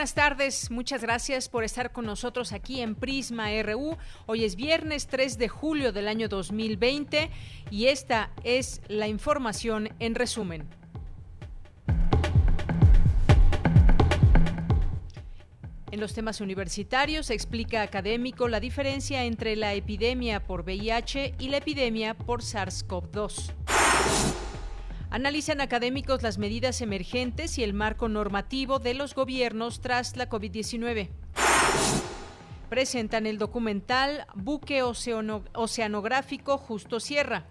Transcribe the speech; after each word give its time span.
Buenas 0.00 0.14
tardes, 0.14 0.70
muchas 0.70 1.02
gracias 1.02 1.50
por 1.50 1.62
estar 1.62 1.92
con 1.92 2.06
nosotros 2.06 2.54
aquí 2.54 2.80
en 2.80 2.94
Prisma 2.94 3.48
RU. 3.62 3.98
Hoy 4.24 4.44
es 4.44 4.56
viernes 4.56 5.08
3 5.08 5.36
de 5.36 5.48
julio 5.48 5.92
del 5.92 6.08
año 6.08 6.26
2020 6.26 7.28
y 7.70 7.84
esta 7.88 8.30
es 8.42 8.80
la 8.88 9.08
información 9.08 9.90
en 9.98 10.14
resumen. 10.14 10.66
En 15.90 16.00
los 16.00 16.14
temas 16.14 16.40
universitarios 16.40 17.28
explica 17.28 17.82
académico 17.82 18.48
la 18.48 18.58
diferencia 18.58 19.24
entre 19.24 19.54
la 19.54 19.74
epidemia 19.74 20.40
por 20.46 20.62
VIH 20.62 21.34
y 21.38 21.48
la 21.48 21.58
epidemia 21.58 22.14
por 22.14 22.40
SARS-CoV-2. 22.40 23.52
Analizan 25.10 25.60
académicos 25.60 26.22
las 26.22 26.38
medidas 26.38 26.80
emergentes 26.80 27.58
y 27.58 27.64
el 27.64 27.74
marco 27.74 28.08
normativo 28.08 28.78
de 28.78 28.94
los 28.94 29.16
gobiernos 29.16 29.80
tras 29.80 30.16
la 30.16 30.28
COVID-19. 30.28 31.08
Presentan 32.68 33.26
el 33.26 33.36
documental 33.36 34.24
Buque 34.36 34.84
Oceanográfico 34.84 36.58
Justo 36.58 37.00
Sierra. 37.00 37.44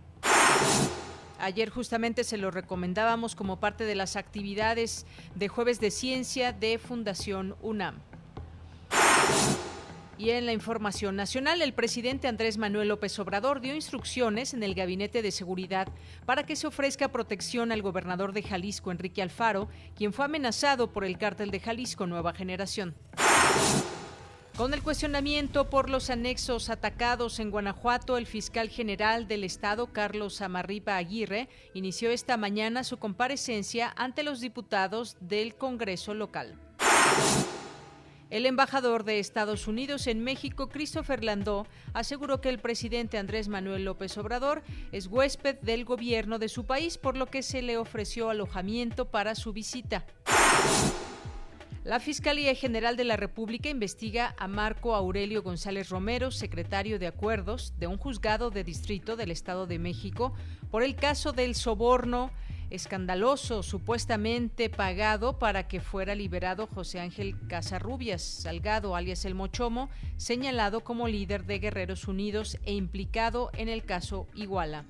Ayer 1.38 1.70
justamente 1.70 2.24
se 2.24 2.38
lo 2.38 2.49
recomendábamos 2.49 3.35
como 3.35 3.60
parte 3.60 3.84
de 3.84 3.96
las 3.96 4.16
actividades 4.16 5.05
de 5.35 5.49
Jueves 5.49 5.82
de 5.82 5.91
Ciencia 5.91 6.54
de 6.54 6.77
Fundación 6.77 7.57
UNAM. 7.62 7.96
Y 10.20 10.31
en 10.31 10.45
la 10.45 10.51
información 10.51 11.15
nacional, 11.15 11.62
el 11.62 11.73
presidente 11.73 12.27
Andrés 12.27 12.57
Manuel 12.57 12.89
López 12.89 13.17
Obrador 13.20 13.62
dio 13.62 13.73
instrucciones 13.73 14.53
en 14.53 14.63
el 14.63 14.76
Gabinete 14.76 15.21
de 15.21 15.31
Seguridad 15.31 15.87
para 16.26 16.43
que 16.45 16.57
se 16.57 16.67
ofrezca 16.67 17.07
protección 17.07 17.71
al 17.71 17.81
gobernador 17.81 18.34
de 18.34 18.43
Jalisco, 18.43 18.91
Enrique 18.91 19.21
Alfaro, 19.21 19.70
quien 19.95 20.11
fue 20.11 20.26
amenazado 20.26 20.91
por 20.91 21.05
el 21.05 21.17
cártel 21.17 21.51
de 21.51 21.61
Jalisco 21.61 22.05
Nueva 22.05 22.34
Generación. 22.34 22.95
Con 24.57 24.73
el 24.73 24.84
cuestionamiento 24.84 25.70
por 25.70 25.89
los 25.89 26.09
anexos 26.09 26.70
atacados 26.70 27.39
en 27.39 27.49
Guanajuato, 27.49 28.17
el 28.17 28.26
fiscal 28.26 28.67
general 28.67 29.26
del 29.26 29.45
Estado, 29.45 29.87
Carlos 29.87 30.41
Amarripa 30.41 30.98
Aguirre, 30.98 31.48
inició 31.73 32.11
esta 32.11 32.35
mañana 32.35 32.83
su 32.83 32.98
comparecencia 32.98 33.93
ante 33.95 34.23
los 34.23 34.41
diputados 34.41 35.15
del 35.21 35.55
Congreso 35.55 36.13
local. 36.13 36.59
El 38.30 38.46
embajador 38.46 39.05
de 39.05 39.18
Estados 39.18 39.68
Unidos 39.68 40.05
en 40.05 40.24
México, 40.24 40.70
Christopher 40.70 41.24
Landó, 41.24 41.66
aseguró 41.94 42.41
que 42.41 42.49
el 42.49 42.60
presidente 42.60 43.18
Andrés 43.18 43.48
Manuel 43.48 43.85
López 43.85 44.16
Obrador 44.20 44.62
es 44.91 45.08
huésped 45.08 45.58
del 45.62 45.84
gobierno 45.84 46.38
de 46.38 46.48
su 46.48 46.66
país, 46.66 47.00
por 47.00 47.18
lo 47.18 47.26
que 47.26 47.41
se 47.41 47.63
le 47.63 47.77
ofreció 47.77 48.30
alojamiento 48.30 49.10
para 49.10 49.34
su 49.34 49.52
visita. 49.52 50.05
La 51.84 52.00
Fiscalía 52.00 52.54
General 52.54 52.96
de 52.96 53.04
la 53.04 53.18
República 53.18 53.70
investiga 53.70 54.35
a 54.38 54.48
Marco 54.48 54.94
Aurelio 54.94 55.41
González 55.41 55.90
Romero, 55.90 56.30
secretario 56.30 57.00
de 57.00 57.07
Acuerdos 57.07 57.74
de 57.80 57.88
un 57.88 57.98
juzgado 57.98 58.52
de 58.52 58.63
distrito 58.63 59.16
del 59.16 59.32
Estado 59.32 59.66
de 59.66 59.80
México, 59.80 60.34
por 60.70 60.84
el 60.84 60.96
caso 60.96 61.32
del 61.32 61.55
soborno 61.55 62.30
escandaloso 62.70 63.63
supuestamente 63.63 64.69
pagado 64.69 65.39
para 65.39 65.67
que 65.67 65.81
fuera 65.81 66.16
liberado 66.16 66.67
José 66.67 66.99
Ángel 66.99 67.35
Casarrubias 67.47 68.21
Salgado, 68.21 68.95
alias 68.95 69.25
El 69.25 69.35
Mochomo, 69.35 69.89
señalado 70.17 70.81
como 70.81 71.07
líder 71.07 71.45
de 71.45 71.59
Guerreros 71.59 72.07
Unidos 72.07 72.57
e 72.66 72.73
implicado 72.73 73.51
en 73.53 73.69
el 73.69 73.83
caso 73.83 74.27
Iguala. 74.35 74.85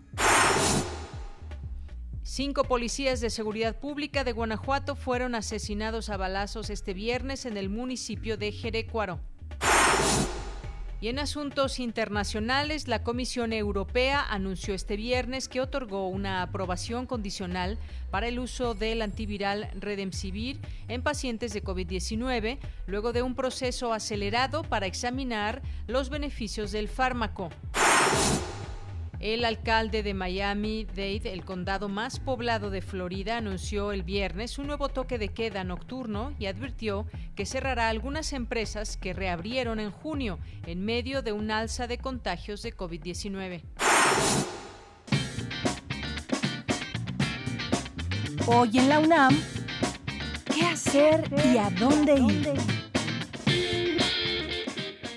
Cinco 2.24 2.64
policías 2.64 3.22
de 3.22 3.31
seguridad 3.31 3.76
pública 3.80 4.24
de 4.24 4.34
Guanajuato 4.34 4.96
fueron 4.96 5.34
asesinados 5.34 6.09
a 6.09 6.18
balazos 6.18 6.70
este 6.70 6.94
viernes 6.94 7.46
en 7.46 7.58
el 7.58 7.70
municipio 7.70 8.38
de 8.38 8.52
Jerecuaro. 8.52 9.20
Y 11.02 11.08
en 11.08 11.18
asuntos 11.20 11.80
internacionales, 11.80 12.90
la 12.90 13.04
Comisión 13.04 13.54
Europea 13.54 14.22
anunció 14.22 14.74
este 14.74 14.98
viernes 14.98 15.48
que 15.48 15.62
otorgó 15.62 16.10
una 16.10 16.42
aprobación 16.42 17.06
condicional 17.06 17.78
para 18.12 18.28
el 18.28 18.38
uso 18.38 18.74
del 18.74 19.02
antiviral 19.02 19.70
Redemsivir 19.80 20.60
en 20.90 21.02
pacientes 21.02 21.54
de 21.54 21.64
COVID-19, 21.64 22.58
luego 22.86 23.14
de 23.14 23.22
un 23.22 23.34
proceso 23.34 23.94
acelerado 23.94 24.64
para 24.64 24.88
examinar 24.88 25.62
los 25.88 26.10
beneficios 26.10 26.74
del 26.74 26.90
fármaco. 26.90 27.50
El 29.19 29.44
alcalde 29.44 30.02
de 30.02 30.13
Miami-Dade, 30.13 31.34
el 31.34 31.44
condado 31.44 31.90
más 31.90 32.22
poblado 32.22 32.69
de 32.69 32.81
Florida, 32.81 33.35
anunció 33.35 33.91
el 33.91 34.03
viernes 34.03 34.57
un 34.57 34.68
nuevo 34.68 34.88
toque 34.88 35.18
de 35.18 35.28
queda 35.28 35.66
nocturno 35.66 36.34
y 36.40 36.46
advirtió 36.46 37.06
que 37.35 37.46
cerrará 37.46 37.90
algunas 37.90 38.31
empresas 38.31 38.96
que 38.96 39.12
reabrieron 39.12 39.81
en 39.81 39.91
junio 39.91 40.40
en 40.66 40.85
medio 40.85 41.22
de 41.22 41.34
un 41.34 41.52
alza 41.52 41.85
de 41.85 41.97
contagios 41.97 42.62
de 42.62 42.74
COVID-19. 42.74 43.62
Hoy 48.47 48.78
en 48.78 48.88
la 48.88 49.00
UNAM, 49.00 49.38
¿qué 50.46 50.63
hacer 50.63 51.30
y 51.53 51.57
a 51.57 51.69
dónde 51.72 52.16
ir? 52.16 52.53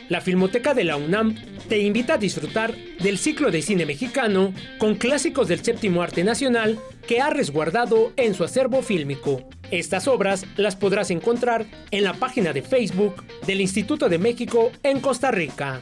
La 0.08 0.20
Filmoteca 0.20 0.74
de 0.74 0.82
la 0.82 0.96
UNAM 0.96 1.51
te 1.72 1.78
invita 1.78 2.14
a 2.14 2.18
disfrutar 2.18 2.76
del 3.00 3.16
ciclo 3.16 3.50
de 3.50 3.62
cine 3.62 3.86
mexicano 3.86 4.52
con 4.76 4.94
clásicos 4.94 5.48
del 5.48 5.64
séptimo 5.64 6.02
arte 6.02 6.22
nacional 6.22 6.78
que 7.08 7.22
ha 7.22 7.30
resguardado 7.30 8.12
en 8.18 8.34
su 8.34 8.44
acervo 8.44 8.82
fílmico. 8.82 9.48
Estas 9.70 10.06
obras 10.06 10.44
las 10.58 10.76
podrás 10.76 11.10
encontrar 11.10 11.64
en 11.90 12.04
la 12.04 12.12
página 12.12 12.52
de 12.52 12.60
Facebook 12.60 13.24
del 13.46 13.62
Instituto 13.62 14.10
de 14.10 14.18
México 14.18 14.70
en 14.82 15.00
Costa 15.00 15.30
Rica. 15.30 15.80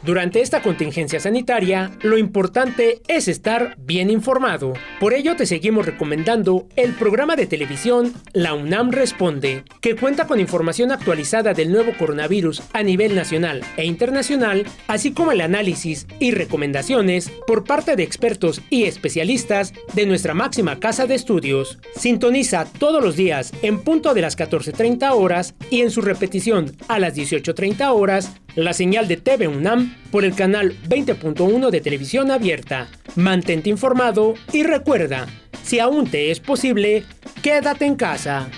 Durante 0.03 0.41
esta 0.41 0.63
contingencia 0.63 1.21
sanitaria, 1.21 1.91
lo 2.01 2.17
importante 2.17 3.03
es 3.07 3.29
estar 3.29 3.77
bien 3.79 4.09
informado. 4.09 4.73
Por 4.99 5.13
ello 5.13 5.37
te 5.37 5.45
seguimos 5.45 5.85
recomendando 5.85 6.67
el 6.75 6.95
programa 6.95 7.37
de 7.37 7.47
televisión 7.47 8.15
La 8.33 8.55
UNAM 8.55 8.93
Responde, 8.93 9.63
que 9.83 9.97
cuenta 9.97 10.27
con 10.27 10.41
información 10.41 10.91
actualizada 10.91 11.53
del 11.53 11.71
nuevo 11.71 11.93
coronavirus 11.99 12.63
a 12.73 12.83
nivel 12.83 13.15
nacional 13.15 13.61
e 13.77 13.85
internacional, 13.85 14.65
así 14.89 15.13
como 15.13 15.33
el 15.33 15.43
análisis 15.43 16.07
y 16.19 16.31
recomendaciones 16.31 17.31
por 17.47 17.65
parte 17.65 17.95
de 17.95 18.03
expertos 18.03 18.63
y 18.71 18.85
especialistas 18.85 19.75
de 19.93 20.07
nuestra 20.07 20.33
máxima 20.33 20.81
casa 20.81 21.07
de 21.07 21.15
estudios. 21.15 21.79
Sintoniza 21.95 22.65
todos 22.65 23.05
los 23.05 23.17
días 23.17 23.53
en 23.61 23.81
punto 23.81 24.15
de 24.15 24.23
las 24.23 24.39
14.30 24.39 25.13
horas 25.13 25.55
y 25.69 25.83
en 25.83 25.91
su 25.91 26.01
repetición 26.01 26.75
a 26.89 26.99
las 26.99 27.15
18.30 27.15 27.93
horas 27.95 28.41
la 28.65 28.73
señal 28.73 29.09
de 29.09 29.17
TV 29.17 29.49
UNAM 29.49 29.97
por 30.11 30.25
el 30.25 30.35
canal 30.35 30.77
20.1 30.89 31.71
de 31.71 31.81
televisión 31.81 32.31
abierta. 32.31 32.89
Mantente 33.17 33.71
informado 33.71 34.35
y 34.53 34.63
recuerda, 34.63 35.27
si 35.63 35.79
aún 35.79 36.11
te 36.11 36.31
es 36.31 36.41
posible, 36.41 37.05
quédate 37.43 37.87
en 37.87 37.97
casa. 37.97 38.49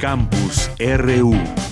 Campus 0.00 0.70
RU 0.78 1.67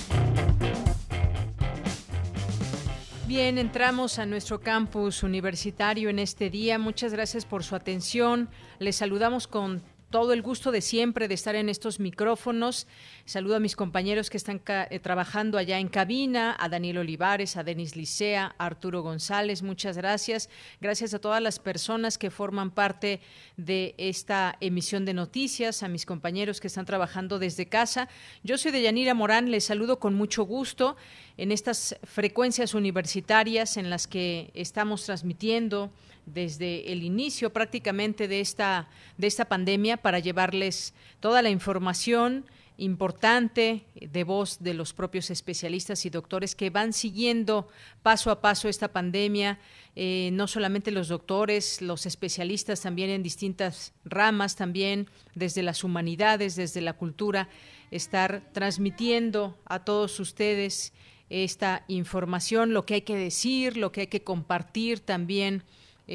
Bien, 3.27 3.57
entramos 3.57 4.19
a 4.19 4.25
nuestro 4.25 4.61
campus 4.61 5.21
universitario 5.21 6.09
en 6.09 6.17
este 6.17 6.49
día. 6.49 6.79
Muchas 6.79 7.11
gracias 7.11 7.43
por 7.43 7.65
su 7.65 7.75
atención. 7.75 8.47
Les 8.79 8.95
saludamos 8.95 9.47
con 9.47 9.83
todo 10.09 10.31
el 10.33 10.41
gusto 10.41 10.71
de 10.71 10.81
siempre 10.81 11.27
de 11.27 11.33
estar 11.33 11.55
en 11.55 11.69
estos 11.69 11.99
micrófonos. 11.99 12.87
Saludo 13.25 13.57
a 13.57 13.59
mis 13.59 13.75
compañeros 13.75 14.29
que 14.29 14.37
están 14.37 14.61
eh, 14.67 14.99
trabajando 14.99 15.57
allá 15.57 15.79
en 15.79 15.89
cabina, 15.89 16.55
a 16.57 16.69
Daniel 16.69 16.99
Olivares, 16.99 17.57
a 17.57 17.63
Denis 17.63 17.95
Licea, 17.95 18.55
a 18.57 18.65
Arturo 18.65 19.01
González, 19.01 19.63
muchas 19.63 19.97
gracias. 19.97 20.49
Gracias 20.79 21.13
a 21.13 21.19
todas 21.19 21.41
las 21.41 21.59
personas 21.59 22.17
que 22.17 22.31
forman 22.31 22.71
parte 22.71 23.19
de 23.57 23.95
esta 23.97 24.55
emisión 24.61 25.03
de 25.03 25.13
noticias, 25.13 25.83
a 25.83 25.89
mis 25.89 26.05
compañeros 26.05 26.61
que 26.61 26.67
están 26.67 26.85
trabajando 26.85 27.37
desde 27.37 27.67
casa. 27.67 28.07
Yo 28.43 28.57
soy 28.57 28.71
Deyanira 28.71 29.13
Morán, 29.13 29.51
les 29.51 29.65
saludo 29.65 29.99
con 29.99 30.13
mucho 30.13 30.43
gusto 30.43 30.95
en 31.35 31.51
estas 31.51 31.97
frecuencias 32.03 32.73
universitarias 32.73 33.77
en 33.77 33.89
las 33.89 34.07
que 34.07 34.51
estamos 34.53 35.03
transmitiendo 35.05 35.91
desde 36.27 36.91
el 36.91 37.03
inicio 37.03 37.51
prácticamente 37.51 38.27
de 38.27 38.41
esta, 38.41 38.89
de 39.17 39.25
esta 39.25 39.45
pandemia 39.45 39.97
para 39.97 40.19
llevarles 40.19 40.93
toda 41.19 41.41
la 41.41 41.49
información 41.49 42.45
importante 42.77 43.85
de 43.99 44.23
voz 44.23 44.59
de 44.59 44.75
los 44.75 44.93
propios 44.93 45.31
especialistas 45.31 46.05
y 46.05 46.11
doctores 46.11 46.53
que 46.53 46.69
van 46.69 46.93
siguiendo 46.93 47.67
paso 48.03 48.29
a 48.29 48.39
paso 48.39 48.69
esta 48.69 48.89
pandemia, 48.89 49.59
eh, 49.95 50.29
no 50.33 50.45
solamente 50.47 50.91
los 50.91 51.07
doctores, 51.07 51.81
los 51.81 52.05
especialistas 52.05 52.81
también 52.81 53.09
en 53.09 53.23
distintas 53.23 53.93
ramas, 54.05 54.55
también 54.55 55.09
desde 55.33 55.63
las 55.63 55.83
humanidades, 55.83 56.55
desde 56.55 56.81
la 56.81 56.93
cultura, 56.93 57.49
estar 57.89 58.43
transmitiendo 58.53 59.57
a 59.65 59.83
todos 59.83 60.19
ustedes 60.19 60.93
esta 61.29 61.83
información, 61.87 62.73
lo 62.73 62.85
que 62.85 62.95
hay 62.95 63.01
que 63.01 63.15
decir, 63.15 63.75
lo 63.75 63.91
que 63.91 64.01
hay 64.01 64.07
que 64.07 64.23
compartir 64.23 64.99
también 64.99 65.63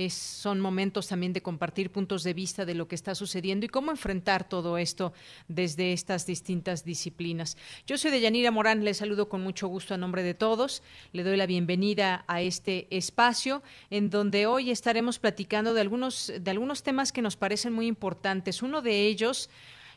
son 0.09 0.61
momentos 0.61 1.09
también 1.09 1.33
de 1.33 1.43
compartir 1.43 1.91
puntos 1.91 2.25
de 2.25 2.35
vista 2.35 2.65
de 2.65 2.75
lo 2.75 2.89
que 2.89 2.95
está 2.95 3.15
sucediendo 3.15 3.67
y 3.67 3.69
cómo 3.69 3.91
enfrentar 3.91 4.49
todo 4.49 4.79
esto 4.79 5.13
desde 5.49 5.93
estas 5.93 6.27
distintas 6.27 6.85
disciplinas. 6.85 7.57
Yo 7.87 7.99
soy 7.99 8.11
Deyanira 8.11 8.51
Morán, 8.51 8.85
les 8.85 8.99
saludo 8.99 9.29
con 9.29 9.43
mucho 9.43 9.69
gusto 9.69 9.95
a 9.95 9.99
nombre 9.99 10.23
de 10.23 10.35
todos. 10.35 10.83
Le 11.13 11.23
doy 11.23 11.37
la 11.37 11.47
bienvenida 11.47 12.25
a 12.27 12.41
este 12.41 12.87
espacio 12.91 13.63
en 13.91 14.09
donde 14.09 14.47
hoy 14.47 14.71
estaremos 14.71 15.19
platicando 15.19 15.75
de 15.75 15.83
algunos, 15.83 16.33
de 16.41 16.51
algunos 16.51 16.83
temas 16.83 17.13
que 17.13 17.23
nos 17.23 17.37
parecen 17.37 17.73
muy 17.73 17.87
importantes. 17.87 18.63
Uno 18.63 18.81
de 18.81 19.07
ellos 19.07 19.51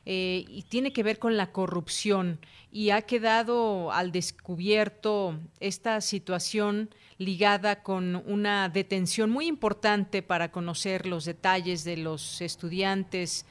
eh, 0.06 0.46
y 0.48 0.64
tiene 0.64 0.94
que 0.94 1.04
ver 1.04 1.18
con 1.18 1.36
la 1.36 1.52
corrupción 1.52 2.40
y 2.72 2.92
ha 2.92 3.02
quedado 3.04 3.92
al 3.92 4.12
descubierto 4.12 5.40
esta 5.60 6.00
situación 6.02 6.90
ligada 7.18 7.82
con 7.82 8.16
una 8.28 8.70
detención 8.70 9.30
muy 9.30 9.48
importante 9.48 10.22
para 10.22 10.52
conocer 10.52 11.06
los 11.06 11.26
detalles 11.26 11.84
de 11.84 11.98
los 11.98 12.42
estudiantes 12.42 13.46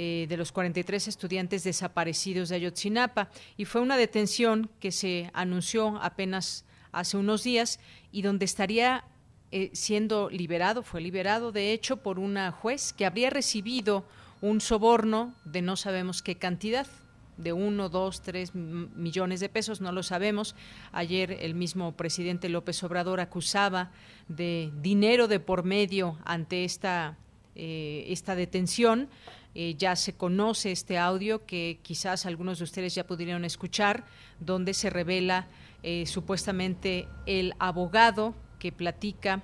eh, 0.00 0.26
de 0.28 0.36
los 0.36 0.52
43 0.52 1.08
estudiantes 1.08 1.64
desaparecidos 1.64 2.48
de 2.48 2.56
Ayotzinapa. 2.56 3.30
Y 3.56 3.64
fue 3.64 3.80
una 3.80 3.96
detención 3.96 4.70
que 4.78 4.92
se 4.92 5.28
anunció 5.32 6.00
apenas 6.00 6.64
hace 6.92 7.16
unos 7.16 7.42
días 7.42 7.80
y 8.12 8.22
donde 8.22 8.44
estaría 8.44 9.04
eh, 9.50 9.70
siendo 9.72 10.30
liberado, 10.30 10.82
fue 10.82 11.00
liberado 11.00 11.52
de 11.52 11.72
hecho 11.72 11.96
por 11.96 12.18
una 12.18 12.52
juez 12.52 12.92
que 12.92 13.06
habría 13.06 13.30
recibido 13.30 14.06
un 14.40 14.60
soborno 14.60 15.34
de 15.44 15.62
no 15.62 15.74
sabemos 15.76 16.22
qué 16.22 16.36
cantidad 16.36 16.86
de 17.38 17.52
uno, 17.52 17.88
dos, 17.88 18.20
tres 18.20 18.54
millones 18.54 19.40
de 19.40 19.48
pesos, 19.48 19.80
no 19.80 19.92
lo 19.92 20.02
sabemos. 20.02 20.54
Ayer 20.92 21.38
el 21.40 21.54
mismo 21.54 21.92
presidente 21.92 22.48
López 22.48 22.82
Obrador 22.82 23.20
acusaba 23.20 23.90
de 24.28 24.70
dinero 24.82 25.28
de 25.28 25.40
por 25.40 25.62
medio 25.62 26.18
ante 26.24 26.64
esta, 26.64 27.16
eh, 27.54 28.04
esta 28.08 28.34
detención. 28.34 29.08
Eh, 29.54 29.76
ya 29.78 29.96
se 29.96 30.12
conoce 30.12 30.72
este 30.72 30.98
audio 30.98 31.46
que 31.46 31.78
quizás 31.82 32.26
algunos 32.26 32.58
de 32.58 32.64
ustedes 32.64 32.94
ya 32.94 33.06
pudieron 33.06 33.44
escuchar, 33.44 34.04
donde 34.40 34.74
se 34.74 34.90
revela 34.90 35.46
eh, 35.82 36.04
supuestamente 36.06 37.08
el 37.26 37.54
abogado 37.58 38.34
que 38.58 38.72
platica 38.72 39.42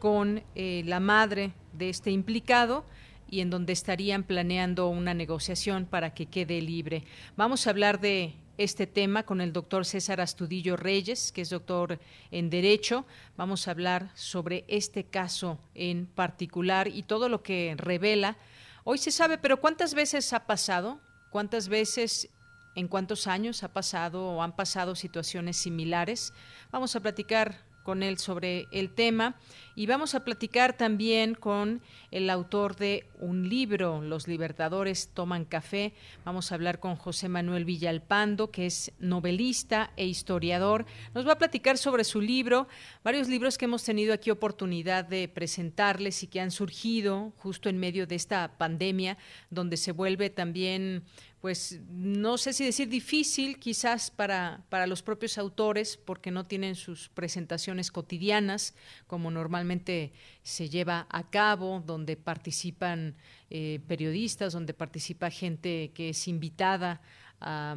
con 0.00 0.42
la 0.54 1.00
madre 1.00 1.52
de 1.72 1.88
este 1.88 2.10
implicado 2.10 2.84
y 3.30 3.40
en 3.40 3.50
donde 3.50 3.72
estarían 3.72 4.22
planeando 4.22 4.88
una 4.88 5.14
negociación 5.14 5.86
para 5.86 6.14
que 6.14 6.26
quede 6.26 6.60
libre. 6.60 7.04
Vamos 7.36 7.66
a 7.66 7.70
hablar 7.70 8.00
de 8.00 8.34
este 8.58 8.86
tema 8.86 9.24
con 9.24 9.40
el 9.40 9.52
doctor 9.52 9.84
César 9.84 10.20
Astudillo 10.20 10.76
Reyes, 10.76 11.32
que 11.32 11.42
es 11.42 11.50
doctor 11.50 11.98
en 12.30 12.48
Derecho. 12.50 13.04
Vamos 13.36 13.68
a 13.68 13.72
hablar 13.72 14.10
sobre 14.14 14.64
este 14.68 15.04
caso 15.04 15.58
en 15.74 16.06
particular 16.06 16.88
y 16.88 17.02
todo 17.02 17.28
lo 17.28 17.42
que 17.42 17.74
revela. 17.76 18.36
Hoy 18.84 18.98
se 18.98 19.10
sabe, 19.10 19.36
pero 19.38 19.60
¿cuántas 19.60 19.94
veces 19.94 20.32
ha 20.32 20.46
pasado? 20.46 21.00
¿Cuántas 21.30 21.68
veces, 21.68 22.30
en 22.74 22.88
cuántos 22.88 23.26
años 23.26 23.62
ha 23.62 23.72
pasado 23.72 24.24
o 24.26 24.42
han 24.42 24.56
pasado 24.56 24.94
situaciones 24.94 25.56
similares? 25.56 26.32
Vamos 26.70 26.96
a 26.96 27.00
platicar 27.00 27.65
con 27.86 28.02
él 28.02 28.18
sobre 28.18 28.66
el 28.72 28.90
tema 28.90 29.36
y 29.76 29.86
vamos 29.86 30.16
a 30.16 30.24
platicar 30.24 30.76
también 30.76 31.36
con 31.36 31.80
el 32.10 32.30
autor 32.30 32.74
de 32.74 33.06
un 33.20 33.48
libro, 33.48 34.02
Los 34.02 34.26
Libertadores 34.26 35.10
Toman 35.14 35.44
Café. 35.44 35.92
Vamos 36.24 36.50
a 36.50 36.56
hablar 36.56 36.80
con 36.80 36.96
José 36.96 37.28
Manuel 37.28 37.64
Villalpando, 37.64 38.50
que 38.50 38.66
es 38.66 38.90
novelista 38.98 39.92
e 39.96 40.06
historiador. 40.06 40.84
Nos 41.14 41.28
va 41.28 41.34
a 41.34 41.38
platicar 41.38 41.78
sobre 41.78 42.02
su 42.02 42.20
libro, 42.20 42.66
varios 43.04 43.28
libros 43.28 43.56
que 43.56 43.66
hemos 43.66 43.84
tenido 43.84 44.14
aquí 44.14 44.30
oportunidad 44.30 45.04
de 45.04 45.28
presentarles 45.28 46.24
y 46.24 46.26
que 46.26 46.40
han 46.40 46.50
surgido 46.50 47.34
justo 47.36 47.68
en 47.68 47.78
medio 47.78 48.08
de 48.08 48.16
esta 48.16 48.58
pandemia, 48.58 49.16
donde 49.50 49.76
se 49.76 49.92
vuelve 49.92 50.28
también 50.28 51.04
pues 51.40 51.80
no 51.88 52.38
sé 52.38 52.52
si 52.52 52.64
decir 52.64 52.88
difícil 52.88 53.58
quizás 53.58 54.10
para, 54.10 54.64
para 54.68 54.86
los 54.86 55.02
propios 55.02 55.38
autores 55.38 55.96
porque 55.96 56.30
no 56.30 56.46
tienen 56.46 56.74
sus 56.74 57.08
presentaciones 57.08 57.90
cotidianas 57.90 58.74
como 59.06 59.30
normalmente 59.30 60.12
se 60.42 60.68
lleva 60.68 61.06
a 61.10 61.28
cabo, 61.30 61.82
donde 61.84 62.16
participan 62.16 63.16
eh, 63.50 63.80
periodistas, 63.86 64.52
donde 64.52 64.74
participa 64.74 65.30
gente 65.30 65.92
que 65.94 66.10
es 66.10 66.26
invitada 66.26 67.00
a 67.40 67.76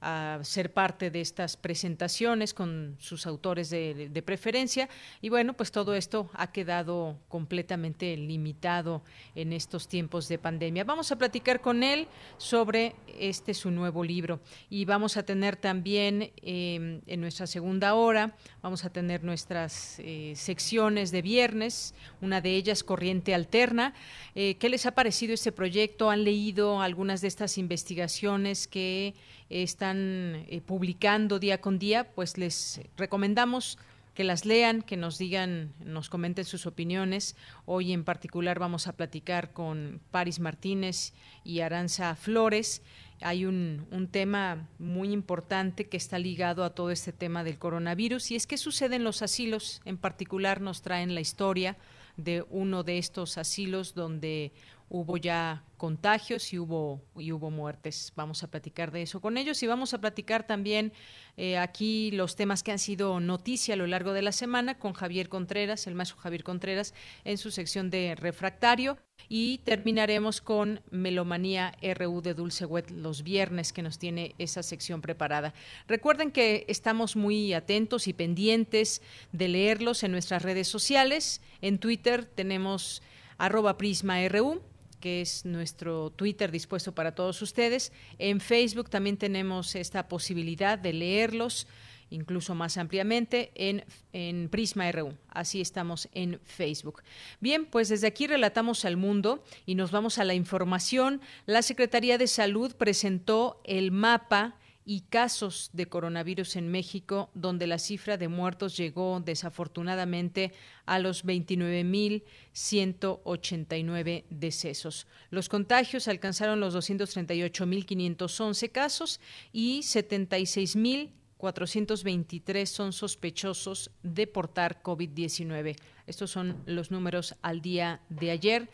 a 0.00 0.38
ser 0.42 0.72
parte 0.72 1.10
de 1.10 1.20
estas 1.20 1.56
presentaciones 1.56 2.52
con 2.52 2.96
sus 2.98 3.26
autores 3.26 3.70
de, 3.70 4.22
preferencia. 4.24 4.88
Y 5.20 5.28
bueno 5.28 5.54
pues 5.54 5.70
todo 5.70 5.94
esto 5.94 6.30
ha 6.34 6.52
quedado 6.52 7.18
completamente 7.28 8.16
limitado 8.16 9.02
en 9.34 9.52
estos 9.52 9.88
tiempos 9.88 10.28
de 10.28 10.38
pandemia. 10.38 10.84
Vamos 10.84 11.12
a 11.12 11.16
platicar 11.16 11.60
con 11.60 11.82
él 11.82 12.08
sobre 12.36 12.94
este 13.18 13.54
su 13.54 13.70
nuevo 13.70 14.04
libro. 14.04 14.40
Y 14.68 14.84
vamos 14.84 15.16
a 15.16 15.24
tener 15.24 15.56
también 15.56 16.32
em, 16.42 17.00
en 17.06 17.20
nuestra 17.20 17.46
segunda 17.46 17.94
hora 17.94 18.36
vamos 18.62 18.84
a 18.84 18.90
tener 18.90 19.22
nuestras 19.24 19.98
eh, 20.00 20.32
secciones 20.34 21.10
de 21.10 21.22
viernes 21.22 21.94
una 22.20 22.40
de 22.40 22.56
ellas 22.56 22.82
corriente 22.82 23.34
alterna. 23.34 23.94
Eh, 24.34 24.56
qué 24.56 24.68
les 24.68 24.86
ha 24.86 24.92
parecido 24.92 25.34
este 25.34 25.52
proyecto 25.52 26.10
han 26.10 26.24
leído 26.24 26.80
algunas 26.80 27.20
de 27.20 27.28
estas 27.28 27.58
investigaciones 27.58 28.66
que 28.66 29.14
están 29.50 30.44
eh, 30.48 30.60
publicando 30.64 31.38
día 31.38 31.60
con 31.60 31.78
día, 31.78 32.12
pues 32.14 32.38
les 32.38 32.80
recomendamos 32.96 33.78
que 34.14 34.24
las 34.24 34.46
lean, 34.46 34.80
que 34.80 34.96
nos 34.96 35.18
digan, 35.18 35.74
nos 35.84 36.08
comenten 36.08 36.46
sus 36.46 36.66
opiniones. 36.66 37.36
Hoy 37.66 37.92
en 37.92 38.02
particular 38.02 38.58
vamos 38.58 38.86
a 38.86 38.94
platicar 38.94 39.52
con 39.52 40.00
Paris 40.10 40.40
Martínez 40.40 41.12
y 41.44 41.60
Aranza 41.60 42.16
Flores. 42.16 42.82
Hay 43.20 43.44
un, 43.44 43.86
un, 43.90 44.08
tema 44.08 44.68
muy 44.78 45.12
importante 45.12 45.86
que 45.88 45.98
está 45.98 46.18
ligado 46.18 46.64
a 46.64 46.74
todo 46.74 46.90
este 46.90 47.12
tema 47.12 47.44
del 47.44 47.58
coronavirus 47.58 48.30
y 48.30 48.36
es 48.36 48.46
que 48.46 48.56
sucede 48.56 48.96
en 48.96 49.04
los 49.04 49.20
asilos. 49.20 49.82
En 49.84 49.98
particular 49.98 50.62
nos 50.62 50.80
traen 50.80 51.14
la 51.14 51.20
historia 51.20 51.76
de 52.16 52.44
uno 52.48 52.82
de 52.82 52.98
estos 52.98 53.36
asilos 53.36 53.94
donde 53.94 54.52
hubo 54.88 55.16
ya 55.16 55.64
contagios 55.76 56.52
y 56.52 56.58
hubo, 56.58 57.02
y 57.16 57.32
hubo 57.32 57.50
muertes. 57.50 58.12
Vamos 58.16 58.42
a 58.42 58.50
platicar 58.50 58.92
de 58.92 59.02
eso 59.02 59.20
con 59.20 59.36
ellos 59.36 59.62
y 59.62 59.66
vamos 59.66 59.92
a 59.94 60.00
platicar 60.00 60.46
también 60.46 60.92
eh, 61.36 61.58
aquí 61.58 62.10
los 62.12 62.36
temas 62.36 62.62
que 62.62 62.72
han 62.72 62.78
sido 62.78 63.20
noticia 63.20 63.74
a 63.74 63.76
lo 63.76 63.86
largo 63.86 64.12
de 64.12 64.22
la 64.22 64.32
semana 64.32 64.78
con 64.78 64.92
Javier 64.92 65.28
Contreras, 65.28 65.86
el 65.86 65.94
maestro 65.94 66.18
Javier 66.18 66.44
Contreras, 66.44 66.94
en 67.24 67.36
su 67.36 67.50
sección 67.50 67.90
de 67.90 68.14
refractario. 68.14 68.96
Y 69.28 69.58
terminaremos 69.58 70.40
con 70.40 70.80
Melomanía 70.90 71.74
RU 71.82 72.20
de 72.22 72.34
Dulce 72.34 72.64
Wet 72.64 72.90
los 72.90 73.24
viernes, 73.24 73.72
que 73.72 73.82
nos 73.82 73.98
tiene 73.98 74.36
esa 74.38 74.62
sección 74.62 75.00
preparada. 75.00 75.52
Recuerden 75.88 76.30
que 76.30 76.64
estamos 76.68 77.16
muy 77.16 77.52
atentos 77.52 78.06
y 78.06 78.12
pendientes 78.12 79.02
de 79.32 79.48
leerlos 79.48 80.04
en 80.04 80.12
nuestras 80.12 80.42
redes 80.42 80.68
sociales. 80.68 81.40
En 81.60 81.78
Twitter 81.78 82.24
tenemos 82.24 83.02
arroba 83.36 83.76
Prisma 83.78 84.26
RU 84.28 84.62
que 85.06 85.20
es 85.20 85.44
nuestro 85.44 86.10
Twitter 86.10 86.50
dispuesto 86.50 86.92
para 86.92 87.14
todos 87.14 87.40
ustedes. 87.40 87.92
En 88.18 88.40
Facebook 88.40 88.90
también 88.90 89.16
tenemos 89.16 89.76
esta 89.76 90.08
posibilidad 90.08 90.80
de 90.80 90.92
leerlos 90.92 91.68
incluso 92.10 92.56
más 92.56 92.76
ampliamente 92.76 93.52
en, 93.54 93.84
en 94.12 94.48
Prisma 94.48 94.90
RU. 94.90 95.14
Así 95.28 95.60
estamos 95.60 96.08
en 96.12 96.40
Facebook. 96.42 97.04
Bien, 97.38 97.66
pues 97.66 97.88
desde 97.88 98.08
aquí 98.08 98.26
relatamos 98.26 98.84
al 98.84 98.96
mundo 98.96 99.44
y 99.64 99.76
nos 99.76 99.92
vamos 99.92 100.18
a 100.18 100.24
la 100.24 100.34
información. 100.34 101.20
La 101.46 101.62
Secretaría 101.62 102.18
de 102.18 102.26
Salud 102.26 102.74
presentó 102.74 103.60
el 103.62 103.92
mapa 103.92 104.56
y 104.88 105.00
casos 105.00 105.70
de 105.72 105.86
coronavirus 105.86 106.54
en 106.54 106.70
México, 106.70 107.28
donde 107.34 107.66
la 107.66 107.80
cifra 107.80 108.16
de 108.16 108.28
muertos 108.28 108.76
llegó 108.76 109.20
desafortunadamente 109.20 110.52
a 110.86 111.00
los 111.00 111.26
29.189 111.26 114.24
decesos. 114.30 115.08
Los 115.30 115.48
contagios 115.48 116.06
alcanzaron 116.06 116.60
los 116.60 116.76
238.511 116.76 118.70
casos 118.70 119.18
y 119.52 119.80
76.423 119.80 122.66
son 122.66 122.92
sospechosos 122.92 123.90
de 124.04 124.28
portar 124.28 124.84
COVID-19. 124.84 125.74
Estos 126.06 126.30
son 126.30 126.62
los 126.64 126.92
números 126.92 127.34
al 127.42 127.60
día 127.60 128.02
de 128.08 128.30
ayer 128.30 128.68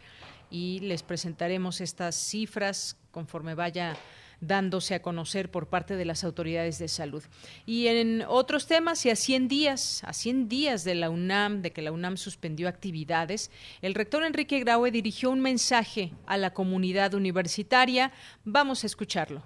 y 0.50 0.80
les 0.80 1.02
presentaremos 1.02 1.80
estas 1.80 2.16
cifras 2.16 2.98
conforme 3.10 3.54
vaya 3.54 3.96
dándose 4.42 4.94
a 4.94 5.00
conocer 5.00 5.50
por 5.50 5.68
parte 5.68 5.96
de 5.96 6.04
las 6.04 6.24
autoridades 6.24 6.78
de 6.78 6.88
salud. 6.88 7.22
Y 7.64 7.86
en 7.86 8.22
otros 8.28 8.66
temas, 8.66 9.06
y 9.06 9.10
a 9.10 9.16
100 9.16 9.48
días, 9.48 10.02
a 10.04 10.12
100 10.12 10.48
días 10.48 10.84
de 10.84 10.96
la 10.96 11.08
UNAM, 11.08 11.62
de 11.62 11.72
que 11.72 11.80
la 11.80 11.92
UNAM 11.92 12.18
suspendió 12.18 12.68
actividades, 12.68 13.50
el 13.80 13.94
rector 13.94 14.24
Enrique 14.24 14.60
Graue 14.60 14.90
dirigió 14.90 15.30
un 15.30 15.40
mensaje 15.40 16.12
a 16.26 16.36
la 16.36 16.52
comunidad 16.52 17.14
universitaria. 17.14 18.12
Vamos 18.44 18.82
a 18.82 18.88
escucharlo. 18.88 19.42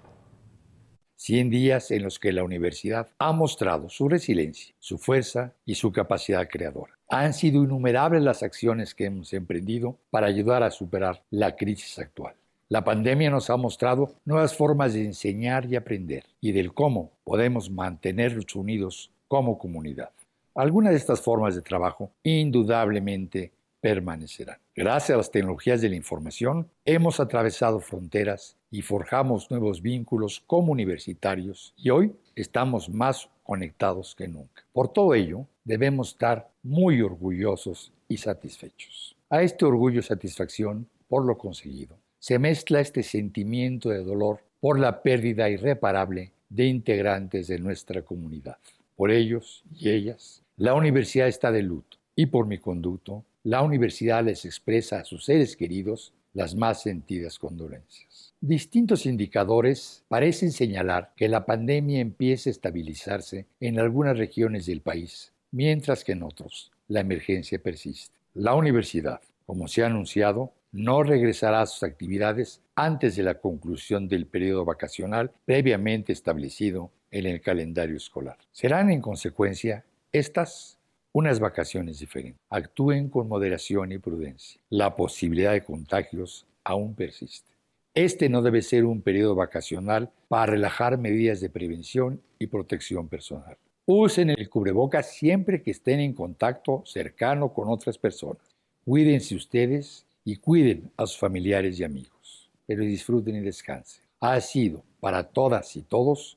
100 1.16 1.50
días 1.50 1.90
en 1.90 2.02
los 2.02 2.18
que 2.18 2.32
la 2.32 2.44
universidad 2.44 3.08
ha 3.18 3.32
mostrado 3.32 3.88
su 3.88 4.08
resiliencia, 4.08 4.74
su 4.78 4.98
fuerza 4.98 5.54
y 5.64 5.76
su 5.76 5.90
capacidad 5.90 6.46
creadora. 6.48 6.98
Han 7.08 7.34
sido 7.34 7.62
innumerables 7.62 8.22
las 8.22 8.42
acciones 8.42 8.94
que 8.94 9.06
hemos 9.06 9.32
emprendido 9.32 9.98
para 10.10 10.26
ayudar 10.26 10.62
a 10.62 10.70
superar 10.70 11.22
la 11.30 11.56
crisis 11.56 11.98
actual. 11.98 12.34
La 12.68 12.82
pandemia 12.82 13.30
nos 13.30 13.48
ha 13.48 13.56
mostrado 13.56 14.16
nuevas 14.24 14.56
formas 14.56 14.92
de 14.92 15.04
enseñar 15.04 15.66
y 15.66 15.76
aprender 15.76 16.24
y 16.40 16.50
del 16.50 16.74
cómo 16.74 17.12
podemos 17.22 17.70
mantenernos 17.70 18.56
unidos 18.56 19.12
como 19.28 19.56
comunidad. 19.56 20.10
Algunas 20.52 20.90
de 20.90 20.98
estas 20.98 21.20
formas 21.20 21.54
de 21.54 21.62
trabajo 21.62 22.10
indudablemente 22.24 23.52
permanecerán. 23.80 24.58
Gracias 24.74 25.14
a 25.14 25.18
las 25.18 25.30
tecnologías 25.30 25.80
de 25.80 25.90
la 25.90 25.94
información, 25.94 26.68
hemos 26.84 27.20
atravesado 27.20 27.78
fronteras 27.78 28.56
y 28.68 28.82
forjamos 28.82 29.48
nuevos 29.48 29.80
vínculos 29.80 30.42
como 30.44 30.72
universitarios 30.72 31.72
y 31.76 31.90
hoy 31.90 32.16
estamos 32.34 32.88
más 32.88 33.30
conectados 33.44 34.16
que 34.16 34.26
nunca. 34.26 34.64
Por 34.72 34.88
todo 34.88 35.14
ello, 35.14 35.46
debemos 35.62 36.08
estar 36.08 36.50
muy 36.64 37.00
orgullosos 37.00 37.92
y 38.08 38.16
satisfechos. 38.16 39.16
A 39.30 39.42
este 39.42 39.64
orgullo 39.64 40.00
y 40.00 40.02
satisfacción 40.02 40.88
por 41.06 41.24
lo 41.24 41.38
conseguido 41.38 41.96
se 42.18 42.38
mezcla 42.38 42.80
este 42.80 43.02
sentimiento 43.02 43.90
de 43.90 44.02
dolor 44.02 44.40
por 44.60 44.78
la 44.78 45.02
pérdida 45.02 45.48
irreparable 45.48 46.32
de 46.48 46.66
integrantes 46.66 47.48
de 47.48 47.58
nuestra 47.58 48.02
comunidad. 48.02 48.56
Por 48.96 49.10
ellos 49.10 49.62
y 49.74 49.90
ellas, 49.90 50.42
la 50.56 50.74
universidad 50.74 51.28
está 51.28 51.52
de 51.52 51.62
luto 51.62 51.98
y 52.14 52.26
por 52.26 52.46
mi 52.46 52.58
conducto, 52.58 53.24
la 53.44 53.62
universidad 53.62 54.24
les 54.24 54.44
expresa 54.44 55.00
a 55.00 55.04
sus 55.04 55.24
seres 55.24 55.54
queridos 55.56 56.12
las 56.32 56.54
más 56.54 56.82
sentidas 56.82 57.38
condolencias. 57.38 58.34
Distintos 58.40 59.06
indicadores 59.06 60.02
parecen 60.08 60.52
señalar 60.52 61.12
que 61.16 61.28
la 61.28 61.46
pandemia 61.46 62.00
empieza 62.00 62.50
a 62.50 62.52
estabilizarse 62.52 63.46
en 63.60 63.78
algunas 63.78 64.18
regiones 64.18 64.66
del 64.66 64.80
país, 64.80 65.32
mientras 65.50 66.04
que 66.04 66.12
en 66.12 66.22
otros 66.22 66.72
la 66.88 67.00
emergencia 67.00 67.58
persiste. 67.58 68.14
La 68.34 68.54
universidad, 68.54 69.20
como 69.46 69.68
se 69.68 69.82
ha 69.82 69.86
anunciado, 69.86 70.52
no 70.76 71.02
regresará 71.02 71.62
a 71.62 71.66
sus 71.66 71.82
actividades 71.82 72.60
antes 72.74 73.16
de 73.16 73.22
la 73.22 73.40
conclusión 73.40 74.08
del 74.08 74.26
periodo 74.26 74.64
vacacional 74.64 75.32
previamente 75.44 76.12
establecido 76.12 76.90
en 77.10 77.26
el 77.26 77.40
calendario 77.40 77.96
escolar. 77.96 78.36
Serán, 78.52 78.90
en 78.90 79.00
consecuencia, 79.00 79.84
estas 80.12 80.78
unas 81.12 81.40
vacaciones 81.40 81.98
diferentes. 81.98 82.42
Actúen 82.50 83.08
con 83.08 83.26
moderación 83.26 83.90
y 83.90 83.96
prudencia. 83.96 84.60
La 84.68 84.94
posibilidad 84.94 85.52
de 85.52 85.64
contagios 85.64 86.46
aún 86.62 86.94
persiste. 86.94 87.50
Este 87.94 88.28
no 88.28 88.42
debe 88.42 88.60
ser 88.60 88.84
un 88.84 89.00
periodo 89.00 89.34
vacacional 89.34 90.10
para 90.28 90.52
relajar 90.52 90.98
medidas 90.98 91.40
de 91.40 91.48
prevención 91.48 92.20
y 92.38 92.48
protección 92.48 93.08
personal. 93.08 93.56
Usen 93.86 94.28
el 94.28 94.50
cubrebocas 94.50 95.10
siempre 95.10 95.62
que 95.62 95.70
estén 95.70 96.00
en 96.00 96.12
contacto 96.12 96.82
cercano 96.84 97.54
con 97.54 97.70
otras 97.70 97.96
personas. 97.96 98.54
Cuídense 98.84 99.34
ustedes 99.34 100.05
y 100.26 100.36
cuiden 100.36 100.90
a 100.96 101.06
sus 101.06 101.18
familiares 101.18 101.78
y 101.78 101.84
amigos, 101.84 102.50
pero 102.66 102.82
disfruten 102.82 103.36
y 103.36 103.40
descansen. 103.40 104.02
Ha 104.18 104.40
sido 104.40 104.82
para 104.98 105.22
todas 105.22 105.76
y 105.76 105.82
todos 105.82 106.36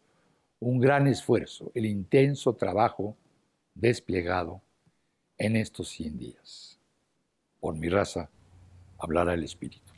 un 0.60 0.80
gran 0.80 1.08
esfuerzo 1.08 1.72
el 1.74 1.88
intenso 1.88 2.54
trabajo 2.54 3.18
desplegado 3.74 4.62
en 5.40 5.56
estos 5.56 5.90
100 5.90 6.20
días. 6.20 6.80
Por 7.60 7.76
mi 7.78 7.90
raza, 7.90 8.30
hablará 9.00 9.34
el 9.34 9.44
Espíritu. 9.44 9.92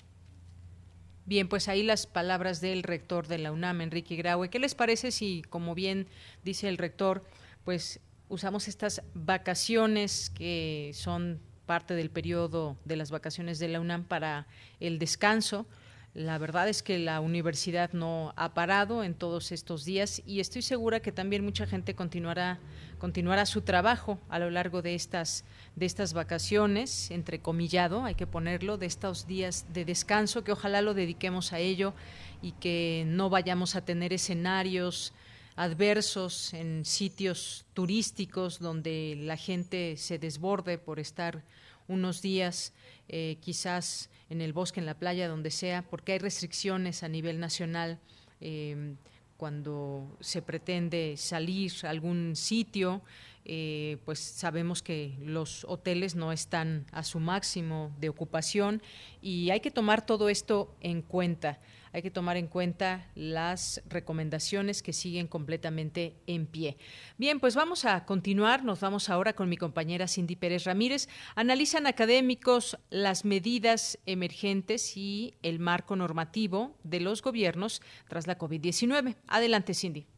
Bien, 1.26 1.50
pues 1.50 1.68
ahí 1.68 1.84
las 1.84 2.08
palabras 2.08 2.62
del 2.62 2.84
rector 2.84 3.28
de 3.28 3.40
la 3.40 3.52
UNAM, 3.52 3.82
Enrique 3.82 4.16
Graue. 4.16 4.50
¿Qué 4.50 4.60
les 4.60 4.74
parece 4.74 5.12
si, 5.12 5.42
como 5.50 5.76
bien 5.76 6.08
dice 6.46 6.70
el 6.70 6.78
rector, 6.78 7.26
pues 7.66 8.00
usamos 8.30 8.70
estas 8.70 9.04
vacaciones 9.14 10.30
que 10.30 10.92
son 10.94 11.42
parte 11.72 11.96
del 11.96 12.10
periodo 12.10 12.76
de 12.84 12.98
las 12.98 13.12
vacaciones 13.12 13.58
de 13.58 13.70
la 13.70 13.80
UNAM 13.80 14.04
para 14.04 14.46
el 14.82 15.00
descanso. 15.00 15.66
La 16.14 16.38
verdad 16.38 16.68
es 16.68 16.84
que 16.84 17.00
la 17.00 17.22
universidad 17.22 17.94
no 17.94 18.34
ha 18.36 18.54
parado 18.54 19.06
en 19.06 19.14
todos 19.14 19.54
estos 19.54 19.86
días 19.86 20.22
y 20.26 20.42
estoy 20.42 20.64
segura 20.64 21.00
que 21.00 21.14
también 21.14 21.46
mucha 21.46 21.66
gente 21.66 21.96
continuará 21.96 22.60
continuará 22.98 23.46
su 23.46 23.62
trabajo 23.62 24.20
a 24.28 24.38
lo 24.38 24.50
largo 24.50 24.82
de 24.82 24.96
estas 24.96 25.46
de 25.78 25.86
estas 25.86 26.12
vacaciones, 26.12 27.10
entrecomillado, 27.10 28.04
hay 28.04 28.16
que 28.16 28.28
ponerlo, 28.28 28.78
de 28.78 28.88
estos 28.88 29.26
días 29.26 29.66
de 29.72 29.86
descanso 29.86 30.44
que 30.44 30.52
ojalá 30.52 30.82
lo 30.82 30.94
dediquemos 30.94 31.54
a 31.54 31.60
ello 31.60 31.94
y 32.42 32.52
que 32.52 33.06
no 33.08 33.30
vayamos 33.30 33.78
a 33.78 33.86
tener 33.86 34.12
escenarios 34.12 35.14
adversos 35.56 36.54
en 36.54 36.86
sitios 36.86 37.66
turísticos 37.74 38.60
donde 38.60 39.16
la 39.18 39.38
gente 39.38 39.96
se 39.98 40.18
desborde 40.18 40.78
por 40.78 41.00
estar 41.00 41.44
unos 41.92 42.22
días 42.22 42.74
eh, 43.08 43.38
quizás 43.42 44.10
en 44.30 44.42
el 44.42 44.54
bosque, 44.54 44.80
en 44.80 44.86
la 44.86 44.98
playa, 44.98 45.28
donde 45.28 45.52
sea, 45.52 45.82
porque 45.84 46.14
hay 46.14 46.20
restricciones 46.20 47.04
a 47.04 47.10
nivel 47.10 47.40
nacional 47.40 48.00
eh, 48.40 48.96
cuando 49.38 50.18
se 50.22 50.42
pretende 50.42 51.16
salir 51.18 51.72
a 51.84 51.90
algún 51.90 52.36
sitio. 52.36 53.02
Eh, 53.44 53.98
pues 54.06 54.20
sabemos 54.20 54.84
que 54.84 55.16
los 55.24 55.66
hoteles 55.68 56.16
no 56.16 56.32
están 56.32 56.86
a 56.92 57.04
su 57.04 57.20
máximo 57.20 57.92
de 58.00 58.08
ocupación 58.08 58.84
y 59.20 59.50
hay 59.50 59.60
que 59.60 59.72
tomar 59.72 60.06
todo 60.06 60.30
esto 60.30 60.76
en 60.80 61.02
cuenta 61.02 61.60
hay 61.94 62.02
que 62.02 62.12
tomar 62.12 62.38
en 62.38 62.48
cuenta 62.48 63.08
las 63.16 63.82
recomendaciones 63.88 64.82
que 64.82 64.94
siguen 64.94 65.28
completamente 65.28 66.16
en 66.28 66.46
pie. 66.46 66.78
Bien, 67.18 67.40
pues 67.40 67.56
vamos 67.56 67.86
a 67.86 68.06
continuar. 68.06 68.64
Nos 68.64 68.80
vamos 68.80 69.10
ahora 69.10 69.34
con 69.34 69.50
mi 69.50 69.58
compañera 69.58 70.08
Cindy 70.08 70.36
Pérez 70.36 70.64
Ramírez. 70.66 71.10
Analizan 71.36 71.88
académicos 71.88 72.78
las 72.90 73.26
medidas 73.26 74.00
emergentes 74.06 74.96
y 74.98 75.34
el 75.42 75.60
marco 75.60 75.96
normativo 75.96 76.78
de 76.84 77.00
los 77.00 77.22
gobiernos 77.22 77.82
tras 78.08 78.28
la 78.28 78.38
COVID-19. 78.38 79.16
Adelante, 79.28 79.74
Cindy. 79.74 80.11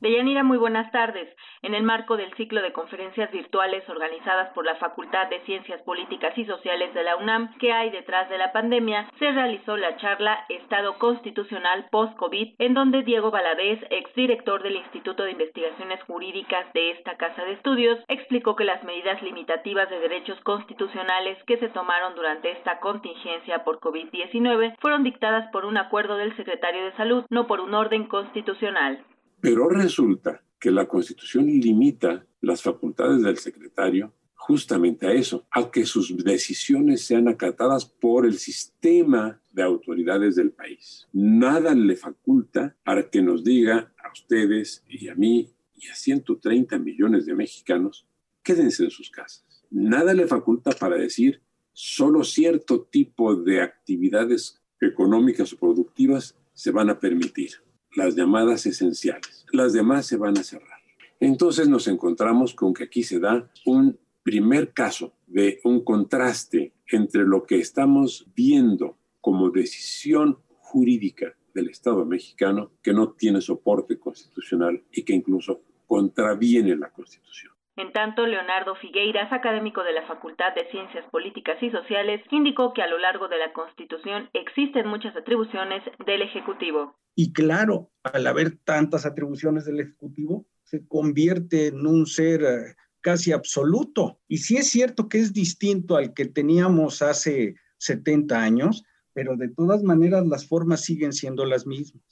Deyanira, 0.00 0.42
muy 0.42 0.58
buenas 0.58 0.92
tardes. 0.92 1.26
En 1.62 1.74
el 1.74 1.82
marco 1.82 2.18
del 2.18 2.30
ciclo 2.34 2.60
de 2.60 2.74
conferencias 2.74 3.32
virtuales 3.32 3.88
organizadas 3.88 4.50
por 4.50 4.66
la 4.66 4.74
Facultad 4.74 5.28
de 5.28 5.40
Ciencias 5.46 5.80
Políticas 5.82 6.36
y 6.36 6.44
Sociales 6.44 6.92
de 6.92 7.02
la 7.02 7.16
UNAM, 7.16 7.56
que 7.56 7.72
hay 7.72 7.88
detrás 7.88 8.28
de 8.28 8.36
la 8.36 8.52
pandemia, 8.52 9.08
se 9.18 9.30
realizó 9.32 9.74
la 9.78 9.96
charla 9.96 10.44
Estado 10.50 10.98
Constitucional 10.98 11.88
Post-COVID, 11.90 12.56
en 12.58 12.74
donde 12.74 13.04
Diego 13.04 13.30
Valadez, 13.30 13.80
exdirector 13.88 14.62
del 14.62 14.76
Instituto 14.76 15.22
de 15.22 15.30
Investigaciones 15.30 16.02
Jurídicas 16.02 16.70
de 16.74 16.90
esta 16.90 17.16
Casa 17.16 17.44
de 17.44 17.52
Estudios, 17.52 17.98
explicó 18.08 18.54
que 18.54 18.64
las 18.64 18.84
medidas 18.84 19.22
limitativas 19.22 19.88
de 19.88 19.98
derechos 20.00 20.38
constitucionales 20.42 21.42
que 21.44 21.56
se 21.56 21.70
tomaron 21.70 22.14
durante 22.14 22.50
esta 22.50 22.80
contingencia 22.80 23.64
por 23.64 23.80
COVID-19 23.80 24.76
fueron 24.78 25.04
dictadas 25.04 25.50
por 25.52 25.64
un 25.64 25.78
acuerdo 25.78 26.18
del 26.18 26.36
secretario 26.36 26.84
de 26.84 26.96
Salud, 26.96 27.24
no 27.30 27.46
por 27.46 27.60
un 27.60 27.72
orden 27.72 28.04
constitucional. 28.04 29.02
Pero 29.46 29.68
resulta 29.68 30.42
que 30.58 30.72
la 30.72 30.88
Constitución 30.88 31.46
limita 31.46 32.26
las 32.40 32.62
facultades 32.62 33.22
del 33.22 33.36
secretario 33.36 34.12
justamente 34.34 35.06
a 35.06 35.12
eso, 35.12 35.46
a 35.52 35.70
que 35.70 35.86
sus 35.86 36.16
decisiones 36.24 37.02
sean 37.02 37.28
acatadas 37.28 37.84
por 37.84 38.26
el 38.26 38.38
sistema 38.38 39.40
de 39.52 39.62
autoridades 39.62 40.34
del 40.34 40.50
país. 40.50 41.06
Nada 41.12 41.76
le 41.76 41.94
faculta 41.94 42.76
para 42.82 43.08
que 43.08 43.22
nos 43.22 43.44
diga 43.44 43.94
a 44.02 44.10
ustedes 44.10 44.82
y 44.88 45.06
a 45.06 45.14
mí 45.14 45.54
y 45.76 45.86
a 45.86 45.94
130 45.94 46.80
millones 46.80 47.24
de 47.24 47.36
mexicanos, 47.36 48.04
quédense 48.42 48.82
en 48.82 48.90
sus 48.90 49.10
casas. 49.10 49.64
Nada 49.70 50.12
le 50.12 50.26
faculta 50.26 50.72
para 50.72 50.96
decir 50.96 51.40
solo 51.72 52.24
cierto 52.24 52.82
tipo 52.82 53.36
de 53.36 53.60
actividades 53.60 54.60
económicas 54.80 55.52
o 55.52 55.56
productivas 55.56 56.36
se 56.52 56.72
van 56.72 56.90
a 56.90 56.98
permitir, 56.98 57.52
las 57.96 58.14
llamadas 58.14 58.66
esenciales. 58.66 59.46
Las 59.52 59.72
demás 59.72 60.06
se 60.06 60.16
van 60.16 60.38
a 60.38 60.44
cerrar. 60.44 60.78
Entonces 61.18 61.68
nos 61.68 61.88
encontramos 61.88 62.54
con 62.54 62.72
que 62.74 62.84
aquí 62.84 63.02
se 63.02 63.18
da 63.18 63.50
un 63.64 63.98
primer 64.22 64.72
caso 64.72 65.14
de 65.26 65.60
un 65.64 65.82
contraste 65.82 66.74
entre 66.88 67.24
lo 67.24 67.44
que 67.44 67.58
estamos 67.58 68.26
viendo 68.36 68.98
como 69.20 69.50
decisión 69.50 70.38
jurídica 70.58 71.34
del 71.54 71.70
Estado 71.70 72.04
mexicano 72.04 72.72
que 72.82 72.92
no 72.92 73.12
tiene 73.12 73.40
soporte 73.40 73.98
constitucional 73.98 74.84
y 74.92 75.02
que 75.02 75.14
incluso 75.14 75.62
contraviene 75.86 76.76
la 76.76 76.90
Constitución. 76.90 77.55
En 77.76 77.92
tanto, 77.92 78.26
Leonardo 78.26 78.74
Figueiras, 78.76 79.30
académico 79.32 79.82
de 79.84 79.92
la 79.92 80.06
Facultad 80.06 80.54
de 80.54 80.70
Ciencias 80.70 81.04
Políticas 81.10 81.62
y 81.62 81.70
Sociales, 81.70 82.22
indicó 82.30 82.72
que 82.72 82.80
a 82.80 82.86
lo 82.86 82.98
largo 82.98 83.28
de 83.28 83.36
la 83.36 83.52
Constitución 83.52 84.30
existen 84.32 84.88
muchas 84.88 85.14
atribuciones 85.14 85.82
del 86.06 86.22
Ejecutivo. 86.22 86.96
Y 87.14 87.34
claro, 87.34 87.90
al 88.02 88.26
haber 88.26 88.56
tantas 88.64 89.04
atribuciones 89.04 89.66
del 89.66 89.80
Ejecutivo, 89.80 90.46
se 90.62 90.88
convierte 90.88 91.66
en 91.66 91.86
un 91.86 92.06
ser 92.06 92.42
eh, 92.42 92.76
casi 93.02 93.32
absoluto. 93.32 94.20
Y 94.26 94.38
sí 94.38 94.56
es 94.56 94.70
cierto 94.70 95.10
que 95.10 95.18
es 95.18 95.34
distinto 95.34 95.96
al 95.96 96.14
que 96.14 96.24
teníamos 96.24 97.02
hace 97.02 97.56
70 97.76 98.42
años, 98.42 98.84
pero 99.12 99.36
de 99.36 99.48
todas 99.48 99.82
maneras 99.82 100.26
las 100.26 100.48
formas 100.48 100.80
siguen 100.80 101.12
siendo 101.12 101.44
las 101.44 101.66
mismas. 101.66 102.02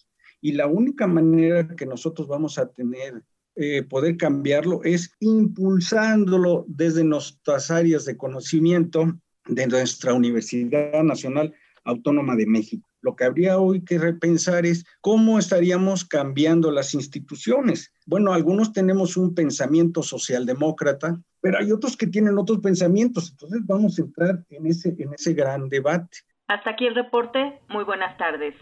Y 0.43 0.53
la 0.53 0.67
única 0.67 1.07
manera 1.07 1.67
que 1.75 1.87
nosotros 1.87 2.29
vamos 2.29 2.59
a 2.59 2.71
tener 2.71 3.25
eh, 3.57 3.83
poder 3.85 4.17
cambiarlo 4.17 4.83
es 4.83 5.13
impulsándolo 5.21 6.65
desde 6.67 7.05
nuestras 7.05 7.71
áreas 7.71 8.05
de 8.05 8.17
conocimiento 8.17 9.17
de 9.47 9.67
nuestra 9.67 10.13
Universidad 10.13 11.03
Nacional 11.03 11.55
Autónoma 11.85 12.35
de 12.35 12.47
México. 12.47 12.89
Lo 13.01 13.15
que 13.15 13.25
habría 13.25 13.59
hoy 13.59 13.85
que 13.85 13.99
repensar 13.99 14.65
es 14.65 14.85
cómo 15.03 15.39
estaríamos 15.39 16.05
cambiando 16.07 16.71
las 16.71 16.95
instituciones. 16.95 17.93
Bueno, 18.07 18.33
algunos 18.33 18.73
tenemos 18.73 19.19
un 19.19 19.35
pensamiento 19.35 20.03
socialdemócrata, 20.03 21.21
pero 21.43 21.59
hay 21.59 21.71
otros 21.71 21.97
que 21.99 22.07
tienen 22.07 22.39
otros 22.39 22.61
pensamientos. 22.61 23.31
Entonces 23.31 23.61
vamos 23.67 23.99
a 23.99 24.03
entrar 24.03 24.45
en 24.49 24.67
ese, 24.67 24.97
en 24.99 25.13
ese 25.13 25.35
gran 25.35 25.69
debate. 25.69 26.19
Hasta 26.49 26.71
aquí 26.71 26.87
el 26.87 26.95
reporte. 26.95 27.61
Muy 27.69 27.85
buenas 27.85 28.17
tardes. 28.17 28.55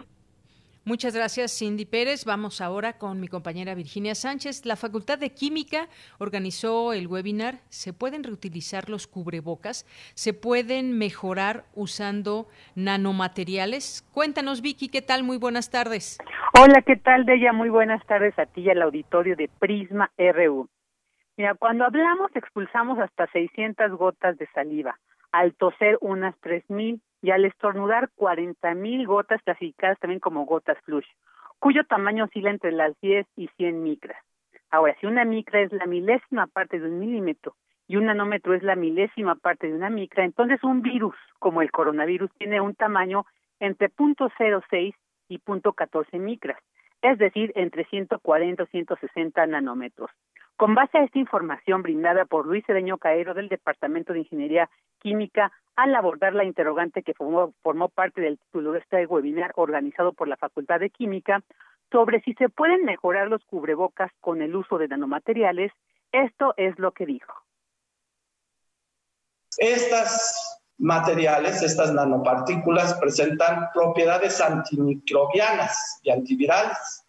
Muchas 0.84 1.14
gracias, 1.14 1.56
Cindy 1.56 1.86
Pérez. 1.86 2.24
Vamos 2.24 2.60
ahora 2.60 2.94
con 2.94 3.20
mi 3.20 3.28
compañera 3.28 3.76
Virginia 3.76 4.16
Sánchez. 4.16 4.66
La 4.66 4.74
Facultad 4.74 5.16
de 5.16 5.30
Química 5.30 5.86
organizó 6.18 6.92
el 6.92 7.06
webinar 7.06 7.60
¿Se 7.68 7.92
pueden 7.92 8.24
reutilizar 8.24 8.90
los 8.90 9.06
cubrebocas? 9.06 9.86
¿Se 10.14 10.34
pueden 10.34 10.98
mejorar 10.98 11.66
usando 11.74 12.48
nanomateriales? 12.74 14.02
Cuéntanos, 14.12 14.60
Vicky, 14.60 14.88
¿qué 14.88 15.02
tal? 15.02 15.22
Muy 15.22 15.36
buenas 15.38 15.70
tardes. 15.70 16.18
Hola, 16.58 16.82
¿qué 16.82 16.96
tal, 16.96 17.26
Deya? 17.26 17.52
Muy 17.52 17.68
buenas 17.68 18.04
tardes 18.06 18.36
a 18.36 18.46
ti 18.46 18.62
y 18.62 18.70
al 18.70 18.82
auditorio 18.82 19.36
de 19.36 19.48
Prisma 19.60 20.10
RU. 20.18 20.68
Mira, 21.36 21.54
cuando 21.54 21.84
hablamos 21.84 22.34
expulsamos 22.34 22.98
hasta 22.98 23.30
600 23.30 23.92
gotas 23.92 24.36
de 24.36 24.48
saliva, 24.52 24.98
al 25.30 25.54
toser 25.54 25.96
unas 26.00 26.36
3000 26.40 27.00
y 27.22 27.30
al 27.30 27.44
estornudar 27.44 28.10
40.000 28.16 29.06
gotas 29.06 29.40
clasificadas 29.42 29.98
también 30.00 30.20
como 30.20 30.44
gotas 30.44 30.76
flush, 30.84 31.06
cuyo 31.58 31.84
tamaño 31.84 32.24
oscila 32.24 32.50
entre 32.50 32.72
las 32.72 33.00
10 33.00 33.26
y 33.36 33.48
100 33.56 33.82
micras. 33.82 34.20
Ahora, 34.70 34.96
si 35.00 35.06
una 35.06 35.24
micra 35.24 35.60
es 35.60 35.72
la 35.72 35.86
milésima 35.86 36.48
parte 36.48 36.80
de 36.80 36.88
un 36.88 36.98
milímetro 36.98 37.54
y 37.86 37.96
un 37.96 38.06
nanómetro 38.06 38.54
es 38.54 38.62
la 38.62 38.74
milésima 38.74 39.36
parte 39.36 39.68
de 39.68 39.74
una 39.74 39.88
micra, 39.88 40.24
entonces 40.24 40.62
un 40.64 40.82
virus 40.82 41.14
como 41.38 41.62
el 41.62 41.70
coronavirus 41.70 42.30
tiene 42.38 42.60
un 42.60 42.74
tamaño 42.74 43.24
entre 43.60 43.90
0.06 43.90 44.94
y 45.28 45.38
0.14 45.38 46.18
micras, 46.18 46.58
es 47.02 47.18
decir, 47.18 47.52
entre 47.54 47.84
140 47.84 48.62
y 48.62 48.66
160 48.66 49.46
nanómetros. 49.46 50.10
Con 50.56 50.74
base 50.74 50.98
a 50.98 51.04
esta 51.04 51.18
información 51.18 51.82
brindada 51.82 52.24
por 52.24 52.46
Luis 52.46 52.64
Cedeño 52.66 52.98
Caero 52.98 53.34
del 53.34 53.48
Departamento 53.48 54.12
de 54.12 54.20
Ingeniería 54.20 54.70
Química 55.00 55.52
al 55.76 55.94
abordar 55.94 56.34
la 56.34 56.44
interrogante 56.44 57.02
que 57.02 57.14
formó, 57.14 57.54
formó 57.62 57.88
parte 57.88 58.20
del 58.20 58.38
título 58.38 58.72
de 58.72 58.80
este 58.80 59.06
webinar 59.06 59.52
organizado 59.56 60.12
por 60.12 60.28
la 60.28 60.36
Facultad 60.36 60.80
de 60.80 60.90
Química 60.90 61.42
sobre 61.90 62.20
si 62.22 62.34
se 62.34 62.48
pueden 62.48 62.84
mejorar 62.84 63.28
los 63.28 63.44
cubrebocas 63.44 64.10
con 64.20 64.42
el 64.42 64.56
uso 64.56 64.78
de 64.78 64.88
nanomateriales, 64.88 65.72
esto 66.10 66.54
es 66.56 66.78
lo 66.78 66.92
que 66.92 67.06
dijo. 67.06 67.32
Estas 69.58 70.62
materiales, 70.78 71.62
estas 71.62 71.92
nanopartículas, 71.92 72.94
presentan 72.94 73.68
propiedades 73.74 74.40
antimicrobianas 74.40 76.00
y 76.02 76.10
antivirales, 76.10 77.04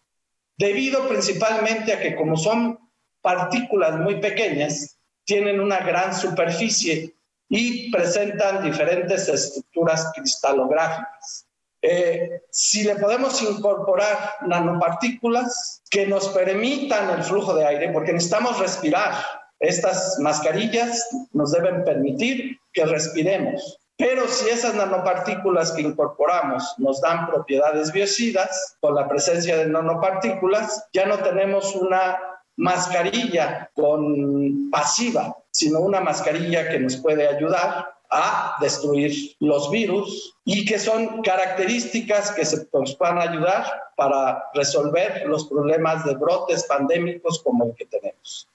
debido 0.58 1.08
principalmente 1.08 1.92
a 1.92 2.00
que 2.00 2.14
como 2.14 2.36
son 2.36 2.78
partículas 3.24 3.98
muy 3.98 4.20
pequeñas 4.20 4.98
tienen 5.24 5.58
una 5.58 5.78
gran 5.78 6.14
superficie 6.14 7.16
y 7.48 7.90
presentan 7.90 8.62
diferentes 8.62 9.26
estructuras 9.28 10.12
cristalográficas. 10.14 11.46
Eh, 11.80 12.42
si 12.50 12.84
le 12.84 12.96
podemos 12.96 13.40
incorporar 13.42 14.34
nanopartículas 14.46 15.82
que 15.88 16.06
nos 16.06 16.28
permitan 16.28 17.10
el 17.10 17.22
flujo 17.22 17.54
de 17.54 17.66
aire, 17.66 17.88
porque 17.92 18.12
necesitamos 18.12 18.58
respirar, 18.58 19.14
estas 19.58 20.18
mascarillas 20.18 21.08
nos 21.32 21.52
deben 21.52 21.82
permitir 21.84 22.58
que 22.74 22.84
respiremos. 22.84 23.78
Pero 23.96 24.28
si 24.28 24.50
esas 24.50 24.74
nanopartículas 24.74 25.72
que 25.72 25.82
incorporamos 25.82 26.74
nos 26.78 27.00
dan 27.00 27.26
propiedades 27.26 27.90
biocidas, 27.92 28.76
con 28.80 28.94
la 28.94 29.08
presencia 29.08 29.56
de 29.56 29.66
nanopartículas, 29.66 30.84
ya 30.92 31.06
no 31.06 31.18
tenemos 31.20 31.74
una 31.76 32.18
mascarilla 32.56 33.70
con 33.74 34.70
pasiva, 34.70 35.36
sino 35.50 35.80
una 35.80 36.00
mascarilla 36.00 36.68
que 36.68 36.78
nos 36.78 36.96
puede 36.96 37.26
ayudar 37.28 37.94
a 38.10 38.56
destruir 38.60 39.12
los 39.40 39.70
virus 39.70 40.38
y 40.44 40.64
que 40.64 40.78
son 40.78 41.22
características 41.22 42.32
que 42.32 42.44
se 42.44 42.68
nos 42.72 42.96
van 42.98 43.18
a 43.18 43.22
ayudar 43.22 43.64
para 43.96 44.44
resolver 44.54 45.26
los 45.26 45.48
problemas 45.48 46.04
de 46.04 46.14
brotes 46.14 46.64
pandémicos 46.68 47.42
como 47.42 47.64
el 47.64 47.74
que 47.74 47.86
tenemos. 47.86 48.48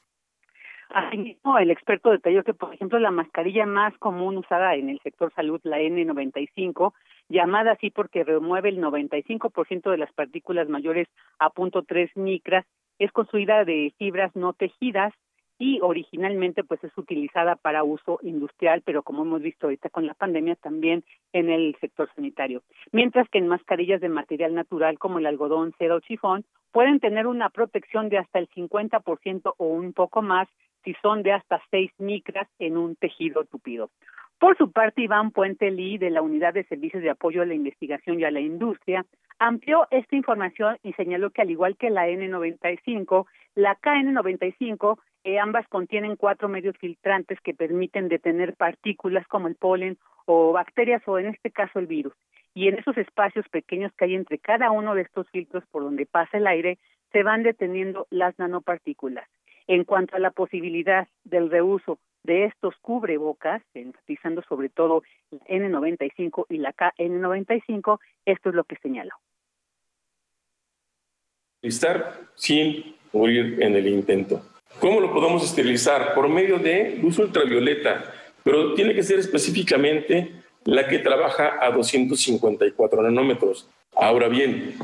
Asimismo, 0.90 1.60
el 1.60 1.70
experto 1.70 2.10
detalló 2.10 2.44
que, 2.44 2.56
por 2.56 2.74
ejemplo, 2.74 2.98
la 2.98 3.12
mascarilla 3.12 3.68
más 3.68 3.96
común 4.00 4.38
usada 4.38 4.74
en 4.74 4.90
el 4.90 5.00
sector 5.02 5.32
salud, 5.36 5.60
la 5.64 5.78
N95, 5.78 6.94
llamada 7.28 7.74
así 7.74 7.92
porque 7.92 8.24
remueve 8.24 8.70
el 8.70 8.82
95% 8.82 9.92
de 9.92 9.98
las 9.98 10.12
partículas 10.14 10.68
mayores 10.68 11.08
a 11.38 11.52
punto 11.52 11.84
.3 11.84 12.10
micras, 12.16 12.66
es 13.00 13.12
construida 13.12 13.66
de 13.66 13.94
fibras 13.98 14.36
no 14.36 14.54
tejidas 14.54 15.14
y 15.58 15.80
originalmente 15.82 16.64
pues 16.64 16.82
es 16.84 16.98
utilizada 16.98 17.58
para 17.58 17.84
uso 17.84 18.20
industrial, 18.24 18.82
pero 18.86 19.04
como 19.04 19.24
hemos 19.24 19.42
visto 19.42 19.68
ahorita 19.68 19.90
con 19.90 20.08
la 20.08 20.14
pandemia 20.14 20.56
también 20.56 21.04
en 21.34 21.50
el 21.50 21.76
sector 21.82 22.10
sanitario. 22.16 22.64
Mientras 22.94 23.28
que 23.30 23.40
en 23.40 23.48
mascarillas 23.48 24.00
de 24.00 24.08
material 24.08 24.56
natural 24.56 24.98
como 24.98 25.20
el 25.20 25.26
algodón, 25.26 25.74
seda 25.78 25.96
o 25.96 26.00
chifón 26.00 26.46
pueden 26.72 27.00
tener 27.00 27.28
una 27.28 27.50
protección 27.50 28.08
de 28.10 28.20
hasta 28.20 28.40
el 28.40 28.48
50% 28.50 29.54
o 29.58 29.66
un 29.66 29.92
poco 29.92 30.22
más 30.22 30.48
si 30.86 30.94
son 31.02 31.24
de 31.24 31.34
hasta 31.34 31.62
6 31.72 31.92
micras 31.98 32.48
en 32.58 32.78
un 32.78 32.96
tejido 32.96 33.44
tupido. 33.44 33.90
Por 34.40 34.58
su 34.58 34.72
parte, 34.72 35.02
Iván 35.02 35.32
Puente 35.32 35.70
Lee, 35.70 35.98
de 35.98 36.10
la 36.10 36.22
Unidad 36.22 36.54
de 36.54 36.64
Servicios 36.64 37.04
de 37.04 37.10
Apoyo 37.10 37.42
a 37.42 37.46
la 37.46 37.54
Investigación 37.54 38.22
y 38.22 38.24
a 38.24 38.32
la 38.32 38.40
Industria, 38.40 39.06
amplió 39.38 39.86
esta 39.92 40.16
información 40.16 40.78
y 40.82 40.94
señaló 40.94 41.32
que 41.32 41.42
al 41.42 41.52
igual 41.52 41.76
que 41.76 41.90
la 41.90 42.08
N95, 42.08 43.26
la 43.56 43.78
KN95, 43.82 44.98
eh, 45.26 45.40
ambas 45.40 45.68
contienen 45.68 46.16
cuatro 46.16 46.48
medios 46.48 46.78
filtrantes 46.78 47.38
que 47.42 47.54
permiten 47.54 48.08
detener 48.08 48.56
partículas 48.56 49.28
como 49.28 49.50
el 49.50 49.56
polen 49.56 49.98
o 50.26 50.54
bacterias 50.54 51.02
o 51.06 51.20
en 51.20 51.28
este 51.28 51.52
caso 51.52 51.78
el 51.78 51.88
virus. 51.88 52.14
Y 52.54 52.70
en 52.70 52.80
esos 52.80 52.98
espacios 52.98 53.46
pequeños 53.50 53.92
que 53.98 54.06
hay 54.06 54.16
entre 54.16 54.38
cada 54.38 54.72
uno 54.72 54.96
de 54.96 55.02
estos 55.02 55.30
filtros 55.32 55.66
por 55.70 55.84
donde 55.84 56.06
pasa 56.06 56.38
el 56.38 56.48
aire, 56.48 56.78
se 57.12 57.24
van 57.24 57.44
deteniendo 57.44 58.08
las 58.10 58.40
nanopartículas. 58.40 59.28
En 59.68 59.84
cuanto 59.84 60.16
a 60.16 60.20
la 60.20 60.32
posibilidad 60.32 61.10
del 61.26 61.52
reuso 61.52 62.00
de 62.30 62.46
estos 62.46 62.76
cubrebocas, 62.84 63.64
enfatizando 63.74 64.44
sobre 64.48 64.70
todo 64.70 65.02
la 65.32 65.40
N95 65.48 66.46
y 66.50 66.60
la 66.60 66.74
KN95, 66.74 68.00
esto 68.24 68.50
es 68.50 68.56
lo 68.56 68.64
que 68.66 68.76
señaló. 68.84 69.16
Estar 71.64 72.22
sin 72.36 72.96
morir 73.14 73.58
en 73.64 73.76
el 73.76 73.88
intento. 73.88 74.44
¿Cómo 74.80 75.02
lo 75.02 75.12
podemos 75.12 75.44
esterilizar? 75.44 76.14
Por 76.14 76.30
medio 76.30 76.60
de 76.60 77.00
luz 77.02 77.18
ultravioleta, 77.18 78.14
pero 78.44 78.76
tiene 78.76 78.94
que 78.94 79.02
ser 79.02 79.18
específicamente 79.18 80.32
la 80.66 80.88
que 80.88 81.00
trabaja 81.00 81.58
a 81.60 81.72
254 81.72 83.02
nanómetros. 83.02 83.68
Ahora 83.96 84.28
bien, 84.28 84.76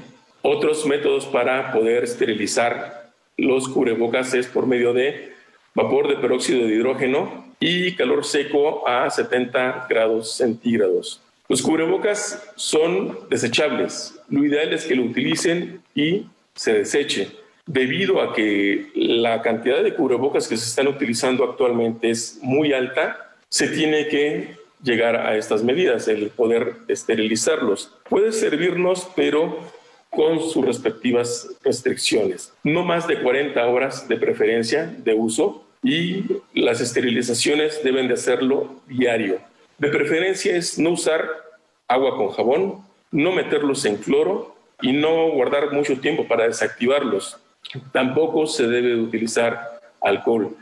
otros 0.41 0.83
métodos 0.87 1.27
para 1.27 1.71
poder 1.71 2.05
esterilizar 2.05 3.11
los 3.37 3.69
cubrebocas 3.69 4.33
es 4.33 4.47
por 4.47 4.65
medio 4.65 4.93
de 4.93 5.34
vapor 5.75 6.07
de 6.07 6.15
peróxido 6.15 6.65
de 6.65 6.73
hidrógeno 6.73 7.45
y 7.59 7.95
calor 7.95 8.25
seco 8.25 8.87
a 8.87 9.09
70 9.09 9.87
grados 9.89 10.35
centígrados. 10.35 11.21
Los 11.47 11.61
cubrebocas 11.61 12.51
son 12.55 13.19
desechables. 13.29 14.19
Lo 14.29 14.43
ideal 14.43 14.73
es 14.73 14.85
que 14.85 14.95
lo 14.95 15.03
utilicen 15.03 15.81
y 15.93 16.25
se 16.55 16.73
deseche. 16.73 17.29
Debido 17.67 18.21
a 18.21 18.33
que 18.33 18.87
la 18.95 19.41
cantidad 19.41 19.83
de 19.83 19.93
cubrebocas 19.93 20.47
que 20.47 20.57
se 20.57 20.65
están 20.65 20.87
utilizando 20.87 21.43
actualmente 21.43 22.09
es 22.09 22.39
muy 22.41 22.73
alta, 22.73 23.35
se 23.49 23.67
tiene 23.67 24.07
que 24.07 24.55
llegar 24.83 25.15
a 25.15 25.35
estas 25.35 25.63
medidas, 25.63 26.07
el 26.07 26.29
poder 26.29 26.75
esterilizarlos. 26.87 27.91
Puede 28.09 28.31
servirnos, 28.31 29.07
pero 29.15 29.59
con 30.09 30.39
sus 30.39 30.65
respectivas 30.65 31.49
restricciones. 31.63 32.53
No 32.63 32.83
más 32.83 33.07
de 33.07 33.21
40 33.21 33.67
horas 33.67 34.07
de 34.07 34.17
preferencia 34.17 34.85
de 34.85 35.13
uso 35.13 35.64
y 35.83 36.41
las 36.53 36.81
esterilizaciones 36.81 37.83
deben 37.83 38.07
de 38.07 38.15
hacerlo 38.15 38.81
diario. 38.87 39.39
De 39.77 39.89
preferencia 39.89 40.55
es 40.55 40.79
no 40.79 40.91
usar 40.91 41.27
agua 41.87 42.15
con 42.15 42.29
jabón, 42.29 42.81
no 43.11 43.31
meterlos 43.31 43.85
en 43.85 43.97
cloro 43.97 44.55
y 44.81 44.93
no 44.93 45.29
guardar 45.31 45.71
mucho 45.71 45.99
tiempo 45.99 46.27
para 46.27 46.45
desactivarlos. 46.45 47.39
Tampoco 47.91 48.47
se 48.47 48.67
debe 48.67 48.95
utilizar 48.95 49.79
alcohol. 50.01 50.55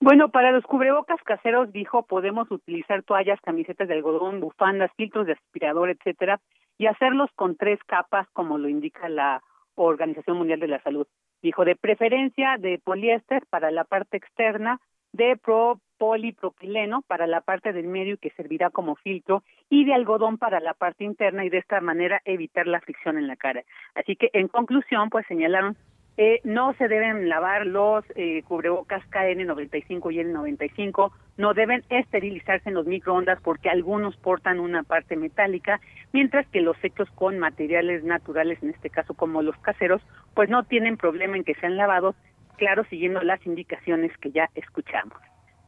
Bueno, 0.00 0.28
para 0.28 0.52
los 0.52 0.64
cubrebocas 0.64 1.20
caseros, 1.24 1.72
dijo, 1.72 2.02
podemos 2.02 2.50
utilizar 2.50 3.02
toallas, 3.02 3.40
camisetas 3.40 3.88
de 3.88 3.94
algodón, 3.94 4.40
bufandas, 4.40 4.90
filtros 4.96 5.26
de 5.26 5.32
aspirador, 5.32 5.90
etcétera, 5.90 6.40
y 6.78 6.86
hacerlos 6.86 7.30
con 7.34 7.56
tres 7.56 7.80
capas, 7.86 8.28
como 8.32 8.58
lo 8.58 8.68
indica 8.68 9.08
la 9.08 9.42
Organización 9.74 10.36
Mundial 10.36 10.60
de 10.60 10.68
la 10.68 10.82
Salud. 10.82 11.06
Dijo, 11.42 11.64
de 11.64 11.76
preferencia 11.76 12.56
de 12.58 12.78
poliéster 12.82 13.44
para 13.50 13.70
la 13.70 13.84
parte 13.84 14.16
externa, 14.16 14.80
de 15.12 15.36
pro 15.36 15.80
polipropileno 15.98 17.02
para 17.02 17.26
la 17.26 17.40
parte 17.40 17.72
del 17.72 17.86
medio 17.86 18.18
que 18.18 18.30
servirá 18.30 18.70
como 18.70 18.96
filtro 18.96 19.42
y 19.70 19.84
de 19.84 19.94
algodón 19.94 20.36
para 20.36 20.60
la 20.60 20.74
parte 20.74 21.04
interna 21.04 21.44
y 21.44 21.48
de 21.48 21.58
esta 21.58 21.80
manera 21.80 22.20
evitar 22.24 22.66
la 22.66 22.80
fricción 22.80 23.16
en 23.16 23.26
la 23.26 23.36
cara. 23.36 23.62
Así 23.94 24.16
que 24.16 24.28
en 24.34 24.48
conclusión, 24.48 25.08
pues 25.08 25.26
señalaron 25.26 25.76
eh, 26.16 26.40
no 26.44 26.74
se 26.74 26.88
deben 26.88 27.28
lavar 27.28 27.66
los 27.66 28.04
eh, 28.14 28.42
cubrebocas 28.48 29.02
KN95 29.10 30.12
y 30.12 30.18
N95, 30.18 31.12
no 31.36 31.52
deben 31.52 31.84
esterilizarse 31.90 32.70
en 32.70 32.74
los 32.74 32.86
microondas 32.86 33.38
porque 33.42 33.68
algunos 33.68 34.16
portan 34.16 34.58
una 34.58 34.82
parte 34.82 35.16
metálica, 35.16 35.80
mientras 36.12 36.46
que 36.48 36.62
los 36.62 36.76
hechos 36.82 37.08
con 37.14 37.38
materiales 37.38 38.02
naturales, 38.04 38.62
en 38.62 38.70
este 38.70 38.88
caso 38.88 39.14
como 39.14 39.42
los 39.42 39.56
caseros, 39.58 40.00
pues 40.34 40.48
no 40.48 40.64
tienen 40.64 40.96
problema 40.96 41.36
en 41.36 41.44
que 41.44 41.54
sean 41.54 41.76
lavados, 41.76 42.16
claro, 42.56 42.84
siguiendo 42.88 43.22
las 43.22 43.44
indicaciones 43.46 44.16
que 44.18 44.30
ya 44.30 44.48
escuchamos. 44.54 45.18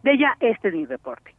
De 0.02 0.12
ella, 0.12 0.36
este 0.40 0.68
es 0.68 0.74
mi 0.74 0.86
reporte. 0.86 1.34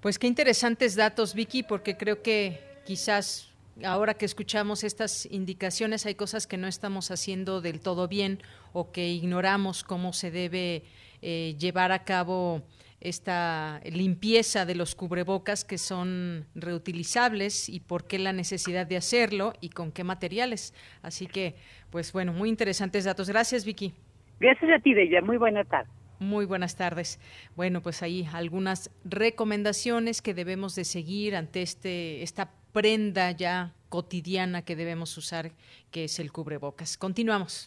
Pues 0.00 0.18
qué 0.18 0.26
interesantes 0.26 0.94
datos, 0.94 1.34
Vicky, 1.34 1.62
porque 1.62 1.96
creo 1.96 2.22
que 2.22 2.60
quizás 2.84 3.53
ahora 3.82 4.14
que 4.14 4.24
escuchamos 4.24 4.84
estas 4.84 5.26
indicaciones, 5.26 6.06
hay 6.06 6.14
cosas 6.14 6.46
que 6.46 6.56
no 6.56 6.66
estamos 6.66 7.10
haciendo 7.10 7.60
del 7.60 7.80
todo 7.80 8.06
bien 8.08 8.40
o 8.72 8.92
que 8.92 9.08
ignoramos 9.08 9.82
cómo 9.82 10.12
se 10.12 10.30
debe 10.30 10.84
eh, 11.22 11.56
llevar 11.58 11.90
a 11.90 12.04
cabo 12.04 12.62
esta 13.00 13.80
limpieza 13.84 14.64
de 14.64 14.74
los 14.74 14.94
cubrebocas 14.94 15.64
que 15.64 15.76
son 15.76 16.46
reutilizables 16.54 17.68
y 17.68 17.80
por 17.80 18.06
qué 18.06 18.18
la 18.18 18.32
necesidad 18.32 18.86
de 18.86 18.96
hacerlo 18.96 19.52
y 19.60 19.68
con 19.70 19.92
qué 19.92 20.04
materiales. 20.04 20.74
Así 21.02 21.26
que, 21.26 21.54
pues 21.90 22.12
bueno, 22.12 22.32
muy 22.32 22.48
interesantes 22.48 23.04
datos. 23.04 23.28
Gracias, 23.28 23.64
Vicky. 23.64 23.92
Gracias 24.40 24.70
a 24.70 24.82
ti, 24.82 24.94
Deya. 24.94 25.20
Muy 25.20 25.36
buena 25.36 25.64
tarde. 25.64 25.90
Muy 26.18 26.46
buenas 26.46 26.76
tardes. 26.76 27.20
Bueno, 27.56 27.82
pues 27.82 28.02
ahí 28.02 28.26
algunas 28.32 28.90
recomendaciones 29.04 30.22
que 30.22 30.32
debemos 30.32 30.74
de 30.74 30.84
seguir 30.84 31.36
ante 31.36 31.60
este 31.60 32.22
esta 32.22 32.52
prenda 32.74 33.30
ya 33.30 33.72
cotidiana 33.88 34.62
que 34.62 34.74
debemos 34.74 35.16
usar, 35.16 35.52
que 35.92 36.04
es 36.04 36.18
el 36.18 36.32
cubrebocas. 36.32 36.98
Continuamos. 36.98 37.64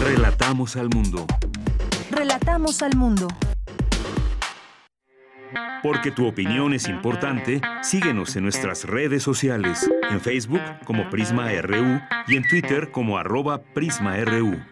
Relatamos 0.00 0.76
al 0.76 0.88
mundo. 0.88 1.26
Relatamos 2.08 2.80
al 2.82 2.96
mundo. 2.96 3.26
Porque 5.82 6.12
tu 6.12 6.28
opinión 6.28 6.74
es 6.74 6.88
importante, 6.88 7.60
síguenos 7.82 8.36
en 8.36 8.44
nuestras 8.44 8.84
redes 8.84 9.24
sociales, 9.24 9.90
en 10.10 10.20
Facebook 10.20 10.62
como 10.84 11.10
Prisma 11.10 11.50
RU 11.60 12.00
y 12.28 12.36
en 12.36 12.46
Twitter 12.48 12.92
como 12.92 13.18
arroba 13.18 13.62
PrismaRU. 13.74 14.62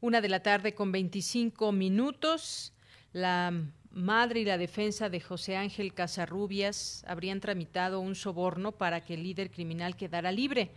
Una 0.00 0.20
de 0.20 0.28
la 0.28 0.40
tarde 0.40 0.74
con 0.74 0.92
25 0.92 1.72
minutos. 1.72 2.72
La 3.12 3.52
madre 3.92 4.40
y 4.40 4.44
la 4.44 4.58
defensa 4.58 5.08
de 5.08 5.20
José 5.20 5.56
Ángel 5.56 5.94
Casarrubias 5.94 7.04
habrían 7.06 7.40
tramitado 7.40 8.00
un 8.00 8.14
soborno 8.14 8.72
para 8.72 9.04
que 9.04 9.14
el 9.14 9.22
líder 9.22 9.50
criminal 9.50 9.96
quedara 9.96 10.32
libre. 10.32 10.70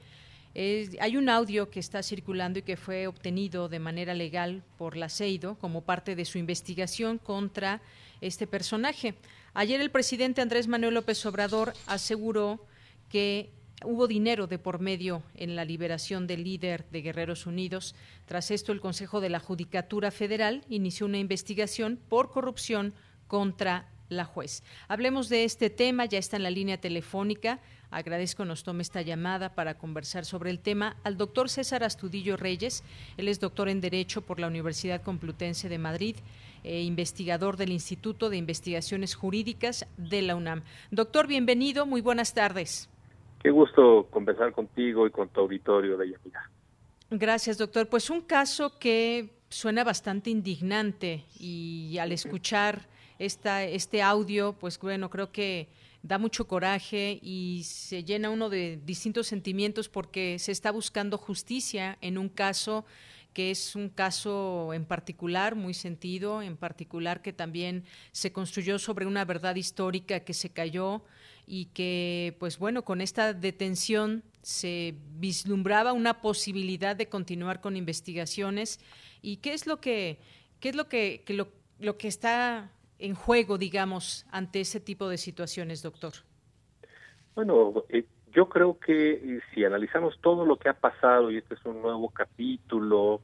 hay 0.54 1.18
un 1.18 1.30
audio 1.30 1.70
que 1.70 1.80
está 1.80 2.04
circulando 2.04 2.60
y 2.60 2.64
que 2.64 2.78
fue 2.78 3.08
obtenido 3.08 3.70
de 3.70 3.80
manera 3.80 4.14
legal 4.14 4.64
por 4.78 4.98
la 4.98 5.10
CEIDO 5.10 5.56
como 5.60 5.82
parte 5.82 6.16
de 6.16 6.26
su 6.26 6.38
investigación 6.38 7.18
contra 7.18 7.82
este 8.20 8.48
personaje. 8.48 9.16
Ayer 9.54 9.82
el 9.82 9.92
presidente 9.92 10.42
Andrés 10.42 10.68
Manuel 10.68 10.94
López 10.94 11.26
Obrador 11.26 11.74
aseguró 11.88 12.66
que 13.10 13.50
hubo 13.84 14.08
dinero 14.08 14.48
de 14.48 14.60
por 14.60 14.80
medio 14.80 15.24
en 15.36 15.56
la 15.56 15.66
liberación 15.66 16.28
del 16.28 16.44
líder 16.44 16.86
de 16.92 17.02
Guerreros 17.02 17.46
Unidos. 17.46 17.96
Tras 18.26 18.52
esto, 18.52 18.72
el 18.72 18.82
Consejo 18.82 19.22
de 19.22 19.30
la 19.30 19.40
Judicatura 19.40 20.12
Federal 20.12 20.64
inició 20.70 21.06
una 21.06 21.20
investigación 21.20 22.00
por 22.10 22.32
corrupción 22.32 22.94
contra 23.28 23.88
la 24.10 24.26
juez. 24.26 24.64
Hablemos 24.88 25.30
de 25.30 25.44
este 25.46 25.70
tema, 25.70 26.06
ya 26.06 26.18
está 26.18 26.38
en 26.38 26.44
la 26.44 26.50
línea 26.50 26.80
telefónica. 26.80 27.60
Agradezco 27.90 28.46
nos 28.46 28.64
tome 28.64 28.84
esta 28.84 29.02
llamada 29.02 29.56
para 29.56 29.78
conversar 29.78 30.26
sobre 30.26 30.50
el 30.50 30.60
tema 30.60 30.98
al 31.04 31.18
doctor 31.18 31.50
César 31.50 31.84
Astudillo 31.84 32.38
Reyes. 32.38 32.84
Él 33.18 33.28
es 33.28 33.40
doctor 33.40 33.70
en 33.70 33.82
Derecho 33.82 34.22
por 34.22 34.40
la 34.40 34.48
Universidad 34.48 35.02
Complutense 35.02 35.70
de 35.70 35.78
Madrid, 35.78 36.16
e 36.64 36.84
investigador 36.84 37.58
del 37.58 37.72
Instituto 37.72 38.30
de 38.30 38.38
Investigaciones 38.38 39.16
Jurídicas 39.16 39.88
de 39.98 40.22
la 40.22 40.36
UNAM. 40.36 40.62
Doctor, 40.92 41.26
bienvenido, 41.26 41.88
muy 41.88 42.02
buenas 42.02 42.34
tardes. 42.36 42.91
Qué 43.42 43.50
gusto 43.50 44.08
conversar 44.12 44.52
contigo 44.52 45.08
y 45.08 45.12
con 45.12 45.30
tu 45.30 45.42
auditorio 45.42 45.98
de 45.98 46.12
Yamira. 46.12 46.50
Gracias, 47.10 47.58
doctor. 47.58 47.90
Pues 47.90 48.10
un 48.10 48.22
caso 48.22 48.78
que 48.78 49.42
suena 49.50 49.84
bastante 49.84 50.30
indignante 50.30 51.26
y 51.38 51.98
al 51.98 52.12
escuchar 52.12 52.88
esta, 53.20 53.64
este 53.64 54.02
audio, 54.02 54.54
pues 54.54 54.80
bueno, 54.80 55.10
creo 55.10 55.32
que 55.32 55.70
da 56.04 56.18
mucho 56.18 56.48
coraje 56.48 57.20
y 57.22 57.64
se 57.66 58.04
llena 58.04 58.30
uno 58.30 58.50
de 58.50 58.80
distintos 58.84 59.28
sentimientos 59.28 59.90
porque 59.90 60.40
se 60.40 60.52
está 60.52 60.72
buscando 60.72 61.18
justicia 61.18 61.98
en 62.02 62.18
un 62.18 62.30
caso 62.30 62.86
que 63.34 63.52
es 63.52 63.76
un 63.76 63.90
caso 63.90 64.74
en 64.74 64.86
particular, 64.86 65.56
muy 65.56 65.74
sentido, 65.74 66.42
en 66.42 66.58
particular 66.58 67.22
que 67.22 67.32
también 67.32 67.86
se 68.12 68.34
construyó 68.34 68.78
sobre 68.78 69.06
una 69.06 69.24
verdad 69.26 69.56
histórica 69.56 70.22
que 70.22 70.34
se 70.34 70.50
cayó 70.50 71.04
y 71.46 71.66
que, 71.68 72.36
pues 72.40 72.60
bueno, 72.60 72.84
con 72.84 73.02
esta 73.02 73.34
detención 73.34 74.24
se 74.42 74.96
vislumbraba 75.18 75.94
una 75.94 76.22
posibilidad 76.22 76.96
de 76.96 77.10
continuar 77.10 77.62
con 77.62 77.78
investigaciones. 77.78 78.80
¿Y 79.22 79.38
qué 79.38 79.54
es 79.54 79.68
lo 79.68 79.78
que, 79.78 80.20
qué 80.60 80.70
es 80.70 80.76
lo 80.76 80.88
que, 80.88 81.24
lo, 81.28 81.48
lo 81.80 81.98
que 81.98 82.08
está 82.08 82.72
en 83.00 83.16
juego, 83.16 83.58
digamos, 83.58 84.26
ante 84.32 84.62
ese 84.62 84.80
tipo 84.80 85.10
de 85.10 85.18
situaciones, 85.18 85.82
doctor? 85.82 86.14
Bueno, 87.36 87.84
eh, 87.90 88.06
yo 88.34 88.50
creo 88.50 88.80
que 88.80 89.14
eh, 89.14 89.42
si 89.54 89.64
analizamos 89.64 90.20
todo 90.22 90.46
lo 90.46 90.58
que 90.58 90.70
ha 90.70 90.74
pasado, 90.74 91.32
y 91.32 91.38
este 91.38 91.56
es 91.56 91.66
un 91.66 91.82
nuevo 91.82 92.10
capítulo, 92.10 93.22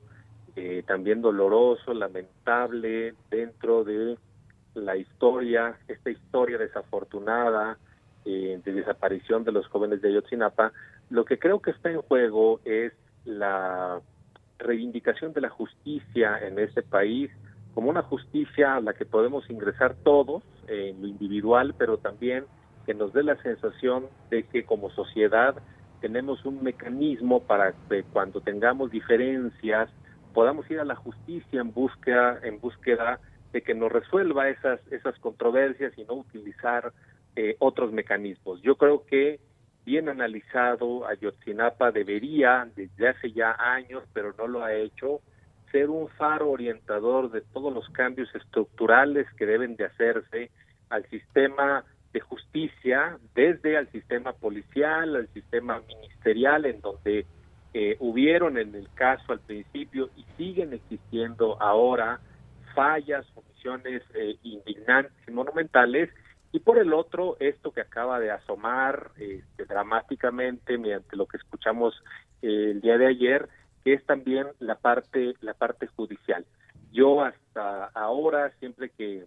eh, 0.56 0.84
también 0.86 1.22
doloroso, 1.22 1.94
lamentable, 1.94 3.14
dentro 3.30 3.84
de 3.84 4.18
la 4.74 4.96
historia, 4.96 5.78
esta 5.88 6.10
historia 6.10 6.58
desafortunada 6.58 7.78
de 8.28 8.74
desaparición 8.74 9.44
de 9.44 9.52
los 9.52 9.68
jóvenes 9.68 10.02
de 10.02 10.10
Ayotzinapa, 10.10 10.74
lo 11.10 11.24
que 11.24 11.40
creo 11.40 11.62
que 11.62 11.72
está 11.72 11.90
en 11.90 12.02
juego 12.02 12.60
es 12.66 12.92
la 13.26 14.02
reivindicación 14.60 15.34
de 15.34 15.42
la 15.42 15.50
justicia 15.50 16.40
en 16.46 16.60
este 16.60 16.82
país, 16.82 17.32
como 17.74 17.90
una 17.90 18.02
justicia 18.02 18.76
a 18.76 18.82
la 18.82 18.94
que 18.94 19.06
podemos 19.06 19.50
ingresar 19.50 19.96
todos 20.04 20.44
en 20.68 21.02
lo 21.02 21.08
individual, 21.08 21.74
pero 21.78 21.98
también 21.98 22.46
que 22.86 22.94
nos 22.94 23.14
dé 23.14 23.24
la 23.24 23.42
sensación 23.42 24.08
de 24.30 24.44
que 24.44 24.66
como 24.66 24.90
sociedad 24.90 25.56
tenemos 26.02 26.46
un 26.46 26.64
mecanismo 26.64 27.44
para 27.44 27.74
que 27.90 28.04
cuando 28.04 28.42
tengamos 28.42 28.92
diferencias 28.92 29.90
podamos 30.34 30.70
ir 30.70 30.80
a 30.80 30.86
la 30.86 30.96
justicia 30.96 31.62
en 31.62 31.74
búsqueda 31.74 32.40
en 32.44 32.60
búsqueda 32.60 33.20
de 33.52 33.62
que 33.62 33.74
nos 33.74 33.92
resuelva 33.92 34.50
esas 34.50 34.80
esas 34.92 35.18
controversias 35.20 35.98
y 35.98 36.04
no 36.04 36.14
utilizar 36.14 36.94
eh, 37.38 37.56
otros 37.60 37.92
mecanismos. 37.92 38.60
Yo 38.64 38.76
creo 38.78 39.06
que 39.06 39.40
bien 39.86 40.10
analizado, 40.10 41.08
Ayotzinapa 41.08 41.92
debería, 41.92 42.68
desde 42.76 43.10
hace 43.10 43.32
ya 43.32 43.56
años, 43.60 44.04
pero 44.12 44.34
no 44.38 44.48
lo 44.48 44.64
ha 44.64 44.74
hecho, 44.74 45.22
ser 45.72 45.92
un 45.92 46.08
faro 46.10 46.50
orientador 46.50 47.30
de 47.30 47.42
todos 47.42 47.72
los 47.72 47.88
cambios 47.90 48.34
estructurales 48.34 49.28
que 49.38 49.46
deben 49.46 49.76
de 49.76 49.86
hacerse 49.86 50.50
al 50.90 51.08
sistema 51.10 51.86
de 52.12 52.22
justicia, 52.22 53.20
desde 53.36 53.78
al 53.78 53.88
sistema 53.92 54.34
policial, 54.34 55.16
al 55.16 55.28
sistema 55.28 55.80
ministerial, 55.88 56.66
en 56.66 56.82
donde 56.82 57.28
eh, 57.76 57.98
hubieron 58.00 58.58
en 58.58 58.74
el 58.74 58.90
caso 58.96 59.32
al 59.32 59.42
principio 59.42 60.10
y 60.18 60.26
siguen 60.38 60.74
existiendo 60.74 61.62
ahora 61.62 62.20
fallas, 62.74 63.28
omisiones 63.36 64.02
eh, 64.16 64.38
indignantes 64.42 65.14
y 65.28 65.32
monumentales, 65.32 66.10
y 66.52 66.60
por 66.60 66.78
el 66.78 66.94
otro, 66.94 67.38
esto 67.40 67.72
que 67.72 67.82
acaba 67.82 68.20
de 68.20 68.32
asomar 68.32 69.12
este, 69.18 69.66
dramáticamente 69.66 70.78
mediante 70.78 71.16
lo 71.16 71.26
que 71.26 71.38
escuchamos 71.38 72.02
eh, 72.42 72.72
el 72.72 72.82
día 72.82 72.98
de 72.98 73.08
ayer, 73.08 73.50
que 73.84 73.94
es 73.94 74.06
también 74.06 74.48
la 74.60 74.76
parte, 74.76 75.34
la 75.42 75.54
parte 75.54 75.88
judicial. 75.88 76.46
Yo 76.92 77.22
hasta 77.22 77.86
ahora, 77.94 78.52
siempre 78.60 78.90
que 78.90 79.26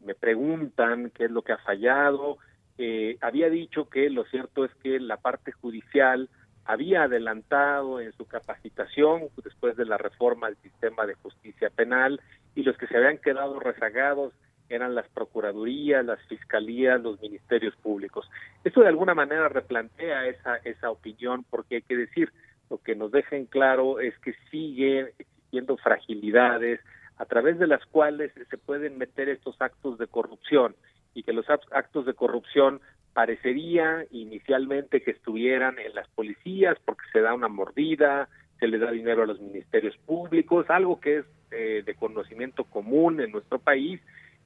me 0.00 0.14
preguntan 0.14 1.10
qué 1.10 1.26
es 1.26 1.30
lo 1.30 1.42
que 1.42 1.52
ha 1.52 1.58
fallado, 1.58 2.38
eh, 2.78 3.18
había 3.20 3.50
dicho 3.50 3.88
que 3.88 4.08
lo 4.10 4.24
cierto 4.24 4.64
es 4.64 4.74
que 4.76 4.98
la 4.98 5.18
parte 5.18 5.52
judicial 5.52 6.30
había 6.64 7.04
adelantado 7.04 8.00
en 8.00 8.12
su 8.12 8.24
capacitación 8.26 9.28
después 9.44 9.76
de 9.76 9.84
la 9.84 9.98
reforma 9.98 10.46
al 10.46 10.56
sistema 10.56 11.06
de 11.06 11.14
justicia 11.14 11.70
penal 11.70 12.20
y 12.54 12.62
los 12.62 12.76
que 12.76 12.86
se 12.86 12.96
habían 12.96 13.18
quedado 13.18 13.58
rezagados 13.60 14.32
eran 14.74 14.94
las 14.94 15.08
procuradurías, 15.08 16.04
las 16.04 16.20
fiscalías, 16.28 17.00
los 17.00 17.20
ministerios 17.20 17.74
públicos. 17.76 18.28
Esto 18.64 18.80
de 18.80 18.88
alguna 18.88 19.14
manera 19.14 19.48
replantea 19.48 20.26
esa, 20.26 20.56
esa 20.56 20.90
opinión 20.90 21.44
porque 21.50 21.76
hay 21.76 21.82
que 21.82 21.96
decir, 21.96 22.32
lo 22.70 22.78
que 22.78 22.94
nos 22.94 23.12
deja 23.12 23.36
en 23.36 23.46
claro 23.46 24.00
es 24.00 24.18
que 24.18 24.34
siguen 24.50 25.10
existiendo 25.18 25.76
fragilidades 25.76 26.80
a 27.18 27.26
través 27.26 27.58
de 27.58 27.66
las 27.66 27.84
cuales 27.86 28.32
se 28.48 28.58
pueden 28.58 28.98
meter 28.98 29.28
estos 29.28 29.60
actos 29.60 29.98
de 29.98 30.06
corrupción 30.06 30.74
y 31.14 31.22
que 31.22 31.32
los 31.32 31.46
actos 31.50 32.06
de 32.06 32.14
corrupción 32.14 32.80
parecería 33.12 34.06
inicialmente 34.10 35.02
que 35.02 35.10
estuvieran 35.10 35.78
en 35.78 35.94
las 35.94 36.08
policías 36.08 36.78
porque 36.84 37.04
se 37.12 37.20
da 37.20 37.34
una 37.34 37.48
mordida, 37.48 38.28
se 38.58 38.68
le 38.68 38.78
da 38.78 38.90
dinero 38.90 39.24
a 39.24 39.26
los 39.26 39.40
ministerios 39.40 39.96
públicos, 39.98 40.66
algo 40.70 41.00
que 41.00 41.18
es 41.18 41.26
eh, 41.50 41.82
de 41.84 41.94
conocimiento 41.94 42.64
común 42.64 43.20
en 43.20 43.32
nuestro 43.32 43.58
país, 43.58 44.00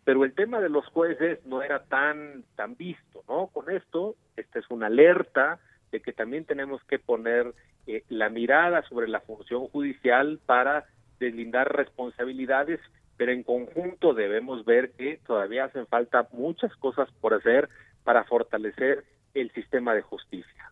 pero 0.06 0.24
el 0.24 0.34
tema 0.34 0.60
de 0.60 0.68
los 0.68 0.86
jueces 0.86 1.44
no 1.46 1.62
era 1.62 1.82
tan 1.82 2.44
tan 2.54 2.76
visto, 2.76 3.24
¿no? 3.28 3.48
Con 3.48 3.68
esto, 3.68 4.14
esta 4.36 4.60
es 4.60 4.70
una 4.70 4.86
alerta 4.86 5.58
de 5.90 6.00
que 6.00 6.12
también 6.12 6.44
tenemos 6.44 6.80
que 6.84 7.00
poner 7.00 7.52
eh, 7.88 8.04
la 8.08 8.28
mirada 8.28 8.82
sobre 8.88 9.08
la 9.08 9.18
función 9.18 9.66
judicial 9.66 10.38
para 10.46 10.84
deslindar 11.18 11.74
responsabilidades, 11.74 12.78
pero 13.16 13.32
en 13.32 13.42
conjunto 13.42 14.14
debemos 14.14 14.64
ver 14.64 14.92
que 14.92 15.18
todavía 15.26 15.64
hacen 15.64 15.88
falta 15.88 16.28
muchas 16.30 16.72
cosas 16.76 17.10
por 17.20 17.34
hacer 17.34 17.68
para 18.04 18.22
fortalecer 18.22 19.02
el 19.34 19.50
sistema 19.54 19.92
de 19.92 20.02
justicia. 20.02 20.70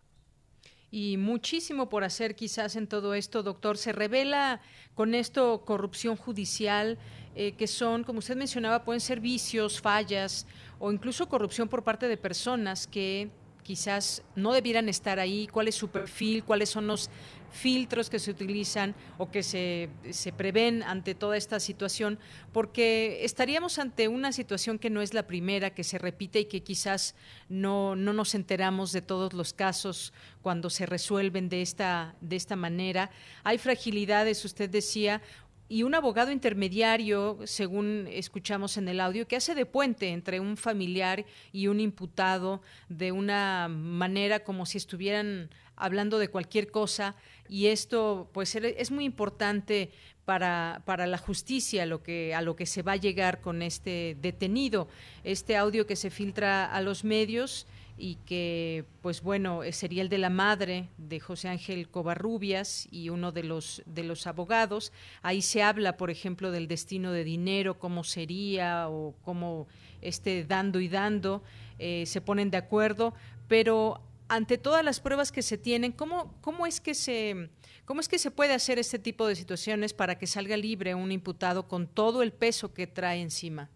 Y 0.97 1.17
muchísimo 1.17 1.89
por 1.89 2.05
hacer 2.05 2.37
quizás 2.37 2.77
en 2.77 2.87
todo 2.87 3.15
esto, 3.15 3.43
doctor. 3.43 3.77
Se 3.77 3.91
revela 3.91 4.61
con 4.93 5.13
esto 5.13 5.65
corrupción 5.65 6.15
judicial, 6.15 6.97
eh, 7.35 7.51
que 7.57 7.67
son, 7.67 8.05
como 8.05 8.19
usted 8.19 8.37
mencionaba, 8.37 8.85
pueden 8.85 9.01
ser 9.01 9.19
vicios, 9.19 9.81
fallas 9.81 10.47
o 10.79 10.93
incluso 10.93 11.27
corrupción 11.27 11.67
por 11.67 11.83
parte 11.83 12.07
de 12.07 12.15
personas 12.15 12.87
que 12.87 13.29
quizás 13.65 14.21
no 14.35 14.53
debieran 14.53 14.89
estar 14.89 15.19
ahí, 15.19 15.47
cuál 15.47 15.67
es 15.67 15.73
su 15.73 15.89
perfil, 15.89 16.43
cuáles 16.43 16.69
son 16.69 16.85
los 16.85 17.09
filtros 17.51 18.11
que 18.11 18.19
se 18.19 18.29
utilizan 18.29 18.93
o 19.17 19.31
que 19.31 19.41
se, 19.41 19.89
se, 20.11 20.31
prevén 20.31 20.83
ante 20.83 21.15
toda 21.15 21.35
esta 21.35 21.59
situación, 21.59 22.19
porque 22.53 23.25
estaríamos 23.25 23.79
ante 23.79 24.07
una 24.07 24.33
situación 24.33 24.77
que 24.77 24.91
no 24.91 25.01
es 25.01 25.15
la 25.15 25.25
primera, 25.25 25.73
que 25.73 25.83
se 25.83 25.97
repite 25.97 26.41
y 26.41 26.45
que 26.45 26.61
quizás 26.61 27.15
no, 27.49 27.95
no 27.95 28.13
nos 28.13 28.35
enteramos 28.35 28.91
de 28.91 29.01
todos 29.01 29.33
los 29.33 29.53
casos 29.53 30.13
cuando 30.43 30.69
se 30.69 30.85
resuelven 30.85 31.49
de 31.49 31.63
esta, 31.63 32.13
de 32.21 32.35
esta 32.35 32.55
manera. 32.55 33.09
Hay 33.43 33.57
fragilidades, 33.57 34.45
usted 34.45 34.69
decía, 34.69 35.23
y 35.67 35.83
un 35.83 35.95
abogado 35.95 36.31
intermediario, 36.31 37.39
según 37.45 38.07
escuchamos 38.11 38.77
en 38.77 38.87
el 38.87 38.99
audio, 38.99 39.27
que 39.27 39.35
hace 39.35 39.55
de 39.55 39.65
puente 39.65 40.09
entre 40.09 40.39
un 40.39 40.57
familiar 40.57 41.25
y 41.51 41.67
un 41.67 41.79
imputado 41.79 42.61
de 42.87 43.11
una 43.11 43.67
manera 43.67 44.43
como 44.43 44.65
si 44.65 44.77
estuvieran 44.77 45.49
hablando 45.75 46.19
de 46.19 46.29
cualquier 46.29 46.71
cosa 46.71 47.15
y 47.49 47.67
esto 47.67 48.29
pues 48.31 48.55
es 48.55 48.91
muy 48.91 49.05
importante 49.05 49.91
para, 50.23 50.81
para 50.85 51.05
la 51.07 51.17
justicia 51.17 51.85
lo 51.85 52.01
que, 52.01 52.33
a 52.33 52.41
lo 52.41 52.55
que 52.55 52.65
se 52.65 52.81
va 52.81 52.93
a 52.93 52.97
llegar 52.97 53.41
con 53.41 53.61
este 53.61 54.17
detenido. 54.21 54.87
Este 55.23 55.55
audio 55.55 55.85
que 55.85 55.95
se 55.95 56.09
filtra 56.09 56.65
a 56.65 56.81
los 56.81 57.03
medios 57.03 57.67
y 57.97 58.15
que, 58.25 58.85
pues 59.01 59.21
bueno, 59.21 59.61
sería 59.71 60.01
el 60.01 60.09
de 60.09 60.17
la 60.17 60.29
madre 60.29 60.89
de 60.97 61.19
José 61.19 61.47
Ángel 61.47 61.89
Covarrubias 61.89 62.87
y 62.91 63.09
uno 63.09 63.31
de 63.31 63.43
los, 63.43 63.83
de 63.85 64.03
los 64.03 64.27
abogados. 64.27 64.91
Ahí 65.21 65.41
se 65.41 65.63
habla, 65.63 65.95
por 65.95 66.09
ejemplo, 66.09 66.51
del 66.51 66.67
destino 66.67 67.11
de 67.11 67.23
dinero, 67.23 67.79
cómo 67.79 68.03
sería 68.03 68.89
o 68.89 69.15
cómo 69.23 69.67
esté 70.01 70.43
dando 70.43 70.79
y 70.79 70.89
dando, 70.89 71.41
eh, 71.79 72.05
se 72.05 72.21
ponen 72.21 72.51
de 72.51 72.57
acuerdo, 72.57 73.13
pero 73.47 74.01
ante 74.27 74.57
todas 74.57 74.83
las 74.83 74.99
pruebas 74.99 75.31
que 75.31 75.41
se 75.41 75.57
tienen, 75.57 75.91
¿cómo, 75.91 76.33
cómo, 76.41 76.65
es 76.65 76.81
que 76.81 76.95
se, 76.95 77.49
¿cómo 77.85 78.01
es 78.01 78.09
que 78.09 78.19
se 78.19 78.31
puede 78.31 78.53
hacer 78.53 78.79
este 78.79 78.99
tipo 78.99 79.27
de 79.27 79.35
situaciones 79.35 79.93
para 79.93 80.17
que 80.17 80.27
salga 80.27 80.57
libre 80.57 80.95
un 80.95 81.11
imputado 81.11 81.67
con 81.67 81.87
todo 81.87 82.23
el 82.23 82.33
peso 82.33 82.73
que 82.73 82.87
trae 82.87 83.21
encima? 83.21 83.69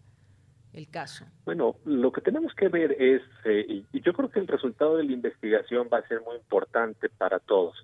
El 0.72 0.88
caso? 0.88 1.24
Bueno, 1.44 1.76
lo 1.84 2.12
que 2.12 2.20
tenemos 2.20 2.54
que 2.54 2.68
ver 2.68 2.92
es, 2.92 3.22
eh, 3.44 3.84
y 3.92 4.00
yo 4.02 4.12
creo 4.12 4.30
que 4.30 4.40
el 4.40 4.46
resultado 4.46 4.96
de 4.96 5.04
la 5.04 5.12
investigación 5.12 5.88
va 5.92 5.98
a 5.98 6.08
ser 6.08 6.20
muy 6.22 6.36
importante 6.36 7.08
para 7.08 7.38
todos. 7.40 7.76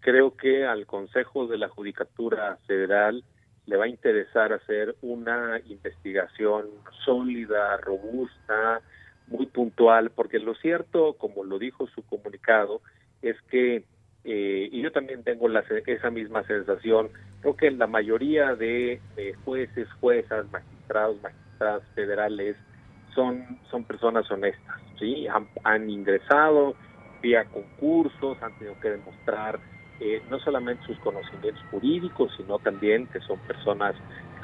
Creo 0.00 0.36
que 0.36 0.64
al 0.64 0.86
Consejo 0.86 1.46
de 1.46 1.58
la 1.58 1.68
Judicatura 1.68 2.58
Federal 2.66 3.24
le 3.66 3.76
va 3.76 3.84
a 3.84 3.88
interesar 3.88 4.52
hacer 4.52 4.94
una 5.02 5.60
investigación 5.66 6.66
sólida, 7.04 7.76
robusta, 7.78 8.80
muy 9.26 9.46
puntual, 9.46 10.10
porque 10.10 10.38
lo 10.38 10.54
cierto, 10.54 11.14
como 11.14 11.44
lo 11.44 11.58
dijo 11.58 11.88
su 11.88 12.02
comunicado, 12.02 12.80
es 13.22 13.36
que, 13.50 13.84
eh, 14.24 14.68
y 14.70 14.82
yo 14.82 14.92
también 14.92 15.24
tengo 15.24 15.48
la, 15.48 15.64
esa 15.86 16.10
misma 16.10 16.44
sensación, 16.44 17.10
creo 17.40 17.56
que 17.56 17.70
la 17.72 17.88
mayoría 17.88 18.54
de, 18.54 19.00
de 19.16 19.34
jueces, 19.44 19.88
juezas, 20.00 20.50
magistrados, 20.52 21.20
magistrados, 21.22 21.45
federales 21.94 22.56
son, 23.14 23.58
son 23.70 23.84
personas 23.84 24.30
honestas, 24.30 24.76
¿sí? 24.98 25.26
Han, 25.64 25.90
ingresado 25.90 26.74
vía 27.22 27.44
concursos, 27.46 28.40
han 28.42 28.56
tenido 28.58 28.78
que 28.80 28.90
demostrar 28.90 29.58
eh, 30.00 30.22
no 30.30 30.38
solamente 30.40 30.84
sus 30.84 30.98
conocimientos 30.98 31.62
jurídicos, 31.70 32.32
sino 32.36 32.58
también 32.58 33.06
que 33.06 33.20
son 33.20 33.38
personas 33.40 33.96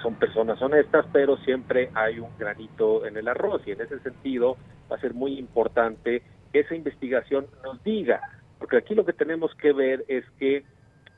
son 0.03 0.17
personas 0.17 0.61
honestas, 0.61 1.07
pero 1.13 1.37
siempre 1.39 1.91
hay 1.95 2.19
un 2.19 2.37
granito 2.37 3.07
en 3.07 3.17
el 3.17 3.29
arroz 3.29 3.63
y 3.67 3.71
en 3.71 3.81
ese 3.81 4.01
sentido 4.01 4.57
va 4.91 4.97
a 4.97 5.01
ser 5.01 5.15
muy 5.15 5.39
importante 5.39 6.23
que 6.53 6.61
esa 6.61 6.75
investigación 6.75 7.47
nos 7.63 7.83
diga, 7.85 8.21
porque 8.59 8.79
aquí 8.79 8.95
lo 8.97 9.05
que 9.05 9.13
tenemos 9.13 9.55
que 9.55 9.73
ver 9.73 10.05
es 10.09 10.25
que 10.39 10.65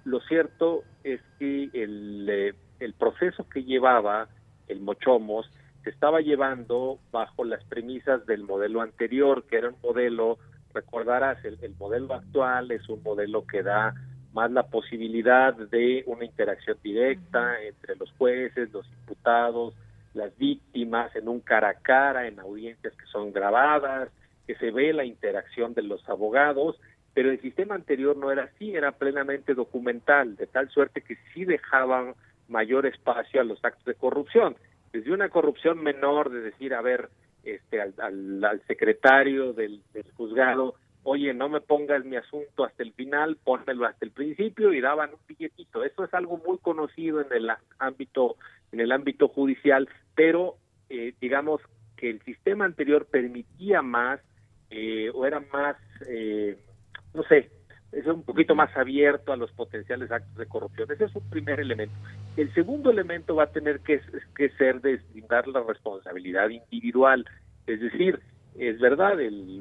lo 0.04 0.20
cierto 0.20 0.84
es 1.02 1.20
que 1.38 1.70
el, 1.72 2.28
eh, 2.28 2.54
el 2.80 2.92
proceso 2.92 3.48
que 3.48 3.64
llevaba 3.64 4.28
el 4.68 4.80
Mochomos 4.80 5.50
se 5.84 5.90
estaba 5.90 6.20
llevando 6.20 6.98
bajo 7.12 7.44
las 7.44 7.62
premisas 7.64 8.24
del 8.26 8.42
modelo 8.42 8.80
anterior, 8.80 9.44
que 9.44 9.58
era 9.58 9.68
un 9.68 9.76
modelo, 9.82 10.38
recordarás, 10.72 11.44
el, 11.44 11.58
modelo 11.78 12.14
actual 12.14 12.70
es 12.70 12.88
un 12.88 13.02
modelo 13.02 13.46
que 13.46 13.62
da 13.62 13.94
más 14.32 14.50
la 14.50 14.64
posibilidad 14.64 15.54
de 15.54 16.02
una 16.06 16.24
interacción 16.24 16.78
directa 16.82 17.62
entre 17.62 17.96
los 17.96 18.10
jueces, 18.12 18.72
los 18.72 18.86
imputados, 18.86 19.74
las 20.14 20.36
víctimas, 20.38 21.14
en 21.14 21.28
un 21.28 21.40
cara 21.40 21.68
a 21.68 21.74
cara, 21.74 22.26
en 22.26 22.40
audiencias 22.40 22.94
que 22.96 23.06
son 23.06 23.32
grabadas, 23.32 24.08
que 24.46 24.56
se 24.56 24.70
ve 24.70 24.92
la 24.92 25.04
interacción 25.04 25.74
de 25.74 25.82
los 25.82 26.08
abogados, 26.08 26.80
pero 27.12 27.30
el 27.30 27.40
sistema 27.42 27.74
anterior 27.74 28.16
no 28.16 28.32
era 28.32 28.44
así, 28.44 28.74
era 28.74 28.92
plenamente 28.92 29.54
documental, 29.54 30.34
de 30.36 30.46
tal 30.46 30.68
suerte 30.70 31.02
que 31.02 31.16
sí 31.32 31.44
dejaban 31.44 32.14
mayor 32.48 32.86
espacio 32.86 33.40
a 33.40 33.44
los 33.44 33.62
actos 33.64 33.84
de 33.84 33.94
corrupción 33.94 34.56
desde 34.94 35.12
una 35.12 35.28
corrupción 35.28 35.82
menor 35.82 36.30
de 36.30 36.40
decir, 36.40 36.72
a 36.72 36.80
ver, 36.80 37.08
este, 37.42 37.80
al, 37.80 38.44
al, 38.44 38.62
secretario 38.68 39.52
del, 39.52 39.82
juzgado, 40.16 40.76
oye, 41.02 41.34
no 41.34 41.48
me 41.48 41.60
pongas 41.60 42.04
mi 42.04 42.14
asunto 42.14 42.64
hasta 42.64 42.84
el 42.84 42.92
final, 42.92 43.36
pónmelo 43.42 43.86
hasta 43.86 44.04
el 44.04 44.12
principio 44.12 44.72
y 44.72 44.80
daban 44.80 45.10
un 45.10 45.18
billetito. 45.26 45.82
Eso 45.82 46.04
es 46.04 46.14
algo 46.14 46.40
muy 46.46 46.58
conocido 46.58 47.20
en 47.20 47.26
el 47.32 47.50
ámbito, 47.80 48.36
en 48.70 48.78
el 48.78 48.92
ámbito 48.92 49.26
judicial, 49.26 49.88
pero 50.14 50.58
eh, 50.88 51.12
digamos 51.20 51.60
que 51.96 52.10
el 52.10 52.22
sistema 52.22 52.64
anterior 52.64 53.06
permitía 53.06 53.82
más 53.82 54.20
eh, 54.70 55.10
o 55.12 55.26
era 55.26 55.40
más, 55.52 55.76
eh, 56.06 56.56
no 57.14 57.24
sé, 57.24 57.50
es 57.94 58.06
un 58.06 58.22
poquito 58.22 58.54
más 58.54 58.74
abierto 58.76 59.32
a 59.32 59.36
los 59.36 59.52
potenciales 59.52 60.10
actos 60.10 60.36
de 60.36 60.46
corrupción. 60.46 60.90
Ese 60.90 61.04
es 61.04 61.14
un 61.14 61.28
primer 61.30 61.60
elemento. 61.60 61.94
El 62.36 62.52
segundo 62.54 62.90
elemento 62.90 63.36
va 63.36 63.44
a 63.44 63.52
tener 63.52 63.80
que, 63.80 64.00
que 64.36 64.48
ser 64.50 64.80
deslindar 64.80 65.46
la 65.48 65.62
responsabilidad 65.62 66.48
individual. 66.48 67.24
Es 67.66 67.80
decir, 67.80 68.20
es 68.56 68.78
verdad, 68.78 69.14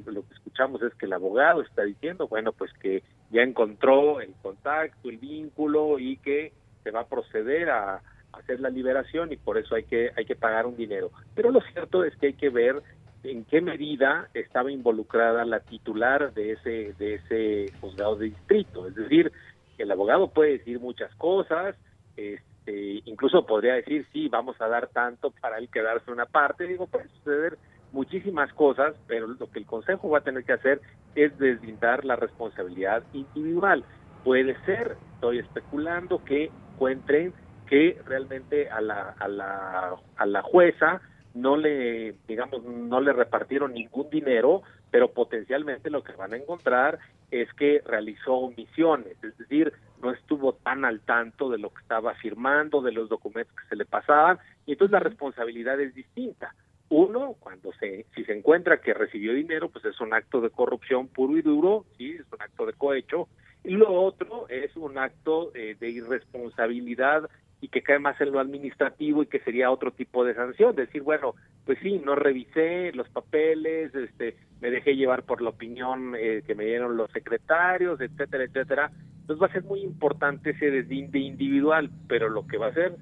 lo 0.05 0.27
que 0.27 0.33
escuchamos 0.33 0.81
es 0.81 0.93
que 0.95 1.05
el 1.05 1.13
abogado 1.13 1.61
está 1.61 1.83
diciendo, 1.83 2.27
bueno, 2.27 2.51
pues 2.51 2.71
que 2.73 3.03
ya 3.31 3.41
encontró 3.41 4.21
el 4.21 4.33
contacto, 4.41 5.09
el 5.09 5.17
vínculo 5.17 5.99
y 5.99 6.17
que 6.17 6.53
se 6.83 6.91
va 6.91 7.01
a 7.01 7.07
proceder 7.07 7.69
a, 7.69 8.01
hacer 8.33 8.59
la 8.59 8.69
liberación 8.69 9.31
y 9.31 9.37
por 9.37 9.59
eso 9.59 9.75
hay 9.75 9.83
que 9.83 10.11
hay 10.17 10.25
que 10.25 10.35
pagar 10.35 10.65
un 10.65 10.75
dinero. 10.75 11.11
Pero 11.35 11.51
lo 11.51 11.61
cierto 11.61 12.03
es 12.03 12.15
que 12.17 12.27
hay 12.27 12.33
que 12.33 12.49
ver 12.49 12.81
en 13.23 13.45
qué 13.45 13.61
medida 13.61 14.29
estaba 14.33 14.71
involucrada 14.71 15.45
la 15.45 15.61
titular 15.61 16.33
de 16.33 16.51
ese 16.53 16.93
de 16.99 17.15
ese 17.15 17.73
juzgado 17.79 18.17
de 18.17 18.25
distrito, 18.25 18.87
es 18.87 18.95
decir, 18.95 19.31
el 19.77 19.91
abogado 19.91 20.29
puede 20.29 20.57
decir 20.57 20.79
muchas 20.79 21.13
cosas, 21.15 21.75
este, 22.17 23.01
incluso 23.05 23.45
podría 23.45 23.75
decir 23.75 24.05
sí, 24.11 24.27
vamos 24.27 24.59
a 24.59 24.67
dar 24.67 24.87
tanto 24.87 25.31
para 25.31 25.57
él 25.57 25.69
quedarse 25.69 26.11
una 26.11 26.25
parte, 26.25 26.67
digo, 26.67 26.87
puede 26.87 27.07
suceder 27.09 27.57
muchísimas 27.91 28.51
cosas, 28.53 28.95
pero 29.07 29.27
lo 29.27 29.49
que 29.51 29.59
el 29.59 29.65
Consejo 29.65 30.09
va 30.09 30.19
a 30.19 30.23
tener 30.23 30.43
que 30.43 30.53
hacer 30.53 30.81
es 31.15 31.37
deslindar 31.37 32.03
la 32.03 32.15
responsabilidad 32.15 33.03
individual. 33.13 33.85
Puede 34.23 34.55
ser, 34.65 34.97
estoy 35.13 35.39
especulando, 35.39 36.23
que 36.23 36.49
encuentren 36.73 37.33
que 37.67 37.99
realmente 38.05 38.69
a 38.69 38.81
la, 38.81 39.15
a 39.19 39.27
la, 39.27 39.95
a 40.17 40.25
la 40.25 40.41
jueza 40.41 41.01
no 41.33 41.57
le, 41.57 42.15
digamos, 42.27 42.63
no 42.63 43.01
le 43.01 43.13
repartieron 43.13 43.73
ningún 43.73 44.09
dinero, 44.09 44.61
pero 44.91 45.11
potencialmente 45.11 45.89
lo 45.89 46.03
que 46.03 46.13
van 46.13 46.33
a 46.33 46.37
encontrar 46.37 46.99
es 47.31 47.51
que 47.53 47.81
realizó 47.85 48.33
omisiones, 48.33 49.17
es 49.23 49.35
decir, 49.37 49.73
no 50.01 50.11
estuvo 50.11 50.53
tan 50.53 50.85
al 50.85 50.99
tanto 50.99 51.49
de 51.49 51.57
lo 51.57 51.71
que 51.73 51.81
estaba 51.81 52.13
firmando, 52.15 52.81
de 52.81 52.91
los 52.91 53.09
documentos 53.09 53.55
que 53.55 53.67
se 53.69 53.75
le 53.75 53.85
pasaban, 53.85 54.37
y 54.65 54.73
entonces 54.73 54.91
la 54.91 54.99
responsabilidad 54.99 55.79
es 55.79 55.95
distinta. 55.95 56.53
Uno, 56.89 57.35
cuando 57.39 57.73
se, 57.73 58.05
si 58.13 58.23
se 58.23 58.37
encuentra 58.37 58.81
que 58.81 58.93
recibió 58.93 59.33
dinero, 59.33 59.69
pues 59.69 59.83
es 59.85 59.99
un 59.99 60.13
acto 60.13 60.41
de 60.41 60.51
corrupción 60.51 61.07
puro 61.07 61.35
y 61.37 61.41
duro, 61.41 61.85
sí, 61.97 62.11
es 62.11 62.31
un 62.31 62.39
acto 62.39 62.67
de 62.67 62.73
cohecho. 62.73 63.27
Y 63.63 63.71
lo 63.71 63.91
otro 63.93 64.47
es 64.49 64.75
un 64.75 64.97
acto 64.99 65.51
eh, 65.55 65.75
de 65.79 65.89
irresponsabilidad 65.89 67.29
y 67.63 67.69
que 67.69 67.81
cae 67.81 67.97
más 67.97 68.19
en 68.19 68.33
lo 68.33 68.41
administrativo 68.41 69.23
y 69.23 69.27
que 69.27 69.39
sería 69.39 69.71
otro 69.71 69.91
tipo 69.91 70.25
de 70.25 70.35
sanción, 70.35 70.75
decir, 70.75 71.01
bueno, 71.01 71.33
pues 71.65 71.79
sí, 71.81 71.97
no 72.03 72.13
revisé 72.13 72.91
los 72.91 73.07
papeles, 73.07 73.95
este, 73.95 74.35
me 74.59 74.69
dejé 74.69 74.97
llevar 74.97 75.23
por 75.23 75.41
la 75.41 75.51
opinión 75.51 76.13
eh, 76.13 76.43
que 76.45 76.55
me 76.55 76.65
dieron 76.65 76.97
los 76.97 77.09
secretarios, 77.11 78.01
etcétera, 78.01 78.43
etcétera. 78.43 78.91
Entonces 79.21 79.41
va 79.41 79.47
a 79.47 79.53
ser 79.53 79.63
muy 79.63 79.79
importante 79.79 80.49
ese 80.49 80.71
deslinde 80.71 81.19
individual, 81.19 81.89
pero 82.09 82.27
lo 82.27 82.45
que 82.45 82.57
va 82.57 82.67
a 82.67 82.73
ser 82.73 82.97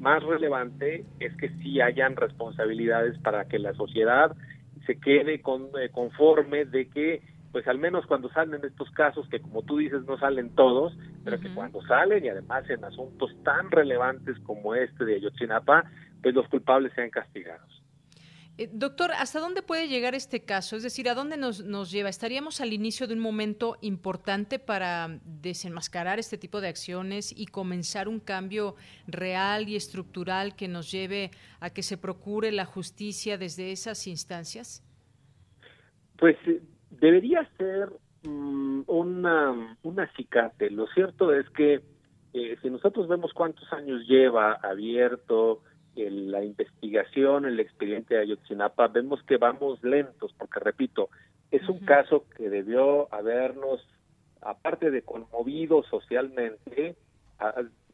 más 0.00 0.22
relevante 0.22 1.04
es 1.20 1.36
que 1.36 1.50
sí 1.60 1.82
hayan 1.82 2.16
responsabilidades 2.16 3.18
para 3.18 3.44
que 3.44 3.58
la 3.58 3.74
sociedad 3.74 4.34
se 4.86 4.98
quede 4.98 5.42
con, 5.42 5.68
eh, 5.78 5.90
conforme 5.92 6.64
de 6.64 6.88
que 6.88 7.20
pues 7.56 7.66
al 7.68 7.78
menos 7.78 8.04
cuando 8.04 8.28
salen 8.34 8.62
estos 8.66 8.90
casos 8.90 9.26
que 9.30 9.40
como 9.40 9.62
tú 9.62 9.78
dices 9.78 10.04
no 10.04 10.18
salen 10.18 10.54
todos, 10.54 10.92
pero 11.24 11.40
que 11.40 11.48
cuando 11.54 11.80
salen 11.86 12.22
y 12.22 12.28
además 12.28 12.68
en 12.68 12.84
asuntos 12.84 13.34
tan 13.44 13.70
relevantes 13.70 14.38
como 14.40 14.74
este 14.74 15.06
de 15.06 15.14
Ayotzinapa, 15.14 15.90
pues 16.20 16.34
los 16.34 16.46
culpables 16.48 16.92
sean 16.94 17.08
castigados. 17.08 17.82
Eh, 18.58 18.68
doctor, 18.70 19.10
¿hasta 19.12 19.40
dónde 19.40 19.62
puede 19.62 19.88
llegar 19.88 20.14
este 20.14 20.44
caso? 20.44 20.76
Es 20.76 20.82
decir, 20.82 21.08
¿a 21.08 21.14
dónde 21.14 21.38
nos, 21.38 21.64
nos 21.64 21.90
lleva? 21.90 22.10
¿Estaríamos 22.10 22.60
al 22.60 22.74
inicio 22.74 23.06
de 23.06 23.14
un 23.14 23.20
momento 23.20 23.78
importante 23.80 24.58
para 24.58 25.18
desenmascarar 25.24 26.18
este 26.18 26.36
tipo 26.36 26.60
de 26.60 26.68
acciones 26.68 27.32
y 27.34 27.46
comenzar 27.46 28.06
un 28.06 28.20
cambio 28.20 28.76
real 29.06 29.66
y 29.66 29.76
estructural 29.76 30.56
que 30.56 30.68
nos 30.68 30.90
lleve 30.90 31.30
a 31.60 31.70
que 31.70 31.82
se 31.82 31.96
procure 31.96 32.52
la 32.52 32.66
justicia 32.66 33.38
desde 33.38 33.72
esas 33.72 34.06
instancias? 34.06 34.82
Pues 36.18 36.36
eh, 36.46 36.60
debería 36.90 37.48
ser 37.56 37.90
mm, 38.24 38.82
una, 38.86 39.76
un 39.82 40.00
acicate. 40.00 40.70
Lo 40.70 40.86
cierto 40.88 41.34
es 41.34 41.48
que 41.50 41.82
eh, 42.32 42.56
si 42.62 42.70
nosotros 42.70 43.08
vemos 43.08 43.32
cuántos 43.32 43.72
años 43.72 44.06
lleva 44.06 44.52
abierto, 44.54 45.62
la 45.96 46.44
investigación, 46.44 47.46
el 47.46 47.58
expediente 47.58 48.14
de 48.14 48.20
Ayotzinapa, 48.20 48.88
vemos 48.88 49.22
que 49.22 49.38
vamos 49.38 49.82
lentos, 49.82 50.34
porque 50.36 50.60
repito, 50.60 51.08
es 51.50 51.66
un 51.68 51.78
caso 51.80 52.26
que 52.36 52.50
debió 52.50 53.12
habernos, 53.14 53.80
aparte 54.42 54.90
de 54.90 55.02
conmovido 55.02 55.82
socialmente, 55.84 56.96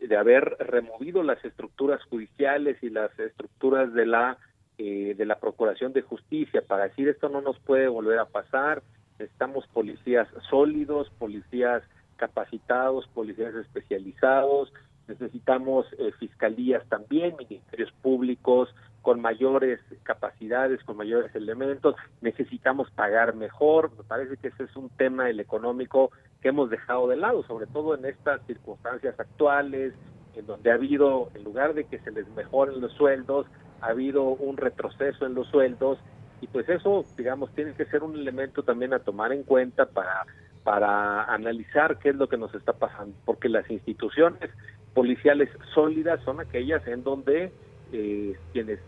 de 0.00 0.16
haber 0.16 0.57
removido 0.59 1.22
las 1.22 1.44
estructuras 1.44 2.02
judiciales 2.05 2.83
y 2.83 2.90
las 2.90 3.16
estructuras 3.18 3.92
de 3.92 4.07
la 4.07 4.38
eh, 4.79 5.15
de 5.17 5.27
la 5.27 5.39
Procuración 5.39 5.93
de 5.93 6.03
Justicia 6.03 6.63
para 6.67 6.85
decir 6.85 7.09
esto 7.09 7.29
no 7.29 7.41
nos 7.41 7.59
puede 7.61 7.89
volver 7.89 8.19
a 8.19 8.27
pasar, 8.27 8.83
necesitamos 9.19 9.67
policías 9.69 10.29
sólidos, 10.49 11.11
policías 11.19 11.83
capacitados, 12.17 13.07
policías 13.09 13.55
especializados, 13.55 14.73
necesitamos 15.09 15.87
eh, 15.99 16.13
fiscalías 16.19 16.87
también, 16.89 17.37
ministerios 17.37 17.93
públicos 18.03 18.75
con 19.03 19.21
mayores 19.21 19.81
capacidades, 20.05 20.83
con 20.85 20.97
mayores 20.97 21.35
elementos, 21.35 21.97
necesitamos 22.21 22.91
pagar 22.93 23.35
mejor, 23.35 23.91
me 23.97 24.05
parece 24.05 24.37
que 24.37 24.49
ese 24.49 24.65
es 24.65 24.77
un 24.77 24.89
tema 24.91 25.29
el 25.29 25.41
económico 25.41 26.13
que 26.41 26.49
hemos 26.49 26.71
dejado 26.71 27.09
de 27.09 27.17
lado, 27.17 27.43
sobre 27.45 27.67
todo 27.67 27.97
en 27.97 28.05
estas 28.05 28.41
circunstancias 28.47 29.19
actuales, 29.19 29.93
en 30.37 30.47
donde 30.47 30.71
ha 30.71 30.75
habido, 30.75 31.31
en 31.35 31.45
lugar 31.45 31.75
de 31.75 31.85
que 31.85 31.99
se 31.99 32.13
les 32.13 32.29
mejoren 32.31 32.81
los 32.81 32.93
sueldos, 32.93 33.47
ha 33.83 33.88
habido 33.88 34.23
un 34.23 34.57
retroceso 34.57 35.27
en 35.27 35.35
los 35.35 35.49
sueldos, 35.49 35.99
y 36.40 36.47
pues 36.47 36.68
eso, 36.68 37.05
digamos, 37.16 37.51
tiene 37.55 37.75
que 37.75 37.85
ser 37.85 38.03
un 38.03 38.16
elemento 38.16 38.62
también 38.62 38.95
a 38.95 38.99
tomar 38.99 39.33
en 39.33 39.42
cuenta 39.45 39.87
para 39.87 40.27
para 40.64 41.25
analizar 41.25 41.99
qué 41.99 42.11
es 42.11 42.16
lo 42.16 42.29
que 42.29 42.37
nos 42.37 42.55
está 42.55 42.73
pasando, 42.73 43.16
porque 43.25 43.49
las 43.49 43.68
instituciones 43.71 44.51
policiales 44.95 45.49
sólidas 45.75 46.23
son 46.25 46.40
aquellas 46.40 46.87
en 46.87 47.03
donde 47.03 47.53
eh, 47.92 48.37
quienes 48.53 48.79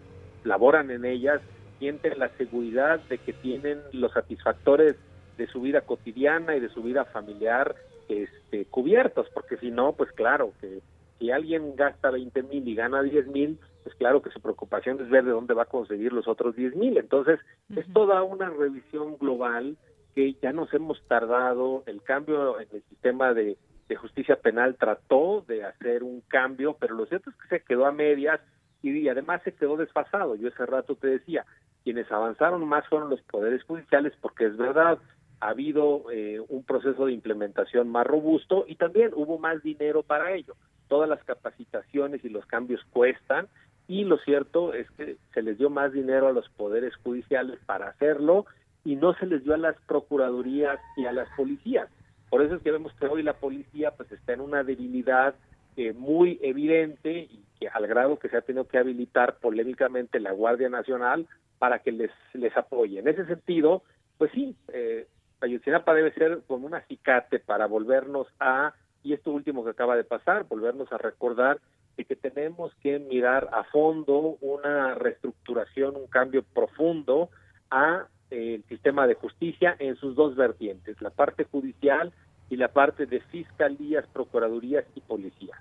laboran 0.44 0.90
en 0.90 1.04
ellas 1.04 1.40
sienten 1.78 2.18
la 2.18 2.28
seguridad 2.36 3.00
de 3.08 3.18
que 3.18 3.32
tienen 3.32 3.80
los 3.92 4.12
satisfactores 4.12 4.96
de 5.36 5.46
su 5.48 5.60
vida 5.60 5.80
cotidiana 5.80 6.54
y 6.56 6.60
de 6.60 6.68
su 6.68 6.82
vida 6.82 7.04
familiar 7.06 7.74
este, 8.08 8.66
cubiertos, 8.66 9.26
porque 9.34 9.56
si 9.56 9.70
no, 9.70 9.92
pues 9.94 10.12
claro, 10.12 10.52
que 10.60 10.80
si 11.18 11.30
alguien 11.30 11.74
gasta 11.74 12.10
20 12.10 12.42
mil 12.44 12.68
y 12.68 12.74
gana 12.74 13.02
10 13.02 13.26
mil, 13.28 13.58
pues 13.84 13.94
claro 13.96 14.22
que 14.22 14.30
su 14.30 14.40
preocupación 14.40 14.98
es 15.00 15.10
ver 15.10 15.24
de 15.24 15.30
dónde 15.30 15.52
va 15.52 15.64
a 15.64 15.66
conseguir 15.66 16.12
los 16.12 16.26
otros 16.26 16.56
10 16.56 16.74
mil. 16.74 16.96
Entonces, 16.96 17.38
es 17.76 17.86
toda 17.92 18.22
una 18.22 18.48
revisión 18.48 19.18
global 19.18 19.76
que 20.14 20.34
ya 20.40 20.52
nos 20.52 20.72
hemos 20.72 21.02
tardado, 21.06 21.82
el 21.86 22.02
cambio 22.02 22.58
en 22.60 22.68
el 22.72 22.82
sistema 22.84 23.34
de, 23.34 23.56
justicia 24.00 24.36
penal 24.36 24.76
trató 24.76 25.44
de 25.46 25.64
hacer 25.64 26.02
un 26.02 26.20
cambio, 26.22 26.76
pero 26.80 26.96
lo 26.96 27.06
cierto 27.06 27.30
es 27.30 27.36
que 27.36 27.48
se 27.48 27.64
quedó 27.64 27.86
a 27.86 27.92
medias 27.92 28.40
y, 28.82 29.08
además 29.08 29.40
se 29.44 29.52
quedó 29.52 29.76
desfasado. 29.76 30.34
Yo 30.34 30.48
ese 30.48 30.66
rato 30.66 30.96
te 30.96 31.06
decía, 31.06 31.44
quienes 31.84 32.10
avanzaron 32.10 32.66
más 32.66 32.86
fueron 32.88 33.08
los 33.08 33.22
poderes 33.22 33.62
judiciales 33.62 34.12
porque 34.20 34.46
es 34.46 34.56
verdad, 34.56 34.98
ha 35.40 35.48
habido 35.48 36.10
eh, 36.10 36.40
un 36.48 36.64
proceso 36.64 37.06
de 37.06 37.12
implementación 37.12 37.88
más 37.88 38.06
robusto 38.06 38.64
y 38.66 38.76
también 38.76 39.12
hubo 39.14 39.38
más 39.38 39.62
dinero 39.62 40.02
para 40.02 40.32
ello. 40.32 40.56
Todas 40.88 41.08
las 41.08 41.22
capacitaciones 41.24 42.24
y 42.24 42.30
los 42.30 42.46
cambios 42.46 42.82
cuestan 42.90 43.48
y 43.86 44.04
lo 44.04 44.18
cierto 44.18 44.72
es 44.72 44.90
que 44.92 45.16
se 45.32 45.42
les 45.42 45.58
dio 45.58 45.70
más 45.70 45.92
dinero 45.92 46.28
a 46.28 46.32
los 46.32 46.48
poderes 46.50 46.94
judiciales 46.96 47.58
para 47.66 47.88
hacerlo 47.88 48.46
y 48.84 48.96
no 48.96 49.14
se 49.14 49.26
les 49.26 49.44
dio 49.44 49.54
a 49.54 49.58
las 49.58 49.76
procuradurías 49.86 50.78
y 50.96 51.06
a 51.06 51.12
las 51.12 51.28
policías. 51.36 51.88
Por 52.30 52.42
eso 52.42 52.56
es 52.56 52.62
que 52.62 52.72
vemos 52.72 52.92
que 52.94 53.06
hoy 53.06 53.22
la 53.22 53.34
policía 53.34 53.92
pues 53.92 54.10
está 54.12 54.32
en 54.32 54.40
una 54.40 54.64
debilidad 54.64 55.34
eh, 55.76 55.92
muy 55.92 56.38
evidente 56.42 57.28
y 57.30 57.44
que 57.58 57.68
al 57.68 57.86
grado 57.86 58.18
que 58.18 58.28
se 58.28 58.36
ha 58.36 58.42
tenido 58.42 58.66
que 58.66 58.78
habilitar 58.78 59.36
polémicamente 59.38 60.20
la 60.20 60.32
Guardia 60.32 60.68
Nacional 60.68 61.26
para 61.58 61.80
que 61.80 61.92
les, 61.92 62.10
les 62.32 62.56
apoye. 62.56 62.98
En 62.98 63.08
ese 63.08 63.26
sentido, 63.26 63.82
pues 64.18 64.30
sí, 64.32 64.56
eh, 64.72 65.06
Ayotzinapa 65.40 65.94
debe 65.94 66.12
ser 66.12 66.40
como 66.46 66.66
un 66.66 66.74
acicate 66.74 67.38
para 67.38 67.66
volvernos 67.66 68.26
a, 68.40 68.74
y 69.02 69.12
esto 69.12 69.30
último 69.30 69.64
que 69.64 69.70
acaba 69.70 69.96
de 69.96 70.04
pasar, 70.04 70.44
volvernos 70.44 70.90
a 70.92 70.98
recordar 70.98 71.58
de 71.96 72.04
que 72.04 72.16
tenemos 72.16 72.74
que 72.76 72.98
mirar 72.98 73.48
a 73.52 73.64
fondo 73.64 74.36
una 74.40 74.94
reestructuración, 74.94 75.96
un 75.96 76.06
cambio 76.06 76.42
profundo 76.42 77.30
a 77.70 78.06
el 78.30 78.64
sistema 78.64 79.06
de 79.06 79.14
justicia 79.14 79.76
en 79.78 79.96
sus 79.96 80.16
dos 80.16 80.34
vertientes, 80.34 81.00
la 81.00 81.10
parte 81.10 81.44
judicial 81.44 82.12
y 82.50 82.56
la 82.56 82.68
parte 82.68 83.06
de 83.06 83.20
fiscalías, 83.20 84.06
procuradurías 84.12 84.84
y 84.94 85.00
policía. 85.00 85.60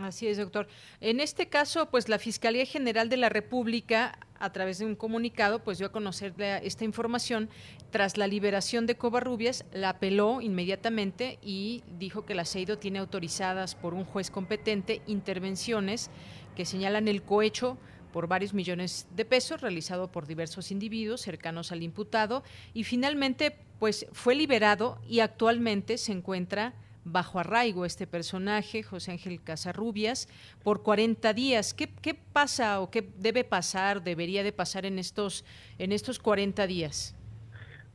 Así 0.00 0.26
es, 0.26 0.36
doctor. 0.36 0.68
En 1.00 1.20
este 1.20 1.48
caso, 1.48 1.90
pues 1.90 2.08
la 2.08 2.18
Fiscalía 2.18 2.66
General 2.66 3.08
de 3.08 3.16
la 3.16 3.28
República 3.28 4.18
a 4.38 4.52
través 4.52 4.78
de 4.78 4.84
un 4.84 4.96
comunicado, 4.96 5.60
pues 5.60 5.78
dio 5.78 5.86
a 5.86 5.92
conocer 5.92 6.34
esta 6.62 6.84
información. 6.84 7.48
Tras 7.90 8.16
la 8.16 8.26
liberación 8.26 8.86
de 8.86 8.96
Covarrubias, 8.96 9.64
la 9.72 9.90
apeló 9.90 10.40
inmediatamente 10.40 11.38
y 11.42 11.82
dijo 11.98 12.26
que 12.26 12.34
la 12.34 12.44
CEIDO 12.44 12.78
tiene 12.78 12.98
autorizadas 12.98 13.74
por 13.74 13.94
un 13.94 14.04
juez 14.04 14.30
competente 14.30 15.02
intervenciones 15.06 16.10
que 16.54 16.64
señalan 16.64 17.08
el 17.08 17.22
cohecho 17.22 17.78
por 18.12 18.28
varios 18.28 18.54
millones 18.54 19.06
de 19.14 19.24
pesos 19.24 19.60
realizado 19.60 20.10
por 20.10 20.26
diversos 20.26 20.70
individuos 20.70 21.20
cercanos 21.20 21.70
al 21.70 21.82
imputado 21.82 22.42
y 22.72 22.84
finalmente 22.84 23.58
pues 23.78 24.06
fue 24.12 24.34
liberado 24.34 24.98
y 25.06 25.20
actualmente 25.20 25.98
se 25.98 26.12
encuentra 26.12 26.74
bajo 27.06 27.38
arraigo 27.38 27.84
este 27.84 28.06
personaje, 28.06 28.82
José 28.82 29.12
Ángel 29.12 29.40
Casarrubias, 29.42 30.28
por 30.62 30.82
40 30.82 31.32
días. 31.32 31.72
¿Qué, 31.72 31.88
¿Qué, 32.02 32.14
pasa 32.14 32.80
o 32.80 32.90
qué 32.90 33.08
debe 33.16 33.44
pasar, 33.44 34.02
debería 34.02 34.42
de 34.42 34.52
pasar 34.52 34.84
en 34.84 34.98
estos, 34.98 35.44
en 35.78 35.92
estos 35.92 36.18
40 36.18 36.66
días? 36.66 37.14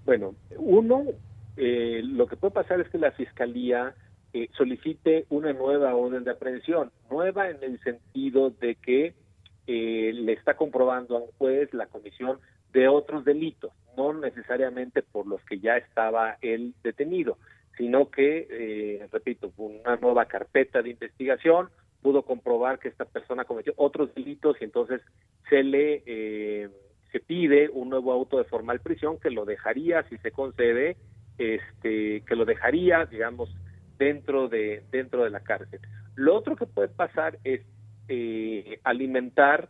Bueno, 0.05 0.33
uno, 0.57 1.05
eh, 1.57 2.01
lo 2.03 2.25
que 2.27 2.37
puede 2.37 2.53
pasar 2.53 2.79
es 2.79 2.89
que 2.89 2.97
la 2.97 3.11
Fiscalía 3.11 3.93
eh, 4.33 4.49
solicite 4.57 5.25
una 5.29 5.51
nueva 5.51 5.93
orden 5.93 6.23
de 6.23 6.31
aprehensión, 6.31 6.91
nueva 7.09 7.49
en 7.49 7.61
el 7.63 7.79
sentido 7.83 8.49
de 8.49 8.75
que 8.75 9.13
eh, 9.67 10.11
le 10.13 10.33
está 10.33 10.55
comprobando 10.55 11.17
a 11.17 11.19
un 11.19 11.31
juez 11.37 11.73
la 11.73 11.87
comisión 11.87 12.39
de 12.71 12.87
otros 12.87 13.25
delitos, 13.25 13.73
no 13.97 14.13
necesariamente 14.13 15.03
por 15.03 15.27
los 15.27 15.43
que 15.43 15.59
ya 15.59 15.75
estaba 15.75 16.37
él 16.41 16.73
detenido 16.81 17.37
sino 17.81 18.11
que, 18.11 18.47
eh, 18.51 19.07
repito, 19.11 19.51
una 19.57 19.95
nueva 19.95 20.25
carpeta 20.25 20.83
de 20.83 20.91
investigación 20.91 21.69
pudo 22.03 22.21
comprobar 22.21 22.77
que 22.77 22.89
esta 22.89 23.05
persona 23.05 23.43
cometió 23.43 23.73
otros 23.75 24.13
delitos 24.13 24.55
y 24.61 24.65
entonces 24.65 25.01
se 25.49 25.63
le 25.63 26.03
eh, 26.05 26.69
se 27.11 27.19
pide 27.21 27.69
un 27.69 27.89
nuevo 27.89 28.13
auto 28.13 28.37
de 28.37 28.43
formal 28.43 28.81
prisión 28.81 29.17
que 29.17 29.31
lo 29.31 29.45
dejaría, 29.45 30.03
si 30.09 30.17
se 30.19 30.29
concede, 30.29 30.95
este, 31.39 32.21
que 32.21 32.35
lo 32.35 32.45
dejaría, 32.45 33.07
digamos, 33.07 33.49
dentro 33.97 34.47
de 34.47 34.83
dentro 34.91 35.23
de 35.23 35.31
la 35.31 35.39
cárcel. 35.39 35.79
Lo 36.13 36.35
otro 36.35 36.55
que 36.55 36.67
puede 36.67 36.89
pasar 36.89 37.39
es 37.43 37.61
eh, 38.09 38.79
alimentar 38.83 39.69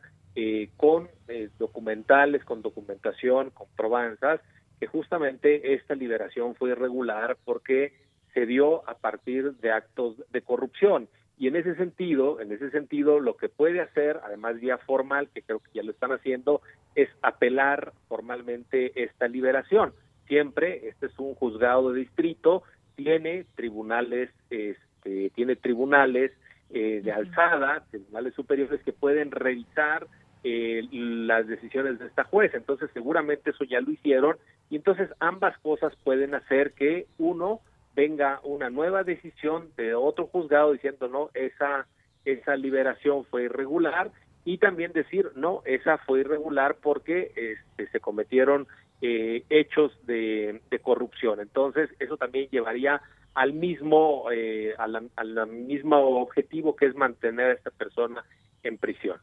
con 0.76 1.10
documentales, 1.58 2.44
con 2.44 2.62
documentación, 2.62 3.52
con 3.52 3.68
probanzas, 3.78 4.42
que 4.82 4.88
justamente 4.88 5.76
esta 5.76 5.94
liberación 5.94 6.56
fue 6.56 6.72
irregular 6.72 7.38
porque 7.46 7.94
se 8.34 8.48
dio 8.48 8.90
a 8.90 8.96
partir 8.98 9.54
de 9.58 9.72
actos 9.72 10.16
de 10.32 10.42
corrupción. 10.42 11.08
Y 11.38 11.48
en 11.48 11.56
ese 11.56 11.76
sentido, 11.76 12.42
en 12.42 12.52
ese 12.52 12.72
sentido, 12.72 13.20
lo 13.20 13.38
que 13.38 13.48
puede 13.48 13.80
hacer, 13.80 14.20
además 14.24 14.60
vía 14.60 14.80
formal, 14.80 15.30
que 15.32 15.44
creo 15.44 15.60
que 15.60 15.70
ya 15.76 15.84
lo 15.84 15.92
están 15.92 16.14
haciendo, 16.14 16.64
es 16.96 17.10
apelar 17.22 17.94
formalmente 18.08 19.04
esta 19.04 19.28
liberación. 19.28 19.94
Siempre, 20.28 20.88
este 20.88 21.06
es 21.06 21.20
un 21.20 21.36
juzgado 21.36 21.92
de 21.92 22.00
distrito, 22.00 22.64
tiene 22.96 23.46
tribunales, 23.54 24.32
este, 24.50 25.30
tiene 25.36 25.58
tribunales 25.58 26.32
eh, 26.72 27.02
de 27.04 27.12
alzada, 27.12 27.86
tribunales 27.92 28.34
superiores 28.34 28.82
que 28.82 28.94
pueden 28.94 29.30
revisar 29.30 30.08
eh, 30.44 30.88
las 30.92 31.48
decisiones 31.48 32.00
de 32.00 32.08
esta 32.08 32.24
jueza. 32.24 32.58
Entonces, 32.58 32.90
seguramente 32.94 33.52
eso 33.52 33.64
ya 33.64 33.80
lo 33.82 33.92
hicieron 33.92 34.38
y 34.70 34.78
entonces 34.78 35.10
ambas 35.20 35.58
cosas 35.60 35.94
pueden 36.04 36.34
hacer 36.34 36.74
que 36.74 37.06
uno 37.18 37.60
venga 37.96 38.40
una 38.44 38.70
nueva 38.70 39.04
decisión 39.04 39.70
de 39.78 39.94
otro 39.94 40.28
juzgado 40.28 40.72
diciendo 40.72 41.08
no, 41.08 41.30
esa, 41.34 41.86
esa 42.26 42.56
liberación 42.56 43.26
fue 43.26 43.44
irregular 43.44 44.12
y 44.44 44.58
también 44.58 44.94
decir 44.94 45.32
no, 45.36 45.62
esa 45.66 45.98
fue 46.00 46.22
irregular 46.22 46.78
porque 46.82 47.32
este, 47.36 47.88
se 47.92 48.00
cometieron 48.00 48.68
eh, 49.02 49.44
hechos 49.50 49.92
de, 50.06 50.62
corrupción. 50.82 51.40
Entonces, 51.40 51.90
eso 52.00 52.18
también 52.18 52.50
llevaría 52.50 53.02
al 53.36 53.54
mismo, 53.54 54.26
eh, 54.32 54.74
al 54.78 55.48
mismo 55.48 55.98
objetivo 56.22 56.76
que 56.76 56.88
es 56.88 56.96
mantener 56.96 57.52
a 57.52 57.54
esta 57.54 57.70
persona 57.70 58.24
en 58.64 58.78
prisión. 58.78 59.18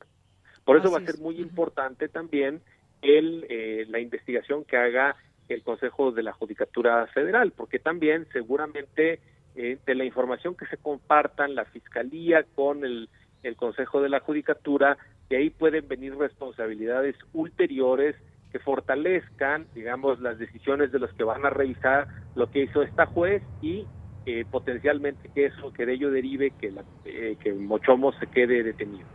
Por 0.68 0.76
eso 0.76 0.90
va 0.90 0.98
a 0.98 1.06
ser 1.06 1.16
muy 1.18 1.40
importante 1.40 2.10
también 2.10 2.60
el, 3.00 3.46
eh, 3.48 3.86
la 3.88 4.00
investigación 4.00 4.64
que 4.64 4.76
haga 4.76 5.16
el 5.48 5.62
Consejo 5.62 6.12
de 6.12 6.22
la 6.22 6.34
Judicatura 6.34 7.06
Federal, 7.06 7.52
porque 7.52 7.78
también 7.78 8.26
seguramente 8.34 9.18
eh, 9.56 9.78
de 9.86 9.94
la 9.94 10.04
información 10.04 10.54
que 10.54 10.66
se 10.66 10.76
compartan 10.76 11.54
la 11.54 11.64
Fiscalía 11.64 12.44
con 12.54 12.84
el, 12.84 13.08
el 13.44 13.56
Consejo 13.56 14.02
de 14.02 14.10
la 14.10 14.20
Judicatura, 14.20 14.98
de 15.30 15.38
ahí 15.38 15.48
pueden 15.48 15.88
venir 15.88 16.14
responsabilidades 16.14 17.16
ulteriores 17.32 18.14
que 18.52 18.58
fortalezcan, 18.58 19.68
digamos, 19.74 20.20
las 20.20 20.38
decisiones 20.38 20.92
de 20.92 20.98
los 20.98 21.10
que 21.14 21.24
van 21.24 21.46
a 21.46 21.50
revisar 21.50 22.08
lo 22.34 22.50
que 22.50 22.64
hizo 22.64 22.82
esta 22.82 23.06
juez 23.06 23.42
y 23.62 23.86
eh, 24.26 24.44
potencialmente 24.50 25.30
que 25.34 25.46
eso, 25.46 25.72
que 25.72 25.86
de 25.86 25.94
ello 25.94 26.10
derive 26.10 26.50
que, 26.60 26.72
la, 26.72 26.84
eh, 27.06 27.38
que 27.42 27.54
Mochomo 27.54 28.12
se 28.12 28.26
quede 28.26 28.62
detenido. 28.62 29.06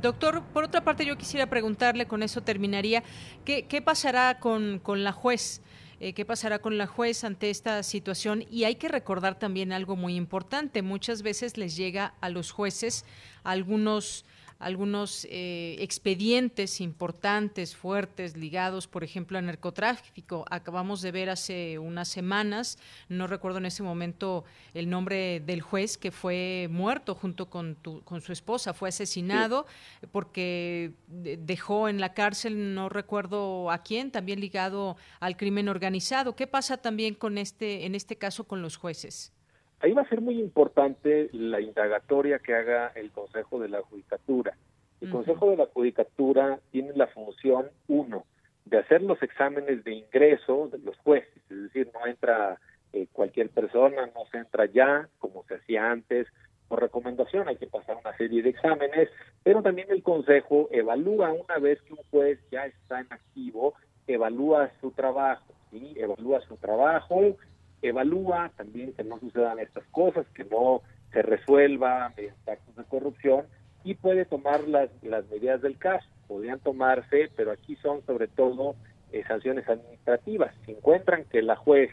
Doctor, 0.00 0.42
por 0.52 0.64
otra 0.64 0.82
parte 0.82 1.04
yo 1.04 1.18
quisiera 1.18 1.46
preguntarle, 1.46 2.06
con 2.06 2.22
eso 2.22 2.42
terminaría, 2.42 3.02
¿qué, 3.44 3.82
pasará 3.84 4.38
con, 4.38 4.78
con 4.78 5.04
la 5.04 5.12
juez? 5.12 5.62
Eh, 6.02 6.14
qué 6.14 6.24
pasará 6.24 6.60
con 6.60 6.78
la 6.78 6.86
juez 6.86 7.24
ante 7.24 7.50
esta 7.50 7.82
situación. 7.82 8.44
Y 8.50 8.64
hay 8.64 8.76
que 8.76 8.88
recordar 8.88 9.38
también 9.38 9.70
algo 9.70 9.96
muy 9.96 10.16
importante. 10.16 10.80
Muchas 10.80 11.20
veces 11.20 11.58
les 11.58 11.76
llega 11.76 12.14
a 12.22 12.30
los 12.30 12.52
jueces 12.52 13.04
algunos 13.44 14.24
algunos 14.60 15.26
eh, 15.30 15.76
expedientes 15.78 16.82
importantes, 16.82 17.74
fuertes, 17.74 18.36
ligados, 18.36 18.86
por 18.86 19.02
ejemplo, 19.02 19.38
a 19.38 19.42
narcotráfico. 19.42 20.44
Acabamos 20.50 21.00
de 21.00 21.10
ver 21.10 21.30
hace 21.30 21.78
unas 21.78 22.08
semanas, 22.08 22.78
no 23.08 23.26
recuerdo 23.26 23.58
en 23.58 23.66
ese 23.66 23.82
momento 23.82 24.44
el 24.74 24.90
nombre 24.90 25.40
del 25.40 25.62
juez 25.62 25.96
que 25.96 26.10
fue 26.10 26.68
muerto 26.70 27.14
junto 27.14 27.48
con, 27.48 27.78
con 28.04 28.20
su 28.20 28.32
esposa, 28.32 28.74
fue 28.74 28.90
asesinado 28.90 29.66
porque 30.12 30.92
dejó 31.08 31.88
en 31.88 31.98
la 31.98 32.12
cárcel, 32.12 32.74
no 32.74 32.90
recuerdo 32.90 33.70
a 33.70 33.78
quién, 33.82 34.10
también 34.10 34.40
ligado 34.40 34.98
al 35.20 35.38
crimen 35.38 35.70
organizado. 35.70 36.36
¿Qué 36.36 36.46
pasa 36.46 36.76
también 36.76 37.14
con 37.14 37.38
este, 37.38 37.86
en 37.86 37.94
este 37.94 38.16
caso 38.16 38.44
con 38.44 38.60
los 38.60 38.76
jueces? 38.76 39.32
Ahí 39.80 39.92
va 39.92 40.02
a 40.02 40.08
ser 40.08 40.20
muy 40.20 40.38
importante 40.38 41.30
la 41.32 41.60
indagatoria 41.60 42.38
que 42.38 42.54
haga 42.54 42.92
el 42.94 43.10
Consejo 43.10 43.58
de 43.58 43.68
la 43.68 43.80
Judicatura. 43.80 44.54
El 45.00 45.10
Consejo 45.10 45.50
de 45.50 45.56
la 45.56 45.66
Judicatura 45.66 46.60
tiene 46.70 46.92
la 46.94 47.06
función, 47.06 47.70
uno, 47.88 48.24
de 48.66 48.78
hacer 48.78 49.00
los 49.02 49.22
exámenes 49.22 49.82
de 49.84 49.94
ingreso 49.94 50.68
de 50.70 50.78
los 50.78 50.96
jueces, 50.98 51.42
es 51.50 51.62
decir, 51.62 51.90
no 51.94 52.06
entra 52.06 52.60
eh, 52.92 53.06
cualquier 53.10 53.48
persona, 53.48 54.06
no 54.14 54.26
se 54.30 54.38
entra 54.38 54.66
ya, 54.66 55.08
como 55.18 55.44
se 55.44 55.54
hacía 55.54 55.90
antes, 55.90 56.26
por 56.68 56.80
recomendación 56.80 57.48
hay 57.48 57.56
que 57.56 57.66
pasar 57.66 57.96
una 57.96 58.16
serie 58.16 58.42
de 58.42 58.50
exámenes, 58.50 59.08
pero 59.42 59.62
también 59.62 59.88
el 59.90 60.02
Consejo 60.02 60.68
evalúa 60.70 61.32
una 61.32 61.58
vez 61.58 61.80
que 61.82 61.94
un 61.94 62.00
juez 62.10 62.38
ya 62.52 62.66
está 62.66 63.00
en 63.00 63.06
activo, 63.10 63.74
evalúa 64.06 64.70
su 64.80 64.90
trabajo, 64.92 65.52
¿sí? 65.70 65.94
evalúa 65.96 66.40
su 66.42 66.56
trabajo, 66.58 67.36
evalúa 67.82 68.50
también 68.56 68.92
que 68.92 69.04
no 69.04 69.18
sucedan 69.18 69.58
estas 69.58 69.84
cosas, 69.86 70.26
que 70.34 70.44
no 70.44 70.82
se 71.12 71.22
resuelva 71.22 72.12
mediante 72.16 72.50
actos 72.50 72.76
de 72.76 72.84
corrupción 72.84 73.46
y 73.84 73.94
puede 73.94 74.24
tomar 74.24 74.66
las, 74.68 74.90
las 75.02 75.28
medidas 75.30 75.62
del 75.62 75.78
caso. 75.78 76.06
Podrían 76.28 76.60
tomarse, 76.60 77.30
pero 77.36 77.50
aquí 77.50 77.76
son 77.76 78.04
sobre 78.06 78.28
todo 78.28 78.76
eh, 79.12 79.24
sanciones 79.26 79.68
administrativas. 79.68 80.54
Si 80.64 80.72
encuentran 80.72 81.24
que 81.24 81.42
la 81.42 81.56
juez 81.56 81.90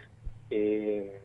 eh, 0.50 1.20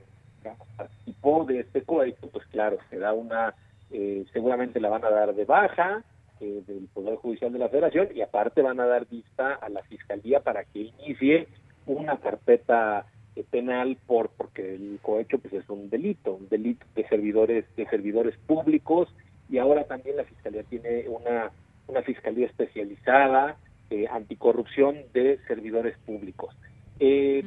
participó 0.77 1.45
de 1.45 1.61
este 1.61 1.83
código, 1.83 2.29
pues 2.33 2.47
claro, 2.47 2.79
se 2.91 2.99
da 2.99 3.13
una, 3.13 3.55
eh, 3.91 4.25
seguramente 4.33 4.81
la 4.81 4.89
van 4.89 5.05
a 5.05 5.11
dar 5.11 5.35
de 5.35 5.45
baja 5.45 6.03
del 6.41 6.89
Poder 6.93 7.17
Judicial 7.17 7.53
de 7.53 7.59
la 7.61 7.69
Federación 7.69 8.09
y 8.15 8.21
aparte 8.21 8.63
van 8.63 8.81
a 8.81 8.87
dar 8.87 9.07
vista 9.07 9.55
a 9.55 9.69
la 9.69 9.83
Fiscalía 9.85 10.41
para 10.41 10.65
que 10.65 10.81
inicie 10.81 11.47
una 11.87 12.17
carpeta 12.19 13.01
eh, 13.01 13.22
penal 13.51 13.97
por 14.07 14.31
porque 14.31 14.75
el 14.75 14.99
cohecho 15.03 15.39
pues 15.39 15.55
es 15.55 15.69
un 15.69 15.89
delito, 15.89 16.35
un 16.35 16.49
delito 16.49 16.85
de 16.95 17.07
servidores 17.09 17.65
de 17.77 17.87
servidores 17.87 18.37
públicos 18.47 19.09
y 19.49 19.59
ahora 19.59 19.85
también 19.85 20.17
la 20.17 20.25
fiscalía 20.25 20.63
tiene 20.65 21.09
una 21.09 21.51
una 21.87 22.03
fiscalía 22.03 22.47
especializada 22.47 23.57
eh, 23.91 24.07
anticorrupción 24.11 24.97
de 25.13 25.39
servidores 25.47 25.97
públicos. 25.99 26.55
Eh, 26.99 27.43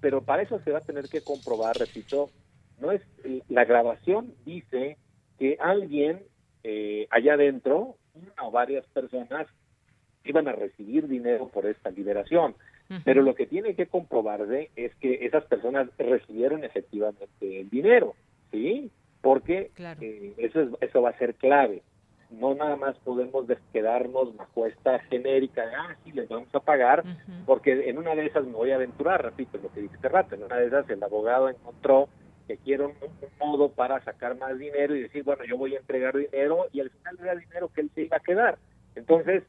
pero 0.00 0.22
para 0.22 0.42
eso 0.42 0.60
se 0.60 0.70
va 0.70 0.78
a 0.78 0.84
tener 0.84 1.08
que 1.08 1.22
comprobar, 1.22 1.76
repito, 1.78 2.30
no 2.80 2.92
es 2.92 3.00
la 3.48 3.64
grabación 3.64 4.34
dice 4.44 4.98
que 5.38 5.56
alguien 5.60 6.22
eh, 6.64 7.06
allá 7.10 7.34
adentro, 7.34 7.96
una 8.14 8.48
o 8.48 8.50
varias 8.50 8.84
personas 8.88 9.46
iban 10.24 10.48
a 10.48 10.52
recibir 10.52 11.06
dinero 11.08 11.48
por 11.48 11.66
esta 11.66 11.90
liberación. 11.90 12.54
Pero 13.04 13.22
lo 13.22 13.34
que 13.34 13.46
tiene 13.46 13.74
que 13.74 13.86
comprobarse 13.86 14.70
es 14.76 14.94
que 14.96 15.26
esas 15.26 15.44
personas 15.44 15.88
recibieron 15.98 16.62
efectivamente 16.62 17.60
el 17.60 17.68
dinero, 17.68 18.14
¿sí? 18.52 18.90
Porque 19.20 19.70
eh, 20.00 20.34
eso, 20.36 20.60
es, 20.60 20.68
eso 20.80 21.02
va 21.02 21.10
a 21.10 21.18
ser 21.18 21.34
clave. 21.34 21.82
no 22.30 22.54
nada 22.54 22.76
más 22.76 22.96
podemos 22.98 23.46
quedarnos 23.72 24.36
bajo 24.36 24.66
esta 24.66 25.00
genérica 25.10 25.66
de, 25.66 25.74
ah, 25.74 25.96
sí, 26.04 26.12
les 26.12 26.28
vamos 26.28 26.54
a 26.54 26.60
pagar, 26.60 27.04
porque 27.44 27.88
en 27.88 27.98
una 27.98 28.14
de 28.14 28.26
esas 28.26 28.44
me 28.44 28.52
voy 28.52 28.70
a 28.70 28.76
aventurar, 28.76 29.22
repito 29.22 29.58
lo 29.60 29.72
que 29.72 29.82
dije 29.82 29.96
hace 29.96 30.08
rato, 30.08 30.34
en 30.34 30.44
una 30.44 30.56
de 30.56 30.66
esas 30.66 30.88
el 30.88 31.02
abogado 31.02 31.48
encontró 31.48 32.08
que 32.46 32.56
quiere 32.58 32.84
un, 32.84 32.94
modo 33.40 33.70
para 33.70 34.02
sacar 34.04 34.36
más 34.38 34.58
dinero 34.58 34.94
y 34.94 35.02
decir, 35.02 35.24
bueno, 35.24 35.44
yo 35.44 35.56
voy 35.56 35.74
a 35.74 35.78
entregar 35.78 36.16
dinero 36.16 36.66
y 36.72 36.80
al 36.80 36.90
final 36.90 37.18
era 37.20 37.34
dinero 37.34 37.68
que 37.74 37.80
él 37.82 37.90
se 37.94 38.02
iba 38.02 38.16
a 38.16 38.20
quedar. 38.20 38.58
Entonces, 38.94 39.42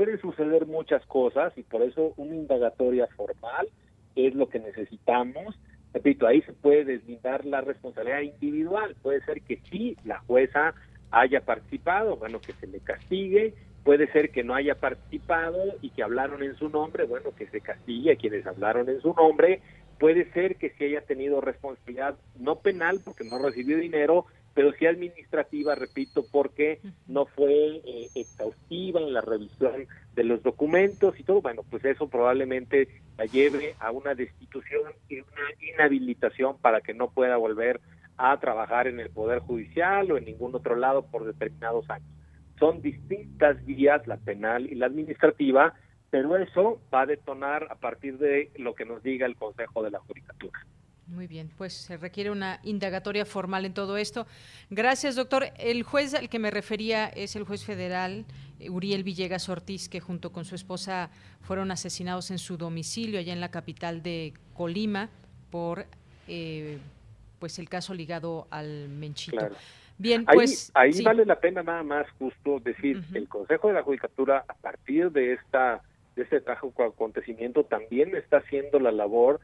puede 0.00 0.16
suceder 0.16 0.64
muchas 0.64 1.04
cosas 1.04 1.52
y 1.58 1.62
por 1.62 1.82
eso 1.82 2.14
una 2.16 2.34
indagatoria 2.34 3.06
formal 3.08 3.68
es 4.16 4.34
lo 4.34 4.48
que 4.48 4.58
necesitamos. 4.58 5.54
Repito, 5.92 6.26
ahí 6.26 6.40
se 6.40 6.54
puede 6.54 6.86
deslindar 6.86 7.44
la 7.44 7.60
responsabilidad 7.60 8.22
individual. 8.22 8.96
Puede 9.02 9.22
ser 9.26 9.42
que 9.42 9.60
sí, 9.70 9.98
la 10.06 10.20
jueza 10.20 10.72
haya 11.10 11.42
participado, 11.42 12.16
bueno, 12.16 12.40
que 12.40 12.54
se 12.54 12.66
le 12.66 12.80
castigue, 12.80 13.52
puede 13.84 14.10
ser 14.10 14.30
que 14.30 14.42
no 14.42 14.54
haya 14.54 14.74
participado 14.74 15.62
y 15.82 15.90
que 15.90 16.02
hablaron 16.02 16.42
en 16.42 16.56
su 16.56 16.70
nombre, 16.70 17.04
bueno, 17.04 17.34
que 17.36 17.48
se 17.48 17.60
castigue 17.60 18.12
a 18.12 18.16
quienes 18.16 18.46
hablaron 18.46 18.88
en 18.88 19.02
su 19.02 19.12
nombre, 19.12 19.60
puede 19.98 20.32
ser 20.32 20.56
que 20.56 20.70
sí 20.70 20.84
haya 20.84 21.02
tenido 21.02 21.42
responsabilidad, 21.42 22.16
no 22.38 22.60
penal 22.60 23.00
porque 23.04 23.24
no 23.24 23.38
recibió 23.38 23.76
dinero, 23.76 24.24
pero 24.54 24.72
sí 24.72 24.86
administrativa, 24.86 25.74
repito, 25.74 26.24
porque 26.30 26.80
no 27.06 27.26
fue 27.26 27.80
eh, 27.84 28.08
exhaustiva 28.14 29.00
en 29.00 29.12
la 29.12 29.20
revisión 29.20 29.86
de 30.14 30.24
los 30.24 30.42
documentos 30.42 31.18
y 31.18 31.22
todo, 31.22 31.40
bueno, 31.40 31.62
pues 31.70 31.84
eso 31.84 32.08
probablemente 32.08 32.88
la 33.16 33.26
lleve 33.26 33.74
a 33.78 33.90
una 33.90 34.14
destitución 34.14 34.92
y 35.08 35.20
una 35.20 35.72
inhabilitación 35.72 36.58
para 36.58 36.80
que 36.80 36.94
no 36.94 37.10
pueda 37.10 37.36
volver 37.36 37.80
a 38.16 38.38
trabajar 38.38 38.86
en 38.86 39.00
el 39.00 39.10
Poder 39.10 39.38
Judicial 39.38 40.10
o 40.10 40.18
en 40.18 40.24
ningún 40.26 40.54
otro 40.54 40.76
lado 40.76 41.06
por 41.06 41.24
determinados 41.24 41.88
años. 41.88 42.08
Son 42.58 42.82
distintas 42.82 43.64
vías, 43.64 44.06
la 44.06 44.18
penal 44.18 44.66
y 44.70 44.74
la 44.74 44.86
administrativa, 44.86 45.74
pero 46.10 46.36
eso 46.36 46.80
va 46.92 47.02
a 47.02 47.06
detonar 47.06 47.68
a 47.70 47.76
partir 47.76 48.18
de 48.18 48.50
lo 48.56 48.74
que 48.74 48.84
nos 48.84 49.02
diga 49.02 49.26
el 49.26 49.36
Consejo 49.36 49.82
de 49.82 49.90
la 49.90 50.00
Judicatura. 50.00 50.66
Muy 51.10 51.26
bien, 51.26 51.50
pues 51.58 51.72
se 51.72 51.96
requiere 51.96 52.30
una 52.30 52.60
indagatoria 52.62 53.24
formal 53.24 53.64
en 53.64 53.74
todo 53.74 53.96
esto. 53.96 54.26
Gracias, 54.70 55.16
doctor. 55.16 55.46
El 55.58 55.82
juez 55.82 56.14
al 56.14 56.28
que 56.28 56.38
me 56.38 56.52
refería 56.52 57.08
es 57.08 57.34
el 57.34 57.42
juez 57.42 57.64
federal 57.64 58.24
eh, 58.60 58.70
Uriel 58.70 59.02
Villegas 59.02 59.48
Ortiz, 59.48 59.88
que 59.88 60.00
junto 60.00 60.30
con 60.30 60.44
su 60.44 60.54
esposa 60.54 61.10
fueron 61.40 61.72
asesinados 61.72 62.30
en 62.30 62.38
su 62.38 62.56
domicilio 62.56 63.18
allá 63.18 63.32
en 63.32 63.40
la 63.40 63.50
capital 63.50 64.02
de 64.02 64.34
Colima 64.54 65.10
por 65.50 65.86
eh, 66.28 66.78
pues 67.40 67.58
el 67.58 67.68
caso 67.68 67.92
ligado 67.92 68.46
al 68.50 68.88
Menchito. 68.88 69.48
Bien, 69.98 70.24
pues 70.24 70.70
ahí, 70.74 71.02
vale 71.02 71.26
la 71.26 71.40
pena 71.40 71.62
nada 71.62 71.82
más 71.82 72.06
justo 72.18 72.60
decir, 72.60 73.02
el 73.12 73.28
Consejo 73.28 73.68
de 73.68 73.74
la 73.74 73.82
Judicatura 73.82 74.44
a 74.48 74.54
partir 74.54 75.10
de 75.10 75.34
esta 75.34 75.82
de 76.16 76.22
este 76.22 76.40
trágico 76.40 76.84
acontecimiento 76.84 77.64
también 77.64 78.16
está 78.16 78.38
haciendo 78.38 78.78
la 78.78 78.92
labor 78.92 79.40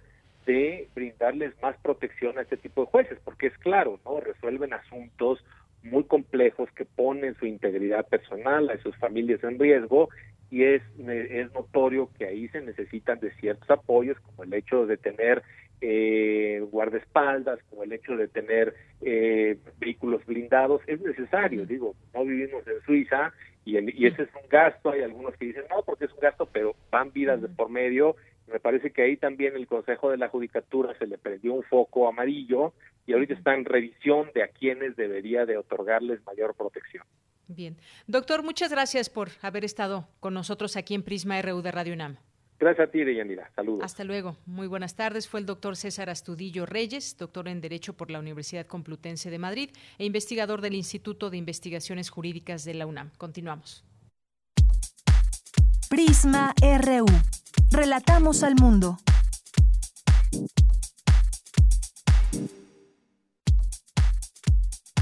de 0.46 0.88
brindarles 0.94 1.52
más 1.60 1.76
protección 1.82 2.38
a 2.38 2.42
este 2.42 2.56
tipo 2.56 2.82
de 2.82 2.90
jueces, 2.90 3.18
porque 3.24 3.48
es 3.48 3.58
claro, 3.58 4.00
¿no? 4.04 4.20
Resuelven 4.20 4.72
asuntos 4.72 5.44
muy 5.82 6.04
complejos 6.04 6.70
que 6.72 6.84
ponen 6.84 7.34
su 7.36 7.46
integridad 7.46 8.06
personal, 8.06 8.70
a 8.70 8.78
sus 8.78 8.96
familias 8.96 9.42
en 9.44 9.58
riesgo 9.58 10.08
y 10.50 10.62
es, 10.62 10.82
es 11.08 11.52
notorio 11.52 12.08
que 12.16 12.26
ahí 12.26 12.48
se 12.48 12.60
necesitan 12.60 13.18
de 13.18 13.32
ciertos 13.34 13.68
apoyos, 13.68 14.18
como 14.20 14.44
el 14.44 14.54
hecho 14.54 14.86
de 14.86 14.96
tener 14.96 15.42
eh, 15.80 16.64
guardaespaldas, 16.70 17.58
como 17.68 17.82
el 17.82 17.92
hecho 17.92 18.16
de 18.16 18.28
tener 18.28 18.74
eh, 19.02 19.58
vehículos 19.78 20.24
blindados, 20.24 20.82
es 20.86 21.00
necesario, 21.00 21.66
digo, 21.66 21.94
no 22.14 22.24
vivimos 22.24 22.66
en 22.66 22.80
Suiza 22.82 23.32
y, 23.64 23.78
y 23.78 24.06
ese 24.06 24.22
es 24.22 24.28
un 24.40 24.48
gasto, 24.48 24.90
hay 24.90 25.02
algunos 25.02 25.36
que 25.36 25.46
dicen 25.46 25.64
no 25.68 25.82
porque 25.82 26.06
es 26.06 26.12
un 26.12 26.20
gasto, 26.20 26.48
pero 26.50 26.74
van 26.90 27.12
vidas 27.12 27.42
de 27.42 27.48
por 27.48 27.68
medio, 27.68 28.16
me 28.46 28.60
parece 28.60 28.90
que 28.90 29.02
ahí 29.02 29.16
también 29.16 29.56
el 29.56 29.66
Consejo 29.66 30.10
de 30.10 30.16
la 30.16 30.28
Judicatura 30.28 30.96
se 30.98 31.06
le 31.06 31.18
prendió 31.18 31.54
un 31.54 31.62
foco 31.64 32.08
amarillo 32.08 32.72
y 33.06 33.12
ahorita 33.12 33.34
está 33.34 33.54
en 33.54 33.64
revisión 33.64 34.30
de 34.34 34.42
a 34.42 34.48
quienes 34.48 34.96
debería 34.96 35.46
de 35.46 35.56
otorgarles 35.56 36.24
mayor 36.24 36.54
protección. 36.54 37.04
Bien. 37.48 37.76
Doctor, 38.06 38.42
muchas 38.42 38.70
gracias 38.70 39.08
por 39.08 39.28
haber 39.42 39.64
estado 39.64 40.08
con 40.20 40.34
nosotros 40.34 40.76
aquí 40.76 40.94
en 40.94 41.02
Prisma 41.02 41.40
RU 41.42 41.62
de 41.62 41.70
Radio 41.70 41.94
UNAM. 41.94 42.16
Gracias 42.58 42.88
a 42.88 42.90
ti, 42.90 43.04
Deyanira. 43.04 43.50
Saludos. 43.54 43.84
Hasta 43.84 44.02
luego. 44.02 44.36
Muy 44.46 44.66
buenas 44.66 44.96
tardes. 44.96 45.28
Fue 45.28 45.40
el 45.40 45.46
doctor 45.46 45.76
César 45.76 46.08
Astudillo 46.08 46.64
Reyes, 46.64 47.16
doctor 47.18 47.48
en 47.48 47.60
Derecho 47.60 47.92
por 47.94 48.10
la 48.10 48.18
Universidad 48.18 48.66
Complutense 48.66 49.30
de 49.30 49.38
Madrid 49.38 49.70
e 49.98 50.06
investigador 50.06 50.62
del 50.62 50.74
Instituto 50.74 51.28
de 51.28 51.36
Investigaciones 51.36 52.08
Jurídicas 52.08 52.64
de 52.64 52.74
la 52.74 52.86
UNAM. 52.86 53.10
Continuamos. 53.18 53.84
Prisma 55.90 56.54
RU. 56.60 57.06
Relatamos 57.70 58.42
al 58.42 58.54
mundo. 58.54 58.98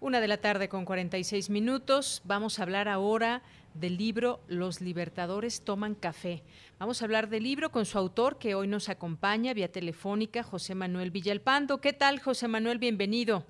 Una 0.00 0.20
de 0.20 0.28
la 0.28 0.36
tarde 0.36 0.68
con 0.68 0.84
46 0.84 1.50
minutos. 1.50 2.22
Vamos 2.24 2.58
a 2.58 2.62
hablar 2.62 2.88
ahora 2.88 3.42
del 3.74 3.96
libro 3.96 4.40
Los 4.48 4.80
Libertadores 4.80 5.62
toman 5.62 5.94
café. 5.94 6.42
Vamos 6.78 7.00
a 7.00 7.04
hablar 7.04 7.28
del 7.28 7.44
libro 7.44 7.70
con 7.70 7.84
su 7.84 7.98
autor 7.98 8.38
que 8.38 8.54
hoy 8.54 8.66
nos 8.66 8.88
acompaña 8.88 9.54
vía 9.54 9.70
telefónica, 9.70 10.42
José 10.42 10.74
Manuel 10.74 11.10
Villalpando. 11.10 11.80
¿Qué 11.80 11.92
tal, 11.92 12.20
José 12.20 12.48
Manuel? 12.48 12.78
Bienvenido. 12.78 13.44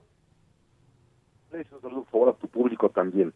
Un 1.52 1.80
saludo 1.80 2.30
a 2.30 2.34
tu 2.34 2.48
público 2.48 2.90
también. 2.90 3.32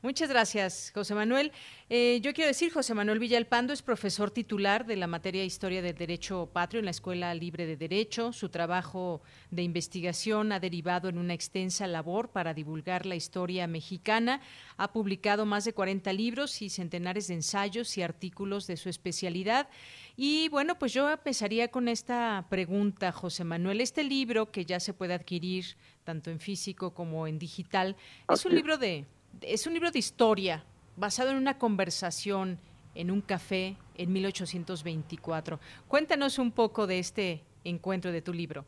Muchas 0.00 0.28
gracias, 0.28 0.92
José 0.94 1.12
Manuel. 1.16 1.50
Eh, 1.90 2.20
yo 2.22 2.32
quiero 2.32 2.46
decir, 2.46 2.72
José 2.72 2.94
Manuel 2.94 3.18
Villalpando 3.18 3.72
es 3.72 3.82
profesor 3.82 4.30
titular 4.30 4.86
de 4.86 4.94
la 4.94 5.08
materia 5.08 5.44
Historia 5.44 5.82
del 5.82 5.96
Derecho 5.96 6.48
Patrio 6.52 6.78
en 6.78 6.84
la 6.84 6.92
Escuela 6.92 7.34
Libre 7.34 7.66
de 7.66 7.76
Derecho. 7.76 8.32
Su 8.32 8.48
trabajo 8.48 9.22
de 9.50 9.62
investigación 9.62 10.52
ha 10.52 10.60
derivado 10.60 11.08
en 11.08 11.18
una 11.18 11.34
extensa 11.34 11.88
labor 11.88 12.28
para 12.30 12.54
divulgar 12.54 13.06
la 13.06 13.16
historia 13.16 13.66
mexicana. 13.66 14.40
Ha 14.76 14.92
publicado 14.92 15.46
más 15.46 15.64
de 15.64 15.72
40 15.72 16.12
libros 16.12 16.62
y 16.62 16.70
centenares 16.70 17.26
de 17.26 17.34
ensayos 17.34 17.98
y 17.98 18.02
artículos 18.02 18.68
de 18.68 18.76
su 18.76 18.88
especialidad. 18.88 19.68
Y 20.16 20.48
bueno, 20.50 20.78
pues 20.78 20.92
yo 20.92 21.10
empezaría 21.10 21.72
con 21.72 21.88
esta 21.88 22.46
pregunta, 22.48 23.10
José 23.10 23.42
Manuel. 23.42 23.80
Este 23.80 24.04
libro 24.04 24.52
que 24.52 24.64
ya 24.64 24.78
se 24.78 24.94
puede 24.94 25.14
adquirir 25.14 25.76
tanto 26.04 26.30
en 26.30 26.38
físico 26.40 26.94
como 26.94 27.26
en 27.26 27.38
digital, 27.38 27.94
es 28.32 28.46
un 28.46 28.54
libro 28.54 28.78
de 28.78 29.04
es 29.42 29.66
un 29.66 29.74
libro 29.74 29.90
de 29.90 29.98
historia 29.98 30.64
basado 30.96 31.30
en 31.30 31.36
una 31.36 31.58
conversación 31.58 32.58
en 32.94 33.10
un 33.10 33.20
café 33.20 33.76
en 33.94 34.12
1824. 34.12 35.60
Cuéntanos 35.86 36.38
un 36.38 36.50
poco 36.50 36.86
de 36.86 36.98
este 36.98 37.42
encuentro 37.64 38.10
de 38.12 38.22
tu 38.22 38.32
libro. 38.32 38.64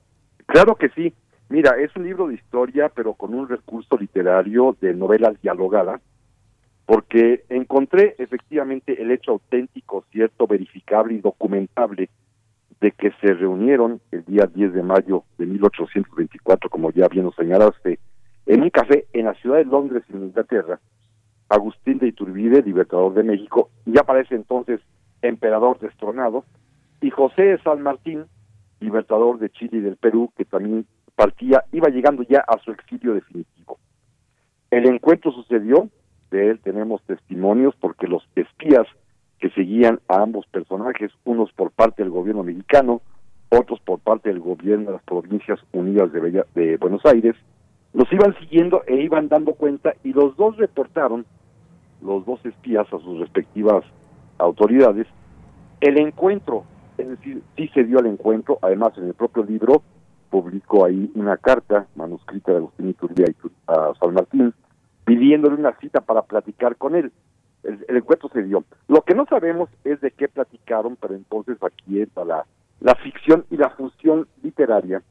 Claro 0.46 0.76
que 0.76 0.88
sí. 0.90 1.12
Mira, 1.48 1.74
es 1.80 1.94
un 1.96 2.04
libro 2.04 2.28
de 2.28 2.34
historia, 2.34 2.88
pero 2.88 3.14
con 3.14 3.34
un 3.34 3.48
recurso 3.48 3.96
literario 3.98 4.76
de 4.80 4.94
novelas 4.94 5.40
dialogadas, 5.42 6.00
porque 6.86 7.44
encontré 7.48 8.14
efectivamente 8.18 9.02
el 9.02 9.10
hecho 9.10 9.32
auténtico, 9.32 10.04
cierto, 10.12 10.46
verificable 10.46 11.14
y 11.14 11.20
documentable 11.20 12.08
de 12.80 12.92
que 12.92 13.10
se 13.20 13.34
reunieron 13.34 14.00
el 14.12 14.24
día 14.24 14.46
10 14.46 14.72
de 14.74 14.82
mayo 14.82 15.24
de 15.38 15.46
1824, 15.46 16.70
como 16.70 16.92
ya 16.92 17.08
bien 17.08 17.24
lo 17.24 17.32
señalaste, 17.32 17.98
en 18.46 18.62
un 18.62 18.70
café 18.70 19.06
en 19.12 19.26
la 19.26 19.34
ciudad 19.34 19.58
de 19.58 19.64
Londres, 19.64 20.02
en 20.12 20.24
Inglaterra, 20.24 20.80
Agustín 21.48 21.98
de 21.98 22.08
Iturbide, 22.08 22.62
libertador 22.62 23.14
de 23.14 23.24
México, 23.24 23.70
ya 23.84 24.02
aparece 24.02 24.34
entonces 24.34 24.80
emperador 25.22 25.78
destronado, 25.78 26.44
y 27.00 27.10
José 27.10 27.42
de 27.42 27.62
San 27.62 27.82
Martín, 27.82 28.24
libertador 28.80 29.38
de 29.38 29.50
Chile 29.50 29.78
y 29.78 29.80
del 29.80 29.96
Perú, 29.96 30.32
que 30.36 30.44
también 30.44 30.86
partía, 31.14 31.64
iba 31.72 31.88
llegando 31.88 32.22
ya 32.22 32.40
a 32.46 32.58
su 32.58 32.70
exilio 32.70 33.14
definitivo. 33.14 33.78
El 34.70 34.86
encuentro 34.86 35.32
sucedió, 35.32 35.88
de 36.30 36.50
él 36.50 36.60
tenemos 36.60 37.02
testimonios 37.02 37.74
porque 37.80 38.06
los 38.06 38.22
espías 38.36 38.86
que 39.40 39.50
seguían 39.50 40.00
a 40.08 40.22
ambos 40.22 40.46
personajes, 40.46 41.10
unos 41.24 41.52
por 41.52 41.72
parte 41.72 42.02
del 42.02 42.12
gobierno 42.12 42.44
mexicano, 42.44 43.00
otros 43.48 43.80
por 43.80 43.98
parte 43.98 44.28
del 44.28 44.38
gobierno 44.38 44.86
de 44.86 44.92
las 44.92 45.02
provincias 45.02 45.58
unidas 45.72 46.12
de, 46.12 46.44
de 46.54 46.76
Buenos 46.76 47.04
Aires, 47.04 47.34
los 47.92 48.12
iban 48.12 48.34
siguiendo 48.38 48.82
e 48.86 48.96
iban 48.96 49.28
dando 49.28 49.54
cuenta 49.54 49.94
y 50.04 50.12
los 50.12 50.36
dos 50.36 50.56
reportaron, 50.56 51.26
los 52.02 52.24
dos 52.24 52.44
espías 52.46 52.86
a 52.92 52.98
sus 52.98 53.18
respectivas 53.18 53.84
autoridades, 54.38 55.06
el 55.80 55.98
encuentro, 55.98 56.64
es 56.98 57.08
decir, 57.08 57.42
sí 57.56 57.68
se 57.74 57.84
dio 57.84 57.98
el 57.98 58.06
encuentro, 58.06 58.58
además 58.62 58.92
en 58.96 59.06
el 59.06 59.14
propio 59.14 59.42
libro 59.44 59.82
publicó 60.30 60.84
ahí 60.84 61.10
una 61.14 61.36
carta 61.36 61.88
manuscrita 61.96 62.52
de 62.52 62.58
Agustín 62.58 62.88
Iturbide 62.90 63.34
a 63.66 63.92
San 63.98 64.14
Martín, 64.14 64.54
pidiéndole 65.04 65.56
una 65.56 65.76
cita 65.78 66.00
para 66.00 66.22
platicar 66.22 66.76
con 66.76 66.94
él. 66.94 67.10
El, 67.64 67.84
el 67.88 67.96
encuentro 67.96 68.30
se 68.32 68.44
dio. 68.44 68.64
Lo 68.86 69.02
que 69.02 69.14
no 69.14 69.26
sabemos 69.26 69.68
es 69.84 70.00
de 70.00 70.12
qué 70.12 70.28
platicaron, 70.28 70.96
pero 70.96 71.14
entonces 71.14 71.58
aquí 71.62 72.00
está 72.00 72.24
la, 72.24 72.46
la 72.80 72.94
ficción 72.94 73.44
y 73.50 73.56
la 73.56 73.70
función 73.70 74.28
literaria. 74.42 75.02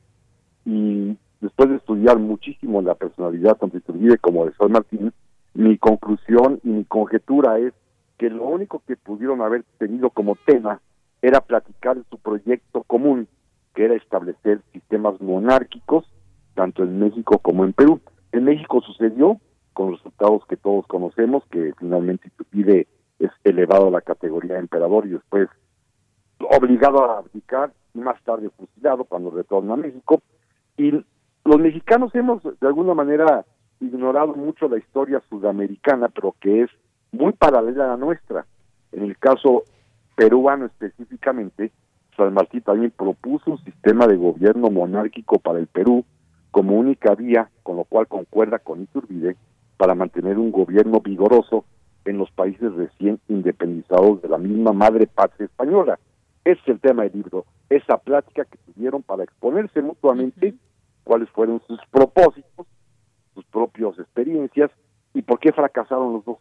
Y 0.65 1.17
después 1.41 1.69
de 1.69 1.75
estudiar 1.77 2.19
muchísimo 2.19 2.81
la 2.81 2.95
personalidad 2.95 3.57
tanto 3.57 3.77
como 4.21 4.45
de 4.45 4.53
San 4.53 4.71
Martín, 4.71 5.13
mi 5.53 5.77
conclusión 5.77 6.59
y 6.63 6.69
mi 6.69 6.85
conjetura 6.85 7.59
es 7.59 7.73
que 8.17 8.29
lo 8.29 8.45
único 8.45 8.81
que 8.85 8.97
pudieron 8.97 9.41
haber 9.41 9.63
tenido 9.77 10.09
como 10.09 10.35
tema 10.45 10.81
era 11.21 11.41
platicar 11.41 11.97
su 12.09 12.17
proyecto 12.17 12.83
común, 12.83 13.27
que 13.73 13.85
era 13.85 13.95
establecer 13.95 14.61
sistemas 14.73 15.19
monárquicos, 15.21 16.05
tanto 16.55 16.83
en 16.83 16.99
México 16.99 17.39
como 17.39 17.63
en 17.63 17.73
Perú. 17.73 18.01
En 18.31 18.43
México 18.43 18.81
sucedió 18.81 19.39
con 19.73 19.93
resultados 19.93 20.45
que 20.47 20.57
todos 20.57 20.85
conocemos, 20.87 21.43
que 21.49 21.73
finalmente 21.79 22.27
Iturbide 22.27 22.87
es 23.19 23.31
elevado 23.43 23.87
a 23.87 23.91
la 23.91 24.01
categoría 24.01 24.55
de 24.55 24.61
emperador 24.61 25.05
y 25.05 25.11
después 25.11 25.49
obligado 26.39 27.03
a 27.05 27.19
abdicar 27.19 27.73
y 27.93 27.99
más 27.99 28.21
tarde 28.23 28.49
fusilado 28.49 29.05
cuando 29.05 29.31
retorna 29.31 29.73
a 29.73 29.77
México. 29.77 30.21
Y 30.77 31.03
los 31.45 31.59
mexicanos 31.59 32.13
hemos 32.15 32.43
de 32.43 32.67
alguna 32.67 32.93
manera 32.93 33.45
ignorado 33.79 34.33
mucho 34.35 34.67
la 34.67 34.77
historia 34.77 35.21
sudamericana, 35.29 36.09
pero 36.09 36.35
que 36.39 36.63
es 36.63 36.69
muy 37.11 37.33
paralela 37.33 37.85
a 37.85 37.87
la 37.89 37.97
nuestra. 37.97 38.45
En 38.91 39.03
el 39.03 39.17
caso 39.17 39.63
peruano 40.15 40.65
específicamente, 40.65 41.71
San 42.17 42.33
Martín 42.33 42.61
también 42.61 42.91
propuso 42.91 43.51
un 43.51 43.63
sistema 43.63 44.05
de 44.07 44.17
gobierno 44.17 44.69
monárquico 44.69 45.39
para 45.39 45.59
el 45.59 45.67
Perú 45.67 46.03
como 46.51 46.75
única 46.75 47.15
vía, 47.15 47.49
con 47.63 47.77
lo 47.77 47.85
cual 47.85 48.07
concuerda 48.07 48.59
con 48.59 48.81
Iturbide, 48.81 49.37
para 49.77 49.95
mantener 49.95 50.37
un 50.37 50.51
gobierno 50.51 50.99
vigoroso 50.99 51.63
en 52.05 52.17
los 52.17 52.29
países 52.31 52.73
recién 52.73 53.19
independizados 53.29 54.21
de 54.21 54.27
la 54.27 54.37
misma 54.37 54.73
madre 54.73 55.07
patria 55.07 55.45
española. 55.45 55.99
Ese 56.43 56.59
es 56.61 56.67
el 56.67 56.79
tema 56.79 57.03
del 57.03 57.13
libro, 57.13 57.45
esa 57.69 57.97
plática 57.97 58.45
que 58.45 58.57
tuvieron 58.57 59.03
para 59.03 59.23
exponerse 59.23 59.81
mutuamente 59.81 60.55
cuáles 61.03 61.29
fueron 61.29 61.61
sus 61.67 61.79
propósitos, 61.91 62.67
sus 63.33 63.45
propias 63.45 63.97
experiencias 63.99 64.71
y 65.13 65.21
por 65.21 65.39
qué 65.39 65.51
fracasaron 65.51 66.13
los 66.13 66.25
dos. 66.25 66.37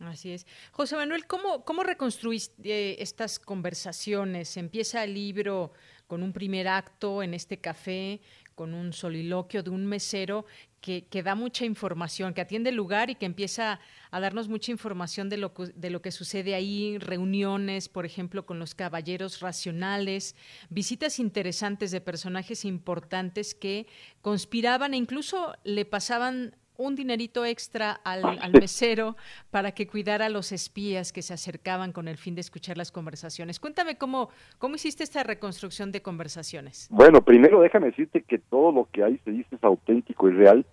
Así 0.00 0.32
es. 0.32 0.46
José 0.72 0.96
Manuel, 0.96 1.26
¿cómo, 1.26 1.64
cómo 1.64 1.82
reconstruiste 1.82 3.02
estas 3.02 3.38
conversaciones? 3.38 4.56
Empieza 4.56 5.04
el 5.04 5.14
libro 5.14 5.72
con 6.06 6.22
un 6.22 6.32
primer 6.32 6.68
acto 6.68 7.22
en 7.22 7.32
este 7.32 7.58
café, 7.58 8.20
con 8.54 8.74
un 8.74 8.92
soliloquio 8.92 9.62
de 9.62 9.70
un 9.70 9.86
mesero 9.86 10.46
que, 10.80 11.06
que, 11.06 11.22
da 11.22 11.34
mucha 11.34 11.64
información, 11.64 12.34
que 12.34 12.42
atiende 12.42 12.70
el 12.70 12.76
lugar 12.76 13.08
y 13.08 13.14
que 13.14 13.26
empieza 13.26 13.80
a 14.10 14.20
darnos 14.20 14.48
mucha 14.48 14.70
información 14.70 15.28
de 15.28 15.38
lo, 15.38 15.54
de 15.74 15.90
lo 15.90 16.02
que 16.02 16.12
sucede 16.12 16.54
ahí, 16.54 16.98
reuniones, 16.98 17.88
por 17.88 18.04
ejemplo, 18.04 18.44
con 18.44 18.58
los 18.58 18.74
caballeros 18.74 19.40
racionales, 19.40 20.36
visitas 20.68 21.18
interesantes 21.18 21.90
de 21.90 22.00
personajes 22.00 22.64
importantes 22.64 23.54
que 23.54 23.86
conspiraban 24.20 24.94
e 24.94 24.98
incluso 24.98 25.56
le 25.64 25.84
pasaban 25.84 26.54
un 26.76 26.94
dinerito 26.94 27.44
extra 27.44 27.92
al, 28.04 28.24
al, 28.24 28.52
mesero 28.52 29.16
para 29.50 29.72
que 29.72 29.86
cuidara 29.86 30.26
a 30.26 30.28
los 30.28 30.52
espías 30.52 31.12
que 31.12 31.22
se 31.22 31.34
acercaban 31.34 31.92
con 31.92 32.08
el 32.08 32.16
fin 32.16 32.34
de 32.34 32.40
escuchar 32.40 32.76
las 32.76 32.90
conversaciones. 32.90 33.60
Cuéntame 33.60 33.96
cómo, 33.96 34.30
cómo 34.58 34.74
hiciste 34.74 35.04
esta 35.04 35.22
reconstrucción 35.22 35.92
de 35.92 36.02
conversaciones. 36.02 36.88
Bueno, 36.90 37.22
primero 37.22 37.60
déjame 37.60 37.86
decirte 37.86 38.22
que 38.22 38.38
todo 38.38 38.72
lo 38.72 38.88
que 38.92 39.04
ahí 39.04 39.20
se 39.24 39.30
dice 39.30 39.54
es 39.54 39.64
auténtico 39.64 40.28
y 40.28 40.32
real. 40.32 40.66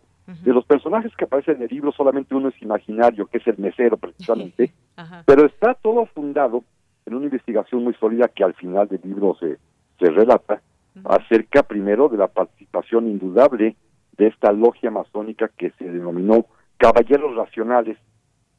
De 0.44 0.54
los 0.54 0.64
personajes 0.64 1.12
que 1.18 1.26
aparecen 1.26 1.58
en 1.58 1.64
el 1.64 1.68
libro, 1.68 1.92
solamente 1.92 2.34
uno 2.34 2.48
es 2.48 2.62
imaginario, 2.62 3.26
que 3.26 3.40
es 3.40 3.48
el 3.48 3.58
mesero 3.58 3.98
precisamente, 3.98 4.72
pero 5.26 5.46
está 5.46 5.74
todo 5.74 6.06
fundado 6.06 6.64
en 7.06 7.16
una 7.16 7.26
investigación 7.26 7.84
muy 7.84 7.94
sólida 7.96 8.30
que 8.30 8.46
al 8.46 8.54
final 8.54 8.88
del 8.88 9.02
libro 9.04 9.36
se, 9.38 9.58
se 10.00 10.10
relata 10.10 10.62
acerca 11.04 11.64
primero 11.64 12.08
de 12.08 12.18
la 12.18 12.28
participación 12.28 13.08
indudable 13.08 13.76
de 14.22 14.28
esta 14.28 14.52
logia 14.52 14.92
masónica 14.92 15.50
que 15.58 15.72
se 15.80 15.86
denominó 15.86 16.46
Caballeros 16.78 17.36
Racionales, 17.36 17.98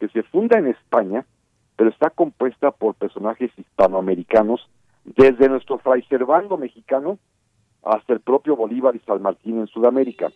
que 0.01 0.09
se 0.09 0.25
funda 0.25 0.59
en 0.59 0.67
España, 0.67 1.25
pero 1.77 1.89
está 1.89 2.11
compuesta 2.11 2.73
por 2.73 2.97
personajes 2.97 3.53
hispanoamericanos, 3.57 4.69
desde 5.05 5.49
nuestro 5.49 5.79
fray 5.79 6.03
Servando 6.09 6.57
mexicano 6.57 7.21
hasta 7.85 8.13
el 8.13 8.19
propio 8.19 8.57
Bolívar 8.57 8.97
y 8.97 8.99
San 9.07 9.23
Martín 9.23 9.61
en 9.61 9.69
Sudamérica. 9.69 10.33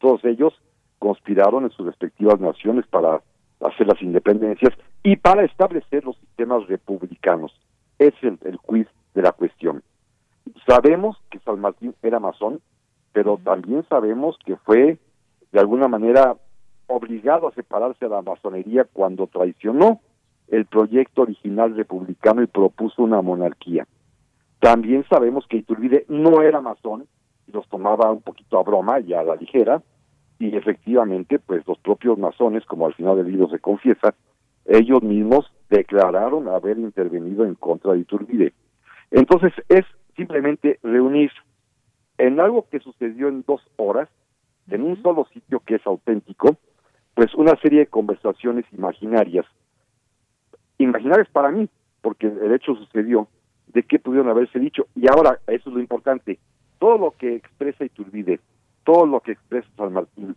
Todos 0.00 0.22
ellos 0.26 0.52
conspiraron 0.98 1.64
en 1.64 1.70
sus 1.70 1.86
respectivas 1.86 2.38
naciones 2.38 2.86
para 2.88 3.22
hacer 3.60 3.86
las 3.86 4.02
independencias 4.02 4.74
y 5.02 5.16
para 5.16 5.46
establecer 5.46 6.04
los 6.04 6.18
sistemas 6.18 6.66
republicanos. 6.66 7.58
Es 7.98 8.12
el, 8.20 8.38
el 8.44 8.58
quiz 8.58 8.86
de 9.14 9.22
la 9.22 9.32
cuestión. 9.32 9.82
Sabemos 10.66 11.16
que 11.30 11.38
San 11.38 11.58
Martín 11.58 11.94
era 12.02 12.20
masón, 12.20 12.60
pero 13.16 13.38
también 13.42 13.82
sabemos 13.88 14.36
que 14.44 14.56
fue 14.56 14.98
de 15.50 15.58
alguna 15.58 15.88
manera 15.88 16.36
obligado 16.86 17.48
a 17.48 17.52
separarse 17.52 18.04
de 18.04 18.10
la 18.10 18.20
masonería 18.20 18.84
cuando 18.92 19.26
traicionó 19.26 20.02
el 20.48 20.66
proyecto 20.66 21.22
original 21.22 21.74
republicano 21.74 22.42
y 22.42 22.46
propuso 22.46 23.02
una 23.02 23.22
monarquía. 23.22 23.86
También 24.60 25.06
sabemos 25.08 25.46
que 25.48 25.56
Iturbide 25.56 26.04
no 26.10 26.42
era 26.42 26.60
masón, 26.60 27.06
los 27.50 27.66
tomaba 27.70 28.12
un 28.12 28.20
poquito 28.20 28.58
a 28.58 28.62
broma 28.62 29.00
y 29.00 29.14
a 29.14 29.22
la 29.22 29.36
ligera, 29.36 29.82
y 30.38 30.54
efectivamente, 30.54 31.38
pues 31.38 31.66
los 31.66 31.78
propios 31.78 32.18
masones, 32.18 32.66
como 32.66 32.84
al 32.84 32.92
final 32.92 33.16
del 33.16 33.28
libro 33.28 33.48
se 33.48 33.60
confiesa, 33.60 34.14
ellos 34.66 35.02
mismos 35.02 35.50
declararon 35.70 36.48
haber 36.48 36.78
intervenido 36.78 37.46
en 37.46 37.54
contra 37.54 37.94
de 37.94 38.00
Iturbide. 38.00 38.52
Entonces 39.10 39.54
es 39.70 39.86
simplemente 40.16 40.78
reunir 40.82 41.30
en 42.18 42.40
algo 42.40 42.66
que 42.70 42.80
sucedió 42.80 43.28
en 43.28 43.44
dos 43.46 43.62
horas, 43.76 44.08
en 44.70 44.82
un 44.82 45.00
solo 45.02 45.26
sitio 45.32 45.60
que 45.60 45.76
es 45.76 45.86
auténtico, 45.86 46.56
pues 47.14 47.34
una 47.34 47.56
serie 47.60 47.80
de 47.80 47.86
conversaciones 47.86 48.64
imaginarias. 48.72 49.46
Imaginarias 50.78 51.28
para 51.30 51.50
mí, 51.50 51.68
porque 52.02 52.26
el 52.26 52.52
hecho 52.52 52.74
sucedió, 52.74 53.28
de 53.68 53.82
qué 53.82 53.98
pudieron 53.98 54.28
haberse 54.28 54.58
dicho. 54.58 54.86
Y 54.94 55.06
ahora, 55.08 55.38
eso 55.46 55.70
es 55.70 55.74
lo 55.74 55.80
importante, 55.80 56.38
todo 56.78 56.98
lo 56.98 57.10
que 57.12 57.34
expresa 57.34 57.84
Iturbide, 57.84 58.40
todo 58.84 59.06
lo 59.06 59.20
que 59.20 59.32
expresa 59.32 59.68
San 59.76 59.92
Martín, 59.92 60.36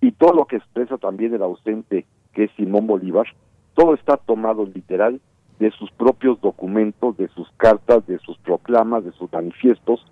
y 0.00 0.12
todo 0.12 0.32
lo 0.32 0.46
que 0.46 0.56
expresa 0.56 0.98
también 0.98 1.34
el 1.34 1.42
ausente, 1.42 2.06
que 2.32 2.44
es 2.44 2.50
Simón 2.52 2.86
Bolívar, 2.86 3.26
todo 3.74 3.94
está 3.94 4.16
tomado 4.16 4.66
literal 4.66 5.20
de 5.58 5.70
sus 5.72 5.90
propios 5.92 6.40
documentos, 6.40 7.16
de 7.16 7.28
sus 7.28 7.50
cartas, 7.56 8.06
de 8.06 8.18
sus 8.20 8.38
proclamas, 8.38 9.04
de 9.04 9.12
sus 9.12 9.32
manifiestos, 9.32 10.04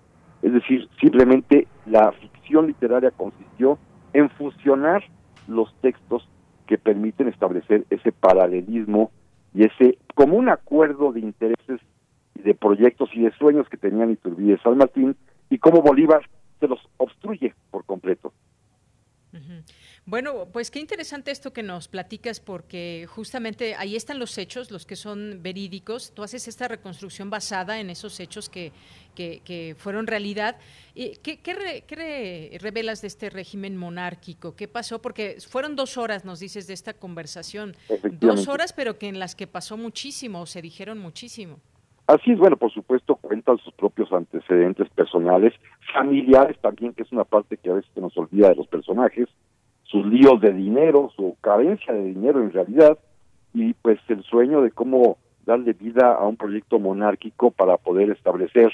es 0.46 0.52
decir, 0.52 0.88
simplemente 1.00 1.66
la 1.86 2.12
ficción 2.12 2.68
literaria 2.68 3.10
consistió 3.10 3.80
en 4.12 4.30
fusionar 4.30 5.02
los 5.48 5.74
textos 5.80 6.28
que 6.68 6.78
permiten 6.78 7.26
establecer 7.26 7.84
ese 7.90 8.12
paralelismo 8.12 9.10
y 9.52 9.64
ese 9.64 9.98
como 10.14 10.36
un 10.36 10.48
acuerdo 10.48 11.12
de 11.12 11.18
intereses 11.18 11.80
y 12.36 12.42
de 12.42 12.54
proyectos 12.54 13.10
y 13.14 13.22
de 13.22 13.32
sueños 13.32 13.68
que 13.68 13.76
tenían 13.76 14.12
Iturbide 14.12 14.52
y 14.52 14.58
San 14.58 14.76
Martín 14.78 15.16
y 15.50 15.58
cómo 15.58 15.82
Bolívar 15.82 16.22
se 16.60 16.68
los 16.68 16.78
obstruye 16.98 17.52
por 17.72 17.84
completo. 17.84 18.32
Bueno, 20.04 20.48
pues 20.52 20.70
qué 20.70 20.78
interesante 20.78 21.30
esto 21.30 21.52
que 21.52 21.62
nos 21.62 21.88
platicas 21.88 22.40
porque 22.40 23.06
justamente 23.08 23.74
ahí 23.74 23.96
están 23.96 24.18
los 24.18 24.38
hechos, 24.38 24.70
los 24.70 24.86
que 24.86 24.96
son 24.96 25.40
verídicos. 25.42 26.12
Tú 26.14 26.22
haces 26.22 26.48
esta 26.48 26.68
reconstrucción 26.68 27.28
basada 27.28 27.80
en 27.80 27.90
esos 27.90 28.18
hechos 28.20 28.48
que, 28.48 28.72
que, 29.14 29.76
fueron 29.78 30.06
realidad. 30.06 30.56
¿Qué, 30.94 31.40
qué, 31.42 32.58
revelas 32.60 33.02
de 33.02 33.08
este 33.08 33.30
régimen 33.30 33.76
monárquico? 33.76 34.56
¿Qué 34.56 34.68
pasó? 34.68 35.02
Porque 35.02 35.38
fueron 35.46 35.76
dos 35.76 35.96
horas, 35.96 36.24
nos 36.24 36.40
dices, 36.40 36.66
de 36.66 36.74
esta 36.74 36.94
conversación. 36.94 37.76
Dos 38.12 38.48
horas, 38.48 38.72
pero 38.72 38.98
que 38.98 39.08
en 39.08 39.18
las 39.18 39.34
que 39.34 39.46
pasó 39.46 39.76
muchísimo, 39.76 40.46
se 40.46 40.62
dijeron 40.62 40.98
muchísimo. 40.98 41.60
Así 42.06 42.30
es, 42.30 42.38
bueno, 42.38 42.56
por 42.56 42.70
supuesto 42.72 43.16
cuentan 43.16 43.58
sus 43.58 43.74
propios 43.74 44.12
antecedentes 44.12 44.88
personales, 44.90 45.52
familiares 45.92 46.56
también, 46.60 46.92
que 46.92 47.02
es 47.02 47.10
una 47.10 47.24
parte 47.24 47.56
que 47.56 47.70
a 47.70 47.74
veces 47.74 47.90
se 47.94 48.00
nos 48.00 48.16
olvida 48.16 48.48
de 48.48 48.54
los 48.54 48.68
personajes, 48.68 49.28
sus 49.82 50.06
líos 50.06 50.40
de 50.40 50.52
dinero, 50.52 51.10
su 51.16 51.36
carencia 51.40 51.92
de 51.92 52.04
dinero 52.04 52.40
en 52.40 52.52
realidad, 52.52 52.96
y 53.52 53.72
pues 53.74 53.98
el 54.08 54.22
sueño 54.22 54.62
de 54.62 54.70
cómo 54.70 55.18
darle 55.46 55.72
vida 55.72 56.14
a 56.14 56.26
un 56.26 56.36
proyecto 56.36 56.78
monárquico 56.78 57.50
para 57.50 57.76
poder 57.76 58.10
establecer 58.10 58.70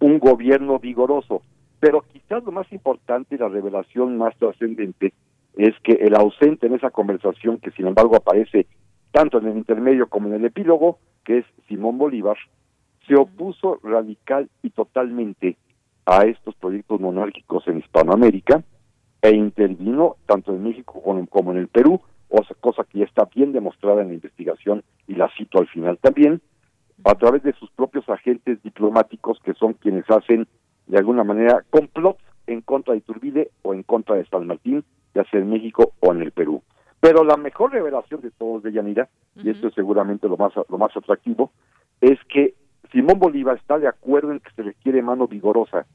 un 0.00 0.18
gobierno 0.18 0.78
vigoroso. 0.78 1.42
Pero 1.78 2.02
quizás 2.10 2.42
lo 2.44 2.52
más 2.52 2.70
importante 2.72 3.34
y 3.34 3.38
la 3.38 3.48
revelación 3.48 4.16
más 4.16 4.34
trascendente 4.36 5.12
es 5.56 5.74
que 5.82 5.92
el 5.92 6.14
ausente 6.14 6.68
en 6.68 6.74
esa 6.74 6.90
conversación, 6.90 7.58
que 7.58 7.70
sin 7.72 7.86
embargo 7.86 8.16
aparece 8.16 8.66
tanto 9.10 9.38
en 9.38 9.48
el 9.48 9.58
intermedio 9.58 10.08
como 10.08 10.28
en 10.28 10.34
el 10.34 10.44
epílogo, 10.46 10.98
que 11.24 11.38
es 11.38 11.44
Simón 11.68 11.98
Bolívar, 11.98 12.36
se 13.06 13.16
opuso 13.16 13.78
radical 13.82 14.48
y 14.62 14.70
totalmente 14.70 15.56
a 16.06 16.24
estos 16.24 16.54
proyectos 16.56 17.00
monárquicos 17.00 17.66
en 17.68 17.78
Hispanoamérica 17.78 18.62
e 19.20 19.30
intervino 19.30 20.16
tanto 20.26 20.52
en 20.52 20.64
México 20.64 21.00
como, 21.30 21.52
en 21.52 21.58
el 21.58 21.68
Perú, 21.68 22.00
cosa 22.60 22.84
que 22.84 23.00
ya 23.00 23.04
está 23.04 23.28
bien 23.34 23.52
demostrada 23.52 24.02
en 24.02 24.08
la 24.08 24.14
investigación 24.14 24.82
y 25.06 25.14
la 25.14 25.30
cito 25.36 25.58
al 25.58 25.68
final 25.68 25.98
también, 25.98 26.40
a 27.04 27.14
través 27.14 27.42
de 27.42 27.52
sus 27.54 27.70
propios 27.72 28.08
agentes 28.08 28.62
diplomáticos 28.62 29.38
que 29.44 29.54
son 29.54 29.74
quienes 29.74 30.08
hacen 30.10 30.46
de 30.86 30.98
alguna 30.98 31.24
manera 31.24 31.64
complots 31.70 32.22
en 32.46 32.60
contra 32.60 32.92
de 32.92 32.98
Iturbide 32.98 33.50
o 33.62 33.74
en 33.74 33.82
contra 33.82 34.16
de 34.16 34.26
San 34.26 34.46
Martín, 34.46 34.84
ya 35.14 35.24
sea 35.24 35.40
en 35.40 35.50
México 35.50 35.92
o 36.00 36.12
en 36.12 36.22
el 36.22 36.32
Perú. 36.32 36.62
Pero 37.00 37.24
la 37.24 37.36
mejor 37.36 37.72
revelación 37.72 38.20
de 38.20 38.30
todos 38.30 38.62
de 38.62 38.72
Yanira, 38.72 39.08
y 39.36 39.50
esto 39.50 39.68
es 39.68 39.74
seguramente 39.74 40.28
lo 40.28 40.36
más, 40.36 40.52
lo 40.68 40.78
más 40.78 40.96
atractivo, 40.96 41.50
es 42.00 42.18
que 42.28 42.54
Simón 42.92 43.18
Bolívar 43.18 43.56
está 43.56 43.78
de 43.78 43.88
acuerdo 43.88 44.32
en 44.32 44.40
que 44.40 44.50
se 44.54 44.62
requiere 44.62 45.02
mano 45.02 45.26
vigorosa, 45.26 45.86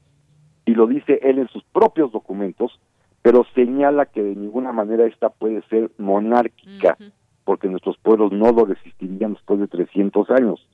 y 0.66 0.74
lo 0.74 0.86
dice 0.86 1.20
él 1.22 1.38
en 1.38 1.48
sus 1.48 1.64
propios 1.64 2.12
documentos, 2.12 2.78
pero 3.22 3.46
señala 3.54 4.06
que 4.06 4.22
de 4.22 4.34
ninguna 4.34 4.72
manera 4.72 5.06
esta 5.06 5.30
puede 5.30 5.62
ser 5.68 5.90
monárquica, 5.96 6.98
porque 7.44 7.68
nuestros 7.68 7.96
pueblos 7.98 8.32
no 8.32 8.52
lo 8.52 8.66
resistirían 8.66 9.34
después 9.34 9.60
de 9.60 9.68
300 9.68 10.28
años. 10.30 10.68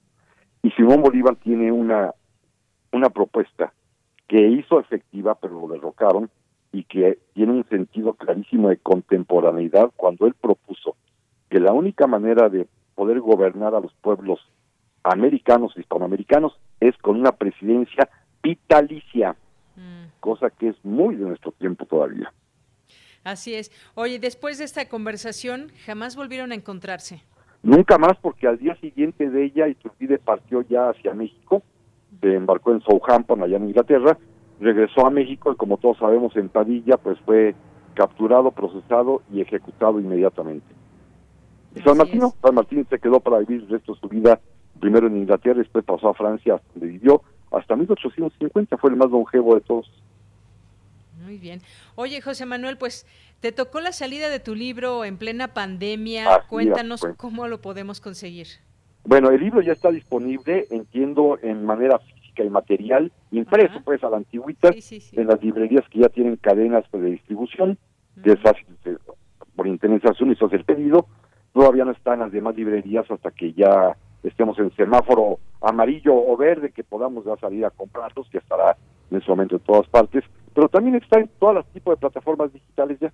Y 0.62 0.70
Simón 0.72 1.02
Bolívar 1.02 1.36
tiene 1.36 1.70
una, 1.70 2.12
una 2.92 3.10
propuesta 3.10 3.72
que 4.26 4.48
hizo 4.48 4.80
efectiva, 4.80 5.36
pero 5.36 5.60
lo 5.60 5.68
derrocaron, 5.68 6.30
y 6.72 6.84
que 6.84 7.18
tiene 7.34 7.52
un 7.52 7.68
sentido 7.68 8.14
clarísimo 8.14 8.68
de 8.68 8.78
contemporaneidad 8.78 9.92
cuando 9.94 10.26
él 10.26 10.34
propuso 10.34 10.96
que 11.48 11.60
la 11.60 11.72
única 11.72 12.08
manera 12.08 12.48
de 12.48 12.66
poder 12.96 13.20
gobernar 13.20 13.76
a 13.76 13.80
los 13.80 13.92
pueblos 13.94 14.40
americanos 15.04 15.76
hispanoamericanos 15.76 16.58
es 16.80 16.96
con 16.98 17.20
una 17.20 17.32
presidencia 17.32 18.08
vitalicia, 18.42 19.36
mm. 19.76 20.20
cosa 20.20 20.50
que 20.50 20.68
es 20.68 20.84
muy 20.84 21.14
de 21.16 21.26
nuestro 21.26 21.52
tiempo 21.52 21.86
todavía. 21.86 22.32
Así 23.22 23.54
es. 23.54 23.70
Oye, 23.94 24.18
después 24.18 24.58
de 24.58 24.64
esta 24.64 24.88
conversación, 24.88 25.70
jamás 25.86 26.16
volvieron 26.16 26.52
a 26.52 26.54
encontrarse. 26.54 27.22
Nunca 27.62 27.96
más, 27.96 28.18
porque 28.20 28.46
al 28.46 28.58
día 28.58 28.76
siguiente 28.76 29.30
de 29.30 29.44
ella, 29.44 29.68
Iturbide 29.68 30.18
partió 30.18 30.60
ya 30.62 30.90
hacia 30.90 31.14
México, 31.14 31.62
se 32.20 32.34
embarcó 32.34 32.72
en 32.72 32.82
Southampton, 32.82 33.42
allá 33.42 33.56
en 33.56 33.68
Inglaterra, 33.68 34.18
regresó 34.60 35.06
a 35.06 35.10
México 35.10 35.52
y 35.52 35.56
como 35.56 35.78
todos 35.78 35.96
sabemos 35.98 36.36
en 36.36 36.50
Padilla, 36.50 36.98
pues 36.98 37.18
fue 37.20 37.54
capturado, 37.94 38.50
procesado 38.50 39.22
y 39.32 39.40
ejecutado 39.40 39.98
inmediatamente. 39.98 40.66
Y 41.74 41.80
San 41.80 41.96
Martín, 41.96 42.22
San 42.42 42.54
Martín 42.54 42.86
se 42.88 42.98
quedó 42.98 43.20
para 43.20 43.38
vivir 43.38 43.62
el 43.62 43.68
resto 43.68 43.94
de 43.94 44.00
su 44.00 44.08
vida, 44.08 44.40
primero 44.80 45.06
en 45.06 45.16
Inglaterra, 45.16 45.58
después 45.58 45.84
pasó 45.84 46.08
a 46.08 46.14
Francia, 46.14 46.60
donde 46.74 46.88
vivió 46.88 47.22
hasta 47.50 47.76
1850, 47.76 48.76
fue 48.76 48.90
el 48.90 48.96
más 48.96 49.10
longevo 49.10 49.54
de 49.54 49.60
todos. 49.60 49.90
Muy 51.24 51.38
bien. 51.38 51.60
Oye, 51.94 52.20
José 52.20 52.44
Manuel, 52.44 52.76
pues 52.76 53.06
te 53.40 53.52
tocó 53.52 53.80
la 53.80 53.92
salida 53.92 54.28
de 54.28 54.40
tu 54.40 54.54
libro 54.54 55.04
en 55.04 55.16
plena 55.16 55.48
pandemia. 55.48 56.44
Cuéntanos 56.48 57.06
cómo 57.16 57.46
lo 57.46 57.60
podemos 57.60 58.00
conseguir. 58.00 58.46
Bueno, 59.04 59.30
el 59.30 59.40
libro 59.40 59.60
ya 59.60 59.72
está 59.72 59.90
disponible, 59.90 60.66
entiendo, 60.70 61.38
en 61.42 61.64
manera 61.64 61.98
física 61.98 62.42
y 62.42 62.50
material, 62.50 63.12
impreso 63.30 63.80
pues 63.84 64.02
a 64.02 64.10
la 64.10 64.16
antigüita, 64.16 64.70
en 64.70 65.26
las 65.26 65.42
librerías 65.42 65.86
que 65.90 66.00
ya 66.00 66.08
tienen 66.08 66.36
cadenas 66.36 66.84
pues, 66.90 67.02
de 67.02 67.10
distribución, 67.10 67.78
que 68.22 68.32
es 68.32 68.40
fácil 68.40 68.66
por 69.54 69.66
internetación 69.66 70.32
y 70.32 70.36
se 70.36 70.44
hace 70.44 70.56
el 70.56 70.64
pedido. 70.64 71.06
Todavía 71.52 71.84
no 71.84 71.92
está 71.92 72.14
en 72.14 72.20
las 72.20 72.32
demás 72.32 72.56
librerías 72.56 73.08
hasta 73.10 73.30
que 73.30 73.52
ya 73.52 73.96
estemos 74.24 74.58
en 74.58 74.74
semáforo 74.74 75.38
amarillo 75.60 76.14
o 76.14 76.36
verde, 76.36 76.72
que 76.72 76.82
podamos 76.82 77.24
ya 77.24 77.36
salir 77.36 77.64
a 77.64 77.70
comprarlos, 77.70 78.28
que 78.30 78.38
estará 78.38 78.76
en 79.10 79.18
ese 79.18 79.30
momento 79.30 79.56
en 79.56 79.62
todas 79.62 79.86
partes 79.88 80.24
pero 80.54 80.68
también 80.68 80.94
está 80.94 81.18
en 81.18 81.28
todas 81.40 81.56
las 81.56 81.66
tipos 81.72 81.92
de 81.92 82.00
plataformas 82.00 82.52
digitales 82.52 82.98
ya, 83.00 83.12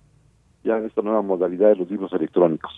ya 0.63 0.77
en 0.77 0.85
esta 0.85 1.01
nueva 1.01 1.21
modalidad 1.21 1.69
de 1.69 1.75
los 1.75 1.89
libros 1.89 2.13
electrónicos. 2.13 2.71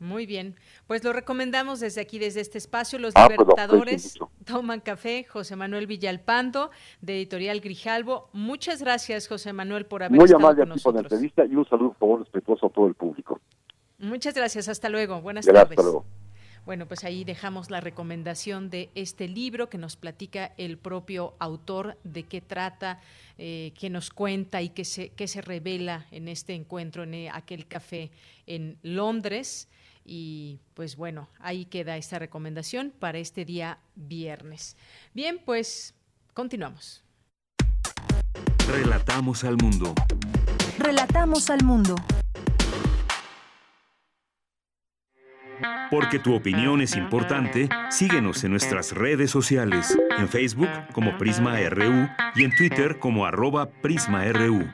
Muy 0.00 0.26
bien, 0.26 0.54
pues 0.86 1.02
lo 1.02 1.12
recomendamos 1.12 1.80
desde 1.80 2.00
aquí, 2.00 2.18
desde 2.18 2.40
este 2.40 2.58
espacio. 2.58 2.98
Los 2.98 3.14
ah, 3.16 3.26
pues 3.26 3.38
Libertadores 3.38 4.18
toman 4.44 4.80
café. 4.80 5.24
José 5.24 5.56
Manuel 5.56 5.86
Villalpando, 5.86 6.70
de 7.00 7.16
Editorial 7.16 7.60
Grijalvo. 7.60 8.28
Muchas 8.32 8.82
gracias, 8.82 9.28
José 9.28 9.52
Manuel, 9.52 9.86
por 9.86 10.02
haber 10.02 10.16
Muy 10.16 10.26
estado 10.26 10.40
amable 10.40 10.62
con 10.62 10.68
nosotros. 10.70 10.84
por 10.84 10.94
la 10.94 11.00
entrevista 11.00 11.44
y 11.46 11.56
un 11.56 11.66
saludo, 11.66 11.90
por 11.90 11.98
favor, 11.98 12.20
respetuoso 12.20 12.66
a 12.66 12.70
todo 12.70 12.86
el 12.86 12.94
público. 12.94 13.40
Muchas 13.98 14.34
gracias. 14.34 14.68
Hasta 14.68 14.88
luego. 14.88 15.20
Buenas 15.22 15.46
gracias, 15.46 15.68
tardes. 15.68 15.78
Hasta 15.78 15.90
luego. 15.90 16.23
Bueno, 16.66 16.86
pues 16.86 17.04
ahí 17.04 17.24
dejamos 17.24 17.70
la 17.70 17.80
recomendación 17.80 18.70
de 18.70 18.88
este 18.94 19.28
libro 19.28 19.68
que 19.68 19.76
nos 19.76 19.96
platica 19.96 20.52
el 20.56 20.78
propio 20.78 21.34
autor 21.38 21.98
de 22.04 22.22
qué 22.22 22.40
trata, 22.40 23.00
eh, 23.36 23.72
qué 23.78 23.90
nos 23.90 24.10
cuenta 24.10 24.62
y 24.62 24.70
qué 24.70 24.84
se, 24.86 25.10
qué 25.10 25.28
se 25.28 25.42
revela 25.42 26.06
en 26.10 26.26
este 26.26 26.54
encuentro 26.54 27.02
en 27.02 27.14
eh, 27.14 27.30
aquel 27.30 27.66
café 27.66 28.10
en 28.46 28.78
Londres. 28.82 29.68
Y 30.06 30.58
pues 30.72 30.96
bueno, 30.96 31.28
ahí 31.38 31.66
queda 31.66 31.98
esta 31.98 32.18
recomendación 32.18 32.92
para 32.98 33.18
este 33.18 33.44
día 33.44 33.78
viernes. 33.94 34.76
Bien, 35.12 35.40
pues 35.44 35.94
continuamos. 36.32 37.02
Relatamos 38.68 39.44
al 39.44 39.56
mundo. 39.58 39.94
Relatamos 40.78 41.50
al 41.50 41.62
mundo. 41.62 41.94
Porque 45.90 46.18
tu 46.18 46.34
opinión 46.34 46.80
es 46.80 46.96
importante, 46.96 47.68
síguenos 47.90 48.42
en 48.44 48.50
nuestras 48.50 48.92
redes 48.92 49.30
sociales, 49.30 49.96
en 50.18 50.28
Facebook 50.28 50.70
como 50.92 51.16
Prisma 51.18 51.58
RU 51.68 52.08
y 52.34 52.44
en 52.44 52.54
Twitter 52.56 52.98
como 52.98 53.26
arroba 53.26 53.70
PrismaRU. 53.70 54.64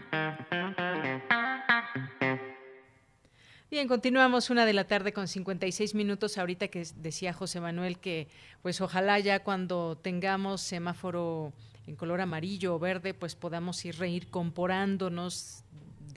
Bien, 3.71 3.87
continuamos 3.87 4.51
una 4.51 4.67
de 4.67 4.73
la 4.73 4.89
tarde 4.89 5.13
con 5.13 5.29
56 5.29 5.95
minutos. 5.95 6.39
Ahorita 6.39 6.67
que 6.67 6.85
decía 6.97 7.33
José 7.33 7.61
Manuel 7.61 7.99
que, 7.99 8.27
pues 8.63 8.81
ojalá 8.81 9.21
ya 9.21 9.45
cuando 9.45 9.97
tengamos 9.97 10.61
semáforo 10.61 11.53
en 11.87 11.95
color 11.95 12.21
amarillo 12.21 12.75
o 12.75 12.79
verde, 12.81 13.15
pues 13.15 13.37
podamos 13.37 13.85
ir 13.85 13.97
reír 13.97 14.29
comporándonos 14.29 15.63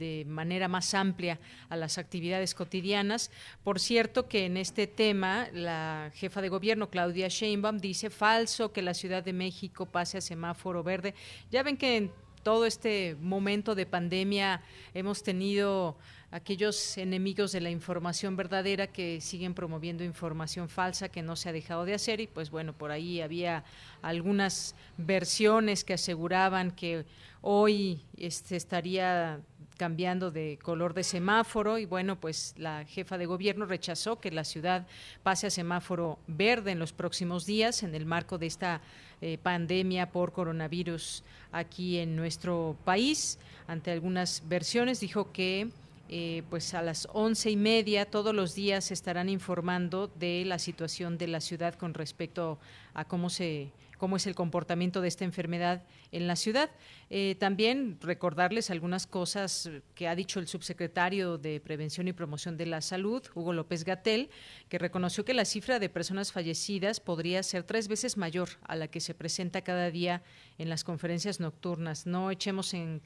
de 0.04 0.26
manera 0.26 0.68
más 0.68 0.93
amplia 0.93 1.39
a 1.70 1.78
las 1.78 1.97
actividades 1.97 2.54
cotidianas. 2.54 3.32
Por 3.64 3.80
cierto 3.80 4.28
que 4.28 4.45
en 4.45 4.58
este 4.58 4.86
tema 4.86 5.47
la 5.54 6.12
jefa 6.16 6.41
de 6.41 6.49
gobierno 6.49 6.89
Claudia 6.89 7.30
Sheinbaum 7.30 7.78
dice 7.78 8.10
falso 8.10 8.74
que 8.74 8.82
la 8.82 8.93
Ciudad 8.93 9.24
de 9.24 9.34
México 9.34 9.86
pase 9.86 10.18
a 10.18 10.22
semáforo 10.22 10.84
verde. 10.84 11.16
Ya 11.51 11.64
ven 11.64 11.78
que 11.78 11.97
en 11.97 12.12
todo 12.43 12.66
este 12.66 13.16
momento 13.22 13.74
de 13.74 13.86
pandemia 13.86 14.62
hemos 14.93 15.24
tenido 15.24 15.95
aquellos 16.34 16.97
enemigos 16.97 17.51
de 17.51 17.62
la 17.62 17.70
información 17.70 18.36
verdadera 18.36 18.88
que 18.88 19.22
siguen 19.22 19.54
promoviendo 19.54 20.04
información 20.04 20.68
falsa 20.68 21.08
que 21.08 21.22
no 21.22 21.36
se 21.36 21.49
ha 21.49 21.54
dejado 21.54 21.86
de 21.86 21.93
hacer 21.93 22.20
y 22.20 22.28
pues 22.28 22.49
bueno, 22.49 22.74
por 22.74 22.91
ahí 22.91 23.22
había 23.22 23.64
algunas 24.01 24.76
versiones 24.97 25.84
que 25.84 25.93
aseguraban 25.93 26.72
que 26.72 27.06
hoy 27.41 28.01
este 28.18 28.56
estaría 28.56 29.41
cambiando 29.84 30.31
de 30.31 30.57
color 30.63 30.93
de 30.93 31.03
semáforo 31.03 31.77
y 31.77 31.86
bueno, 31.86 32.17
pues 32.17 32.53
la 32.55 32.86
jefa 32.86 33.17
de 33.17 33.25
gobierno 33.25 33.65
rechazó 33.65 34.17
que 34.21 34.31
la 34.31 34.45
ciudad 34.45 34.88
pase 35.23 35.47
a 35.47 35.49
semáforo 35.49 36.19
verde 36.25 36.71
en 36.71 36.79
los 36.79 36.93
próximos 36.93 37.45
días 37.45 37.84
en 37.84 37.93
el 37.93 38.05
marco 38.05 38.38
de 38.38 38.45
esta 38.45 38.79
eh, 39.19 39.38
pandemia 39.43 40.09
por 40.09 40.31
coronavirus 40.31 41.25
aquí 41.51 41.97
en 41.97 42.15
nuestro 42.15 42.77
país. 42.86 43.39
Ante 43.67 43.91
algunas 43.91 44.43
versiones 44.47 45.01
dijo 45.01 45.34
que 45.34 45.67
eh, 46.07 46.43
pues 46.49 46.73
a 46.73 46.81
las 46.81 47.09
once 47.11 47.51
y 47.51 47.57
media 47.57 48.05
todos 48.05 48.34
los 48.34 48.55
días 48.55 48.89
estarán 48.89 49.27
informando 49.27 50.09
de 50.17 50.45
la 50.45 50.59
situación 50.59 51.17
de 51.17 51.27
la 51.27 51.41
ciudad 51.41 51.73
con 51.73 51.93
respecto 51.93 52.57
a 52.93 53.03
cómo 53.03 53.29
se 53.29 53.69
cómo 54.04 54.18
es 54.18 54.28
el 54.28 54.36
comportamiento 54.36 54.99
de 54.99 55.08
esta 55.08 55.24
enfermedad 55.24 55.86
en 56.12 56.28
la 56.28 56.36
ciudad. 56.36 56.70
Eh, 57.10 57.38
también 57.39 57.97
recordarles 58.01 58.70
algunas 58.70 59.08
cosas 59.08 59.72
que 59.95 60.10
ha 60.10 60.14
dicho 60.14 60.41
el 60.41 60.47
subsecretario 60.49 61.38
de 61.38 61.62
Prevención 61.62 62.10
y 62.10 62.12
Promoción 62.12 62.58
de 62.58 62.66
la 62.66 62.82
Salud, 62.82 63.26
Hugo 63.34 63.54
López 63.54 63.86
Gatel, 63.86 64.30
que 64.68 64.78
reconoció 64.78 65.24
que 65.24 65.34
la 65.34 65.45
cifra 65.45 65.80
de 65.80 65.88
personas 65.88 66.34
fallecidas 66.34 66.99
podría 66.99 67.41
ser 67.43 67.64
tres 67.64 67.88
veces 67.88 68.18
mayor 68.18 68.49
a 68.64 68.76
la 68.76 68.89
que 68.89 68.99
se 68.99 69.14
presenta 69.14 69.62
cada 69.62 69.89
día 69.89 70.22
en 70.58 70.68
las 70.68 70.84
conferencias 70.84 71.39
nocturnas. 71.39 72.06
No 72.06 72.30
echemos 72.30 72.74
en, 72.74 72.99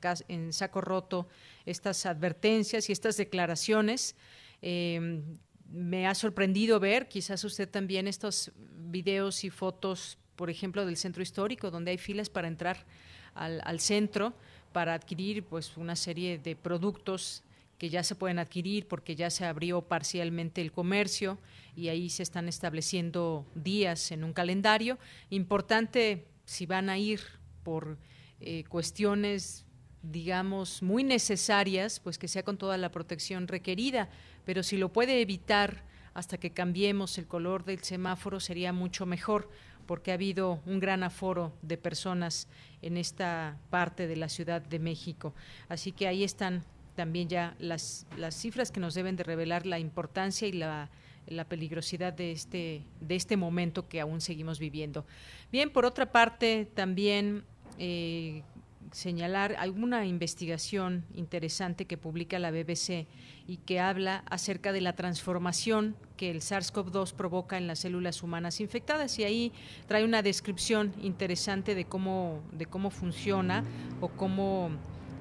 saco 0.49 0.81
roto 0.81 1.27
estas 1.67 2.07
advertencias 2.07 2.89
y 2.89 2.91
estas 2.91 3.17
declaraciones. 3.17 4.15
Eh, 4.63 5.21
me 5.69 6.07
ha 6.07 6.15
sorprendido 6.15 6.79
ver, 6.79 7.07
quizás 7.07 7.43
usted 7.43 7.69
también, 7.69 8.07
estos 8.07 8.51
videos 8.55 9.43
y 9.43 9.51
fotos 9.51 10.17
por 10.37 10.49
ejemplo, 10.49 10.85
del 10.85 10.95
centro 10.95 11.21
histórico, 11.21 11.69
donde 11.71 11.91
hay 11.91 11.97
filas 11.97 12.29
para 12.29 12.47
entrar 12.47 12.85
al, 13.33 13.79
centro 13.79 14.33
para 14.71 14.93
adquirir 14.93 15.43
pues 15.43 15.77
una 15.77 15.95
serie 15.95 16.37
de 16.37 16.55
productos 16.55 17.43
que 17.77 17.89
ya 17.89 18.03
se 18.03 18.15
pueden 18.15 18.39
adquirir 18.39 18.87
porque 18.87 19.15
ya 19.15 19.29
se 19.29 19.45
abrió 19.45 19.81
parcialmente 19.81 20.61
el 20.61 20.71
comercio 20.71 21.37
y 21.75 21.89
ahí 21.89 22.09
se 22.09 22.23
están 22.23 22.47
estableciendo 22.47 23.45
días 23.53 24.11
en 24.11 24.23
un 24.23 24.33
calendario. 24.33 24.97
Importante 25.29 26.25
si 26.45 26.65
van 26.65 26.89
a 26.89 26.97
ir 26.97 27.21
por 27.63 27.97
eh, 28.39 28.63
cuestiones, 28.69 29.65
digamos, 30.01 30.81
muy 30.81 31.03
necesarias, 31.03 31.99
pues 31.99 32.17
que 32.17 32.27
sea 32.27 32.43
con 32.43 32.57
toda 32.57 32.77
la 32.77 32.89
protección 32.89 33.47
requerida, 33.47 34.09
pero 34.45 34.63
si 34.63 34.77
lo 34.77 34.91
puede 34.91 35.21
evitar 35.21 35.83
hasta 36.15 36.39
que 36.39 36.51
cambiemos 36.51 37.19
el 37.19 37.27
color 37.27 37.63
del 37.63 37.83
semáforo 37.83 38.39
sería 38.39 38.73
mucho 38.73 39.05
mejor 39.05 39.51
porque 39.87 40.11
ha 40.11 40.15
habido 40.15 40.61
un 40.65 40.79
gran 40.79 41.01
aforo 41.01 41.53
de 41.61 41.77
personas 41.77 42.47
en 42.81 42.97
esta 42.97 43.57
parte 43.69 44.05
de 44.05 44.17
la 44.17 44.29
Ciudad 44.29 44.61
de 44.61 44.79
México. 44.79 45.33
Así 45.69 45.91
que 45.91 46.07
ahí 46.07 46.23
están 46.23 46.63
también 46.95 47.29
ya 47.29 47.55
las, 47.59 48.05
las 48.17 48.35
cifras 48.35 48.71
que 48.71 48.79
nos 48.79 48.93
deben 48.93 49.15
de 49.15 49.23
revelar 49.23 49.65
la 49.65 49.79
importancia 49.79 50.47
y 50.47 50.51
la, 50.51 50.89
la 51.27 51.45
peligrosidad 51.45 52.13
de 52.13 52.31
este, 52.31 52.83
de 52.99 53.15
este 53.15 53.37
momento 53.37 53.87
que 53.87 54.01
aún 54.01 54.21
seguimos 54.21 54.59
viviendo. 54.59 55.05
Bien, 55.51 55.69
por 55.69 55.85
otra 55.85 56.11
parte, 56.11 56.67
también 56.73 57.43
eh, 57.77 58.43
señalar 58.91 59.55
alguna 59.57 60.05
investigación 60.05 61.05
interesante 61.13 61.85
que 61.85 61.97
publica 61.97 62.39
la 62.39 62.51
BBC 62.51 63.07
y 63.47 63.57
que 63.65 63.79
habla 63.79 64.23
acerca 64.29 64.71
de 64.71 64.81
la 64.81 64.93
transformación 64.93 65.95
que 66.15 66.31
el 66.31 66.41
SARS-CoV-2 66.41 67.13
provoca 67.13 67.57
en 67.57 67.67
las 67.67 67.79
células 67.79 68.23
humanas 68.23 68.59
infectadas. 68.59 69.19
Y 69.19 69.23
ahí 69.23 69.51
trae 69.87 70.03
una 70.03 70.21
descripción 70.21 70.93
interesante 71.01 71.75
de 71.75 71.85
cómo 71.85 72.41
de 72.51 72.65
cómo 72.65 72.89
funciona 72.89 73.63
o 74.01 74.09
cómo 74.09 74.71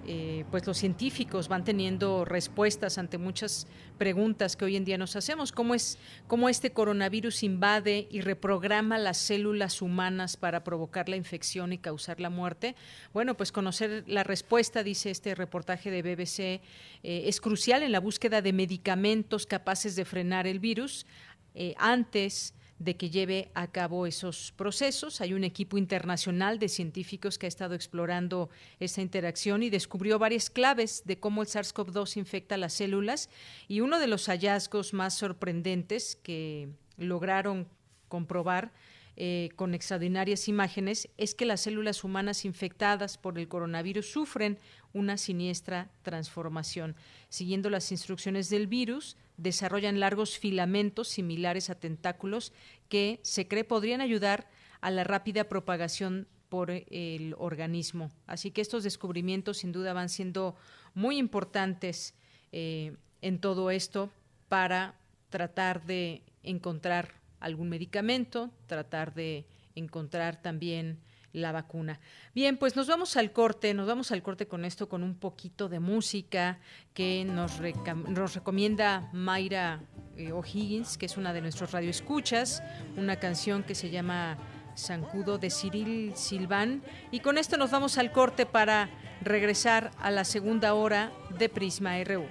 eh, 0.09 0.45
pues 0.51 0.67
los 0.67 0.79
científicos 0.79 1.49
van 1.49 1.65
teniendo 1.65 2.25
respuestas 2.25 2.99
ante 2.99 3.19
muchas 3.19 3.67
preguntas 3.99 4.57
que 4.57 4.65
hoy 4.65 4.77
en 4.77 4.85
día 4.85 4.99
nos 4.99 5.17
hacemos. 5.17 5.53
¿Cómo 5.53 5.75
es 5.75 5.99
cómo 6.27 6.49
este 6.49 6.71
coronavirus 6.71 7.43
invade 7.43 8.07
y 8.11 8.21
reprograma 8.21 8.99
las 8.99 9.17
células 9.17 9.83
humanas 9.83 10.37
para 10.37 10.65
provocar 10.65 11.09
la 11.09 11.17
infección 11.17 11.73
y 11.73 11.79
causar 11.79 12.21
la 12.21 12.31
muerte? 12.31 12.77
Bueno, 13.13 13.37
pues 13.37 13.53
conocer 13.53 14.05
la 14.07 14.23
respuesta, 14.23 14.83
dice 14.83 15.11
este 15.11 15.35
reportaje 15.35 15.91
de 15.91 16.03
BBC, 16.03 16.39
eh, 16.41 16.61
es 17.03 17.41
crucial 17.41 17.83
en 17.83 17.93
la 17.93 18.01
búsqueda 18.01 18.43
de 18.43 18.53
medicamentos 18.53 19.47
capaces 19.47 19.97
de 19.97 20.05
frenar 20.05 20.47
el 20.47 20.61
virus 20.61 21.07
eh, 21.55 21.75
antes 21.79 22.55
de 22.79 22.97
que 22.97 23.11
lleve 23.11 23.51
a 23.55 23.69
cabo 23.69 24.07
esos 24.07 24.53
procesos. 24.57 25.21
Hay 25.21 25.33
un 25.33 25.45
equipo 25.45 25.79
internacional 25.79 26.59
de 26.59 26.69
científicos 26.69 27.39
que 27.39 27.47
ha 27.47 27.49
estado 27.49 27.75
explorando 27.75 28.51
esa 28.81 29.01
interacción 29.01 29.63
y 29.63 29.71
descubrió 29.71 30.19
varias 30.19 30.51
claves 30.51 31.03
de 31.05 31.19
cómo 31.19 31.43
el 31.43 31.49
SARS-CoV-2 31.49 32.17
infecta 32.17 32.57
las 32.57 32.75
células 32.75 33.31
y 33.69 33.81
uno 33.81 33.99
de 33.99 34.07
los 34.07 34.27
hallazgos 34.27 34.93
más 34.93 35.15
sorprendentes 35.15 36.17
que 36.17 36.69
lograron 36.99 37.69
comprobar 38.09 38.73
eh, 39.19 39.49
con 39.57 39.75
extraordinarias 39.75 40.47
imágenes 40.47 41.09
es 41.17 41.35
que 41.35 41.47
las 41.47 41.63
células 41.63 42.05
humanas 42.05 42.45
infectadas 42.45 43.17
por 43.17 43.39
el 43.39 43.49
coronavirus 43.49 44.11
sufren 44.11 44.59
una 44.93 45.17
siniestra 45.17 45.91
transformación. 46.03 46.97
Siguiendo 47.31 47.71
las 47.71 47.91
instrucciones 47.93 48.51
del 48.51 48.67
virus, 48.67 49.17
desarrollan 49.39 50.01
largos 50.01 50.39
filamentos 50.39 51.09
similares 51.09 51.71
a 51.71 51.75
tentáculos 51.75 52.53
que 52.91 53.21
se 53.23 53.49
cree 53.49 53.65
podrían 53.65 54.03
ayudar 54.03 54.49
a 54.83 54.91
la 54.91 55.05
rápida 55.05 55.45
propagación 55.45 56.29
por 56.51 56.71
el 56.71 57.35
organismo. 57.39 58.11
Así 58.27 58.51
que 58.51 58.61
estos 58.61 58.85
descubrimientos 58.85 59.59
sin 59.59 59.73
duda 59.73 59.95
van 59.95 60.11
siendo 60.11 60.57
muy 60.95 61.17
importantes 61.17 62.15
eh, 62.53 62.97
en 63.23 63.39
todo 63.41 63.71
esto 63.71 64.11
para 64.49 64.95
tratar 65.31 65.85
de 65.87 66.23
encontrar 66.43 67.15
algún 67.41 67.69
medicamento, 67.69 68.51
tratar 68.67 69.15
de 69.15 69.47
encontrar 69.75 70.41
también 70.41 70.99
la 71.33 71.53
vacuna. 71.53 72.01
Bien, 72.35 72.57
pues 72.57 72.77
nos 72.77 72.87
vamos 72.87 73.17
al 73.17 73.31
corte, 73.33 73.75
nos 73.75 73.87
vamos 73.87 74.11
al 74.11 74.23
corte 74.23 74.49
con 74.49 74.65
esto, 74.65 74.89
con 74.89 75.03
un 75.03 75.15
poquito 75.15 75.69
de 75.69 75.81
música 75.81 76.59
que 76.95 77.25
nos, 77.25 77.61
nos 78.09 78.35
recomienda 78.35 79.11
Mayra 79.13 79.83
eh, 80.17 80.33
O'Higgins, 80.33 80.97
que 80.97 81.07
es 81.07 81.17
una 81.17 81.33
de 81.33 81.43
nuestros 81.43 81.73
radioescuchas, 81.73 82.63
una 82.97 83.17
canción 83.17 83.63
que 83.63 83.75
se 83.75 83.91
llama 83.91 84.39
Sancudo 84.75 85.39
de 85.39 85.51
Cyril 85.51 86.13
Silván. 86.17 86.83
Y 87.11 87.21
con 87.21 87.39
esto 87.39 87.57
nos 87.59 87.71
vamos 87.71 87.99
al 87.99 88.13
corte 88.13 88.47
para 88.47 88.89
regresar 89.21 89.91
a 89.99 90.11
la 90.11 90.25
segunda 90.25 90.75
hora 90.75 91.13
de 91.39 91.49
Prisma 91.49 92.03
RU. 92.03 92.25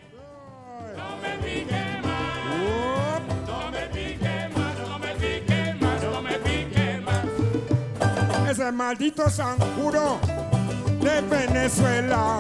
Ese 8.66 8.72
maldito 8.72 9.30
Sanjuro 9.30 10.20
de 11.00 11.22
Venezuela. 11.22 12.40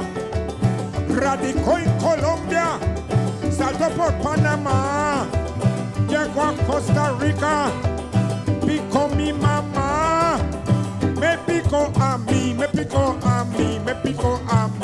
Radicó 1.07 1.78
en 1.78 1.91
Colombia, 1.99 2.80
saltó 3.51 3.89
por 3.91 4.11
Panamá, 4.15 5.28
llegó 6.09 6.45
a 6.45 6.53
Costa 6.65 7.13
Rica, 7.19 7.67
picó 8.65 9.07
mi 9.09 9.34
mamá, 9.34 10.38
me 11.19 11.38
picó 11.45 11.91
a 11.99 12.17
mí, 12.17 12.55
me 12.57 12.67
picó 12.69 13.15
a 13.23 13.43
mí, 13.45 13.80
me 13.86 13.93
picó 13.93 14.41
a 14.49 14.67
mí. 14.67 14.76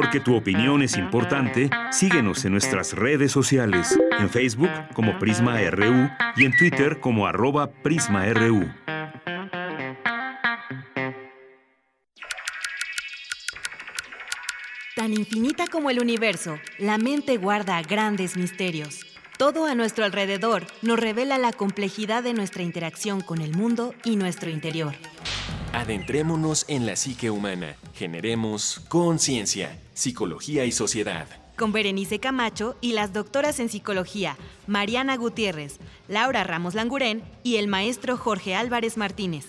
Porque 0.00 0.20
tu 0.20 0.36
opinión 0.36 0.80
es 0.80 0.96
importante, 0.96 1.70
síguenos 1.90 2.44
en 2.44 2.52
nuestras 2.52 2.92
redes 2.92 3.32
sociales, 3.32 3.98
en 4.20 4.30
Facebook 4.30 4.70
como 4.94 5.18
Prisma 5.18 5.60
RU 5.72 6.08
y 6.36 6.44
en 6.44 6.56
Twitter 6.56 7.00
como 7.00 7.26
arroba 7.26 7.72
PrismaRU. 7.82 8.72
Tan 14.94 15.14
infinita 15.14 15.64
como 15.66 15.90
el 15.90 15.98
universo, 15.98 16.60
la 16.78 16.96
mente 16.96 17.36
guarda 17.36 17.82
grandes 17.82 18.36
misterios. 18.36 19.04
Todo 19.36 19.66
a 19.66 19.74
nuestro 19.74 20.04
alrededor 20.04 20.64
nos 20.80 21.00
revela 21.00 21.38
la 21.38 21.52
complejidad 21.52 22.22
de 22.22 22.34
nuestra 22.34 22.62
interacción 22.62 23.20
con 23.20 23.40
el 23.40 23.56
mundo 23.56 23.94
y 24.04 24.14
nuestro 24.14 24.48
interior. 24.48 24.94
Adentrémonos 25.72 26.64
en 26.68 26.86
la 26.86 26.96
psique 26.96 27.30
humana. 27.30 27.76
Generemos 27.94 28.80
conciencia, 28.88 29.78
psicología 29.92 30.64
y 30.64 30.72
sociedad. 30.72 31.28
Con 31.56 31.72
Berenice 31.72 32.20
Camacho 32.20 32.76
y 32.80 32.92
las 32.92 33.12
doctoras 33.12 33.60
en 33.60 33.68
psicología, 33.68 34.36
Mariana 34.66 35.16
Gutiérrez, 35.16 35.78
Laura 36.08 36.44
Ramos 36.44 36.74
Langurén 36.74 37.22
y 37.42 37.56
el 37.56 37.68
maestro 37.68 38.16
Jorge 38.16 38.54
Álvarez 38.54 38.96
Martínez. 38.96 39.46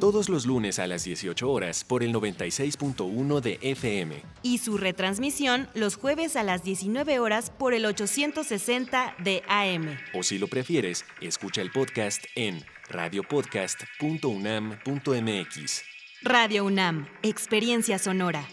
Todos 0.00 0.28
los 0.28 0.46
lunes 0.46 0.78
a 0.78 0.86
las 0.86 1.04
18 1.04 1.50
horas 1.50 1.84
por 1.84 2.02
el 2.04 2.14
96.1 2.14 3.40
de 3.40 3.58
FM. 3.60 4.22
Y 4.42 4.58
su 4.58 4.78
retransmisión 4.78 5.68
los 5.74 5.96
jueves 5.96 6.36
a 6.36 6.44
las 6.44 6.62
19 6.62 7.18
horas 7.18 7.50
por 7.50 7.74
el 7.74 7.84
860 7.84 9.16
de 9.18 9.42
AM. 9.48 9.98
O 10.14 10.22
si 10.22 10.38
lo 10.38 10.46
prefieres, 10.46 11.04
escucha 11.20 11.60
el 11.60 11.72
podcast 11.72 12.24
en 12.36 12.64
radiopodcast.unam.mx. 12.90 15.82
Radio 16.22 16.64
UNAM, 16.64 17.06
Experiencia 17.22 17.98
Sonora. 17.98 18.46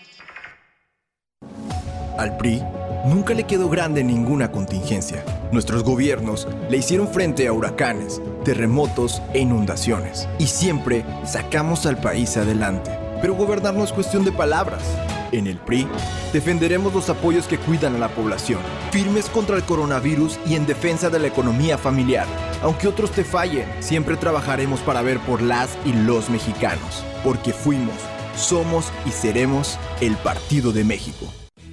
Al 2.17 2.37
PRI 2.37 2.61
nunca 3.05 3.33
le 3.33 3.45
quedó 3.45 3.69
grande 3.69 4.03
ninguna 4.03 4.51
contingencia. 4.51 5.23
Nuestros 5.51 5.83
gobiernos 5.83 6.47
le 6.69 6.77
hicieron 6.77 7.07
frente 7.07 7.47
a 7.47 7.53
huracanes, 7.53 8.21
terremotos 8.43 9.21
e 9.33 9.39
inundaciones. 9.39 10.27
Y 10.39 10.47
siempre 10.47 11.05
sacamos 11.25 11.85
al 11.85 11.97
país 11.97 12.37
adelante. 12.37 13.04
Pero 13.25 13.33
gobernar 13.33 13.73
no 13.73 13.83
es 13.83 13.91
cuestión 13.91 14.23
de 14.23 14.31
palabras 14.31 14.83
en 15.31 15.47
el 15.47 15.57
PRI, 15.57 15.87
defenderemos 16.31 16.93
los 16.93 17.09
apoyos 17.09 17.47
que 17.47 17.57
cuidan 17.57 17.95
a 17.95 17.97
la 17.97 18.09
población, 18.09 18.59
firmes 18.91 19.31
contra 19.31 19.55
el 19.55 19.63
coronavirus 19.63 20.37
y 20.45 20.53
en 20.53 20.67
defensa 20.67 21.09
de 21.09 21.17
la 21.17 21.25
economía 21.25 21.79
familiar. 21.79 22.27
Aunque 22.61 22.87
otros 22.87 23.09
te 23.09 23.23
fallen, 23.23 23.67
siempre 23.79 24.15
trabajaremos 24.15 24.79
para 24.81 25.01
ver 25.01 25.17
por 25.21 25.41
las 25.41 25.75
y 25.85 25.93
los 25.93 26.29
mexicanos, 26.29 27.03
porque 27.23 27.51
fuimos, 27.51 27.95
somos 28.37 28.91
y 29.07 29.09
seremos 29.09 29.79
el 30.01 30.15
Partido 30.17 30.71
de 30.71 30.83
México. 30.83 31.25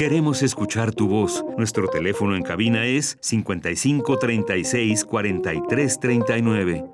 Queremos 0.00 0.42
escuchar 0.42 0.94
tu 0.94 1.08
voz. 1.08 1.44
Nuestro 1.58 1.86
teléfono 1.86 2.34
en 2.34 2.42
cabina 2.42 2.86
es 2.86 3.18
55 3.20 4.18
36 4.18 5.04
43 5.04 6.00
39. 6.00 6.84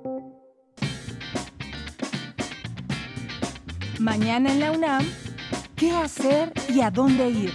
Mañana 4.00 4.50
en 4.50 4.58
la 4.58 4.72
UNAM, 4.72 5.06
¿qué 5.76 5.92
hacer 5.92 6.52
y 6.68 6.80
a 6.80 6.90
dónde 6.90 7.30
ir? 7.30 7.52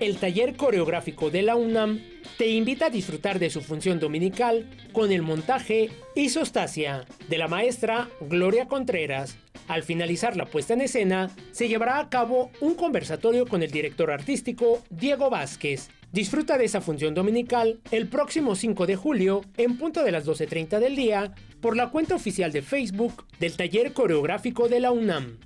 El 0.00 0.16
taller 0.16 0.56
coreográfico 0.56 1.28
de 1.28 1.42
la 1.42 1.56
UNAM 1.56 2.00
te 2.36 2.48
invita 2.48 2.86
a 2.86 2.90
disfrutar 2.90 3.38
de 3.38 3.50
su 3.50 3.60
función 3.60 4.00
dominical 4.00 4.68
con 4.92 5.12
el 5.12 5.22
montaje 5.22 5.90
Isostasia 6.16 7.04
de 7.28 7.38
la 7.38 7.48
maestra 7.48 8.08
Gloria 8.20 8.66
Contreras. 8.66 9.36
Al 9.68 9.82
finalizar 9.82 10.36
la 10.36 10.46
puesta 10.46 10.74
en 10.74 10.80
escena, 10.80 11.30
se 11.52 11.68
llevará 11.68 11.98
a 11.98 12.10
cabo 12.10 12.50
un 12.60 12.74
conversatorio 12.74 13.46
con 13.46 13.62
el 13.62 13.70
director 13.70 14.10
artístico 14.10 14.82
Diego 14.90 15.30
Vázquez. 15.30 15.88
Disfruta 16.12 16.58
de 16.58 16.64
esa 16.64 16.80
función 16.80 17.14
dominical 17.14 17.80
el 17.90 18.08
próximo 18.08 18.56
5 18.56 18.86
de 18.86 18.96
julio 18.96 19.42
en 19.56 19.78
punto 19.78 20.04
de 20.04 20.12
las 20.12 20.26
12.30 20.26 20.78
del 20.80 20.96
día 20.96 21.34
por 21.60 21.76
la 21.76 21.90
cuenta 21.90 22.14
oficial 22.14 22.52
de 22.52 22.62
Facebook 22.62 23.24
del 23.38 23.56
Taller 23.56 23.92
Coreográfico 23.92 24.68
de 24.68 24.80
la 24.80 24.92
UNAM. 24.92 25.38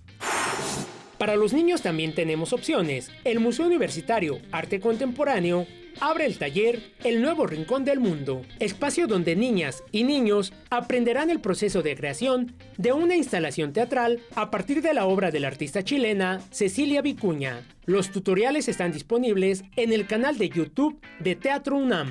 Para 1.19 1.37
los 1.37 1.53
niños 1.53 1.83
también 1.83 2.15
tenemos 2.15 2.53
opciones. 2.53 3.11
El 3.25 3.41
Museo 3.41 3.67
Universitario 3.67 4.39
Arte 4.53 4.79
Contemporáneo 4.79 5.67
abre 6.01 6.27
el 6.27 6.39
taller 6.39 6.93
El 7.05 7.23
Nuevo 7.23 7.47
Rincón 7.47 7.85
del 7.85 8.01
Mundo, 8.01 8.43
espacio 8.61 9.07
donde 9.07 9.37
niñas 9.37 9.83
y 9.93 10.05
niños 10.05 10.53
aprenderán 10.71 11.31
el 11.31 11.41
proceso 11.41 11.83
de 11.83 11.97
creación 11.97 12.55
de 12.77 12.93
una 12.93 13.17
instalación 13.17 13.73
teatral 13.73 14.21
a 14.35 14.51
partir 14.51 14.83
de 14.83 14.95
la 14.95 15.07
obra 15.07 15.31
de 15.31 15.41
la 15.41 15.49
artista 15.49 15.83
chilena 15.83 16.41
Cecilia 16.51 17.03
Vicuña. 17.03 17.67
Los 17.87 18.11
tutoriales 18.11 18.69
están 18.69 18.93
disponibles 18.93 19.65
en 19.77 19.93
el 19.93 20.07
canal 20.07 20.39
de 20.39 20.49
YouTube 20.49 21.01
de 21.21 21.37
Teatro 21.37 21.77
UNAM. 21.77 22.09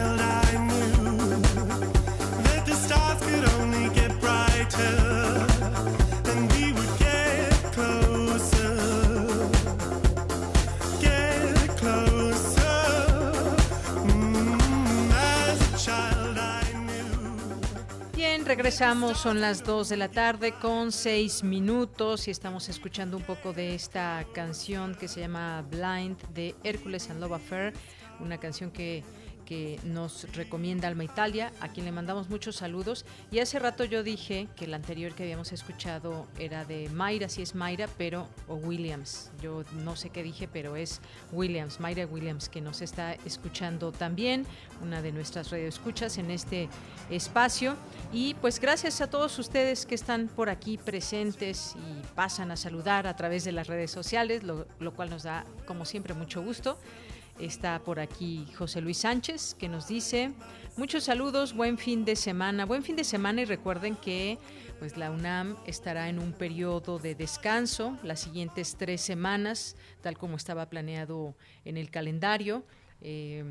Regresamos, 18.71 19.17
son 19.17 19.41
las 19.41 19.65
2 19.65 19.89
de 19.89 19.97
la 19.97 20.07
tarde 20.07 20.53
con 20.53 20.93
6 20.93 21.43
minutos 21.43 22.29
y 22.29 22.31
estamos 22.31 22.69
escuchando 22.69 23.17
un 23.17 23.23
poco 23.23 23.51
de 23.51 23.75
esta 23.75 24.25
canción 24.33 24.95
que 24.95 25.09
se 25.09 25.19
llama 25.19 25.61
Blind 25.69 26.17
de 26.33 26.55
Hércules 26.63 27.09
and 27.09 27.19
Love 27.19 27.33
Affair, 27.33 27.73
una 28.21 28.37
canción 28.37 28.71
que 28.71 29.03
que 29.51 29.81
nos 29.83 30.33
recomienda 30.33 30.87
Alma 30.87 31.03
Italia, 31.03 31.51
a 31.59 31.67
quien 31.67 31.85
le 31.85 31.91
mandamos 31.91 32.29
muchos 32.29 32.55
saludos. 32.55 33.03
Y 33.31 33.39
hace 33.39 33.59
rato 33.59 33.83
yo 33.83 34.01
dije 34.01 34.47
que 34.55 34.63
el 34.63 34.73
anterior 34.73 35.13
que 35.13 35.23
habíamos 35.23 35.51
escuchado 35.51 36.25
era 36.39 36.63
de 36.63 36.87
Mayra, 36.87 37.27
si 37.27 37.41
es 37.41 37.53
Mayra, 37.53 37.89
pero 37.97 38.29
o 38.47 38.55
Williams. 38.55 39.29
Yo 39.41 39.65
no 39.83 39.97
sé 39.97 40.09
qué 40.09 40.23
dije, 40.23 40.47
pero 40.47 40.77
es 40.77 41.01
Williams, 41.33 41.81
Mayra 41.81 42.05
Williams, 42.05 42.47
que 42.47 42.61
nos 42.61 42.81
está 42.81 43.11
escuchando 43.25 43.91
también, 43.91 44.45
una 44.81 45.01
de 45.01 45.11
nuestras 45.11 45.51
radioescuchas 45.51 46.17
en 46.17 46.31
este 46.31 46.69
espacio. 47.09 47.75
Y 48.13 48.35
pues 48.35 48.57
gracias 48.57 49.01
a 49.01 49.09
todos 49.09 49.37
ustedes 49.37 49.85
que 49.85 49.95
están 49.95 50.29
por 50.29 50.49
aquí 50.49 50.77
presentes 50.77 51.75
y 51.75 52.15
pasan 52.15 52.51
a 52.51 52.55
saludar 52.55 53.05
a 53.05 53.17
través 53.17 53.43
de 53.43 53.51
las 53.51 53.67
redes 53.67 53.91
sociales, 53.91 54.43
lo, 54.43 54.65
lo 54.79 54.93
cual 54.93 55.09
nos 55.09 55.23
da, 55.23 55.43
como 55.65 55.83
siempre, 55.83 56.13
mucho 56.13 56.41
gusto. 56.41 56.77
Está 57.39 57.79
por 57.79 57.99
aquí 57.99 58.45
José 58.57 58.81
Luis 58.81 58.97
Sánchez 58.97 59.55
que 59.55 59.67
nos 59.67 59.87
dice 59.87 60.31
muchos 60.77 61.03
saludos, 61.05 61.55
buen 61.55 61.77
fin 61.77 62.05
de 62.05 62.15
semana, 62.15 62.65
buen 62.65 62.83
fin 62.83 62.95
de 62.95 63.03
semana 63.03 63.41
y 63.41 63.45
recuerden 63.45 63.95
que 63.95 64.37
pues 64.79 64.97
la 64.97 65.11
UNAM 65.11 65.57
estará 65.65 66.09
en 66.09 66.19
un 66.19 66.33
periodo 66.33 66.97
de 66.97 67.15
descanso 67.15 67.97
las 68.03 68.19
siguientes 68.19 68.75
tres 68.77 69.01
semanas, 69.01 69.75
tal 70.01 70.17
como 70.17 70.37
estaba 70.37 70.69
planeado 70.69 71.35
en 71.65 71.77
el 71.77 71.91
calendario. 71.91 72.63
Eh, 73.01 73.43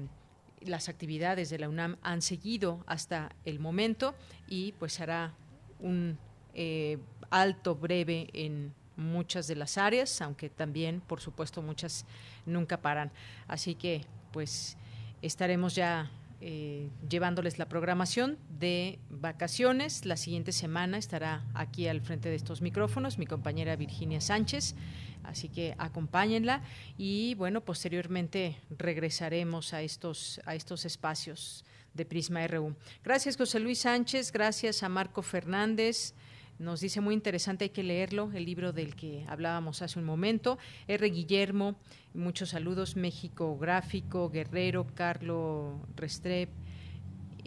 las 0.61 0.89
actividades 0.89 1.49
de 1.51 1.59
la 1.59 1.68
UNAM 1.68 1.97
han 2.03 2.22
seguido 2.22 2.85
hasta 2.87 3.35
el 3.45 3.61
momento 3.61 4.14
y 4.49 4.72
pues 4.72 5.01
hará 5.01 5.35
un 5.78 6.18
eh, 6.55 6.99
alto 7.31 7.76
breve 7.76 8.28
en 8.33 8.74
muchas 9.01 9.46
de 9.46 9.57
las 9.57 9.78
áreas, 9.78 10.20
aunque 10.22 10.48
también, 10.48 11.01
por 11.01 11.20
supuesto, 11.20 11.62
muchas 11.62 12.07
nunca 12.46 12.76
paran. 12.76 13.11
Así 13.48 13.74
que, 13.74 14.05
pues, 14.32 14.76
estaremos 15.22 15.74
ya 15.74 16.11
eh, 16.42 16.88
llevándoles 17.07 17.59
la 17.59 17.68
programación 17.68 18.38
de 18.59 18.98
vacaciones. 19.11 20.07
La 20.07 20.16
siguiente 20.16 20.53
semana 20.53 20.96
estará 20.96 21.44
aquí 21.53 21.86
al 21.86 22.01
frente 22.01 22.30
de 22.30 22.36
estos 22.36 22.62
micrófonos 22.62 23.18
mi 23.18 23.26
compañera 23.26 23.76
Virginia 23.76 24.22
Sánchez, 24.22 24.74
así 25.22 25.51
que 25.51 25.74
acompáñenla 25.76 26.62
y 26.96 27.34
bueno, 27.34 27.61
posteriormente 27.61 28.57
regresaremos 28.70 29.74
a 29.74 29.82
estos, 29.82 30.40
a 30.46 30.55
estos 30.55 30.86
espacios 30.86 31.66
de 31.92 32.07
Prisma 32.07 32.46
RU. 32.46 32.74
Gracias 33.05 33.36
José 33.36 33.61
Luis 33.61 33.80
Sánchez, 33.80 34.32
gracias 34.32 34.82
a 34.82 34.88
Marco 34.88 35.20
Fernández. 35.20 36.14
Nos 36.61 36.80
dice 36.80 37.00
muy 37.00 37.14
interesante, 37.14 37.64
hay 37.64 37.70
que 37.70 37.82
leerlo, 37.82 38.30
el 38.34 38.44
libro 38.44 38.72
del 38.74 38.94
que 38.94 39.24
hablábamos 39.28 39.80
hace 39.80 39.98
un 39.98 40.04
momento. 40.04 40.58
R. 40.88 41.08
Guillermo, 41.08 41.74
muchos 42.12 42.50
saludos, 42.50 42.96
México 42.96 43.56
Gráfico, 43.58 44.28
Guerrero, 44.28 44.86
Carlos 44.94 45.80
Restrep, 45.96 46.50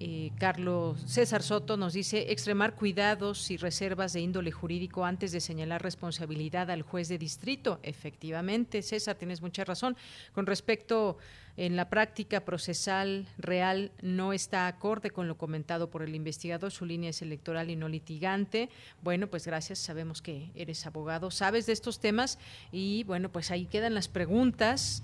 eh, 0.06 0.32
Carlos 0.38 1.02
César 1.06 1.42
Soto 1.44 1.78
nos 1.78 1.94
dice 1.94 2.34
extremar 2.34 2.76
cuidados 2.76 3.50
y 3.50 3.56
reservas 3.56 4.12
de 4.12 4.20
índole 4.20 4.52
jurídico 4.52 5.06
antes 5.06 5.32
de 5.32 5.40
señalar 5.40 5.82
responsabilidad 5.82 6.70
al 6.72 6.82
juez 6.82 7.08
de 7.08 7.18
distrito. 7.18 7.80
Efectivamente, 7.84 8.82
César, 8.82 9.16
tienes 9.16 9.42
mucha 9.42 9.64
razón. 9.64 9.96
Con 10.34 10.46
respecto 10.46 11.18
en 11.56 11.78
la 11.78 11.90
práctica 11.90 12.44
procesal 12.44 13.28
real 13.38 13.94
no 14.02 14.34
está 14.34 14.68
acorde 14.68 15.10
con 15.10 15.30
lo 15.30 15.38
comentado 15.38 15.90
por 15.90 16.04
el 16.04 16.16
investigador, 16.16 16.70
su 16.72 16.84
línea 16.84 17.12
es 17.12 17.22
electoral 17.22 17.70
y 17.70 17.78
no 17.78 17.88
litigante. 17.88 18.70
Bueno, 19.04 19.28
pues 19.28 19.48
gracias, 19.48 19.80
sabemos 19.80 20.22
que 20.22 20.52
eres 20.54 20.86
abogado, 20.86 21.32
sabes 21.32 21.66
de 21.66 21.72
estos 21.72 22.02
temas 22.02 22.40
y 22.74 23.06
bueno, 23.06 23.30
pues 23.32 23.52
ahí 23.52 23.68
quedan 23.68 23.94
las 23.94 24.10
preguntas. 24.10 25.02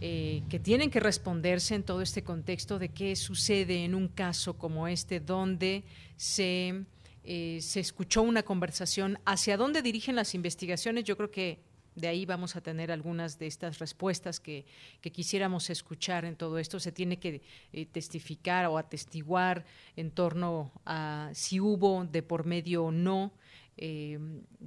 Eh, 0.00 0.44
que 0.48 0.60
tienen 0.60 0.90
que 0.90 1.00
responderse 1.00 1.74
en 1.74 1.82
todo 1.82 2.02
este 2.02 2.22
contexto 2.22 2.78
de 2.78 2.90
qué 2.90 3.16
sucede 3.16 3.84
en 3.84 3.96
un 3.96 4.06
caso 4.06 4.56
como 4.56 4.86
este, 4.86 5.18
donde 5.18 5.82
se, 6.16 6.84
eh, 7.24 7.58
se 7.60 7.80
escuchó 7.80 8.22
una 8.22 8.44
conversación, 8.44 9.18
hacia 9.24 9.56
dónde 9.56 9.82
dirigen 9.82 10.14
las 10.14 10.36
investigaciones. 10.36 11.02
Yo 11.02 11.16
creo 11.16 11.32
que 11.32 11.58
de 11.96 12.06
ahí 12.06 12.26
vamos 12.26 12.54
a 12.54 12.60
tener 12.60 12.92
algunas 12.92 13.40
de 13.40 13.48
estas 13.48 13.80
respuestas 13.80 14.38
que, 14.38 14.66
quisiéramos 15.00 15.68
escuchar 15.68 16.24
en 16.24 16.36
todo 16.36 16.60
esto. 16.60 16.78
Se 16.78 16.92
tiene 16.92 17.18
que 17.18 17.42
eh, 17.72 17.86
testificar 17.86 18.66
o 18.66 18.78
atestiguar 18.78 19.64
en 19.96 20.12
torno 20.12 20.70
a 20.86 21.30
si 21.34 21.58
hubo 21.58 22.04
de 22.04 22.22
por 22.22 22.46
medio 22.46 22.84
o 22.84 22.92
no. 22.92 23.32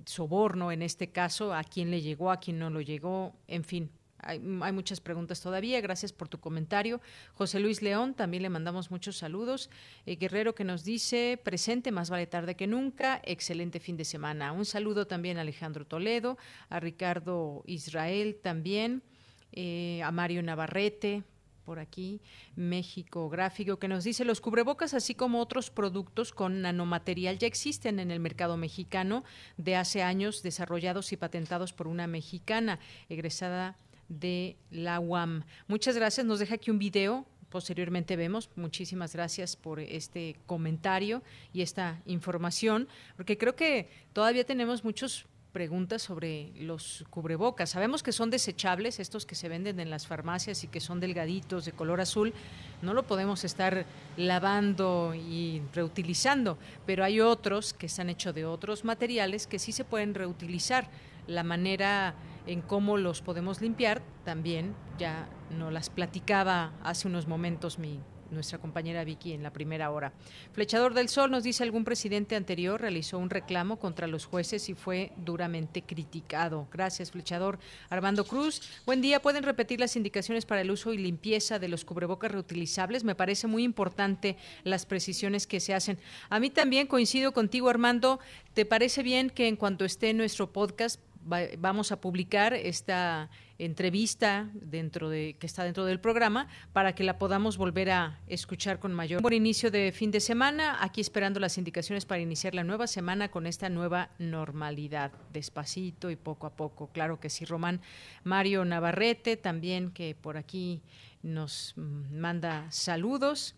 soborno 0.06 0.74
en 0.74 0.82
este 0.82 1.08
caso, 1.08 1.54
a 1.54 1.64
quién 1.64 1.90
le 1.90 2.02
llegó, 2.02 2.32
a 2.32 2.40
quién 2.42 2.60
no 2.60 2.70
lo 2.70 2.82
llegó, 2.82 3.34
en 3.48 3.64
fin, 3.64 3.90
hay, 4.22 4.40
muchas 4.40 5.02
preguntas 5.02 5.42
todavía. 5.42 5.82
Gracias 5.82 6.14
por 6.14 6.28
tu 6.28 6.40
comentario. 6.40 7.02
José 7.34 7.60
Luis 7.60 7.82
León, 7.82 8.14
también 8.14 8.44
le 8.44 8.50
mandamos 8.50 8.92
muchos 8.92 9.18
saludos. 9.18 9.70
Eh, 10.06 10.16
Guerrero 10.16 10.56
que 10.56 10.64
nos 10.64 10.84
dice, 10.84 11.40
presente, 11.44 11.92
más 11.92 12.10
vale 12.10 12.28
tarde 12.28 12.56
que 12.56 12.68
nunca. 12.68 13.22
Excelente 13.24 13.80
fin 13.80 13.98
de 13.98 14.06
semana. 14.06 14.52
Un 14.52 14.66
saludo 14.66 15.08
también 15.08 15.38
a 15.38 15.42
Alejandro 15.42 15.86
Toledo, 15.86 16.38
a 16.70 16.80
Ricardo 16.80 17.64
Israel 17.66 18.38
también, 18.42 19.04
eh, 19.52 20.02
a 20.04 20.12
Mario 20.12 20.44
Navarrete, 20.44 21.24
por 21.66 21.80
aquí, 21.80 22.22
México 22.56 23.30
Gráfico, 23.30 23.78
que 23.78 23.88
nos 23.88 24.04
dice 24.04 24.26
los 24.26 24.42
cubrebocas, 24.42 24.94
así 24.94 25.16
como 25.16 25.40
otros 25.40 25.70
productos 25.70 26.34
con 26.34 26.62
nanomaterial, 26.62 27.38
ya 27.38 27.48
existen 27.48 28.00
en 28.00 28.12
el 28.12 28.20
mercado 28.20 28.58
mexicano 28.58 29.24
de 29.58 29.76
hace 29.76 30.02
años, 30.02 30.44
desarrollados 30.44 31.14
y 31.14 31.18
patentados 31.18 31.72
por 31.72 31.88
una 31.88 32.08
mexicana 32.08 32.80
egresada 33.10 33.78
de 34.20 34.58
la 34.70 35.00
UAM. 35.00 35.44
Muchas 35.68 35.96
gracias. 35.96 36.26
Nos 36.26 36.40
deja 36.40 36.56
aquí 36.56 36.72
un 36.72 36.80
video 36.80 37.26
posteriormente 37.52 38.16
vemos. 38.16 38.50
Muchísimas 38.56 39.14
gracias 39.14 39.56
por 39.56 39.80
este 39.80 40.38
comentario 40.48 41.22
y 41.54 41.62
esta 41.62 42.02
información, 42.06 42.88
porque 43.18 43.38
creo 43.38 43.56
que 43.56 43.90
todavía 44.14 44.46
tenemos 44.46 44.84
muchas 44.84 45.26
preguntas 45.52 46.02
sobre 46.02 46.52
los 46.60 47.04
cubrebocas. 47.10 47.72
Sabemos 47.72 48.04
que 48.04 48.14
son 48.14 48.30
desechables, 48.30 49.00
estos 49.00 49.26
que 49.26 49.36
se 49.36 49.50
venden 49.50 49.80
en 49.82 49.90
las 49.90 50.08
farmacias 50.08 50.64
y 50.64 50.68
que 50.68 50.80
son 50.80 51.00
delgaditos 51.00 51.66
de 51.66 51.74
color 51.74 52.00
azul, 52.00 52.34
no 52.82 52.94
lo 52.94 53.04
podemos 53.04 53.44
estar 53.44 53.86
lavando 54.16 55.14
y 55.14 55.62
reutilizando, 55.74 56.58
pero 56.86 57.04
hay 57.04 57.20
otros 57.20 57.74
que 57.74 57.88
están 57.88 58.10
hechos 58.10 58.34
de 58.34 58.46
otros 58.46 58.86
materiales 58.86 59.46
que 59.46 59.60
sí 59.60 59.74
se 59.74 59.84
pueden 59.84 60.14
reutilizar. 60.14 60.90
La 61.28 61.44
manera 61.44 62.16
en 62.48 62.62
cómo 62.62 62.98
los 62.98 63.22
podemos 63.22 63.62
limpiar, 63.62 64.02
también 64.26 64.76
ya 64.98 65.28
nos 65.58 65.72
las 65.72 65.90
platicaba 65.90 66.74
hace 66.84 67.08
unos 67.08 67.28
momentos 67.28 67.80
mi 67.80 68.00
nuestra 68.32 68.60
compañera 68.60 69.04
Vicky 69.04 69.34
en 69.34 69.44
la 69.44 69.52
primera 69.52 69.92
hora. 69.92 70.14
Flechador 70.54 70.94
del 70.94 71.10
Sol 71.10 71.32
nos 71.32 71.44
dice 71.44 71.64
algún 71.64 71.84
presidente 71.84 72.36
anterior 72.36 72.80
realizó 72.80 73.18
un 73.18 73.30
reclamo 73.30 73.78
contra 73.78 74.08
los 74.08 74.26
jueces 74.26 74.70
y 74.70 74.74
fue 74.74 75.12
duramente 75.18 75.84
criticado. 75.84 76.68
Gracias, 76.72 77.12
Flechador. 77.12 77.60
Armando 77.90 78.26
Cruz, 78.26 78.62
buen 78.86 79.02
día. 79.02 79.22
¿Pueden 79.22 79.44
repetir 79.44 79.80
las 79.80 79.96
indicaciones 79.96 80.46
para 80.46 80.62
el 80.62 80.72
uso 80.72 80.94
y 80.94 80.98
limpieza 80.98 81.60
de 81.60 81.68
los 81.68 81.86
cubrebocas 81.86 82.32
reutilizables? 82.32 83.04
Me 83.04 83.16
parece 83.16 83.48
muy 83.48 83.64
importante 83.64 84.38
las 84.64 84.86
precisiones 84.86 85.46
que 85.46 85.60
se 85.60 85.74
hacen. 85.74 86.00
A 86.30 86.40
mí 86.40 86.50
también 86.50 86.88
coincido 86.88 87.34
contigo, 87.34 87.70
Armando. 87.70 88.20
¿Te 88.54 88.66
parece 88.66 89.04
bien 89.04 89.30
que 89.30 89.48
en 89.48 89.56
cuanto 89.56 89.86
esté 89.86 90.14
nuestro 90.14 90.52
podcast 90.52 91.00
vamos 91.24 91.92
a 91.92 92.02
publicar 92.02 92.54
esta 92.54 93.30
entrevista 93.58 94.50
dentro 94.54 95.10
de 95.10 95.36
que 95.40 95.46
está 95.46 95.64
dentro 95.64 95.86
del 95.86 96.00
programa 96.00 96.48
para 96.74 96.96
que 96.96 97.04
la 97.04 97.20
podamos 97.20 97.58
volver 97.58 97.92
a 97.92 98.20
escuchar 98.28 98.80
con 98.80 98.94
mayor 98.94 99.22
buen 99.22 99.36
inicio 99.36 99.70
de 99.70 99.92
fin 99.92 100.10
de 100.10 100.20
semana 100.20 100.84
aquí 100.84 101.00
esperando 101.00 101.40
las 101.40 101.60
indicaciones 101.60 102.06
para 102.06 102.22
iniciar 102.22 102.56
la 102.56 102.64
nueva 102.64 102.88
semana 102.88 103.30
con 103.30 103.46
esta 103.46 103.70
nueva 103.70 104.10
normalidad. 104.18 105.12
Despacito 105.32 106.10
y 106.10 106.16
poco 106.16 106.48
a 106.48 106.56
poco 106.56 106.88
claro 106.88 107.20
que 107.20 107.30
sí 107.30 107.46
Román. 107.46 107.82
Mario 108.24 108.66
Navarrete 108.66 109.38
también 109.38 109.92
que 109.92 110.16
por 110.16 110.38
aquí 110.38 110.82
nos 111.22 111.74
manda 111.78 112.66
saludos. 112.72 113.56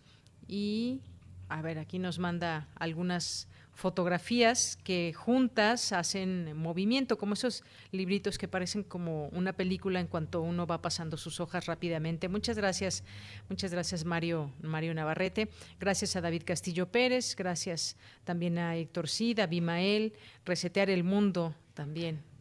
Y 0.47 1.01
a 1.49 1.61
ver 1.61 1.79
aquí 1.79 1.99
nos 1.99 2.19
manda 2.19 2.67
algunas 2.75 3.47
fotografías 3.75 4.77
que 4.83 5.13
juntas 5.13 5.91
hacen 5.91 6.55
movimiento, 6.57 7.17
como 7.17 7.33
esos 7.33 7.63
libritos 7.91 8.37
que 8.37 8.47
parecen 8.47 8.83
como 8.83 9.27
una 9.29 9.53
película 9.53 9.99
en 9.99 10.07
cuanto 10.07 10.41
uno 10.41 10.67
va 10.67 10.81
pasando 10.81 11.17
sus 11.17 11.39
hojas 11.39 11.65
rápidamente. 11.65 12.29
Muchas 12.29 12.57
gracias, 12.57 13.03
muchas 13.49 13.71
gracias 13.71 14.05
Mario, 14.05 14.51
Mario 14.61 14.93
Navarrete, 14.93 15.49
gracias 15.79 16.15
a 16.15 16.21
David 16.21 16.43
Castillo 16.45 16.91
Pérez, 16.91 17.35
gracias 17.35 17.97
también 18.23 18.57
a 18.57 18.75
Héctor 18.75 19.09
Cid, 19.09 19.39
a 19.39 19.47
Bimael, 19.47 20.13
Resetear 20.45 20.89
el 20.89 21.03
Mundo 21.03 21.55
también. 21.73 22.32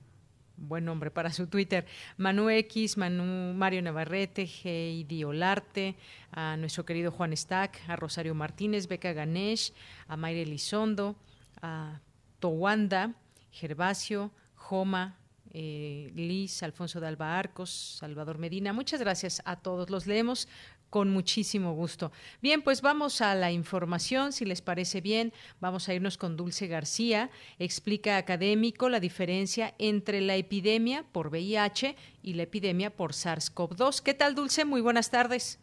Buen 0.57 0.85
nombre 0.85 1.11
para 1.11 1.33
su 1.33 1.47
Twitter. 1.47 1.87
Manu 2.17 2.49
X, 2.51 2.97
Manu, 2.97 3.55
Mario 3.55 3.83
Navarrete, 3.83 4.49
Heidi 4.65 5.25
Olarte, 5.25 5.97
a 6.31 6.57
nuestro 6.57 6.85
querido 6.85 7.11
Juan 7.11 7.37
Stack, 7.37 7.81
a 7.89 7.97
Rosario 7.97 8.35
Martínez, 8.35 8.87
Beca 8.87 9.13
Ganesh, 9.13 9.73
a 10.09 10.17
Mayre 10.17 10.43
Elizondo, 10.43 11.17
a 11.61 12.01
Towanda, 12.39 13.15
Gervasio, 13.51 14.31
Joma, 14.55 15.19
eh, 15.53 16.11
Liz, 16.15 16.63
Alfonso 16.63 17.01
de 17.01 17.09
Alba 17.09 17.39
Arcos, 17.39 17.71
Salvador 17.99 18.39
Medina. 18.39 18.73
Muchas 18.73 19.01
gracias 19.01 19.43
a 19.45 19.57
todos. 19.57 19.91
Los 19.91 20.07
leemos 20.07 20.49
con 20.93 21.09
muchísimo 21.09 21.73
gusto. 21.73 22.13
Bien, 22.43 22.61
pues 22.61 22.83
vamos 22.83 23.23
a 23.23 23.35
la 23.35 23.51
información, 23.51 24.31
si 24.31 24.45
les 24.45 24.61
parece 24.61 25.01
bien, 25.01 25.33
vamos 25.59 25.89
a 25.89 25.95
irnos 25.95 26.19
con 26.19 26.37
Dulce 26.37 26.67
García, 26.67 27.31
explica 27.59 28.19
académico 28.19 28.91
la 28.91 29.01
diferencia 29.01 29.73
entre 29.79 30.21
la 30.21 30.37
epidemia 30.37 31.07
por 31.11 31.29
VIH 31.29 31.97
y 32.23 32.35
la 32.35 32.43
epidemia 32.43 32.95
por 32.95 33.13
SARS-CoV-2. 33.13 34.03
¿Qué 34.03 34.13
tal, 34.13 34.35
Dulce? 34.35 34.67
Muy 34.67 34.83
buenas 34.83 35.09
tardes. 35.09 35.62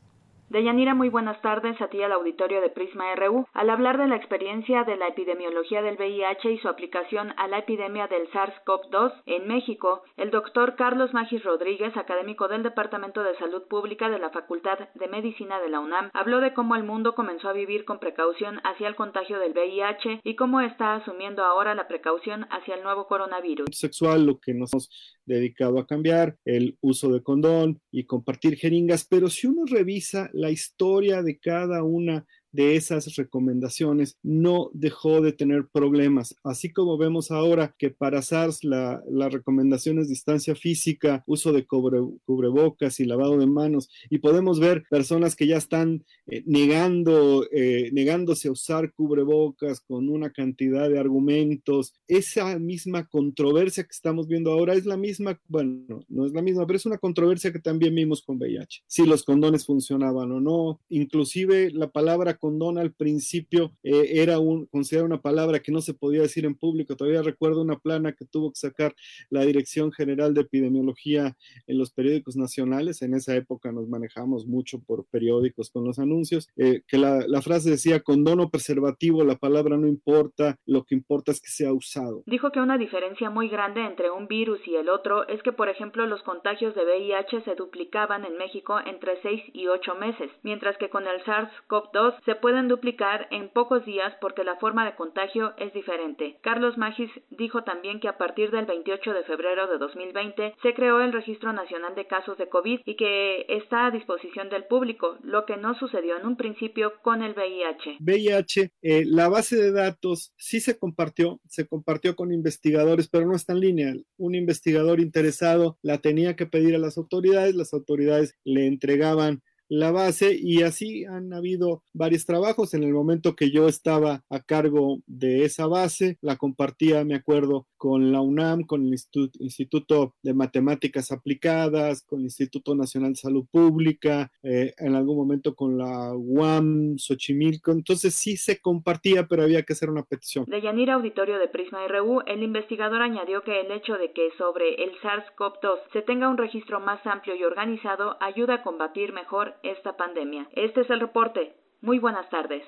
Deyanira, 0.49 0.95
muy 0.95 1.09
buenas 1.09 1.39
tardes 1.43 1.79
a 1.79 1.89
ti 1.89 2.01
al 2.01 2.11
auditorio 2.11 2.59
de 2.59 2.71
Prisma 2.71 3.13
RU. 3.15 3.45
Al 3.53 3.69
hablar 3.69 3.99
de 3.99 4.07
la 4.07 4.15
experiencia 4.15 4.83
de 4.83 4.97
la 4.97 5.09
epidemiología 5.09 5.83
del 5.83 5.95
VIH 5.95 6.51
y 6.51 6.57
su 6.57 6.67
aplicación 6.67 7.33
a 7.37 7.47
la 7.47 7.59
epidemia 7.59 8.07
del 8.07 8.27
SARS-CoV-2 8.31 9.13
en 9.27 9.47
México, 9.47 10.01
el 10.17 10.31
doctor 10.31 10.75
Carlos 10.75 11.13
Magis 11.13 11.43
Rodríguez, 11.43 11.95
académico 11.95 12.47
del 12.47 12.63
Departamento 12.63 13.21
de 13.21 13.37
Salud 13.37 13.61
Pública 13.69 14.09
de 14.09 14.17
la 14.17 14.31
Facultad 14.31 14.79
de 14.95 15.07
Medicina 15.07 15.59
de 15.59 15.69
la 15.69 15.81
UNAM, 15.81 16.09
habló 16.13 16.39
de 16.39 16.55
cómo 16.55 16.75
el 16.75 16.83
mundo 16.83 17.13
comenzó 17.13 17.49
a 17.49 17.53
vivir 17.53 17.85
con 17.85 17.99
precaución 17.99 18.59
hacia 18.63 18.87
el 18.87 18.95
contagio 18.95 19.37
del 19.37 19.53
VIH 19.53 20.21
y 20.23 20.35
cómo 20.35 20.61
está 20.61 20.95
asumiendo 20.95 21.43
ahora 21.43 21.75
la 21.75 21.87
precaución 21.87 22.47
hacia 22.49 22.73
el 22.73 22.81
nuevo 22.81 23.05
coronavirus. 23.05 23.67
Sexual, 23.71 24.25
lo 24.25 24.39
que 24.39 24.55
nos 24.55 24.73
hemos 24.73 24.89
dedicado 25.27 25.77
a 25.77 25.85
cambiar, 25.85 26.37
el 26.43 26.77
uso 26.81 27.09
de 27.09 27.21
condón 27.21 27.81
y 27.91 28.05
compartir 28.05 28.57
jeringas, 28.57 29.05
pero 29.07 29.29
si 29.29 29.45
uno 29.45 29.61
revisa 29.69 30.31
la 30.39 30.51
historia 30.51 31.21
de 31.21 31.37
cada 31.37 31.83
una 31.83 32.25
de 32.51 32.75
esas 32.75 33.15
recomendaciones 33.15 34.17
no 34.23 34.69
dejó 34.73 35.21
de 35.21 35.33
tener 35.33 35.67
problemas. 35.71 36.35
Así 36.43 36.71
como 36.71 36.97
vemos 36.97 37.31
ahora 37.31 37.75
que 37.77 37.89
para 37.89 38.21
SARS 38.21 38.63
la, 38.63 39.03
la 39.09 39.29
recomendación 39.29 39.99
es 39.99 40.09
distancia 40.09 40.55
física, 40.55 41.23
uso 41.27 41.51
de 41.53 41.65
cubrebocas 41.65 42.99
y 42.99 43.05
lavado 43.05 43.37
de 43.37 43.47
manos, 43.47 43.89
y 44.09 44.19
podemos 44.19 44.59
ver 44.59 44.83
personas 44.89 45.35
que 45.35 45.47
ya 45.47 45.57
están 45.57 46.05
eh, 46.27 46.43
negando, 46.45 47.45
eh, 47.51 47.89
negándose 47.93 48.47
a 48.47 48.51
usar 48.51 48.93
cubrebocas 48.93 49.81
con 49.81 50.09
una 50.09 50.31
cantidad 50.31 50.89
de 50.89 50.99
argumentos. 50.99 51.93
Esa 52.07 52.57
misma 52.59 53.07
controversia 53.07 53.83
que 53.83 53.91
estamos 53.91 54.27
viendo 54.27 54.51
ahora 54.51 54.73
es 54.73 54.85
la 54.85 54.97
misma, 54.97 55.39
bueno, 55.47 56.03
no 56.07 56.25
es 56.25 56.33
la 56.33 56.41
misma, 56.41 56.65
pero 56.65 56.77
es 56.77 56.85
una 56.85 56.97
controversia 56.97 57.51
que 57.51 57.59
también 57.59 57.95
vimos 57.95 58.21
con 58.21 58.37
VIH. 58.37 58.83
Si 58.87 59.05
los 59.05 59.23
condones 59.23 59.65
funcionaban 59.65 60.31
o 60.31 60.39
no, 60.39 60.79
inclusive 60.89 61.71
la 61.71 61.89
palabra 61.89 62.35
condón 62.39 62.77
al 62.77 62.91
principio 62.93 63.71
eh, 63.83 64.21
era 64.21 64.39
un, 64.39 64.65
considerada 64.67 65.05
una 65.05 65.21
palabra 65.21 65.59
que 65.59 65.71
no 65.71 65.81
se 65.81 65.93
podía 65.93 66.21
decir 66.21 66.45
en 66.45 66.55
público. 66.55 66.95
Todavía 66.95 67.21
recuerdo 67.21 67.61
una 67.61 67.77
plana 67.77 68.13
que 68.13 68.25
tuvo 68.25 68.51
que 68.51 68.59
sacar 68.59 68.95
la 69.29 69.45
Dirección 69.45 69.91
General 69.91 70.33
de 70.33 70.41
Epidemiología 70.41 71.35
en 71.67 71.77
los 71.77 71.91
periódicos 71.91 72.35
nacionales. 72.35 73.01
En 73.01 73.13
esa 73.13 73.35
época 73.35 73.71
nos 73.71 73.87
manejamos 73.87 74.45
mucho 74.45 74.79
por 74.79 75.05
periódicos 75.05 75.69
con 75.69 75.83
los 75.85 75.99
anuncios, 75.99 76.49
eh, 76.57 76.81
que 76.87 76.97
la, 76.97 77.41
frase 77.41 77.69
decía 77.69 78.01
condón 78.01 78.41
o 78.41 78.49
preservativo, 78.49 79.23
la 79.23 79.35
palabra 79.35 79.77
no 79.77 79.87
importa, 79.87 80.57
lo 80.65 80.83
que 80.83 80.95
importa 80.95 81.31
es 81.31 81.41
que 81.41 81.49
sea 81.49 81.73
usado. 81.73 82.23
Dijo 82.25 82.51
que 82.51 82.59
una 82.59 82.77
diferencia 82.77 83.29
muy 83.29 83.49
grande 83.49 83.81
entre 83.85 84.11
un 84.11 84.27
virus 84.27 84.59
y 84.67 84.75
el 84.75 84.89
otro 84.89 85.27
es 85.27 85.41
que, 85.41 85.51
por 85.51 85.69
ejemplo, 85.69 86.05
los 86.05 86.21
contagios 86.23 86.75
de 86.75 86.83
VIH 86.83 87.41
se 87.43 87.55
duplicaban 87.55 88.25
en 88.25 88.37
México 88.37 88.77
entre 88.85 89.21
6 89.21 89.41
y 89.53 89.67
8 89.67 89.95
meses, 89.95 90.29
mientras 90.43 90.77
que 90.77 90.89
con 90.89 91.07
el 91.07 91.21
SARS-CoV-2 91.23 92.15
se 92.29 92.35
pueden 92.35 92.67
duplicar 92.67 93.27
en 93.31 93.49
pocos 93.49 93.83
días 93.87 94.13
porque 94.21 94.43
la 94.43 94.55
forma 94.57 94.85
de 94.85 94.95
contagio 94.95 95.55
es 95.57 95.73
diferente. 95.73 96.37
Carlos 96.43 96.77
Magis 96.77 97.09
dijo 97.31 97.63
también 97.63 97.99
que 97.99 98.07
a 98.07 98.19
partir 98.19 98.51
del 98.51 98.67
28 98.67 99.13
de 99.13 99.23
febrero 99.23 99.65
de 99.65 99.79
2020 99.79 100.53
se 100.61 100.73
creó 100.75 101.01
el 101.01 101.11
Registro 101.11 101.53
Nacional 101.53 101.95
de 101.95 102.05
Casos 102.05 102.37
de 102.37 102.47
COVID 102.47 102.81
y 102.85 102.95
que 102.97 103.47
está 103.49 103.87
a 103.87 103.91
disposición 103.91 104.47
del 104.51 104.65
público, 104.65 105.17
lo 105.23 105.47
que 105.47 105.57
no 105.57 105.73
sucedió 105.73 106.19
en 106.19 106.27
un 106.27 106.37
principio 106.37 106.93
con 107.01 107.23
el 107.23 107.33
VIH. 107.33 107.97
VIH, 107.99 108.73
eh, 108.83 109.05
la 109.07 109.27
base 109.27 109.55
de 109.55 109.71
datos 109.71 110.31
sí 110.37 110.59
se 110.59 110.77
compartió, 110.77 111.39
se 111.47 111.65
compartió 111.65 112.15
con 112.15 112.31
investigadores, 112.31 113.09
pero 113.09 113.25
no 113.25 113.35
está 113.35 113.53
en 113.53 113.61
línea. 113.61 113.93
Un 114.17 114.35
investigador 114.35 114.99
interesado 114.99 115.79
la 115.81 115.97
tenía 115.97 116.35
que 116.35 116.45
pedir 116.45 116.75
a 116.75 116.79
las 116.79 116.95
autoridades, 116.99 117.55
las 117.55 117.73
autoridades 117.73 118.35
le 118.43 118.67
entregaban 118.67 119.41
la 119.69 119.91
base 119.91 120.35
y 120.37 120.63
así 120.63 121.05
han 121.05 121.33
habido 121.33 121.83
varios 121.93 122.25
trabajos. 122.25 122.73
En 122.73 122.83
el 122.83 122.91
momento 122.91 123.35
que 123.35 123.51
yo 123.51 123.67
estaba 123.67 124.23
a 124.29 124.41
cargo 124.41 124.99
de 125.07 125.45
esa 125.45 125.67
base, 125.67 126.17
la 126.21 126.35
compartía, 126.35 127.05
me 127.05 127.15
acuerdo, 127.15 127.67
con 127.77 128.11
la 128.11 128.19
UNAM, 128.19 128.63
con 128.63 128.85
el 128.85 128.99
Instituto 129.39 130.15
de 130.21 130.33
Matemáticas 130.33 131.11
Aplicadas, 131.11 132.03
con 132.03 132.19
el 132.19 132.25
Instituto 132.25 132.75
Nacional 132.75 133.13
de 133.13 133.19
Salud 133.19 133.45
Pública, 133.49 134.31
eh, 134.43 134.73
en 134.77 134.95
algún 134.95 135.17
momento 135.17 135.55
con 135.55 135.77
la 135.77 136.13
UAM, 136.13 136.97
Xochimilco. 136.97 137.71
Entonces 137.71 138.13
sí 138.15 138.35
se 138.35 138.59
compartía, 138.59 139.27
pero 139.27 139.43
había 139.43 139.63
que 139.63 139.73
hacer 139.73 139.89
una 139.89 140.03
petición. 140.03 140.45
De 140.45 140.61
Yanira 140.61 140.95
Auditorio 140.95 141.39
de 141.39 141.47
Prisma 141.47 141.87
RU, 141.87 142.21
el 142.25 142.43
investigador 142.43 143.01
añadió 143.01 143.43
que 143.43 143.61
el 143.61 143.71
hecho 143.71 143.93
de 143.93 144.11
que 144.11 144.29
sobre 144.37 144.83
el 144.83 144.91
SARS-CoV-2 145.01 145.79
se 145.93 146.01
tenga 146.01 146.29
un 146.29 146.37
registro 146.37 146.79
más 146.79 147.05
amplio 147.05 147.35
y 147.35 147.43
organizado 147.43 148.17
ayuda 148.19 148.55
a 148.55 148.63
combatir 148.63 149.13
mejor 149.13 149.55
esta 149.63 149.95
pandemia. 149.95 150.47
Este 150.53 150.81
es 150.81 150.89
el 150.89 150.99
reporte. 150.99 151.55
Muy 151.81 151.99
buenas 151.99 152.29
tardes. 152.29 152.63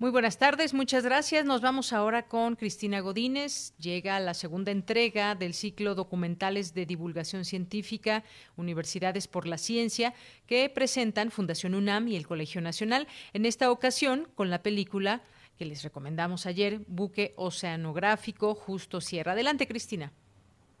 Muy 0.00 0.12
buenas 0.12 0.38
tardes, 0.38 0.74
muchas 0.74 1.04
gracias. 1.04 1.44
Nos 1.44 1.60
vamos 1.60 1.92
ahora 1.92 2.28
con 2.28 2.54
Cristina 2.54 3.00
Godínez. 3.00 3.76
Llega 3.78 4.20
la 4.20 4.32
segunda 4.32 4.70
entrega 4.70 5.34
del 5.34 5.54
ciclo 5.54 5.96
Documentales 5.96 6.72
de 6.72 6.86
Divulgación 6.86 7.44
Científica, 7.44 8.22
Universidades 8.56 9.26
por 9.26 9.48
la 9.48 9.58
Ciencia, 9.58 10.14
que 10.46 10.70
presentan 10.72 11.32
Fundación 11.32 11.74
UNAM 11.74 12.06
y 12.06 12.14
el 12.14 12.28
Colegio 12.28 12.60
Nacional. 12.60 13.08
En 13.32 13.44
esta 13.44 13.72
ocasión, 13.72 14.28
con 14.36 14.50
la 14.50 14.62
película 14.62 15.20
que 15.58 15.64
les 15.64 15.82
recomendamos 15.82 16.46
ayer, 16.46 16.78
Buque 16.86 17.32
Oceanográfico 17.34 18.54
Justo 18.54 19.00
Sierra. 19.00 19.32
Adelante, 19.32 19.66
Cristina. 19.66 20.12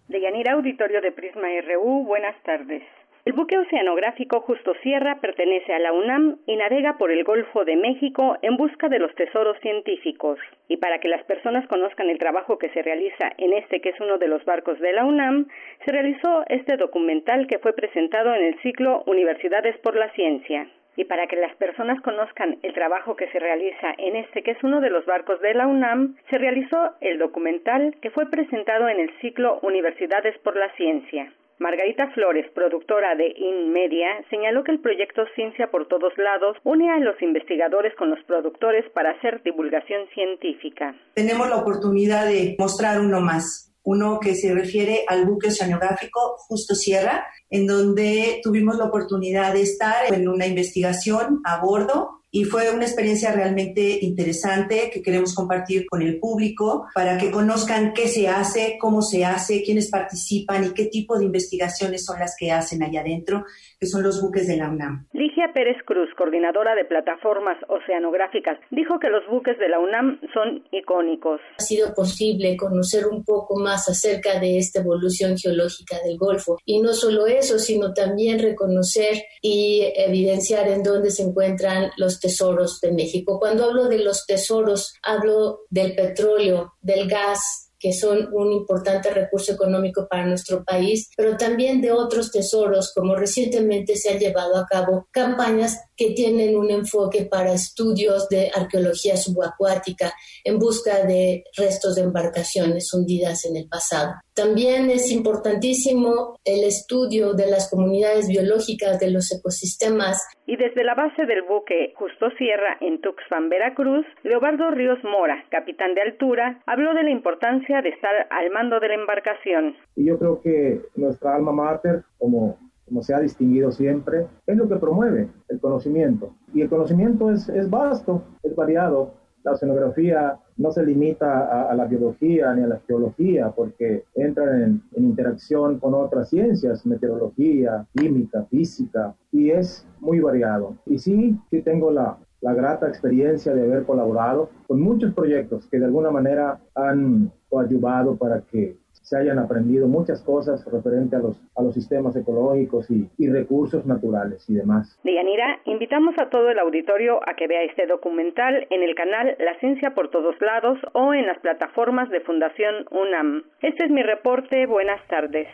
De 0.06 0.20
Yanira 0.20 0.52
Auditorio 0.52 1.00
de 1.00 1.10
Prisma 1.10 1.48
RU, 1.66 2.04
buenas 2.04 2.40
tardes. 2.44 2.84
El 3.28 3.34
buque 3.34 3.58
oceanográfico 3.58 4.40
Justo 4.40 4.72
Sierra 4.82 5.18
pertenece 5.20 5.74
a 5.74 5.78
la 5.78 5.92
UNAM 5.92 6.38
y 6.46 6.56
navega 6.56 6.96
por 6.96 7.10
el 7.10 7.24
Golfo 7.24 7.66
de 7.66 7.76
México 7.76 8.38
en 8.40 8.56
busca 8.56 8.88
de 8.88 8.98
los 8.98 9.14
tesoros 9.16 9.58
científicos. 9.60 10.38
Y 10.66 10.78
para 10.78 10.98
que 10.98 11.08
las 11.08 11.22
personas 11.24 11.66
conozcan 11.66 12.08
el 12.08 12.18
trabajo 12.18 12.56
que 12.56 12.70
se 12.70 12.80
realiza 12.80 13.30
en 13.36 13.52
este 13.52 13.82
que 13.82 13.90
es 13.90 14.00
uno 14.00 14.16
de 14.16 14.28
los 14.28 14.42
barcos 14.46 14.80
de 14.80 14.94
la 14.94 15.04
UNAM, 15.04 15.46
se 15.84 15.92
realizó 15.92 16.42
este 16.48 16.78
documental 16.78 17.46
que 17.48 17.58
fue 17.58 17.74
presentado 17.74 18.34
en 18.34 18.46
el 18.46 18.58
ciclo 18.62 19.02
Universidades 19.04 19.76
por 19.80 19.94
la 19.94 20.10
Ciencia. 20.12 20.66
Y 20.96 21.04
para 21.04 21.26
que 21.26 21.36
las 21.36 21.54
personas 21.56 22.00
conozcan 22.00 22.56
el 22.62 22.72
trabajo 22.72 23.14
que 23.14 23.28
se 23.28 23.38
realiza 23.38 23.92
en 23.98 24.16
este 24.16 24.42
que 24.42 24.52
es 24.52 24.64
uno 24.64 24.80
de 24.80 24.88
los 24.88 25.04
barcos 25.04 25.38
de 25.42 25.52
la 25.52 25.66
UNAM, 25.66 26.16
se 26.30 26.38
realizó 26.38 26.94
el 27.02 27.18
documental 27.18 27.94
que 28.00 28.08
fue 28.08 28.30
presentado 28.30 28.88
en 28.88 29.00
el 29.00 29.10
ciclo 29.20 29.58
Universidades 29.60 30.38
por 30.38 30.56
la 30.56 30.70
Ciencia. 30.76 31.30
Margarita 31.58 32.08
Flores, 32.14 32.46
productora 32.54 33.16
de 33.16 33.34
InMedia, 33.36 34.24
señaló 34.30 34.62
que 34.62 34.70
el 34.70 34.80
proyecto 34.80 35.22
Ciencia 35.34 35.70
por 35.72 35.88
Todos 35.88 36.12
Lados 36.16 36.56
une 36.62 36.88
a 36.90 36.98
los 36.98 37.20
investigadores 37.20 37.94
con 37.96 38.10
los 38.10 38.22
productores 38.26 38.84
para 38.94 39.10
hacer 39.10 39.42
divulgación 39.42 40.06
científica. 40.14 40.94
Tenemos 41.14 41.48
la 41.48 41.56
oportunidad 41.56 42.26
de 42.26 42.54
mostrar 42.60 43.00
uno 43.00 43.20
más, 43.20 43.74
uno 43.82 44.20
que 44.20 44.36
se 44.36 44.54
refiere 44.54 45.04
al 45.08 45.26
buque 45.26 45.48
oceanográfico 45.48 46.36
Justo 46.46 46.76
Sierra, 46.76 47.26
en 47.50 47.66
donde 47.66 48.40
tuvimos 48.44 48.76
la 48.78 48.84
oportunidad 48.84 49.52
de 49.52 49.62
estar 49.62 50.14
en 50.14 50.28
una 50.28 50.46
investigación 50.46 51.40
a 51.44 51.60
bordo 51.60 52.17
y 52.30 52.44
fue 52.44 52.70
una 52.70 52.84
experiencia 52.84 53.32
realmente 53.32 53.98
interesante 54.02 54.90
que 54.92 55.02
queremos 55.02 55.34
compartir 55.34 55.86
con 55.86 56.02
el 56.02 56.18
público 56.18 56.86
para 56.94 57.16
que 57.16 57.30
conozcan 57.30 57.92
qué 57.94 58.08
se 58.08 58.28
hace, 58.28 58.76
cómo 58.80 59.02
se 59.02 59.24
hace, 59.24 59.62
quiénes 59.62 59.90
participan 59.90 60.64
y 60.64 60.74
qué 60.74 60.86
tipo 60.86 61.18
de 61.18 61.24
investigaciones 61.24 62.04
son 62.04 62.18
las 62.18 62.36
que 62.38 62.52
hacen 62.52 62.82
allá 62.82 63.00
adentro, 63.00 63.44
que 63.80 63.86
son 63.86 64.02
los 64.02 64.20
buques 64.20 64.46
de 64.46 64.56
la 64.56 64.68
UNAM. 64.68 65.06
Ligia 65.12 65.52
Pérez 65.54 65.76
Cruz, 65.86 66.08
coordinadora 66.16 66.74
de 66.74 66.84
plataformas 66.84 67.56
oceanográficas, 67.68 68.58
dijo 68.70 68.98
que 68.98 69.08
los 69.08 69.26
buques 69.28 69.58
de 69.58 69.68
la 69.68 69.78
UNAM 69.78 70.20
son 70.34 70.64
icónicos. 70.72 71.40
Ha 71.58 71.62
sido 71.62 71.94
posible 71.94 72.56
conocer 72.56 73.06
un 73.06 73.24
poco 73.24 73.58
más 73.58 73.88
acerca 73.88 74.38
de 74.38 74.58
esta 74.58 74.80
evolución 74.80 75.36
geológica 75.36 75.96
del 76.04 76.18
Golfo 76.18 76.58
y 76.64 76.80
no 76.80 76.92
solo 76.92 77.26
eso, 77.26 77.58
sino 77.58 77.94
también 77.94 78.38
reconocer 78.38 79.22
y 79.40 79.92
evidenciar 79.96 80.68
en 80.68 80.82
dónde 80.82 81.10
se 81.10 81.22
encuentran 81.22 81.90
los 81.96 82.17
tesoros 82.20 82.80
de 82.80 82.92
México. 82.92 83.38
Cuando 83.38 83.64
hablo 83.64 83.88
de 83.88 83.98
los 83.98 84.26
tesoros, 84.26 84.92
hablo 85.02 85.60
del 85.70 85.94
petróleo, 85.94 86.74
del 86.80 87.08
gas, 87.08 87.68
que 87.78 87.92
son 87.92 88.28
un 88.32 88.52
importante 88.52 89.10
recurso 89.10 89.52
económico 89.52 90.08
para 90.08 90.26
nuestro 90.26 90.64
país, 90.64 91.10
pero 91.16 91.36
también 91.36 91.80
de 91.80 91.92
otros 91.92 92.32
tesoros, 92.32 92.92
como 92.94 93.14
recientemente 93.14 93.96
se 93.96 94.10
han 94.10 94.18
llevado 94.18 94.56
a 94.56 94.66
cabo 94.66 95.08
campañas 95.12 95.78
que 95.98 96.12
tienen 96.12 96.56
un 96.56 96.70
enfoque 96.70 97.26
para 97.30 97.52
estudios 97.52 98.28
de 98.28 98.50
arqueología 98.54 99.16
subacuática 99.16 100.12
en 100.44 100.58
busca 100.58 101.04
de 101.04 101.42
restos 101.56 101.96
de 101.96 102.02
embarcaciones 102.02 102.94
hundidas 102.94 103.44
en 103.44 103.56
el 103.56 103.68
pasado. 103.68 104.12
También 104.34 104.88
es 104.88 105.10
importantísimo 105.10 106.38
el 106.44 106.62
estudio 106.62 107.34
de 107.34 107.50
las 107.50 107.68
comunidades 107.68 108.28
biológicas 108.28 109.00
de 109.00 109.10
los 109.10 109.32
ecosistemas. 109.32 110.24
Y 110.46 110.56
desde 110.56 110.84
la 110.84 110.94
base 110.94 111.26
del 111.26 111.42
buque 111.42 111.92
Justo 111.96 112.30
Sierra 112.38 112.78
en 112.80 113.00
Tuxpan, 113.00 113.48
Veracruz, 113.48 114.06
Leobardo 114.22 114.70
Ríos 114.70 115.02
Mora, 115.02 115.44
capitán 115.50 115.94
de 115.94 116.02
altura, 116.02 116.62
habló 116.66 116.94
de 116.94 117.02
la 117.02 117.10
importancia 117.10 117.82
de 117.82 117.88
estar 117.88 118.28
al 118.30 118.50
mando 118.50 118.78
de 118.78 118.88
la 118.88 118.94
embarcación. 118.94 119.76
Y 119.96 120.06
yo 120.06 120.18
creo 120.18 120.40
que 120.40 120.82
nuestra 120.94 121.34
alma 121.34 121.50
mater, 121.50 122.04
como 122.18 122.56
como 122.88 123.02
se 123.02 123.14
ha 123.14 123.20
distinguido 123.20 123.70
siempre, 123.72 124.26
es 124.46 124.56
lo 124.56 124.68
que 124.68 124.76
promueve 124.76 125.28
el 125.48 125.60
conocimiento. 125.60 126.34
Y 126.52 126.62
el 126.62 126.68
conocimiento 126.68 127.30
es, 127.30 127.48
es 127.48 127.68
vasto, 127.68 128.22
es 128.42 128.54
variado. 128.54 129.12
La 129.44 129.52
oceanografía 129.52 130.36
no 130.56 130.72
se 130.72 130.84
limita 130.84 131.68
a, 131.70 131.74
la 131.74 131.84
biología 131.84 132.52
ni 132.54 132.64
a 132.64 132.66
la 132.66 132.80
geología, 132.86 133.50
porque 133.50 134.04
entran 134.14 134.62
en, 134.62 134.82
en, 134.94 135.04
interacción 135.04 135.78
con 135.78 135.94
otras 135.94 136.28
ciencias, 136.28 136.84
meteorología, 136.84 137.86
química, 137.94 138.44
física, 138.50 139.14
y 139.30 139.50
es 139.50 139.86
muy 140.00 140.18
variado. 140.20 140.76
Y 140.86 140.98
sí, 140.98 141.38
sí 141.50 141.62
tengo 141.62 141.92
la, 141.92 142.18
la 142.40 142.54
grata 142.54 142.88
experiencia 142.88 143.54
de 143.54 143.62
haber 143.62 143.84
colaborado 143.84 144.50
con 144.66 144.80
muchos 144.80 145.12
proyectos 145.12 145.66
que 145.66 145.78
de 145.78 145.86
alguna 145.86 146.10
manera 146.10 146.60
han 146.74 147.32
ayudado 147.56 148.16
para 148.16 148.40
que 148.42 148.76
se 149.08 149.16
hayan 149.16 149.38
aprendido 149.38 149.88
muchas 149.88 150.22
cosas 150.22 150.64
referente 150.70 151.16
a 151.16 151.18
los, 151.20 151.40
a 151.56 151.62
los 151.62 151.74
sistemas 151.74 152.14
ecológicos 152.14 152.90
y, 152.90 153.08
y 153.16 153.28
recursos 153.28 153.86
naturales 153.86 154.44
y 154.48 154.54
demás. 154.54 154.98
Deyanira, 155.02 155.60
invitamos 155.64 156.14
a 156.18 156.28
todo 156.28 156.50
el 156.50 156.58
auditorio 156.58 157.20
a 157.26 157.34
que 157.34 157.46
vea 157.46 157.62
este 157.62 157.86
documental 157.86 158.66
en 158.70 158.82
el 158.82 158.94
canal 158.94 159.34
La 159.38 159.58
Ciencia 159.60 159.94
por 159.94 160.10
Todos 160.10 160.34
Lados 160.40 160.78
o 160.92 161.14
en 161.14 161.26
las 161.26 161.38
plataformas 161.38 162.10
de 162.10 162.20
Fundación 162.20 162.84
UNAM. 162.90 163.44
Este 163.62 163.84
es 163.84 163.90
mi 163.90 164.02
reporte. 164.02 164.66
Buenas 164.66 165.00
tardes. 165.08 165.48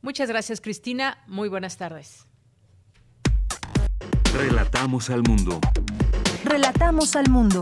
Muchas 0.00 0.28
gracias, 0.28 0.60
Cristina. 0.60 1.18
Muy 1.26 1.48
buenas 1.48 1.76
tardes. 1.76 2.26
Relatamos 4.36 5.10
al 5.10 5.22
mundo. 5.22 5.60
Relatamos 6.44 7.16
al 7.16 7.30
mundo. 7.30 7.60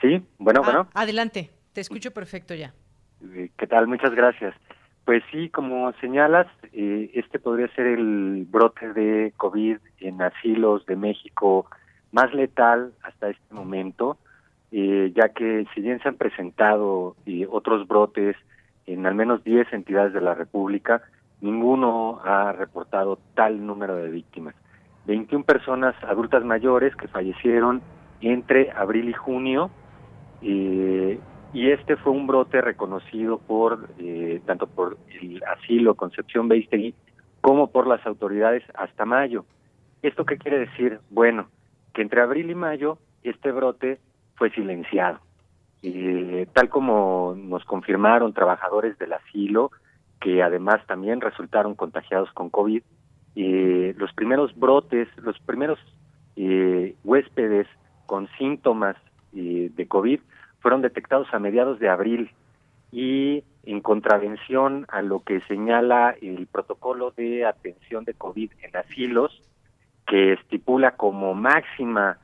Sí, 0.00 0.24
bueno, 0.38 0.62
bueno. 0.62 0.88
Ah, 0.94 1.02
adelante, 1.02 1.50
te 1.72 1.80
escucho 1.80 2.12
perfecto 2.12 2.54
ya. 2.54 2.72
Eh, 3.34 3.50
¿Qué 3.58 3.66
tal? 3.66 3.88
Muchas 3.88 4.14
gracias. 4.14 4.54
Pues 5.08 5.22
sí, 5.32 5.48
como 5.48 5.90
señalas, 6.02 6.46
eh, 6.74 7.10
este 7.14 7.38
podría 7.38 7.66
ser 7.68 7.86
el 7.86 8.46
brote 8.46 8.92
de 8.92 9.32
COVID 9.38 9.78
en 10.00 10.20
asilos 10.20 10.84
de 10.84 10.96
México 10.96 11.64
más 12.12 12.34
letal 12.34 12.92
hasta 13.02 13.30
este 13.30 13.54
momento, 13.54 14.18
eh, 14.70 15.10
ya 15.16 15.30
que 15.30 15.64
si 15.74 15.80
bien 15.80 15.98
se 16.02 16.10
han 16.10 16.16
presentado 16.16 17.16
eh, 17.24 17.46
otros 17.50 17.88
brotes 17.88 18.36
en 18.84 19.06
al 19.06 19.14
menos 19.14 19.42
10 19.44 19.72
entidades 19.72 20.12
de 20.12 20.20
la 20.20 20.34
República, 20.34 21.00
ninguno 21.40 22.20
ha 22.22 22.52
reportado 22.52 23.18
tal 23.34 23.64
número 23.64 23.96
de 23.96 24.10
víctimas. 24.10 24.54
21 25.06 25.42
personas 25.42 25.94
adultas 26.04 26.44
mayores 26.44 26.94
que 26.96 27.08
fallecieron 27.08 27.80
entre 28.20 28.72
abril 28.72 29.08
y 29.08 29.14
junio, 29.14 29.70
eh, 30.42 31.18
y 31.52 31.70
este 31.70 31.96
fue 31.96 32.12
un 32.12 32.26
brote 32.26 32.60
reconocido 32.60 33.38
por 33.38 33.88
eh, 33.98 34.40
tanto 34.46 34.66
por 34.66 34.98
el 35.20 35.42
asilo 35.44 35.94
Concepción 35.94 36.48
Beistegui 36.48 36.94
como 37.40 37.68
por 37.68 37.86
las 37.86 38.04
autoridades 38.06 38.62
hasta 38.74 39.04
mayo. 39.04 39.44
¿Esto 40.02 40.24
qué 40.24 40.36
quiere 40.36 40.58
decir? 40.58 41.00
Bueno, 41.10 41.48
que 41.94 42.02
entre 42.02 42.20
abril 42.20 42.50
y 42.50 42.54
mayo 42.54 42.98
este 43.22 43.52
brote 43.52 43.98
fue 44.36 44.50
silenciado. 44.50 45.20
Eh, 45.82 46.46
tal 46.52 46.68
como 46.68 47.34
nos 47.36 47.64
confirmaron 47.64 48.32
trabajadores 48.32 48.98
del 48.98 49.12
asilo, 49.12 49.70
que 50.20 50.42
además 50.42 50.84
también 50.86 51.20
resultaron 51.20 51.74
contagiados 51.74 52.30
con 52.32 52.50
COVID, 52.50 52.82
eh, 53.36 53.94
los 53.96 54.12
primeros 54.14 54.56
brotes, 54.58 55.08
los 55.18 55.38
primeros 55.40 55.78
eh, 56.36 56.96
huéspedes 57.04 57.66
con 58.06 58.28
síntomas 58.38 58.96
eh, 59.34 59.70
de 59.74 59.86
COVID 59.86 60.20
fueron 60.60 60.82
detectados 60.82 61.28
a 61.32 61.38
mediados 61.38 61.78
de 61.78 61.88
abril 61.88 62.30
y 62.90 63.44
en 63.64 63.80
contravención 63.80 64.86
a 64.88 65.02
lo 65.02 65.20
que 65.20 65.40
señala 65.42 66.14
el 66.22 66.46
protocolo 66.46 67.12
de 67.12 67.44
atención 67.44 68.04
de 68.04 68.14
COVID 68.14 68.50
en 68.62 68.76
asilos, 68.76 69.42
que 70.06 70.32
estipula 70.32 70.92
como 70.92 71.34
máxima 71.34 72.18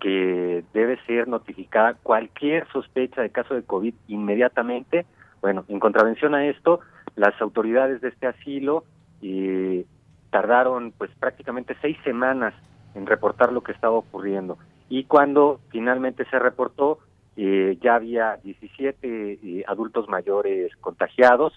que 0.00 0.64
debe 0.72 0.98
ser 1.06 1.28
notificada 1.28 1.94
cualquier 1.94 2.66
sospecha 2.68 3.22
de 3.22 3.30
caso 3.30 3.54
de 3.54 3.62
COVID 3.62 3.94
inmediatamente. 4.08 5.06
Bueno, 5.40 5.64
en 5.68 5.78
contravención 5.78 6.34
a 6.34 6.46
esto, 6.46 6.80
las 7.16 7.38
autoridades 7.40 8.00
de 8.00 8.08
este 8.08 8.26
asilo 8.26 8.84
eh, 9.22 9.84
tardaron 10.30 10.92
pues 10.96 11.10
prácticamente 11.18 11.76
seis 11.80 11.96
semanas 12.04 12.54
en 12.94 13.06
reportar 13.06 13.52
lo 13.52 13.62
que 13.62 13.72
estaba 13.72 13.96
ocurriendo. 13.96 14.58
Y 14.88 15.04
cuando 15.04 15.60
finalmente 15.70 16.24
se 16.30 16.38
reportó, 16.38 16.98
eh, 17.42 17.78
ya 17.80 17.94
había 17.94 18.36
17 18.44 18.98
eh, 19.02 19.64
adultos 19.66 20.10
mayores 20.10 20.76
contagiados, 20.76 21.54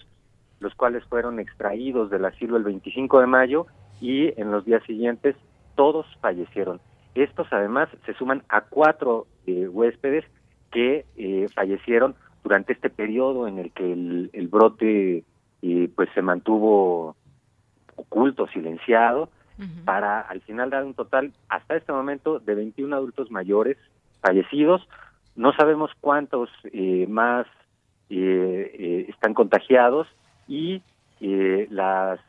los 0.62 0.74
cuales 0.76 1.04
fueron 1.10 1.42
extraídos 1.42 2.10
del 2.10 2.24
asilo 2.24 2.56
el 2.56 2.64
25 2.64 3.20
de 3.20 3.28
mayo 3.28 3.68
y 4.00 4.32
en 4.40 4.50
los 4.50 4.64
días 4.64 4.82
siguientes 4.88 5.36
todos 5.76 6.06
fallecieron. 6.22 6.80
Estos 7.16 7.48
además 7.52 7.90
se 8.06 8.14
suman 8.14 8.44
a 8.48 8.62
cuatro 8.62 9.28
eh, 9.46 9.68
huéspedes 9.68 10.24
que 10.72 11.06
fallecieron 11.54 12.16
durante 12.46 12.72
este 12.72 12.90
periodo 12.90 13.50
en 13.50 13.60
el 13.60 13.74
que 13.74 13.92
el, 13.92 14.48
brote 14.50 15.26
pues 15.96 16.10
se 16.16 16.22
mantuvo 16.22 17.18
oculto, 17.98 18.48
silenciado, 18.48 19.30
para 19.84 20.22
al 20.22 20.40
final 20.42 20.70
dar 20.70 20.86
un 20.86 20.94
total 20.94 21.34
hasta 21.50 21.76
este 21.76 21.92
momento 21.92 22.40
de 22.40 22.56
21 22.56 22.96
adultos 22.96 23.30
mayores 23.30 23.78
fallecidos, 24.22 24.88
no 25.36 25.54
sabemos 25.54 25.92
cuántos 26.00 26.50
eh, 26.72 27.08
más 27.08 27.48
eh, 28.10 28.72
eh, 28.74 29.06
están 29.10 29.34
contagiados 29.34 30.08
y 30.48 30.82
las 31.70 32.20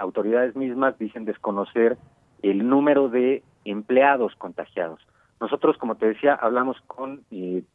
autoridades 0.00 0.56
mismas 0.56 0.98
dicen 0.98 1.24
desconocer 1.24 1.96
el 2.42 2.68
número 2.68 3.08
de 3.08 3.44
empleados 3.64 4.34
contagiados. 4.34 5.00
Nosotros, 5.40 5.78
como 5.78 5.94
te 5.94 6.06
decía, 6.06 6.34
hablamos 6.34 6.76
con 6.88 7.22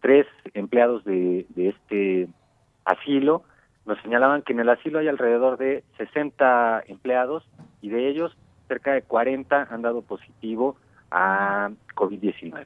tres 0.02 0.28
empleados 0.54 1.06
de 1.06 1.46
este 1.56 2.28
asilo. 2.84 3.44
Nos 3.86 3.98
señalaban 4.02 4.42
que 4.42 4.52
en 4.52 4.60
el 4.60 4.70
asilo 4.70 5.00
hay 5.00 5.08
alrededor 5.08 5.58
de 5.58 5.86
60 5.98 6.84
empleados 6.88 7.48
y 7.82 7.88
de 7.88 8.10
ellos 8.10 8.36
cerca 8.68 8.92
de 8.92 9.04
40 9.04 9.70
han 9.72 9.82
dado 9.82 10.02
positivo 10.02 10.76
a 11.12 11.70
COVID-19. 11.96 12.66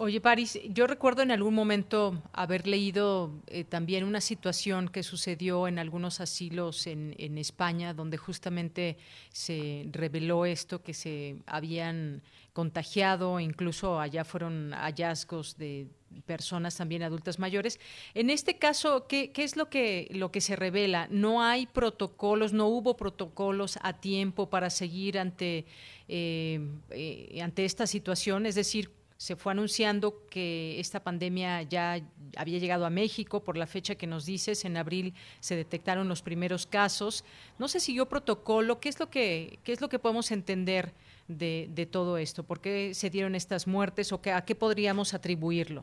Oye, 0.00 0.20
Paris, 0.20 0.60
yo 0.68 0.86
recuerdo 0.86 1.22
en 1.22 1.32
algún 1.32 1.54
momento 1.54 2.22
haber 2.32 2.68
leído 2.68 3.32
eh, 3.48 3.64
también 3.64 4.04
una 4.04 4.20
situación 4.20 4.88
que 4.88 5.02
sucedió 5.02 5.66
en 5.66 5.80
algunos 5.80 6.20
asilos 6.20 6.86
en, 6.86 7.36
España, 7.36 7.94
donde 7.94 8.16
justamente 8.16 8.96
se 9.32 9.88
reveló 9.90 10.46
esto, 10.46 10.84
que 10.84 10.94
se 10.94 11.38
habían 11.46 12.22
contagiado, 12.52 13.40
incluso 13.40 13.98
allá 13.98 14.24
fueron 14.24 14.70
hallazgos 14.72 15.58
de 15.58 15.88
personas 16.26 16.76
también 16.76 17.02
adultas 17.02 17.40
mayores. 17.40 17.80
En 18.14 18.30
este 18.30 18.56
caso, 18.56 19.08
¿qué, 19.08 19.32
qué 19.32 19.42
es 19.42 19.56
lo 19.56 19.68
que, 19.68 20.06
lo 20.12 20.30
que 20.30 20.40
se 20.40 20.54
revela? 20.54 21.08
¿No 21.10 21.42
hay 21.42 21.66
protocolos, 21.66 22.52
no 22.52 22.68
hubo 22.68 22.96
protocolos 22.96 23.80
a 23.82 23.94
tiempo 23.94 24.48
para 24.48 24.70
seguir 24.70 25.18
ante, 25.18 25.66
eh, 26.06 26.60
eh, 26.90 27.40
ante 27.42 27.64
esta 27.64 27.88
situación? 27.88 28.46
Es 28.46 28.54
decir, 28.54 28.92
se 29.18 29.34
fue 29.34 29.50
anunciando 29.50 30.22
que 30.30 30.78
esta 30.78 31.00
pandemia 31.00 31.62
ya 31.62 31.98
había 32.36 32.58
llegado 32.60 32.86
a 32.86 32.90
México 32.90 33.42
por 33.42 33.56
la 33.56 33.66
fecha 33.66 33.96
que 33.96 34.06
nos 34.06 34.24
dices, 34.24 34.64
en 34.64 34.76
abril 34.76 35.12
se 35.40 35.56
detectaron 35.56 36.08
los 36.08 36.22
primeros 36.22 36.66
casos. 36.66 37.24
No 37.58 37.66
se 37.66 37.80
siguió 37.80 38.06
protocolo, 38.06 38.78
¿qué 38.78 38.88
es 38.88 39.00
lo 39.00 39.10
que, 39.10 39.58
qué 39.64 39.72
es 39.72 39.80
lo 39.80 39.88
que 39.88 39.98
podemos 39.98 40.30
entender 40.30 40.92
de, 41.26 41.68
de 41.74 41.84
todo 41.84 42.16
esto? 42.16 42.44
¿Por 42.44 42.60
qué 42.60 42.94
se 42.94 43.10
dieron 43.10 43.34
estas 43.34 43.66
muertes 43.66 44.12
o 44.12 44.22
qué, 44.22 44.30
a 44.30 44.42
qué 44.42 44.54
podríamos 44.54 45.12
atribuirlo? 45.14 45.82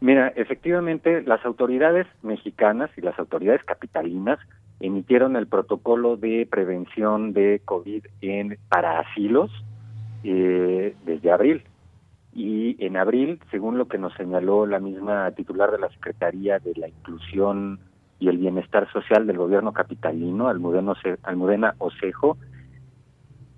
Mira, 0.00 0.28
efectivamente, 0.36 1.22
las 1.22 1.44
autoridades 1.44 2.06
mexicanas 2.22 2.90
y 2.96 3.00
las 3.00 3.18
autoridades 3.18 3.64
capitalinas 3.64 4.38
emitieron 4.78 5.34
el 5.34 5.48
protocolo 5.48 6.16
de 6.16 6.46
prevención 6.48 7.32
de 7.32 7.62
COVID 7.64 8.06
en, 8.20 8.58
para 8.68 9.00
asilos 9.00 9.50
eh, 10.22 10.94
desde 11.04 11.32
abril 11.32 11.64
y 12.36 12.76
en 12.84 12.98
abril, 12.98 13.40
según 13.50 13.78
lo 13.78 13.88
que 13.88 13.96
nos 13.96 14.12
señaló 14.12 14.66
la 14.66 14.78
misma 14.78 15.30
titular 15.30 15.70
de 15.70 15.78
la 15.78 15.88
Secretaría 15.88 16.58
de 16.58 16.74
la 16.76 16.86
Inclusión 16.86 17.80
y 18.18 18.28
el 18.28 18.36
Bienestar 18.36 18.92
Social 18.92 19.26
del 19.26 19.38
gobierno 19.38 19.72
capitalino, 19.72 20.48
Almudena 20.48 21.74
Osejo, 21.78 22.36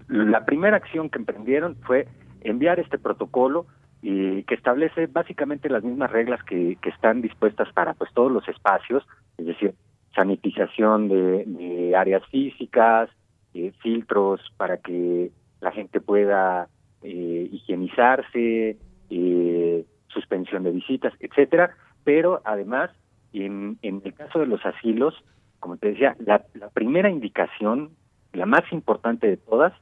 la 0.06 0.44
primera 0.44 0.76
acción 0.76 1.10
que 1.10 1.18
emprendieron 1.18 1.74
fue 1.82 2.06
enviar 2.42 2.78
este 2.78 2.98
protocolo 2.98 3.66
y 4.00 4.44
que 4.44 4.55
establece 4.55 5.09
básicamente 5.09 5.68
las 5.68 5.82
mismas 5.82 6.12
reglas 6.12 6.40
que, 6.44 6.78
que 6.80 6.90
están 6.90 7.20
dispuestas 7.20 7.72
para 7.72 7.94
pues 7.94 8.12
todos 8.14 8.30
los 8.30 8.46
espacios, 8.48 9.05
es 9.38 9.46
decir, 9.46 9.74
sanitización 10.14 11.09
de, 11.09 11.94
áreas 11.96 12.24
físicas, 12.26 13.10
eh, 13.55 13.72
filtros 13.82 14.40
para 14.56 14.76
que 14.76 15.32
la 15.60 15.72
gente 15.72 16.00
pueda 16.00 16.68
eh, 17.02 17.48
higienizarse, 17.50 18.76
eh, 19.10 19.84
suspensión 20.08 20.64
de 20.64 20.72
visitas, 20.72 21.12
etcétera, 21.20 21.76
pero 22.04 22.40
además, 22.44 22.90
en, 23.32 23.78
en 23.82 24.02
el 24.04 24.14
caso 24.14 24.38
de 24.38 24.46
los 24.46 24.64
asilos, 24.64 25.14
como 25.60 25.76
te 25.76 25.88
decía, 25.88 26.16
la, 26.20 26.44
primera 26.72 27.10
indicación, 27.10 27.90
la 28.32 28.46
más 28.46 28.62
importante 28.72 29.26
de 29.26 29.36
todas, 29.36 29.72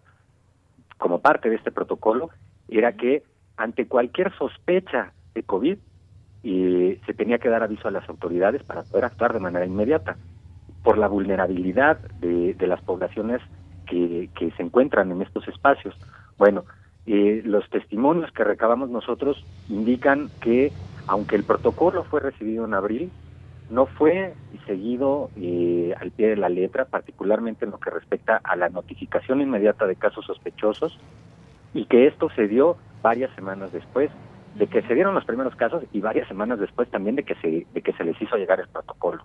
como 0.99 1.21
parte 1.21 1.51
de 1.51 1.57
este 1.57 1.71
protocolo, 1.71 2.31
era 2.69 2.93
que 2.93 3.23
ante 3.57 3.87
cualquier 3.87 4.35
sospecha 4.37 5.13
de 5.35 5.43
COVID, 5.43 5.79
eh, 6.45 7.01
se 7.05 7.15
tenía 7.15 7.39
que 7.39 7.49
dar 7.49 7.63
aviso 7.63 7.89
a 7.89 7.91
las 7.91 8.09
autoridades 8.09 8.63
para 8.63 8.85
poder 8.85 9.05
actuar 9.05 9.33
de 9.33 9.41
manera 9.41 9.67
inmediata 9.67 10.17
por 10.83 10.99
la 10.99 11.09
vulnerabilidad 11.09 11.99
de, 12.21 12.55
las 12.61 12.81
poblaciones 12.83 13.41
que, 13.87 14.31
se 14.57 14.63
encuentran 14.63 15.11
en 15.11 15.23
estos 15.23 15.47
espacios. 15.49 15.95
Bueno, 16.39 16.65
eh, 17.07 17.43
los 17.45 17.69
testimonios 17.71 18.33
que 18.33 18.45
recabamos 18.45 18.91
nosotros 18.91 19.45
indican 19.69 20.29
que 20.41 20.73
aunque 21.07 21.37
el 21.37 21.45
protocolo 21.45 22.05
fue 22.05 22.21
recibido 22.21 22.65
en 22.65 22.75
abril, 22.75 23.11
no 23.71 23.87
fue 23.87 24.35
seguido 24.67 25.31
eh, 25.37 25.95
al 26.01 26.11
pie 26.11 26.29
de 26.29 26.37
la 26.37 26.49
letra, 26.49 26.85
particularmente 26.85 27.65
en 27.65 27.71
lo 27.71 27.79
que 27.79 27.91
respecta 27.91 28.41
a 28.43 28.57
la 28.57 28.69
notificación 28.69 29.41
inmediata 29.41 29.87
de 29.87 29.97
casos 29.97 30.27
sospechosos, 30.27 30.99
y 31.75 31.85
que 31.87 32.07
esto 32.07 32.29
se 32.35 32.49
dio 32.49 32.77
varias 33.03 33.35
semanas 33.35 33.73
después 33.73 34.11
de 34.55 34.67
que 34.67 34.83
se 34.83 34.95
dieron 34.95 35.15
los 35.15 35.25
primeros 35.25 35.55
casos 35.55 35.85
y 35.93 36.01
varias 36.01 36.27
semanas 36.29 36.59
después 36.59 36.89
también 36.91 37.17
de 37.17 37.25
que 37.25 37.35
se, 37.37 37.67
de 37.73 37.83
que 37.83 37.93
se 37.93 38.05
les 38.05 38.21
hizo 38.21 38.37
llegar 38.37 38.61
el 38.61 38.69
protocolo. 38.69 39.25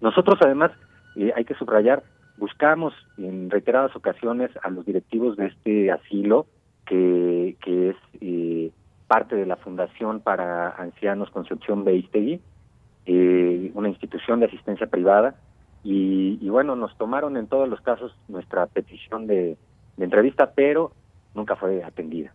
Nosotros 0.00 0.38
además, 0.42 0.72
eh, 1.16 1.32
hay 1.36 1.44
que 1.44 1.54
subrayar, 1.54 2.02
buscamos 2.36 2.92
en 3.16 3.50
reiteradas 3.50 3.94
ocasiones 3.94 4.50
a 4.62 4.70
los 4.70 4.84
directivos 4.84 5.36
de 5.36 5.46
este 5.46 5.92
asilo, 5.92 6.46
que, 6.86 7.56
que 7.62 7.90
es 7.90 7.96
eh, 8.20 8.70
parte 9.06 9.36
de 9.36 9.46
la 9.46 9.56
Fundación 9.56 10.20
para 10.20 10.70
Ancianos 10.70 11.30
Concepción 11.30 11.84
Beistegui, 11.84 12.40
eh, 13.06 13.70
una 13.74 13.88
institución 13.88 14.40
de 14.40 14.46
asistencia 14.46 14.86
privada, 14.86 15.36
y, 15.86 16.48
bueno, 16.48 16.76
nos 16.76 16.96
tomaron 16.96 17.36
en 17.36 17.46
todos 17.46 17.68
los 17.68 17.78
casos 17.82 18.16
nuestra 18.28 18.66
petición 18.66 19.26
de, 19.26 19.58
entrevista, 19.98 20.52
pero 20.54 20.92
nunca 21.34 21.56
fue 21.56 21.84
atendida. 21.84 22.32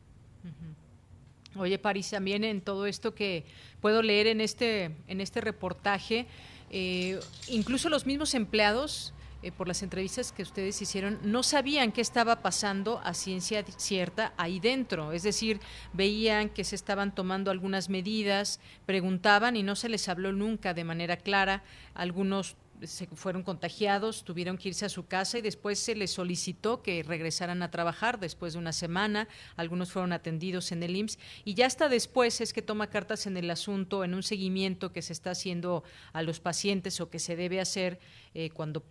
Oye, 1.57 1.80
París, 1.80 2.11
también 2.11 2.43
en 2.43 2.61
todo 2.61 2.85
esto 2.85 3.15
que 3.15 3.45
puedo 3.81 4.03
leer 4.03 4.27
en 4.27 4.39
este, 4.39 4.91
en 5.07 5.19
este 5.19 5.41
reportaje, 5.41 6.27
eh, 6.69 7.19
incluso 7.49 7.89
los 7.89 8.05
mismos 8.05 8.35
empleados 8.35 9.15
eh, 9.41 9.52
por 9.52 9.68
las 9.68 9.84
entrevistas 9.84 10.32
que 10.32 10.44
ustedes 10.44 10.82
hicieron, 10.82 11.20
no 11.24 11.44
sabían 11.44 11.91
qué 11.91 12.02
estaba 12.02 12.41
pasando 12.41 12.99
a 13.03 13.14
ciencia 13.14 13.64
cierta 13.78 14.34
ahí 14.36 14.60
dentro. 14.60 15.14
Es 15.14 15.24
decir, 15.24 15.61
veían 15.94 16.49
que 16.49 16.64
se 16.64 16.76
estaban 16.76 17.16
tomando 17.16 17.49
algunas 17.49 17.90
medidas, 17.90 18.60
preguntaban 18.86 19.56
y 19.56 19.64
no 19.64 19.76
se 19.76 19.88
les 19.88 20.10
habló 20.10 20.34
nunca 20.34 20.74
de 20.74 20.84
manera 20.84 21.16
clara. 21.18 21.64
Algunos 21.94 22.57
se 22.84 23.07
fueron 23.07 23.44
contagiados, 23.44 24.24
tuvieron 24.24 24.57
que 24.57 24.70
irse 24.70 24.86
a 24.86 24.90
su 24.90 25.06
casa 25.06 25.38
y 25.38 25.41
después 25.41 25.80
se 25.80 25.95
les 25.95 26.11
solicitó 26.11 26.82
que 26.82 27.03
regresaran 27.03 27.61
a 27.61 27.72
trabajar 27.72 28.20
después 28.20 28.53
de 28.53 28.60
una 28.60 28.74
semana. 28.74 29.28
Algunos 29.56 29.91
fueron 29.91 30.14
atendidos 30.14 30.72
en 30.72 30.84
el 30.84 30.95
IMSS 30.95 31.20
y 31.45 31.53
ya 31.53 31.66
hasta 31.66 31.90
después 31.90 32.41
es 32.41 32.53
que 32.53 32.61
toma 32.61 32.90
cartas 32.90 33.28
en 33.28 33.38
el 33.38 33.49
asunto, 33.52 34.03
en 34.03 34.14
un 34.14 34.24
seguimiento 34.24 34.91
que 34.91 35.02
se 35.02 35.14
está 35.14 35.32
haciendo 35.32 35.84
a 36.14 36.22
los 36.22 36.40
pacientes 36.40 36.99
o 37.02 37.10
que 37.10 37.20
se 37.20 37.36
debe 37.36 37.60
hacer 37.60 37.99
eh, 38.34 38.49
cuando 38.52 38.84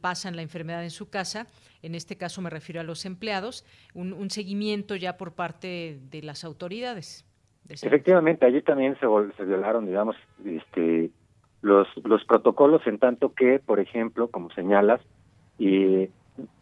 pasan 0.00 0.36
la 0.36 0.42
enfermedad 0.42 0.82
en 0.82 0.90
su 0.90 1.10
casa, 1.10 1.46
en 1.82 1.94
este 1.94 2.16
caso 2.16 2.40
me 2.42 2.50
refiero 2.50 2.80
a 2.80 2.84
los 2.84 3.04
empleados, 3.04 3.64
un, 3.94 4.30
seguimiento 4.30 4.96
ya 4.96 5.16
por 5.16 5.34
parte 5.34 5.98
de 6.10 6.22
las 6.22 6.44
autoridades. 6.44 7.24
Efectivamente, 7.68 8.46
allí 8.46 8.62
también 8.62 8.96
se, 9.00 9.06
se 9.36 9.44
violaron, 9.44 9.86
digamos, 9.86 10.16
este, 10.44 11.10
los, 11.62 11.88
los 12.04 12.24
protocolos 12.24 12.86
en 12.86 12.98
tanto 12.98 13.34
que, 13.34 13.58
por 13.58 13.80
ejemplo, 13.80 14.28
como 14.28 14.50
señalas, 14.50 15.00
y 15.58 16.08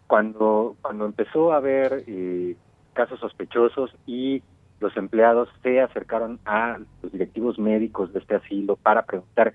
cuando, 0.06 0.76
cuando 0.80 1.06
empezó 1.06 1.52
a 1.52 1.56
haber 1.56 2.04
eh, 2.06 2.56
casos 2.92 3.20
sospechosos 3.20 3.94
y 4.06 4.42
los 4.80 4.96
empleados 4.96 5.48
se 5.62 5.80
acercaron 5.80 6.38
a 6.44 6.78
los 7.02 7.12
directivos 7.12 7.58
médicos 7.58 8.12
de 8.12 8.20
este 8.20 8.34
asilo 8.36 8.76
para 8.76 9.04
preguntar 9.04 9.54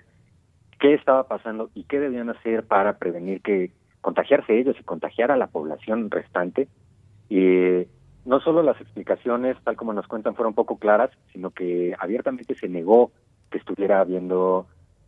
qué 0.80 0.94
estaba 0.94 1.28
pasando 1.28 1.70
y 1.76 1.84
qué 1.84 2.00
debían 2.00 2.30
hacer 2.30 2.66
para 2.66 2.98
prevenir 2.98 3.42
que 3.42 3.72
contagiarse 4.02 4.58
ellos 4.58 4.76
y 4.80 4.84
contagiar 4.84 5.32
a 5.32 5.38
la 5.38 5.48
población 5.48 6.10
restante. 6.10 6.68
Y 7.30 7.86
no 8.26 8.40
solo 8.40 8.64
las 8.64 8.80
explicaciones, 8.82 9.58
tal 9.64 9.76
como 9.76 9.94
nos 9.94 10.08
cuentan, 10.08 10.36
fueron 10.36 10.54
poco 10.54 10.78
claras, 10.78 11.12
sino 11.34 11.52
que 11.52 11.96
abiertamente 12.00 12.56
se 12.56 12.70
negó 12.70 13.12
que 13.52 13.58
estuviera 13.58 14.00
habiendo 14.00 14.68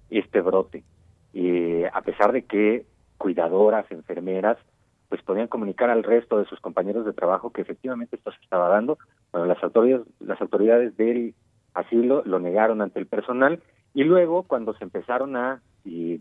este 0.10 0.42
brote. 0.42 0.84
Y 1.34 1.84
a 1.86 2.02
pesar 2.02 2.32
de 2.34 2.44
que 2.44 2.86
cuidadoras, 3.18 3.90
enfermeras, 3.92 4.58
pues 5.08 5.22
podían 5.22 5.48
comunicar 5.48 5.90
al 5.90 6.04
resto 6.04 6.38
de 6.38 6.46
sus 6.46 6.60
compañeros 6.60 7.06
de 7.06 7.14
trabajo 7.14 7.52
que 7.52 7.62
efectivamente 7.62 8.16
esto 8.16 8.32
se 8.32 8.42
estaba 8.42 8.70
dando, 8.70 8.98
bueno, 9.32 9.46
las 9.46 9.62
autoridades, 9.64 10.08
las 10.20 10.42
autoridades 10.42 10.96
del 10.98 11.36
asilo 11.74 12.24
lo 12.26 12.40
negaron 12.40 12.82
ante 12.82 13.00
el 13.00 13.08
personal 13.08 13.62
y 13.94 14.04
luego, 14.04 14.44
cuando 14.44 14.74
se 14.74 14.84
empezaron 14.84 15.36
a 15.36 15.62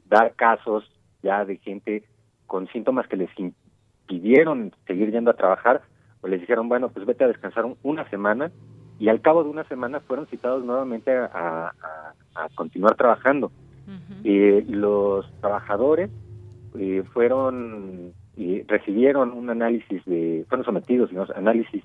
dar 0.06 0.34
casos 0.34 0.90
ya 1.22 1.44
de 1.44 1.56
gente 1.58 2.04
con 2.46 2.66
síntomas 2.68 3.06
que 3.06 3.16
les 3.16 3.30
impidieron 3.38 4.72
seguir 4.86 5.12
yendo 5.12 5.30
a 5.30 5.36
trabajar, 5.36 5.82
pues 6.20 6.32
les 6.32 6.40
dijeron, 6.40 6.68
bueno, 6.68 6.88
pues 6.88 7.06
vete 7.06 7.24
a 7.24 7.28
descansar 7.28 7.64
una 7.82 8.08
semana 8.10 8.50
y 8.98 9.08
al 9.08 9.20
cabo 9.20 9.44
de 9.44 9.50
una 9.50 9.64
semana 9.64 10.00
fueron 10.00 10.26
citados 10.26 10.64
nuevamente 10.64 11.12
a, 11.16 11.72
continuar 12.54 12.96
trabajando. 12.96 13.52
y 14.24 14.62
los 14.62 15.30
trabajadores 15.40 16.10
eh, 16.78 17.02
fueron 17.12 18.12
y 18.36 18.62
recibieron 18.62 19.32
un 19.32 19.50
análisis 19.50 20.04
de, 20.04 20.44
fueron 20.48 20.64
sometidos 20.64 21.10
a 21.12 21.38
análisis 21.38 21.82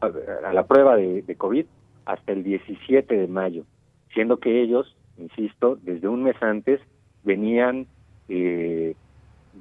a, 0.00 0.52
la 0.52 0.66
prueba 0.66 0.96
de, 0.96 1.22
de 1.22 1.34
COVID 1.36 1.66
hasta 2.06 2.32
el 2.32 2.42
17 2.42 3.16
de 3.16 3.26
mayo, 3.26 3.64
siendo 4.14 4.38
que 4.38 4.62
ellos 4.62 4.96
insisto, 5.18 5.78
desde 5.82 6.08
un 6.08 6.22
mes 6.22 6.36
antes 6.42 6.80
venían 7.22 7.86
eh, 8.28 8.94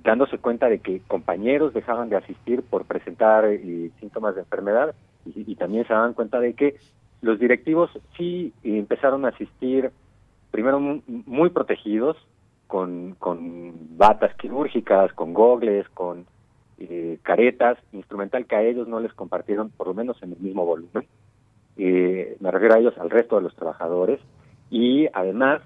dándose 0.04 0.38
cuenta 0.38 0.70
de 0.70 0.80
que 0.80 1.02
compañeros 1.08 1.74
dejaban 1.74 2.10
de 2.10 2.18
asistir 2.18 2.62
por 2.62 2.86
presentar 2.86 3.46
eh, 3.46 3.92
síntomas 4.00 4.36
de 4.36 4.42
enfermedad 4.42 4.94
y, 5.26 5.56
también 5.56 5.86
se 5.86 5.94
daban 5.94 6.14
cuenta 6.14 6.40
de 6.40 6.54
que 6.54 6.76
los 7.22 7.40
directivos 7.40 7.90
sí 8.18 8.54
empezaron 8.64 9.26
a 9.26 9.30
asistir 9.30 9.92
primero 10.52 10.80
muy, 10.80 11.50
protegidos 11.50 12.18
con, 12.68 13.16
con 13.20 13.98
batas 13.98 14.34
quirúrgicas, 14.36 15.12
con 15.14 15.34
gogles, 15.34 15.88
con 15.90 16.26
eh, 16.78 17.20
caretas, 17.24 17.78
instrumental 17.92 18.46
que 18.46 18.56
a 18.56 18.64
ellos 18.64 18.88
no 18.88 19.00
les 19.00 19.14
compartieron 19.14 19.70
por 19.70 19.88
lo 19.88 19.94
menos 19.94 20.22
en 20.24 20.32
el 20.32 20.40
mismo 20.40 20.66
volumen. 20.66 21.06
me 21.76 22.52
refiero 22.52 22.76
a 22.76 22.80
ellos, 22.80 22.98
al 22.98 23.10
resto 23.10 23.36
de 23.36 23.42
los 23.42 23.56
trabajadores, 23.56 24.20
y 24.70 25.08
además, 25.14 25.62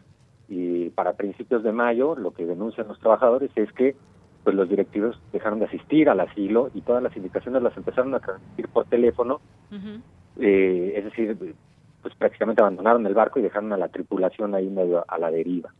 y 0.47 0.89
para 0.89 1.13
principios 1.13 1.63
de 1.63 1.71
mayo, 1.71 2.15
lo 2.15 2.31
que 2.31 2.45
denuncian 2.45 2.87
los 2.87 2.99
trabajadores 2.99 3.51
es 3.55 3.71
que 3.73 3.95
pues 4.43 4.55
los 4.55 4.67
directivos 4.67 5.19
dejaron 5.31 5.59
de 5.59 5.65
asistir 5.65 6.09
al 6.09 6.19
asilo 6.19 6.69
y 6.73 6.81
todas 6.81 7.01
las 7.01 7.15
indicaciones 7.15 7.61
las 7.63 7.75
empezaron 7.77 8.13
a 8.13 8.19
transmitir 8.19 8.67
por 8.67 8.85
teléfono, 8.85 9.39
eh, 10.37 10.93
es 10.97 11.05
decir, 11.05 11.55
pues 12.01 12.13
prácticamente 12.15 12.61
abandonaron 12.61 13.05
el 13.05 13.13
barco 13.13 13.39
y 13.39 13.43
dejaron 13.43 13.71
a 13.71 13.77
la 13.77 13.87
tripulación 13.87 14.53
ahí 14.53 14.69
medio 14.69 15.05
a 15.07 15.17
la 15.17 15.31
deriva. 15.31 15.73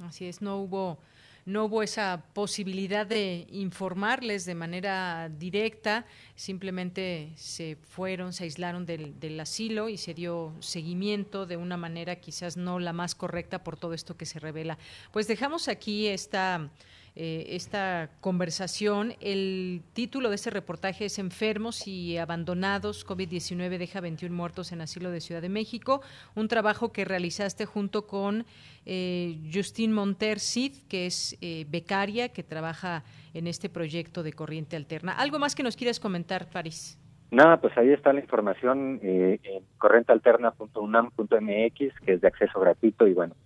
Así 0.00 0.26
es, 0.26 0.42
no 0.42 0.58
hubo 0.58 0.98
no 1.46 1.66
hubo 1.66 1.82
esa 1.82 2.24
posibilidad 2.32 3.06
de 3.06 3.46
informarles 3.50 4.44
de 4.46 4.54
manera 4.54 5.28
directa, 5.28 6.06
simplemente 6.34 7.32
se 7.36 7.76
fueron, 7.76 8.32
se 8.32 8.44
aislaron 8.44 8.86
del, 8.86 9.40
asilo 9.40 9.88
y 9.88 9.98
se 9.98 10.14
dio 10.14 10.54
seguimiento 10.60 11.44
de 11.44 11.56
una 11.56 11.76
manera 11.76 12.16
quizás 12.16 12.56
no 12.56 12.78
la 12.78 12.92
más 12.92 13.14
correcta 13.14 13.62
por 13.62 13.76
todo 13.76 13.92
esto 13.92 14.16
que 14.16 14.26
se 14.26 14.38
revela. 14.38 14.78
Pues 15.12 15.26
dejamos 15.26 15.68
aquí 15.68 16.06
esta 16.06 16.70
eh, 17.16 17.46
esta 17.50 18.10
conversación. 18.20 19.12
El 19.20 19.82
título 19.92 20.30
de 20.30 20.34
este 20.34 20.50
reportaje 20.50 21.04
es 21.04 21.20
Enfermos 21.20 21.86
y 21.86 22.18
abandonados. 22.18 23.06
COVID-19 23.06 23.78
deja 23.78 24.00
21 24.00 24.34
muertos 24.34 24.72
en 24.72 24.80
asilo 24.80 25.12
de 25.12 25.20
Ciudad 25.20 25.40
de 25.40 25.48
México. 25.48 26.02
Un 26.34 26.48
trabajo 26.48 26.92
que 26.92 27.04
realizaste 27.04 27.66
junto 27.66 28.08
con 28.08 28.46
eh, 28.84 29.38
Justin 29.52 29.92
Monter 29.92 30.40
Cid, 30.40 30.72
que 30.88 31.06
es 31.06 31.38
eh, 31.40 31.66
becaria, 31.68 32.30
que 32.30 32.42
trabaja 32.42 33.04
en 33.32 33.46
este 33.46 33.68
proyecto 33.68 34.24
de 34.24 34.32
Corriente 34.32 34.74
Alterna. 34.74 35.12
¿Algo 35.12 35.38
más 35.38 35.54
que 35.54 35.62
nos 35.62 35.76
quieras 35.76 36.00
comentar, 36.00 36.50
París? 36.50 36.98
Nada, 37.30 37.60
pues 37.60 37.78
ahí 37.78 37.90
está 37.90 38.12
la 38.12 38.18
información 38.20 38.98
en 39.02 39.38
corrientealterna.unam.mx, 39.78 42.00
que 42.00 42.12
es 42.12 42.20
de 42.20 42.28
acceso 42.28 42.58
gratuito 42.58 43.06
y 43.06 43.14
bueno, 43.14 43.36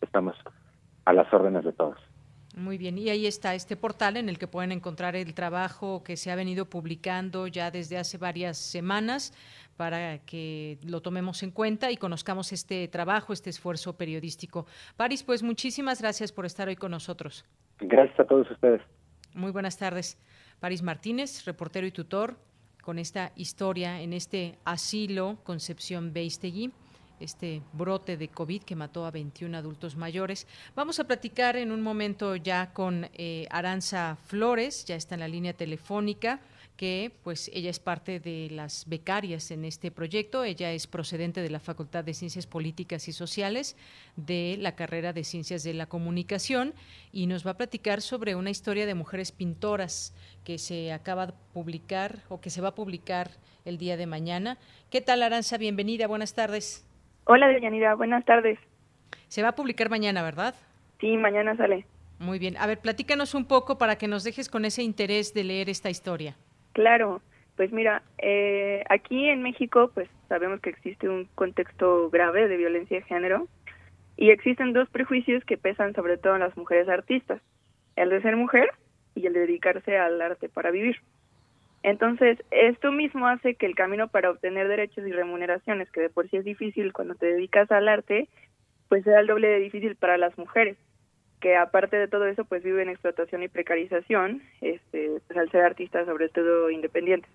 estamos 0.00 0.36
a 1.04 1.12
las 1.12 1.30
órdenes 1.32 1.64
de 1.64 1.72
todos. 1.72 1.98
Muy 2.60 2.76
bien, 2.76 2.98
y 2.98 3.08
ahí 3.08 3.26
está 3.26 3.54
este 3.54 3.74
portal 3.74 4.18
en 4.18 4.28
el 4.28 4.38
que 4.38 4.46
pueden 4.46 4.70
encontrar 4.70 5.16
el 5.16 5.32
trabajo 5.32 6.04
que 6.04 6.18
se 6.18 6.30
ha 6.30 6.34
venido 6.34 6.66
publicando 6.66 7.46
ya 7.46 7.70
desde 7.70 7.96
hace 7.96 8.18
varias 8.18 8.58
semanas 8.58 9.32
para 9.78 10.18
que 10.18 10.76
lo 10.82 11.00
tomemos 11.00 11.42
en 11.42 11.52
cuenta 11.52 11.90
y 11.90 11.96
conozcamos 11.96 12.52
este 12.52 12.86
trabajo, 12.88 13.32
este 13.32 13.48
esfuerzo 13.48 13.96
periodístico. 13.96 14.66
Paris, 14.98 15.22
pues 15.22 15.42
muchísimas 15.42 16.02
gracias 16.02 16.32
por 16.32 16.44
estar 16.44 16.68
hoy 16.68 16.76
con 16.76 16.90
nosotros. 16.90 17.46
Gracias 17.78 18.20
a 18.20 18.24
todos 18.26 18.50
ustedes. 18.50 18.82
Muy 19.32 19.52
buenas 19.52 19.78
tardes. 19.78 20.18
Paris 20.60 20.82
Martínez, 20.82 21.46
reportero 21.46 21.86
y 21.86 21.92
tutor, 21.92 22.36
con 22.82 22.98
esta 22.98 23.32
historia 23.36 24.02
en 24.02 24.12
este 24.12 24.58
asilo 24.66 25.38
Concepción 25.44 26.12
Beistegui 26.12 26.72
este 27.20 27.62
brote 27.72 28.16
de 28.16 28.28
COVID 28.28 28.62
que 28.62 28.74
mató 28.74 29.06
a 29.06 29.10
21 29.10 29.56
adultos 29.56 29.96
mayores. 29.96 30.46
Vamos 30.74 30.98
a 30.98 31.04
platicar 31.04 31.56
en 31.56 31.70
un 31.70 31.82
momento 31.82 32.36
ya 32.36 32.72
con 32.72 33.08
eh, 33.14 33.46
Aranza 33.50 34.16
Flores, 34.26 34.84
ya 34.84 34.96
está 34.96 35.14
en 35.14 35.20
la 35.20 35.28
línea 35.28 35.52
telefónica 35.52 36.40
que 36.80 37.12
pues 37.22 37.50
ella 37.52 37.68
es 37.68 37.78
parte 37.78 38.20
de 38.20 38.48
las 38.50 38.88
becarias 38.88 39.50
en 39.50 39.66
este 39.66 39.90
proyecto. 39.90 40.44
Ella 40.44 40.72
es 40.72 40.86
procedente 40.86 41.42
de 41.42 41.50
la 41.50 41.60
Facultad 41.60 42.04
de 42.04 42.14
Ciencias 42.14 42.46
Políticas 42.46 43.06
y 43.06 43.12
Sociales 43.12 43.76
de 44.16 44.56
la 44.58 44.76
carrera 44.76 45.12
de 45.12 45.24
Ciencias 45.24 45.62
de 45.62 45.74
la 45.74 45.84
Comunicación 45.84 46.72
y 47.12 47.26
nos 47.26 47.46
va 47.46 47.50
a 47.50 47.56
platicar 47.58 48.00
sobre 48.00 48.34
una 48.34 48.48
historia 48.48 48.86
de 48.86 48.94
mujeres 48.94 49.30
pintoras 49.30 50.14
que 50.42 50.56
se 50.56 50.90
acaba 50.90 51.26
de 51.26 51.34
publicar 51.52 52.22
o 52.30 52.40
que 52.40 52.48
se 52.48 52.62
va 52.62 52.68
a 52.68 52.74
publicar 52.74 53.30
el 53.66 53.76
día 53.76 53.98
de 53.98 54.06
mañana. 54.06 54.56
¿Qué 54.88 55.02
tal, 55.02 55.22
Aranza? 55.22 55.58
Bienvenida, 55.58 56.06
buenas 56.06 56.32
tardes. 56.32 56.86
Hola, 57.24 57.48
Deyanira, 57.48 57.94
buenas 57.94 58.24
tardes. 58.24 58.58
Se 59.28 59.42
va 59.42 59.48
a 59.48 59.54
publicar 59.54 59.90
mañana, 59.90 60.22
¿verdad? 60.22 60.54
Sí, 61.00 61.16
mañana 61.16 61.56
sale. 61.56 61.86
Muy 62.18 62.38
bien. 62.38 62.56
A 62.58 62.66
ver, 62.66 62.78
platícanos 62.78 63.34
un 63.34 63.46
poco 63.46 63.78
para 63.78 63.96
que 63.96 64.08
nos 64.08 64.24
dejes 64.24 64.48
con 64.48 64.64
ese 64.64 64.82
interés 64.82 65.32
de 65.32 65.44
leer 65.44 65.68
esta 65.70 65.88
historia. 65.88 66.36
Claro, 66.72 67.22
pues 67.56 67.72
mira, 67.72 68.02
eh, 68.18 68.84
aquí 68.88 69.28
en 69.28 69.42
México 69.42 69.90
pues 69.94 70.08
sabemos 70.28 70.60
que 70.60 70.70
existe 70.70 71.08
un 71.08 71.26
contexto 71.34 72.10
grave 72.10 72.48
de 72.48 72.56
violencia 72.56 72.98
de 72.98 73.04
género 73.04 73.48
y 74.16 74.30
existen 74.30 74.72
dos 74.72 74.88
prejuicios 74.90 75.44
que 75.44 75.56
pesan 75.56 75.94
sobre 75.94 76.18
todo 76.18 76.34
en 76.34 76.40
las 76.40 76.56
mujeres 76.56 76.88
artistas, 76.88 77.40
el 77.96 78.10
de 78.10 78.22
ser 78.22 78.36
mujer 78.36 78.70
y 79.14 79.26
el 79.26 79.32
de 79.32 79.40
dedicarse 79.40 79.96
al 79.96 80.20
arte 80.20 80.48
para 80.48 80.70
vivir. 80.70 80.96
Entonces, 81.82 82.38
esto 82.50 82.92
mismo 82.92 83.26
hace 83.26 83.54
que 83.54 83.66
el 83.66 83.74
camino 83.74 84.08
para 84.08 84.30
obtener 84.30 84.68
derechos 84.68 85.06
y 85.06 85.12
remuneraciones, 85.12 85.90
que 85.90 86.02
de 86.02 86.10
por 86.10 86.28
sí 86.28 86.36
es 86.36 86.44
difícil 86.44 86.92
cuando 86.92 87.14
te 87.14 87.26
dedicas 87.26 87.70
al 87.70 87.88
arte, 87.88 88.28
pues 88.88 89.04
sea 89.04 89.20
el 89.20 89.26
doble 89.26 89.48
de 89.48 89.60
difícil 89.60 89.96
para 89.96 90.18
las 90.18 90.36
mujeres 90.36 90.76
que 91.40 91.56
aparte 91.56 91.96
de 91.96 92.08
todo 92.08 92.26
eso 92.26 92.44
pues 92.44 92.62
viven 92.62 92.88
explotación 92.88 93.42
y 93.42 93.48
precarización 93.48 94.42
este 94.60 95.20
pues, 95.26 95.38
al 95.38 95.50
ser 95.50 95.62
artistas 95.62 96.06
sobre 96.06 96.28
todo 96.28 96.70
independientes. 96.70 97.30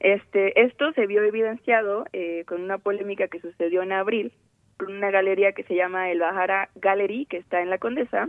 Este 0.00 0.62
esto 0.62 0.92
se 0.92 1.06
vio 1.06 1.22
evidenciado 1.22 2.04
eh, 2.12 2.44
con 2.46 2.62
una 2.62 2.78
polémica 2.78 3.28
que 3.28 3.40
sucedió 3.40 3.82
en 3.82 3.92
abril 3.92 4.32
con 4.78 4.92
una 4.92 5.10
galería 5.10 5.52
que 5.52 5.64
se 5.64 5.74
llama 5.74 6.10
el 6.10 6.20
Bajara 6.20 6.68
Gallery 6.76 7.26
que 7.26 7.38
está 7.38 7.62
en 7.62 7.70
la 7.70 7.78
Condesa 7.78 8.28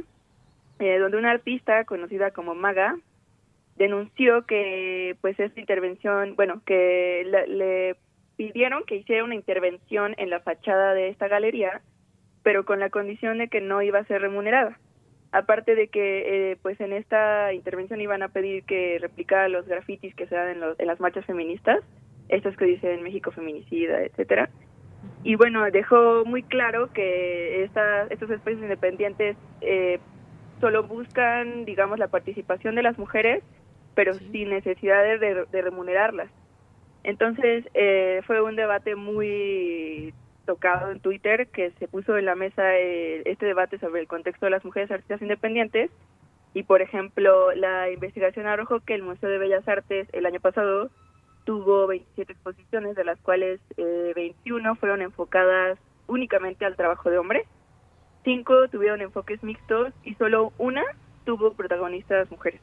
eh, 0.79 0.97
donde 0.97 1.17
una 1.17 1.31
artista 1.31 1.83
conocida 1.83 2.31
como 2.31 2.55
Maga 2.55 2.95
denunció 3.75 4.45
que 4.45 5.17
pues 5.21 5.39
esta 5.39 5.59
intervención 5.59 6.35
bueno 6.35 6.61
que 6.65 7.25
le 7.47 7.95
pidieron 8.35 8.83
que 8.85 8.97
hiciera 8.97 9.23
una 9.23 9.35
intervención 9.35 10.13
en 10.17 10.29
la 10.29 10.39
fachada 10.39 10.93
de 10.93 11.09
esta 11.09 11.27
galería 11.27 11.81
pero 12.43 12.65
con 12.65 12.79
la 12.79 12.89
condición 12.89 13.37
de 13.37 13.47
que 13.47 13.61
no 13.61 13.81
iba 13.81 13.99
a 13.99 14.05
ser 14.05 14.21
remunerada 14.21 14.77
aparte 15.33 15.73
de 15.73 15.87
que 15.87 16.51
eh, 16.51 16.57
pues 16.61 16.79
en 16.79 16.93
esta 16.93 17.51
intervención 17.53 17.99
iban 17.99 18.21
a 18.21 18.29
pedir 18.29 18.63
que 18.63 18.99
replicara 19.01 19.49
los 19.49 19.67
grafitis 19.67 20.15
que 20.15 20.27
se 20.27 20.35
dan 20.35 20.61
en, 20.77 20.87
las 20.87 20.99
marchas 20.99 21.25
feministas, 21.25 21.79
estos 22.29 22.55
que 22.55 22.65
dicen 22.65 23.01
México 23.01 23.31
feminicida, 23.31 24.03
etcétera. 24.03 24.49
Y 25.23 25.35
bueno, 25.35 25.63
dejó 25.71 26.23
muy 26.23 26.43
claro 26.43 26.93
que 26.93 27.63
estas, 27.63 28.11
estos 28.11 28.29
espacios 28.29 28.61
independientes 28.61 29.35
eh, 29.61 29.99
solo 30.61 30.83
buscan, 30.83 31.65
digamos, 31.65 31.97
la 31.97 32.09
participación 32.09 32.75
de 32.75 32.83
las 32.83 32.99
mujeres, 32.99 33.43
pero 33.95 34.13
sin 34.13 34.49
necesidad 34.49 35.03
de, 35.03 35.45
de 35.51 35.61
remunerarlas. 35.61 36.29
Entonces, 37.03 37.65
eh, 37.73 38.21
fue 38.25 38.41
un 38.41 38.55
debate 38.55 38.95
muy 38.95 40.13
tocado 40.45 40.91
en 40.91 40.99
Twitter 40.99 41.47
que 41.47 41.71
se 41.71 41.87
puso 41.87 42.17
en 42.17 42.25
la 42.25 42.35
mesa 42.35 42.75
eh, 42.75 43.21
este 43.25 43.45
debate 43.45 43.77
sobre 43.79 44.01
el 44.01 44.07
contexto 44.07 44.45
de 44.45 44.51
las 44.51 44.65
mujeres 44.65 44.91
artistas 44.91 45.21
independientes 45.21 45.89
y 46.53 46.63
por 46.63 46.81
ejemplo 46.81 47.53
la 47.53 47.89
investigación 47.89 48.45
arrojó 48.45 48.81
que 48.81 48.93
el 48.93 49.03
Museo 49.03 49.29
de 49.29 49.37
Bellas 49.37 49.67
Artes 49.67 50.07
el 50.11 50.25
año 50.25 50.39
pasado 50.39 50.89
tuvo 51.45 51.87
27 51.87 52.33
exposiciones 52.33 52.95
de 52.95 53.05
las 53.05 53.19
cuales 53.21 53.59
eh, 53.77 54.13
21 54.15 54.75
fueron 54.75 55.01
enfocadas 55.01 55.79
únicamente 56.07 56.65
al 56.65 56.75
trabajo 56.75 57.09
de 57.09 57.17
hombres, 57.17 57.47
cinco 58.23 58.67
tuvieron 58.69 59.01
enfoques 59.01 59.41
mixtos 59.43 59.93
y 60.03 60.15
solo 60.15 60.51
una 60.57 60.83
tuvo 61.25 61.53
protagonistas 61.53 62.29
mujeres. 62.29 62.61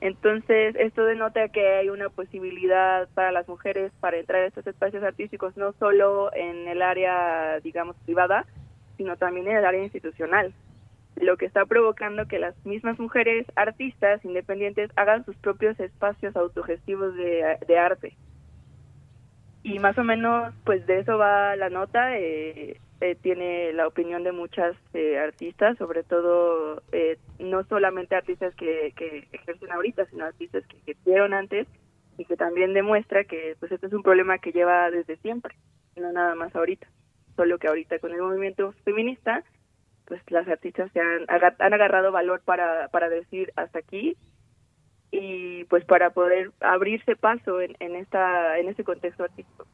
Entonces, 0.00 0.74
esto 0.78 1.04
denota 1.04 1.48
que 1.48 1.66
hay 1.66 1.90
una 1.90 2.08
posibilidad 2.08 3.08
para 3.10 3.32
las 3.32 3.46
mujeres 3.48 3.92
para 4.00 4.16
entrar 4.16 4.42
a 4.42 4.46
estos 4.46 4.66
espacios 4.66 5.02
artísticos, 5.02 5.56
no 5.56 5.74
solo 5.74 6.34
en 6.34 6.68
el 6.68 6.80
área, 6.80 7.60
digamos, 7.60 7.96
privada, 8.06 8.46
sino 8.96 9.16
también 9.16 9.48
en 9.48 9.58
el 9.58 9.64
área 9.64 9.82
institucional, 9.82 10.54
lo 11.16 11.36
que 11.36 11.44
está 11.44 11.66
provocando 11.66 12.26
que 12.26 12.38
las 12.38 12.54
mismas 12.64 12.98
mujeres 12.98 13.46
artistas 13.56 14.24
independientes 14.24 14.90
hagan 14.96 15.24
sus 15.26 15.36
propios 15.36 15.78
espacios 15.78 16.34
autogestivos 16.34 17.14
de, 17.14 17.58
de 17.66 17.78
arte. 17.78 18.16
Y 19.62 19.78
más 19.80 19.98
o 19.98 20.04
menos, 20.04 20.54
pues 20.64 20.86
de 20.86 21.00
eso 21.00 21.18
va 21.18 21.56
la 21.56 21.68
nota. 21.68 22.16
Eh, 22.18 22.80
eh, 23.00 23.16
tiene 23.20 23.72
la 23.72 23.86
opinión 23.86 24.24
de 24.24 24.32
muchas 24.32 24.76
eh, 24.92 25.18
artistas, 25.18 25.78
sobre 25.78 26.02
todo 26.02 26.82
eh, 26.92 27.18
no 27.38 27.64
solamente 27.64 28.14
artistas 28.14 28.54
que, 28.54 28.92
que, 28.94 29.26
ejercen 29.32 29.72
ahorita, 29.72 30.04
sino 30.06 30.26
artistas 30.26 30.66
que 30.66 30.76
ejercieron 30.78 31.32
antes 31.32 31.66
y 32.18 32.26
que 32.26 32.36
también 32.36 32.74
demuestra 32.74 33.24
que 33.24 33.56
pues 33.58 33.72
este 33.72 33.86
es 33.86 33.92
un 33.94 34.02
problema 34.02 34.38
que 34.38 34.52
lleva 34.52 34.90
desde 34.90 35.16
siempre, 35.16 35.54
no 35.96 36.12
nada 36.12 36.34
más 36.34 36.54
ahorita, 36.54 36.88
solo 37.36 37.58
que 37.58 37.68
ahorita 37.68 37.98
con 38.00 38.12
el 38.12 38.20
movimiento 38.20 38.72
feminista 38.84 39.44
pues 40.04 40.20
las 40.28 40.46
artistas 40.48 40.90
se 40.92 41.00
han, 41.00 41.24
han 41.28 41.72
agarrado 41.72 42.12
valor 42.12 42.42
para, 42.44 42.88
para 42.88 43.08
decir 43.08 43.52
hasta 43.56 43.78
aquí 43.78 44.16
y 45.10 45.64
pues 45.64 45.84
para 45.84 46.10
poder 46.10 46.50
abrirse 46.60 47.16
paso 47.16 47.60
en, 47.60 47.76
en 47.80 47.96
esta 47.96 48.58
en 48.58 48.68
este 48.68 48.84
contexto 48.84 49.24
artístico. 49.24 49.66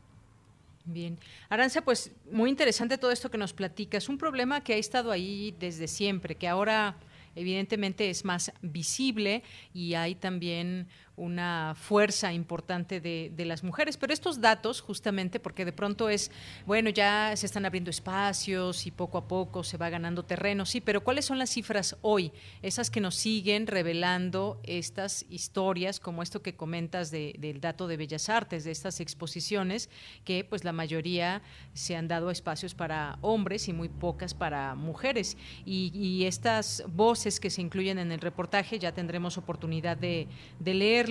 Bien. 0.88 1.18
Aranza, 1.48 1.82
pues 1.82 2.12
muy 2.30 2.48
interesante 2.48 2.96
todo 2.96 3.10
esto 3.10 3.28
que 3.28 3.38
nos 3.38 3.52
platicas. 3.52 4.08
Un 4.08 4.18
problema 4.18 4.62
que 4.62 4.74
ha 4.74 4.76
estado 4.76 5.10
ahí 5.10 5.52
desde 5.58 5.88
siempre, 5.88 6.36
que 6.36 6.46
ahora 6.46 6.96
evidentemente 7.34 8.08
es 8.08 8.24
más 8.24 8.52
visible 8.62 9.42
y 9.74 9.94
hay 9.94 10.14
también 10.14 10.86
una 11.16 11.74
fuerza 11.74 12.32
importante 12.32 13.00
de, 13.00 13.32
de, 13.34 13.44
las 13.46 13.64
mujeres. 13.64 13.96
Pero 13.96 14.12
estos 14.12 14.40
datos, 14.40 14.80
justamente, 14.80 15.40
porque 15.40 15.64
de 15.64 15.72
pronto 15.72 16.08
es, 16.08 16.30
bueno, 16.66 16.90
ya 16.90 17.34
se 17.36 17.46
están 17.46 17.64
abriendo 17.64 17.90
espacios 17.90 18.86
y 18.86 18.90
poco 18.90 19.18
a 19.18 19.26
poco 19.26 19.64
se 19.64 19.78
va 19.78 19.88
ganando 19.88 20.24
terreno, 20.24 20.66
sí, 20.66 20.80
pero 20.80 21.02
¿cuáles 21.02 21.24
son 21.24 21.38
las 21.38 21.50
cifras 21.50 21.96
hoy? 22.02 22.32
Esas 22.62 22.90
que 22.90 23.00
nos 23.00 23.14
siguen 23.14 23.66
revelando 23.66 24.60
estas 24.64 25.24
historias, 25.30 26.00
como 26.00 26.22
esto 26.22 26.42
que 26.42 26.54
comentas 26.54 27.10
de, 27.10 27.34
del 27.38 27.60
dato 27.60 27.86
de 27.86 27.96
Bellas 27.96 28.28
Artes, 28.28 28.64
de 28.64 28.70
estas 28.70 29.00
exposiciones, 29.00 29.88
que 30.24 30.44
pues 30.44 30.64
la 30.64 30.72
mayoría 30.72 31.42
se 31.72 31.96
han 31.96 32.08
dado 32.08 32.30
espacios 32.30 32.74
para 32.74 33.18
hombres 33.22 33.68
y 33.68 33.72
muy 33.72 33.88
pocas 33.88 34.34
para 34.34 34.74
mujeres. 34.74 35.36
Y, 35.64 35.90
y 35.94 36.26
estas 36.26 36.84
voces 36.88 37.40
que 37.40 37.50
se 37.50 37.62
incluyen 37.62 37.98
en 37.98 38.12
el 38.12 38.20
reportaje 38.20 38.78
ya 38.78 38.92
tendremos 38.92 39.38
oportunidad 39.38 39.96
de, 39.96 40.28
de 40.58 40.74
leer 40.74 41.05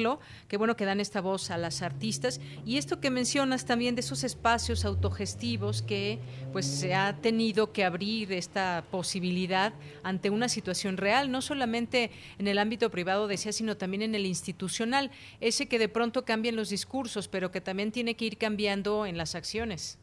Qué 0.47 0.57
bueno 0.57 0.75
que 0.75 0.85
dan 0.85 0.99
esta 0.99 1.21
voz 1.21 1.51
a 1.51 1.57
las 1.57 1.81
artistas. 1.81 2.41
Y 2.65 2.77
esto 2.77 2.99
que 2.99 3.09
mencionas 3.09 3.65
también 3.65 3.95
de 3.95 4.01
esos 4.01 4.23
espacios 4.23 4.83
autogestivos 4.85 5.81
que 5.81 6.19
pues 6.51 6.65
se 6.65 6.93
ha 6.93 7.15
tenido 7.21 7.71
que 7.71 7.83
abrir 7.85 8.31
esta 8.33 8.83
posibilidad 8.91 9.73
ante 10.03 10.29
una 10.29 10.49
situación 10.49 10.97
real, 10.97 11.31
no 11.31 11.41
solamente 11.41 12.11
en 12.37 12.47
el 12.47 12.57
ámbito 12.57 12.89
privado, 12.91 13.27
decía, 13.27 13.51
sino 13.51 13.77
también 13.77 14.01
en 14.01 14.15
el 14.15 14.25
institucional. 14.25 15.11
Ese 15.39 15.67
que 15.67 15.79
de 15.79 15.89
pronto 15.89 16.25
cambian 16.25 16.55
los 16.55 16.69
discursos, 16.69 17.27
pero 17.27 17.51
que 17.51 17.61
también 17.61 17.91
tiene 17.91 18.15
que 18.15 18.25
ir 18.25 18.37
cambiando 18.37 19.05
en 19.05 19.17
las 19.17 19.35
acciones. 19.35 19.97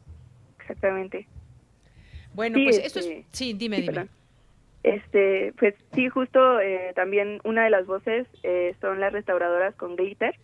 Exactamente. 0.59 1.27
Bueno, 2.33 2.57
pues 2.63 2.77
esto 2.77 2.99
es... 2.99 3.05
Este, 3.05 3.25
sí, 3.31 3.53
dime, 3.53 3.81
dime. 3.81 4.09
Este, 4.83 5.53
pues 5.57 5.75
sí, 5.93 6.09
justo 6.09 6.59
eh, 6.59 6.91
también 6.93 7.39
una 7.45 7.63
de 7.63 7.69
las 7.69 7.85
voces 7.85 8.27
eh, 8.43 8.75
son 8.81 8.99
las 8.99 9.13
restauradoras 9.13 9.73
con 9.75 9.95
glitter, 9.95 10.35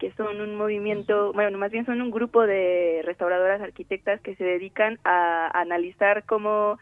que 0.00 0.12
son 0.12 0.40
un 0.40 0.56
movimiento, 0.56 1.32
bueno, 1.32 1.56
más 1.58 1.70
bien 1.70 1.86
son 1.86 2.02
un 2.02 2.10
grupo 2.10 2.44
de 2.44 3.02
restauradoras 3.04 3.60
arquitectas 3.60 4.20
que 4.20 4.34
se 4.34 4.44
dedican 4.44 4.98
a, 5.04 5.48
analizar 5.60 6.24
cómo 6.24 6.78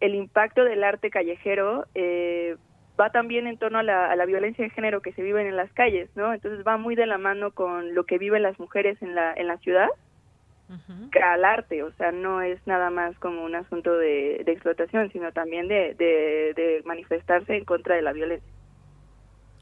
el 0.00 0.14
impacto 0.14 0.64
del 0.64 0.82
arte 0.82 1.10
callejero 1.10 1.84
eh, 1.94 2.56
va 2.98 3.10
también 3.10 3.46
en 3.46 3.58
torno 3.58 3.78
a 3.78 3.82
la, 3.82 4.10
a 4.10 4.16
la, 4.16 4.24
violencia 4.24 4.64
de 4.64 4.70
género 4.70 5.02
que 5.02 5.12
se 5.12 5.22
vive 5.22 5.46
en 5.46 5.56
las 5.56 5.70
calles, 5.72 6.08
¿no? 6.16 6.32
Entonces 6.32 6.66
va 6.66 6.78
muy 6.78 6.94
de 6.94 7.06
la 7.06 7.18
mano 7.18 7.50
con 7.50 7.94
lo 7.94 8.04
que 8.04 8.16
viven 8.16 8.42
las 8.42 8.58
mujeres 8.58 9.00
en 9.02 9.14
la, 9.14 9.34
en 9.34 9.46
la 9.46 9.58
ciudad 9.58 9.88
al 11.22 11.44
arte, 11.44 11.82
o 11.82 11.92
sea, 11.94 12.12
no 12.12 12.42
es 12.42 12.64
nada 12.66 12.90
más 12.90 13.18
como 13.18 13.44
un 13.44 13.54
asunto 13.54 13.96
de, 13.96 14.42
explotación, 14.46 15.10
sino 15.12 15.32
también 15.32 15.68
de, 15.68 15.94
de, 15.94 16.82
manifestarse 16.84 17.56
en 17.56 17.64
contra 17.64 17.96
de 17.96 18.02
la 18.02 18.12
violencia. 18.12 18.48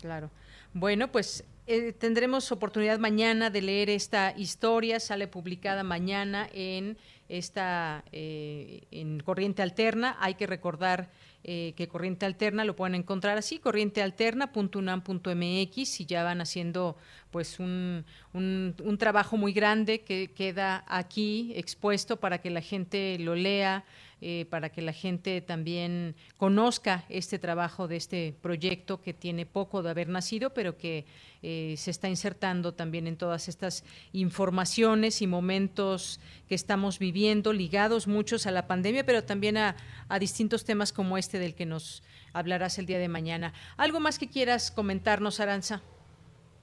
Claro. 0.00 0.30
Bueno, 0.74 1.08
pues 1.08 1.44
eh, 1.66 1.92
tendremos 1.92 2.52
oportunidad 2.52 2.98
mañana 2.98 3.50
de 3.50 3.62
leer 3.62 3.90
esta 3.90 4.32
historia, 4.36 5.00
sale 5.00 5.28
publicada 5.28 5.82
mañana 5.82 6.48
en 6.52 6.98
esta 7.28 8.04
eh, 8.12 8.82
en 8.90 9.20
Corriente 9.20 9.62
Alterna. 9.62 10.16
Hay 10.20 10.34
que 10.34 10.46
recordar 10.46 11.10
eh, 11.44 11.74
que 11.76 11.88
Corriente 11.88 12.26
Alterna 12.26 12.64
lo 12.64 12.76
pueden 12.76 12.94
encontrar 12.94 13.38
así, 13.38 13.58
corrientealterna.unam.mx 13.58 16.00
y 16.00 16.06
ya 16.06 16.24
van 16.24 16.40
haciendo 16.40 16.96
pues 17.30 17.60
un, 17.60 18.04
un, 18.32 18.74
un, 18.82 18.98
trabajo 18.98 19.36
muy 19.36 19.52
grande 19.52 20.00
que 20.00 20.32
queda 20.34 20.84
aquí 20.88 21.52
expuesto 21.54 22.18
para 22.18 22.38
que 22.38 22.50
la 22.50 22.60
gente 22.60 23.18
lo 23.20 23.34
lea, 23.34 23.84
eh, 24.20 24.46
para 24.50 24.70
que 24.70 24.82
la 24.82 24.92
gente 24.92 25.40
también 25.40 26.16
conozca 26.38 27.04
este 27.08 27.38
trabajo 27.38 27.86
de 27.86 27.94
este 27.94 28.34
proyecto 28.42 29.00
que 29.00 29.14
tiene 29.14 29.46
poco 29.46 29.80
de 29.80 29.90
haber 29.90 30.08
nacido, 30.08 30.50
pero 30.50 30.76
que 30.76 31.04
eh, 31.40 31.74
se 31.76 31.92
está 31.92 32.08
insertando 32.08 32.74
también 32.74 33.06
en 33.06 33.16
todas 33.16 33.46
estas 33.46 33.84
informaciones 34.12 35.22
y 35.22 35.28
momentos 35.28 36.20
que 36.48 36.56
estamos 36.56 36.98
viviendo, 36.98 37.52
ligados 37.52 38.08
muchos 38.08 38.48
a 38.48 38.50
la 38.50 38.66
pandemia, 38.66 39.04
pero 39.04 39.22
también 39.22 39.56
a, 39.56 39.76
distintos 40.18 40.64
temas 40.64 40.92
como 40.92 41.16
este 41.16 41.38
del 41.38 41.54
que 41.54 41.64
nos 41.64 42.02
hablarás 42.32 42.80
el 42.80 42.86
día 42.86 42.98
de 42.98 43.08
mañana. 43.08 43.52
¿Algo 43.76 44.00
más 44.00 44.18
que 44.18 44.28
quieras 44.28 44.72
comentarnos, 44.72 45.38
Aranza? 45.38 45.80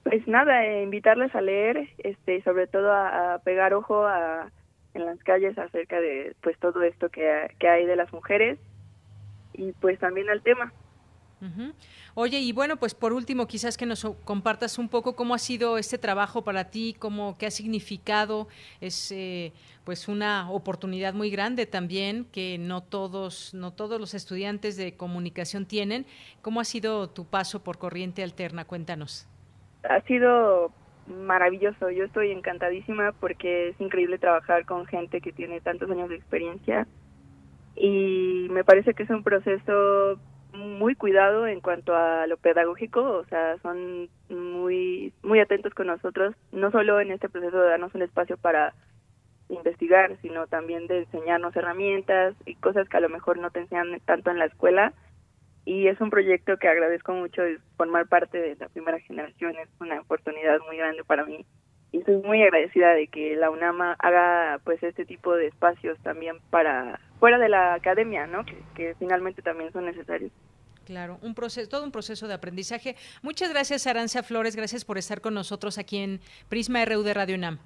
Pues 0.02 0.28
nada, 0.28 0.66
eh, 0.66 0.82
invitarles 0.82 1.34
a 1.34 1.40
leer, 1.40 1.88
este, 1.98 2.42
sobre 2.42 2.66
todo 2.66 2.92
a, 2.92 3.34
a 3.34 3.38
pegar 3.38 3.72
ojo 3.72 4.06
a 4.06 4.52
en 4.96 5.06
las 5.06 5.18
calles 5.22 5.56
acerca 5.58 6.00
de 6.00 6.34
pues 6.42 6.58
todo 6.58 6.82
esto 6.82 7.08
que, 7.08 7.54
que 7.58 7.68
hay 7.68 7.86
de 7.86 7.96
las 7.96 8.12
mujeres 8.12 8.58
y 9.52 9.72
pues 9.72 9.98
también 9.98 10.28
al 10.28 10.42
tema. 10.42 10.72
Oye, 12.14 12.38
y 12.40 12.52
bueno, 12.52 12.78
pues 12.78 12.94
por 12.94 13.12
último, 13.12 13.46
quizás 13.46 13.76
que 13.76 13.84
nos 13.84 14.04
compartas 14.24 14.78
un 14.78 14.88
poco 14.88 15.14
cómo 15.14 15.34
ha 15.34 15.38
sido 15.38 15.76
este 15.76 15.98
trabajo 15.98 16.42
para 16.42 16.70
ti, 16.70 16.96
cómo, 16.98 17.36
qué 17.38 17.46
ha 17.46 17.50
significado, 17.50 18.48
es 18.80 19.12
eh, 19.12 19.52
pues 19.84 20.08
una 20.08 20.50
oportunidad 20.50 21.12
muy 21.12 21.30
grande 21.30 21.66
también 21.66 22.24
que 22.32 22.56
no 22.58 22.82
todos, 22.82 23.52
no 23.52 23.72
todos 23.72 24.00
los 24.00 24.14
estudiantes 24.14 24.76
de 24.78 24.96
comunicación 24.96 25.66
tienen. 25.66 26.06
¿Cómo 26.40 26.60
ha 26.60 26.64
sido 26.64 27.10
tu 27.10 27.26
paso 27.26 27.62
por 27.62 27.76
Corriente 27.76 28.22
Alterna? 28.22 28.64
Cuéntanos. 28.64 29.28
Ha 29.88 30.00
sido 30.02 30.72
maravilloso. 31.06 31.90
Yo 31.90 32.04
estoy 32.04 32.30
encantadísima 32.30 33.12
porque 33.12 33.68
es 33.68 33.80
increíble 33.80 34.18
trabajar 34.18 34.64
con 34.64 34.86
gente 34.86 35.20
que 35.20 35.32
tiene 35.32 35.60
tantos 35.60 35.90
años 35.90 36.08
de 36.08 36.16
experiencia 36.16 36.86
y 37.76 38.48
me 38.50 38.64
parece 38.64 38.94
que 38.94 39.02
es 39.02 39.10
un 39.10 39.22
proceso 39.22 40.18
muy 40.52 40.94
cuidado 40.94 41.46
en 41.46 41.60
cuanto 41.60 41.94
a 41.94 42.26
lo 42.26 42.38
pedagógico, 42.38 43.02
o 43.02 43.24
sea, 43.26 43.58
son 43.58 44.08
muy 44.30 45.12
muy 45.22 45.40
atentos 45.40 45.74
con 45.74 45.86
nosotros, 45.86 46.34
no 46.52 46.70
solo 46.70 47.00
en 47.00 47.12
este 47.12 47.28
proceso 47.28 47.60
de 47.60 47.68
darnos 47.68 47.94
un 47.94 48.02
espacio 48.02 48.38
para 48.38 48.72
investigar, 49.48 50.16
sino 50.22 50.46
también 50.46 50.86
de 50.86 51.00
enseñarnos 51.00 51.54
herramientas 51.54 52.34
y 52.46 52.54
cosas 52.56 52.88
que 52.88 52.96
a 52.96 53.00
lo 53.00 53.08
mejor 53.08 53.38
no 53.38 53.50
te 53.50 53.60
enseñan 53.60 54.00
tanto 54.04 54.30
en 54.30 54.38
la 54.38 54.46
escuela 54.46 54.92
y 55.66 55.88
es 55.88 56.00
un 56.00 56.08
proyecto 56.08 56.56
que 56.56 56.68
agradezco 56.68 57.12
mucho 57.12 57.42
de 57.42 57.58
formar 57.76 58.06
parte 58.06 58.38
de 58.38 58.56
la 58.56 58.68
primera 58.68 58.98
generación, 59.00 59.56
es 59.56 59.68
una 59.80 60.00
oportunidad 60.00 60.58
muy 60.66 60.78
grande 60.78 61.04
para 61.04 61.26
mí 61.26 61.44
y 61.92 61.98
estoy 61.98 62.16
muy 62.16 62.42
agradecida 62.42 62.94
de 62.94 63.08
que 63.08 63.36
la 63.36 63.50
UNAMA 63.50 63.96
haga 63.98 64.60
pues 64.64 64.82
este 64.82 65.04
tipo 65.04 65.34
de 65.34 65.48
espacios 65.48 65.98
también 66.02 66.36
para 66.50 67.00
fuera 67.18 67.38
de 67.38 67.48
la 67.48 67.74
academia, 67.74 68.26
¿no? 68.26 68.44
Que, 68.44 68.56
que 68.74 68.94
finalmente 68.98 69.42
también 69.42 69.72
son 69.72 69.86
necesarios. 69.86 70.32
Claro, 70.84 71.18
un 71.22 71.34
proceso, 71.34 71.68
todo 71.68 71.84
un 71.84 71.90
proceso 71.90 72.28
de 72.28 72.34
aprendizaje. 72.34 72.94
Muchas 73.22 73.50
gracias, 73.50 73.86
Arancia 73.86 74.22
Flores, 74.22 74.54
gracias 74.54 74.84
por 74.84 74.98
estar 74.98 75.20
con 75.20 75.34
nosotros 75.34 75.78
aquí 75.78 75.98
en 75.98 76.20
Prisma 76.48 76.84
RU 76.84 77.02
de 77.02 77.14
Radio 77.14 77.36
UNAM. 77.36 77.58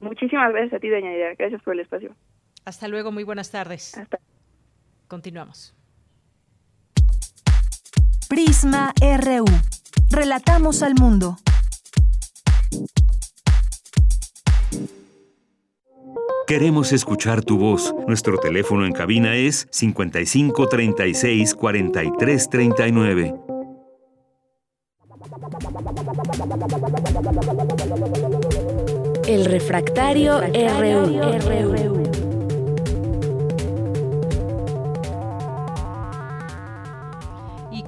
Muchísimas 0.00 0.52
gracias 0.52 0.74
a 0.74 0.78
ti, 0.78 0.88
doña 0.88 1.12
Idea. 1.12 1.34
Gracias 1.38 1.62
por 1.62 1.74
el 1.74 1.80
espacio. 1.80 2.14
Hasta 2.64 2.88
luego, 2.88 3.10
muy 3.10 3.24
buenas 3.24 3.50
tardes. 3.50 3.96
Hasta. 3.96 4.18
Continuamos. 5.08 5.74
Prisma 8.32 8.94
RU. 8.98 9.44
Relatamos 10.08 10.82
al 10.82 10.94
mundo. 10.94 11.36
Queremos 16.46 16.92
escuchar 16.92 17.44
tu 17.44 17.58
voz. 17.58 17.94
Nuestro 18.08 18.38
teléfono 18.38 18.86
en 18.86 18.92
cabina 18.92 19.36
es 19.36 19.68
55 19.70 20.66
36 20.66 21.54
43 21.54 22.48
39. 22.48 23.34
El 29.26 29.44
refractario, 29.44 30.40
RU. 30.40 32.11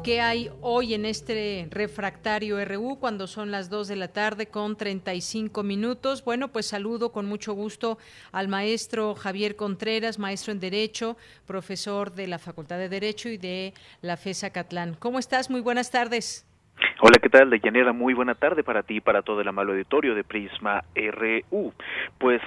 ¿Qué 0.05 0.21
hay 0.21 0.51
hoy 0.61 0.93
en 0.93 1.07
este 1.07 1.67
refractario 1.71 2.63
RU 2.63 2.99
cuando 3.01 3.27
son 3.27 3.51
las 3.51 3.71
2 3.71 3.89
de 3.89 3.97
la 3.97 4.09
tarde 4.09 4.49
con 4.49 4.77
35 4.77 5.63
minutos? 5.63 6.23
Bueno, 6.23 6.49
pues 6.49 6.67
saludo 6.67 7.11
con 7.11 7.25
mucho 7.25 7.55
gusto 7.55 7.97
al 8.31 8.49
maestro 8.49 9.15
Javier 9.15 9.57
Contreras, 9.57 10.19
maestro 10.19 10.53
en 10.53 10.61
Derecho, 10.61 11.17
profesor 11.47 12.13
de 12.13 12.27
la 12.27 12.39
Facultad 12.39 12.77
de 12.77 12.91
Derecho 12.91 13.31
y 13.31 13.39
de 13.39 13.73
la 14.03 14.19
FESA 14.19 14.51
Catlán. 14.51 14.95
¿Cómo 14.99 15.19
estás? 15.19 15.49
Muy 15.49 15.63
buenas 15.63 15.91
tardes. 15.91 16.47
Hola, 17.01 17.19
¿qué 17.23 17.31
tal, 17.31 17.49
Deyanira? 17.49 17.95
Muy 17.95 18.13
buena 18.13 18.35
tarde 18.35 18.63
para 18.63 18.83
ti 18.83 18.97
y 18.97 19.01
para 19.01 19.23
todo 19.23 19.41
el 19.41 19.49
amable 19.49 19.73
auditorio 19.73 20.15
de 20.15 20.23
Prisma 20.23 20.85
RU. 20.95 21.73
Pues 22.19 22.43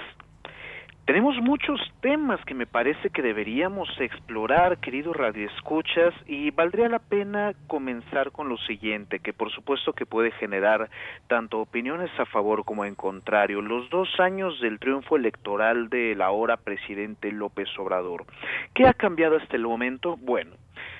tenemos 1.08 1.38
muchos 1.40 1.80
temas 2.02 2.38
que 2.44 2.52
me 2.52 2.66
parece 2.66 3.08
que 3.08 3.22
deberíamos 3.22 3.88
explorar, 3.98 4.76
queridos 4.76 5.16
radioescuchas, 5.16 6.12
y 6.26 6.50
valdría 6.50 6.90
la 6.90 6.98
pena 6.98 7.54
comenzar 7.66 8.30
con 8.30 8.50
lo 8.50 8.58
siguiente, 8.58 9.18
que 9.18 9.32
por 9.32 9.50
supuesto 9.50 9.94
que 9.94 10.04
puede 10.04 10.32
generar 10.32 10.90
tanto 11.26 11.60
opiniones 11.60 12.10
a 12.20 12.26
favor 12.26 12.66
como 12.66 12.84
en 12.84 12.94
contrario. 12.94 13.62
Los 13.62 13.88
dos 13.88 14.20
años 14.20 14.60
del 14.60 14.78
triunfo 14.78 15.16
electoral 15.16 15.88
del 15.88 16.20
ahora 16.20 16.58
presidente 16.58 17.32
López 17.32 17.70
Obrador. 17.78 18.26
¿Qué 18.74 18.86
ha 18.86 18.92
cambiado 18.92 19.38
hasta 19.38 19.56
el 19.56 19.62
momento? 19.62 20.18
Bueno, 20.18 20.50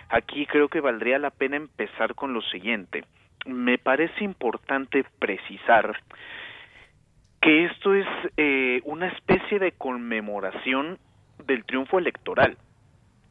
aquí 0.08 0.46
creo 0.46 0.68
que 0.68 0.80
valdría 0.80 1.18
la 1.18 1.28
pena 1.28 1.56
empezar 1.56 2.14
con 2.14 2.32
lo 2.32 2.40
siguiente. 2.40 3.04
Me 3.44 3.76
parece 3.76 4.24
importante 4.24 5.04
precisar 5.18 6.00
que 7.40 7.66
esto 7.66 7.94
es 7.94 8.06
eh, 8.36 8.80
una 8.84 9.08
especie 9.08 9.58
de 9.58 9.72
conmemoración 9.72 10.98
del 11.46 11.64
triunfo 11.64 11.98
electoral. 11.98 12.56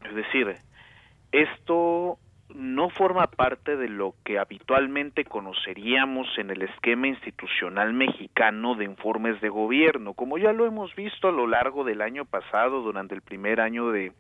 Es 0.06 0.16
decir, 0.16 0.56
esto 1.32 2.18
no 2.56 2.90
forma 2.90 3.28
parte 3.28 3.76
de 3.76 3.90
lo 3.90 4.16
que 4.24 4.40
habitualmente 4.40 5.26
conoceríamos 5.26 6.28
en 6.38 6.50
el 6.50 6.62
esquema 6.62 7.08
institucional 7.08 7.94
mexicano 7.94 8.76
de 8.76 8.86
informes 8.86 9.42
de 9.42 9.50
gobierno, 9.50 10.14
como 10.14 10.38
ya 10.38 10.54
lo 10.54 10.66
hemos 10.66 10.96
visto 10.96 11.28
a 11.28 11.32
lo 11.32 11.46
largo 11.46 11.84
del 11.84 12.02
año 12.02 12.24
pasado, 12.24 12.82
durante 12.82 13.16
el 13.16 13.22
primer 13.22 13.60
año 13.60 13.92
de, 13.92 14.14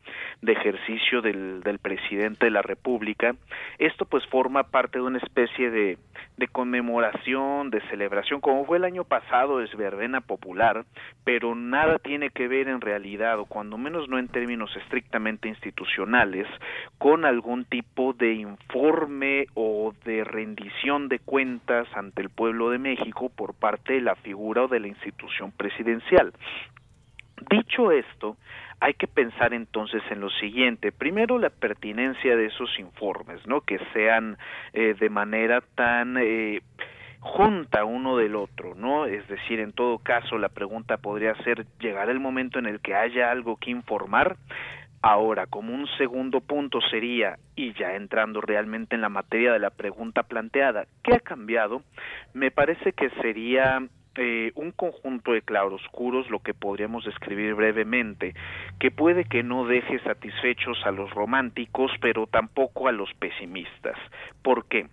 ejercicio 0.45 1.21
del, 1.21 1.61
presidente 1.81 2.45
de 2.45 2.51
la 2.51 2.61
República. 2.61 3.35
Esto 3.77 4.05
pues 4.05 4.25
forma 4.27 4.63
parte 4.63 4.99
de 4.99 5.05
una 5.05 5.19
especie 5.19 5.69
de, 5.69 5.97
de 6.37 6.47
conmemoración, 6.47 7.69
de 7.69 7.81
celebración, 7.89 8.41
como 8.41 8.65
fue 8.65 8.77
el 8.77 8.83
año 8.83 9.05
pasado, 9.05 9.61
es 9.61 9.73
verbena 9.75 10.21
popular, 10.21 10.85
pero 11.23 11.55
nada 11.55 11.97
tiene 11.99 12.29
que 12.29 12.47
ver 12.47 12.67
en 12.67 12.81
realidad, 12.81 13.39
o 13.39 13.45
cuando 13.45 13.77
menos 13.77 14.09
no 14.09 14.19
en 14.19 14.27
términos 14.27 14.75
estrictamente 14.75 15.47
institucionales, 15.47 16.47
con 16.97 17.23
algún 17.23 17.63
tipo 17.65 18.16
de 18.17 18.33
informe 18.33 19.47
o 19.53 19.93
de 20.05 20.23
rendición 20.23 21.07
de 21.09 21.19
cuentas 21.19 21.87
ante 21.95 22.21
el 22.21 22.29
pueblo 22.29 22.69
de 22.69 22.79
México 22.79 23.29
por 23.29 23.53
parte 23.53 23.93
de 23.93 24.01
la 24.01 24.15
figura 24.15 24.63
o 24.63 24.67
de 24.67 24.79
la 24.79 24.87
institución 24.87 25.51
presidencial. 25.51 26.33
Dicho 27.49 27.91
esto, 27.91 28.37
hay 28.79 28.93
que 28.93 29.07
pensar 29.07 29.53
entonces 29.53 30.01
en 30.09 30.21
lo 30.21 30.29
siguiente. 30.29 30.91
Primero, 30.91 31.39
la 31.39 31.49
pertinencia 31.49 32.35
de 32.35 32.47
esos 32.47 32.77
informes, 32.79 33.45
¿no? 33.47 33.61
Que 33.61 33.79
sean 33.93 34.37
eh, 34.73 34.95
de 34.99 35.09
manera 35.09 35.61
tan 35.75 36.17
eh, 36.17 36.61
junta 37.19 37.85
uno 37.85 38.17
del 38.17 38.35
otro, 38.35 38.75
¿no? 38.75 39.05
Es 39.05 39.27
decir, 39.27 39.59
en 39.59 39.73
todo 39.73 39.99
caso, 39.99 40.37
la 40.37 40.49
pregunta 40.49 40.97
podría 40.97 41.35
ser, 41.43 41.65
¿llegará 41.79 42.11
el 42.11 42.19
momento 42.19 42.59
en 42.59 42.67
el 42.67 42.79
que 42.79 42.95
haya 42.95 43.31
algo 43.31 43.57
que 43.57 43.71
informar? 43.71 44.37
Ahora, 45.01 45.45
como 45.45 45.73
un 45.73 45.87
segundo 45.97 46.41
punto 46.41 46.79
sería, 46.81 47.37
y 47.55 47.73
ya 47.73 47.95
entrando 47.95 48.41
realmente 48.41 48.95
en 48.95 49.01
la 49.01 49.09
materia 49.09 49.53
de 49.53 49.59
la 49.59 49.69
pregunta 49.69 50.23
planteada, 50.23 50.85
¿qué 51.03 51.13
ha 51.13 51.19
cambiado? 51.19 51.83
Me 52.33 52.49
parece 52.51 52.93
que 52.93 53.09
sería 53.21 53.81
eh, 54.15 54.51
un 54.55 54.71
conjunto 54.71 55.33
de 55.33 55.43
claroscuros, 55.43 56.29
lo 56.31 56.39
que 56.39 56.55
podríamos 56.55 57.05
describir 57.05 57.53
brevemente, 57.53 58.33
que 58.79 58.89
puede 58.89 59.25
que 59.25 59.43
no 59.43 59.65
deje 59.65 59.99
satisfechos 59.99 60.79
a 60.85 60.91
los 60.91 61.11
románticos, 61.11 61.91
pero 62.01 62.25
tampoco 62.25 62.87
a 62.87 62.91
los 62.91 63.13
pesimistas. 63.13 63.95
¿Por 64.41 64.65
qué? 64.67 64.87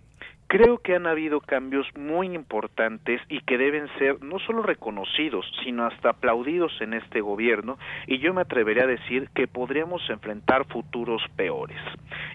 Creo 0.57 0.77
que 0.77 0.95
han 0.95 1.05
habido 1.05 1.41
cambios 1.41 1.85
muy 1.97 2.33
importantes 2.33 3.19
y 3.27 3.41
que 3.41 3.57
deben 3.57 3.89
ser 3.99 4.23
no 4.23 4.39
solo 4.39 4.63
reconocidos, 4.63 5.45
sino 5.65 5.85
hasta 5.85 6.11
aplaudidos 6.11 6.71
en 6.79 6.93
este 6.93 7.19
gobierno 7.19 7.77
y 8.07 8.19
yo 8.19 8.33
me 8.33 8.39
atrevería 8.39 8.83
a 8.83 8.87
decir 8.87 9.27
que 9.35 9.47
podríamos 9.47 10.09
enfrentar 10.09 10.65
futuros 10.67 11.21
peores. 11.35 11.77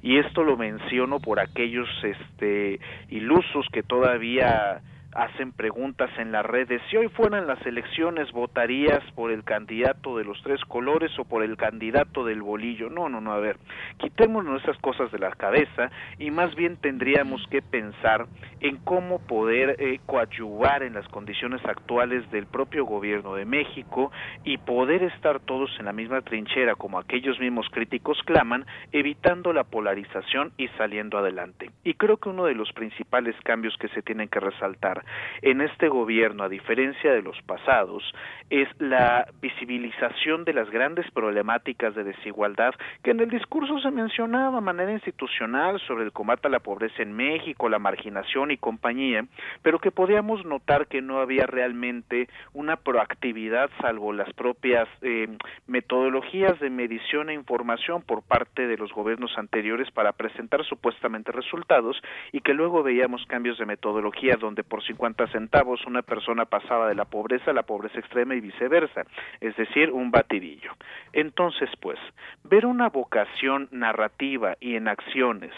Y 0.02 0.18
esto 0.18 0.44
lo 0.44 0.58
menciono 0.58 1.18
por 1.18 1.40
aquellos 1.40 1.88
este 2.02 2.78
ilusos 3.08 3.66
que 3.72 3.82
todavía 3.82 4.82
hacen 5.12 5.52
preguntas 5.52 6.10
en 6.18 6.32
las 6.32 6.44
redes. 6.44 6.80
Si 6.90 6.96
hoy 6.96 7.08
fueran 7.08 7.46
las 7.46 7.64
elecciones, 7.66 8.30
¿votarías 8.32 9.00
por 9.14 9.30
el 9.30 9.44
candidato 9.44 10.16
de 10.16 10.24
los 10.24 10.40
tres 10.42 10.60
colores 10.66 11.10
o 11.18 11.24
por 11.24 11.42
el 11.42 11.56
candidato 11.56 12.24
del 12.24 12.42
bolillo? 12.42 12.90
No, 12.90 13.08
no, 13.08 13.20
no, 13.20 13.32
a 13.32 13.40
ver, 13.40 13.56
quitémonos 13.98 14.62
esas 14.62 14.78
cosas 14.78 15.10
de 15.10 15.18
la 15.18 15.30
cabeza 15.30 15.90
y 16.18 16.30
más 16.30 16.54
bien 16.54 16.76
tendríamos 16.76 17.44
que 17.48 17.62
pensar 17.62 18.26
en 18.60 18.76
cómo 18.76 19.18
poder 19.18 19.76
eh, 19.78 20.00
coadyuvar 20.06 20.82
en 20.82 20.94
las 20.94 21.08
condiciones 21.08 21.64
actuales 21.64 22.30
del 22.30 22.46
propio 22.46 22.84
gobierno 22.84 23.34
de 23.34 23.44
México 23.44 24.12
y 24.44 24.58
poder 24.58 25.02
estar 25.02 25.40
todos 25.40 25.70
en 25.78 25.86
la 25.86 25.92
misma 25.92 26.20
trinchera 26.22 26.74
como 26.74 26.98
aquellos 26.98 27.38
mismos 27.40 27.66
críticos 27.70 28.18
claman, 28.24 28.64
evitando 28.92 29.52
la 29.52 29.64
polarización 29.64 30.52
y 30.56 30.68
saliendo 30.78 31.18
adelante. 31.18 31.70
Y 31.84 31.94
creo 31.94 32.18
que 32.18 32.28
uno 32.28 32.44
de 32.44 32.54
los 32.54 32.72
principales 32.72 33.34
cambios 33.42 33.76
que 33.78 33.88
se 33.88 34.02
tienen 34.02 34.28
que 34.28 34.40
resaltar 34.40 34.99
en 35.42 35.60
este 35.60 35.88
gobierno, 35.88 36.44
a 36.44 36.48
diferencia 36.48 37.12
de 37.12 37.22
los 37.22 37.40
pasados, 37.42 38.02
es 38.50 38.68
la 38.78 39.26
visibilización 39.40 40.44
de 40.44 40.52
las 40.52 40.70
grandes 40.70 41.10
problemáticas 41.12 41.94
de 41.94 42.04
desigualdad 42.04 42.74
que 43.02 43.12
en 43.12 43.20
el 43.20 43.30
discurso 43.30 43.78
se 43.80 43.90
mencionaba 43.90 44.56
de 44.56 44.64
manera 44.64 44.92
institucional 44.92 45.80
sobre 45.86 46.04
el 46.04 46.12
combate 46.12 46.48
a 46.48 46.50
la 46.50 46.58
pobreza 46.58 47.02
en 47.02 47.12
México, 47.12 47.68
la 47.68 47.78
marginación 47.78 48.50
y 48.50 48.56
compañía, 48.56 49.24
pero 49.62 49.78
que 49.78 49.90
podíamos 49.90 50.44
notar 50.44 50.86
que 50.86 51.00
no 51.00 51.20
había 51.20 51.46
realmente 51.46 52.28
una 52.52 52.76
proactividad 52.76 53.70
salvo 53.80 54.12
las 54.12 54.32
propias 54.34 54.88
eh, 55.02 55.28
metodologías 55.66 56.58
de 56.60 56.70
medición 56.70 57.30
e 57.30 57.34
información 57.34 58.02
por 58.02 58.22
parte 58.22 58.66
de 58.66 58.76
los 58.76 58.92
gobiernos 58.92 59.36
anteriores 59.38 59.90
para 59.90 60.12
presentar 60.12 60.64
supuestamente 60.64 61.32
resultados 61.32 62.00
y 62.32 62.40
que 62.40 62.54
luego 62.54 62.82
veíamos 62.82 63.24
cambios 63.26 63.58
de 63.58 63.66
metodología 63.66 64.36
donde 64.36 64.64
por 64.64 64.82
50 64.90 65.28
centavos 65.28 65.86
una 65.86 66.02
persona 66.02 66.44
pasaba 66.44 66.88
de 66.88 66.94
la 66.94 67.04
pobreza 67.04 67.50
a 67.50 67.54
la 67.54 67.62
pobreza 67.62 67.98
extrema 67.98 68.34
y 68.34 68.40
viceversa, 68.40 69.02
es 69.40 69.56
decir, 69.56 69.90
un 69.92 70.10
batidillo. 70.10 70.72
Entonces, 71.12 71.70
pues, 71.80 71.98
ver 72.44 72.66
una 72.66 72.88
vocación 72.88 73.68
narrativa 73.70 74.56
y 74.60 74.74
en 74.74 74.88
acciones 74.88 75.52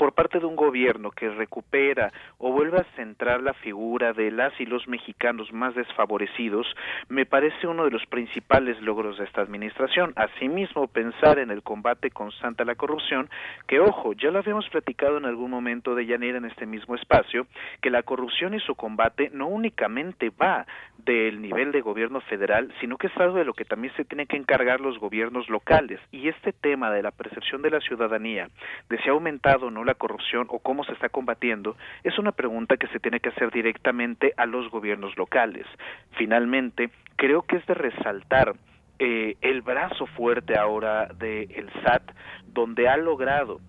por 0.00 0.14
parte 0.14 0.38
de 0.38 0.46
un 0.46 0.56
gobierno 0.56 1.10
que 1.10 1.28
recupera 1.28 2.10
o 2.38 2.50
vuelve 2.50 2.78
a 2.78 2.86
centrar 2.96 3.42
la 3.42 3.52
figura 3.52 4.14
de 4.14 4.30
las 4.30 4.58
y 4.58 4.64
los 4.64 4.88
mexicanos 4.88 5.52
más 5.52 5.74
desfavorecidos, 5.74 6.66
me 7.10 7.26
parece 7.26 7.66
uno 7.66 7.84
de 7.84 7.90
los 7.90 8.06
principales 8.06 8.80
logros 8.80 9.18
de 9.18 9.24
esta 9.24 9.42
administración. 9.42 10.14
Asimismo, 10.16 10.86
pensar 10.86 11.38
en 11.38 11.50
el 11.50 11.62
combate 11.62 12.10
constante 12.10 12.62
a 12.62 12.66
la 12.66 12.76
corrupción, 12.76 13.28
que 13.66 13.78
ojo, 13.78 14.14
ya 14.14 14.30
lo 14.30 14.38
habíamos 14.38 14.66
platicado 14.70 15.18
en 15.18 15.26
algún 15.26 15.50
momento 15.50 15.94
de 15.94 16.06
Llanera 16.06 16.38
en 16.38 16.46
este 16.46 16.64
mismo 16.64 16.94
espacio, 16.94 17.46
que 17.82 17.90
la 17.90 18.02
corrupción 18.02 18.54
y 18.54 18.60
su 18.60 18.76
combate 18.76 19.28
no 19.34 19.48
únicamente 19.48 20.30
va 20.30 20.66
del 21.04 21.42
nivel 21.42 21.72
de 21.72 21.82
gobierno 21.82 22.22
federal, 22.22 22.72
sino 22.80 22.96
que 22.96 23.08
es 23.08 23.16
algo 23.18 23.36
de 23.36 23.44
lo 23.44 23.52
que 23.52 23.66
también 23.66 23.94
se 23.96 24.04
tienen 24.06 24.26
que 24.26 24.36
encargar 24.36 24.80
los 24.80 24.98
gobiernos 24.98 25.50
locales. 25.50 26.00
Y 26.10 26.28
este 26.28 26.52
tema 26.54 26.90
de 26.90 27.02
la 27.02 27.10
percepción 27.10 27.60
de 27.60 27.70
la 27.70 27.80
ciudadanía, 27.80 28.48
de 28.88 28.98
si 28.98 29.08
ha 29.08 29.12
aumentado 29.12 29.70
no 29.70 29.84
corrupción 29.94 30.46
o 30.50 30.58
cómo 30.58 30.84
se 30.84 30.92
está 30.92 31.08
combatiendo 31.08 31.76
es 32.04 32.18
una 32.18 32.32
pregunta 32.32 32.76
que 32.76 32.88
se 32.88 33.00
tiene 33.00 33.20
que 33.20 33.30
hacer 33.30 33.50
directamente 33.50 34.32
a 34.36 34.46
los 34.46 34.70
gobiernos 34.70 35.16
locales. 35.16 35.66
Finalmente, 36.12 36.90
creo 37.16 37.42
que 37.42 37.56
es 37.56 37.66
de 37.66 37.74
resaltar 37.74 38.54
eh, 38.98 39.36
el 39.40 39.62
brazo 39.62 40.06
fuerte 40.06 40.58
ahora 40.58 41.06
del 41.06 41.70
SAT, 41.82 42.02
donde 42.46 42.88
ha 42.88 42.96
logrado 42.96 43.60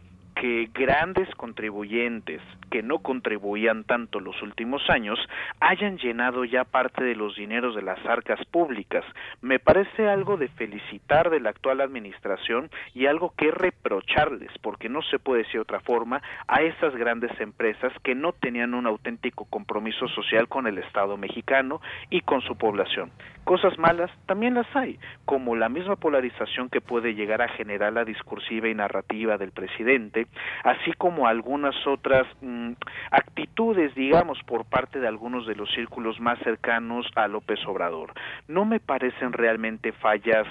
que 0.41 0.71
grandes 0.73 1.29
contribuyentes 1.35 2.41
que 2.71 2.81
no 2.81 2.97
contribuían 2.97 3.83
tanto 3.83 4.19
los 4.19 4.41
últimos 4.41 4.81
años 4.89 5.19
hayan 5.59 5.99
llenado 5.99 6.45
ya 6.45 6.63
parte 6.63 7.03
de 7.03 7.15
los 7.15 7.35
dineros 7.35 7.75
de 7.75 7.83
las 7.83 8.03
arcas 8.07 8.43
públicas. 8.45 9.05
Me 9.41 9.59
parece 9.59 10.09
algo 10.09 10.37
de 10.37 10.47
felicitar 10.47 11.29
de 11.29 11.41
la 11.41 11.51
actual 11.51 11.79
administración 11.81 12.71
y 12.95 13.05
algo 13.05 13.35
que 13.37 13.51
reprocharles, 13.51 14.49
porque 14.63 14.89
no 14.89 15.03
se 15.03 15.19
puede 15.19 15.43
decir 15.43 15.59
otra 15.59 15.79
forma, 15.81 16.23
a 16.47 16.63
esas 16.63 16.95
grandes 16.95 17.39
empresas 17.39 17.93
que 18.01 18.15
no 18.15 18.31
tenían 18.31 18.73
un 18.73 18.87
auténtico 18.87 19.45
compromiso 19.45 20.07
social 20.07 20.47
con 20.47 20.65
el 20.65 20.79
Estado 20.79 21.17
mexicano 21.17 21.81
y 22.09 22.21
con 22.21 22.41
su 22.41 22.55
población. 22.55 23.11
Cosas 23.43 23.77
malas 23.77 24.09
también 24.27 24.53
las 24.53 24.67
hay, 24.75 24.97
como 25.25 25.55
la 25.55 25.67
misma 25.67 25.97
polarización 25.97 26.69
que 26.69 26.79
puede 26.79 27.15
llegar 27.15 27.41
a 27.41 27.49
generar 27.49 27.91
la 27.91 28.05
discursiva 28.05 28.69
y 28.69 28.75
narrativa 28.75 29.37
del 29.37 29.51
presidente, 29.51 30.27
así 30.63 30.93
como 30.93 31.27
algunas 31.27 31.75
otras 31.87 32.27
mm, 32.41 32.73
actitudes, 33.11 33.93
digamos, 33.95 34.39
por 34.43 34.65
parte 34.65 34.99
de 34.99 35.07
algunos 35.07 35.45
de 35.45 35.55
los 35.55 35.71
círculos 35.73 36.19
más 36.19 36.39
cercanos 36.39 37.07
a 37.15 37.27
López 37.27 37.59
Obrador. 37.65 38.13
No 38.47 38.65
me 38.65 38.79
parecen 38.79 39.33
realmente 39.33 39.91
fallas 39.91 40.47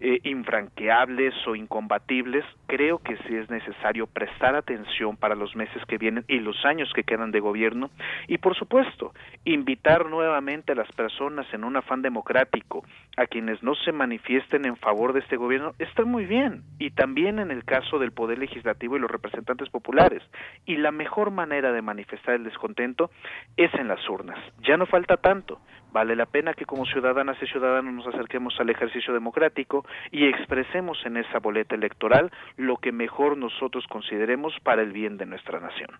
eh, 0.00 0.20
infranqueables 0.24 1.34
o 1.46 1.54
incombatibles. 1.54 2.44
Creo 2.66 2.98
que 2.98 3.16
sí 3.28 3.36
es 3.36 3.50
necesario 3.50 4.06
prestar 4.06 4.54
atención 4.54 5.16
para 5.16 5.34
los 5.34 5.54
meses 5.56 5.84
que 5.86 5.98
vienen 5.98 6.24
y 6.28 6.38
los 6.38 6.64
años 6.64 6.92
que 6.94 7.04
quedan 7.04 7.30
de 7.30 7.40
gobierno 7.40 7.90
y, 8.28 8.38
por 8.38 8.56
supuesto, 8.56 9.12
invitar 9.44 10.06
nuevamente 10.08 10.72
a 10.72 10.76
las 10.76 10.90
personas 10.92 11.46
en 11.52 11.64
un 11.64 11.76
afán 11.76 12.02
democrático 12.02 12.84
a 13.16 13.26
quienes 13.26 13.62
no 13.62 13.74
se 13.74 13.92
manifiesten 13.92 14.64
en 14.64 14.76
favor 14.76 15.12
de 15.12 15.20
este 15.20 15.36
gobierno 15.36 15.74
está 15.78 16.04
muy 16.04 16.24
bien 16.26 16.62
y 16.78 16.90
también 16.90 17.38
en 17.38 17.50
el 17.50 17.64
caso 17.64 17.98
del 17.98 18.12
poder 18.12 18.38
legislativo 18.38 18.96
y 18.96 19.00
los 19.00 19.10
representantes 19.22 19.68
populares. 19.70 20.22
Y 20.66 20.76
la 20.76 20.90
mejor 20.90 21.30
manera 21.30 21.72
de 21.72 21.82
manifestar 21.82 22.34
el 22.34 22.44
descontento 22.44 23.10
es 23.56 23.72
en 23.74 23.88
las 23.88 24.06
urnas. 24.08 24.38
Ya 24.66 24.76
no 24.76 24.86
falta 24.86 25.16
tanto. 25.16 25.60
Vale 25.92 26.16
la 26.16 26.26
pena 26.26 26.54
que 26.54 26.64
como 26.64 26.86
ciudadanas 26.86 27.36
y 27.42 27.46
ciudadanos 27.46 27.92
nos 27.92 28.06
acerquemos 28.14 28.54
al 28.58 28.70
ejercicio 28.70 29.12
democrático 29.12 29.84
y 30.10 30.26
expresemos 30.26 30.98
en 31.04 31.18
esa 31.18 31.38
boleta 31.38 31.74
electoral 31.74 32.30
lo 32.56 32.78
que 32.78 32.92
mejor 32.92 33.36
nosotros 33.36 33.84
consideremos 33.88 34.54
para 34.62 34.82
el 34.82 34.92
bien 34.92 35.18
de 35.18 35.26
nuestra 35.26 35.60
nación. 35.60 35.90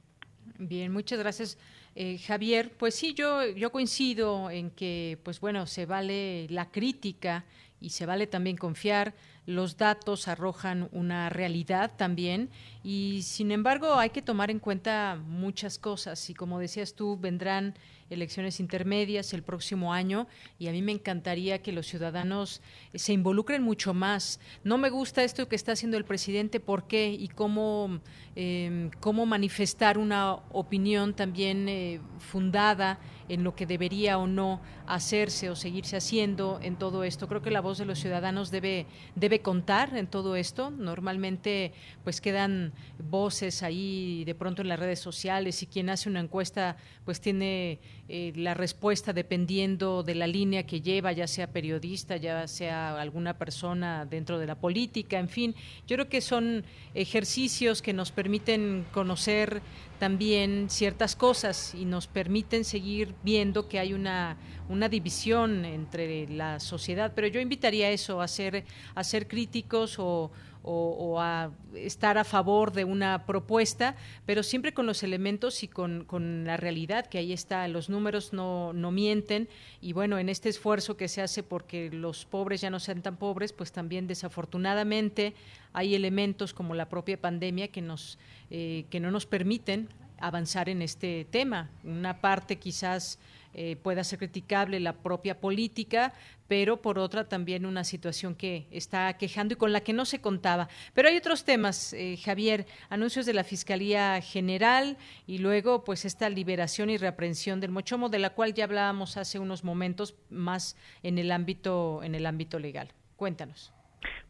Bien, 0.59 0.93
muchas 0.93 1.19
gracias, 1.19 1.59
eh, 1.95 2.19
Javier. 2.19 2.73
Pues 2.79 2.95
sí, 2.95 3.15
yo, 3.15 3.47
yo 3.47 3.71
coincido 3.71 4.51
en 4.51 4.71
que, 4.71 5.19
pues 5.25 5.41
bueno, 5.41 5.67
se 5.67 5.87
vale 5.87 6.47
la 6.51 6.71
crítica 6.71 7.45
y 7.81 7.91
se 7.91 8.07
vale 8.07 8.27
también 8.27 8.57
confiar 8.57 9.13
los 9.47 9.77
datos 9.77 10.29
arrojan 10.29 10.89
una 10.93 11.29
realidad 11.29 11.93
también. 11.97 12.51
Y 12.85 13.23
sin 13.23 13.51
embargo 13.51 13.95
hay 13.95 14.11
que 14.11 14.23
tomar 14.23 14.51
en 14.51 14.59
cuenta 14.59 15.19
muchas 15.27 15.79
cosas. 15.79 16.31
Y 16.31 16.35
como 16.35 16.59
decías 16.59 16.95
tú 16.95 17.19
vendrán 17.19 17.75
elecciones 18.13 18.61
intermedias 18.61 19.33
el 19.33 19.43
próximo 19.43 19.93
año 19.93 20.27
y 20.59 20.69
a 20.69 20.73
mí 20.73 20.83
me 20.83 20.93
encantaría 20.93 21.63
que 21.63 21.73
los 21.73 21.87
ciudadanos 21.87 22.61
se 22.95 23.13
involucren 23.13 23.63
mucho 23.63 23.95
más. 23.95 24.41
No 24.65 24.79
me 24.79 24.91
gusta 24.91 25.25
esto 25.25 25.49
que 25.49 25.57
está 25.57 25.73
haciendo 25.73 25.97
el 25.97 26.05
presidente, 26.05 26.61
¿por 26.61 26.87
qué? 26.87 27.11
Y 27.11 27.29
cómo, 27.29 28.01
em, 28.37 28.91
cómo 29.01 29.27
manifestar 29.27 29.99
una 29.99 30.35
opinión 30.53 31.15
también 31.15 31.69
eh, 31.69 32.01
fundada 32.19 32.99
en 33.29 33.45
lo 33.45 33.55
que 33.55 33.67
debería 33.67 34.19
o 34.19 34.27
no 34.27 34.61
hacerse 34.87 35.49
o 35.49 35.57
seguirse 35.57 35.97
haciendo 35.97 36.59
en 36.63 36.77
todo 36.77 37.05
esto. 37.05 37.29
Creo 37.29 37.41
que 37.41 37.51
la 37.51 37.61
voz 37.61 37.79
de 37.79 37.87
los 37.87 37.99
ciudadanos 37.99 38.51
debe, 38.51 38.87
debe 39.15 39.41
contar 39.41 39.97
en 39.97 40.07
todo 40.07 40.37
esto. 40.37 40.71
Normalmente 40.71 41.73
pues 42.05 42.21
quedan 42.21 42.73
voces 42.99 43.63
ahí 43.63 44.25
de 44.25 44.35
pronto 44.35 44.61
en 44.61 44.69
las 44.69 44.79
redes 44.79 45.01
sociales 45.01 45.63
y 45.63 45.67
quien 45.67 45.89
hace 45.89 46.09
una 46.09 46.21
encuesta 46.21 46.77
pues 47.05 47.21
tiene 47.21 47.81
eh, 48.09 48.33
la 48.35 48.53
respuesta 48.55 49.13
dependiendo 49.13 50.03
de 50.03 50.15
la 50.17 50.27
línea 50.27 50.67
que 50.67 50.81
lleva, 50.81 51.13
ya 51.13 51.27
sea 51.27 51.47
periodista, 51.47 52.17
ya 52.17 52.49
sea 52.49 53.01
alguna 53.01 53.39
persona 53.39 54.05
dentro 54.05 54.39
de 54.39 54.47
la 54.47 54.57
política, 54.57 55.19
en 55.19 55.29
fin. 55.29 55.55
Yo 55.87 55.97
creo 55.97 56.09
que 56.09 56.21
son 56.21 56.65
ejercicios 56.95 57.81
que 57.81 57.93
nos 57.93 58.11
permiten 58.11 58.85
conocer 58.93 59.63
también 60.01 60.69
ciertas 60.69 61.15
cosas 61.15 61.77
y 61.77 61.85
nos 61.85 62.09
permiten 62.09 62.65
seguir 62.65 63.15
viendo 63.23 63.69
que 63.69 63.79
hay 63.79 63.95
una, 63.95 64.37
una 64.69 64.89
división 64.89 65.65
entre 65.65 66.29
la 66.29 66.59
sociedad. 66.59 67.13
Pero 67.15 67.29
yo 67.29 67.41
invitaría 67.41 67.87
a 67.87 67.91
eso, 67.91 68.21
a 68.21 68.27
ser, 68.27 68.65
a 68.97 69.05
ser 69.05 69.29
críticos 69.29 70.01
o, 70.01 70.33
o, 70.63 71.21
a 71.21 71.51
estar 71.75 72.19
a 72.19 72.25
favor 72.25 72.73
de 72.73 72.85
una 72.85 73.27
propuesta, 73.27 73.97
pero 74.27 74.43
siempre 74.43 74.73
con 74.75 74.87
los 74.87 75.03
elementos 75.03 75.63
y 75.63 75.69
con, 75.69 76.05
con 76.05 76.45
la 76.45 76.57
realidad, 76.57 77.07
que 77.07 77.19
ahí 77.19 77.33
está, 77.33 77.67
los 77.69 77.89
números 77.89 78.33
no, 78.33 78.73
no, 78.73 78.91
mienten 78.91 79.49
y 79.81 79.93
bueno, 79.93 80.19
en 80.19 80.29
este 80.29 80.49
esfuerzo 80.49 80.97
que 80.97 81.09
se 81.09 81.23
hace 81.23 81.43
porque 81.43 81.91
los 81.91 82.25
pobres 82.25 82.61
ya 82.61 82.71
no 82.71 82.81
sean 82.81 83.03
tan 83.03 83.17
pobres, 83.17 83.53
pues 83.53 83.73
también 83.73 84.07
desafortunadamente 84.07 85.35
hay 85.73 85.95
elementos 85.95 86.53
como 86.55 86.75
la 86.75 86.89
propia 86.89 87.21
pandemia 87.21 87.69
que, 87.69 87.81
nos, 87.81 88.19
eh, 88.51 88.85
que 88.91 89.01
no 89.01 89.11
nos 89.11 89.27
permiten 89.27 89.89
avanzar 90.19 90.69
en 90.69 90.83
este 90.83 91.27
tema. 91.31 91.71
Una 91.83 92.21
parte 92.21 92.57
quizás 92.57 93.19
eh, 93.55 93.77
pueda 93.77 94.05
ser 94.05 94.19
criticable 94.19 94.81
la 94.81 94.95
propia 94.95 95.41
política, 95.41 96.13
pero 96.49 96.83
por 96.83 96.99
otra 96.99 97.29
también 97.29 97.67
una 97.67 97.85
situación 97.85 98.35
que 98.35 98.67
está 98.71 99.17
quejando 99.19 99.55
y 99.55 99.57
con 99.57 99.73
la 99.73 99.81
que 99.81 99.93
no 99.93 100.05
se 100.05 100.21
contaba. 100.21 100.69
Pero 100.95 101.09
hay 101.09 101.17
otros 101.17 101.45
temas, 101.45 101.93
eh, 101.93 102.19
Javier, 102.23 102.67
anuncios 102.89 103.27
de 103.27 103.35
la 103.35 103.45
Fiscalía 103.45 104.21
General 104.21 104.97
y 105.27 105.39
luego 105.39 105.85
pues 105.85 106.05
esta 106.05 106.29
liberación 106.29 106.91
y 106.91 106.97
reaprensión 106.97 107.61
del 107.61 107.71
Mochomo, 107.71 108.09
de 108.09 108.19
la 108.19 108.31
cual 108.31 108.55
ya 108.55 108.65
hablábamos 108.65 109.17
hace 109.17 109.39
unos 109.39 109.65
momentos 109.65 110.15
más 110.31 110.77
en 111.03 111.19
el 111.19 111.31
ámbito, 111.31 112.03
en 112.03 112.15
el 112.15 112.27
ámbito 112.27 112.59
legal. 112.59 112.93
Cuéntanos. 113.17 113.73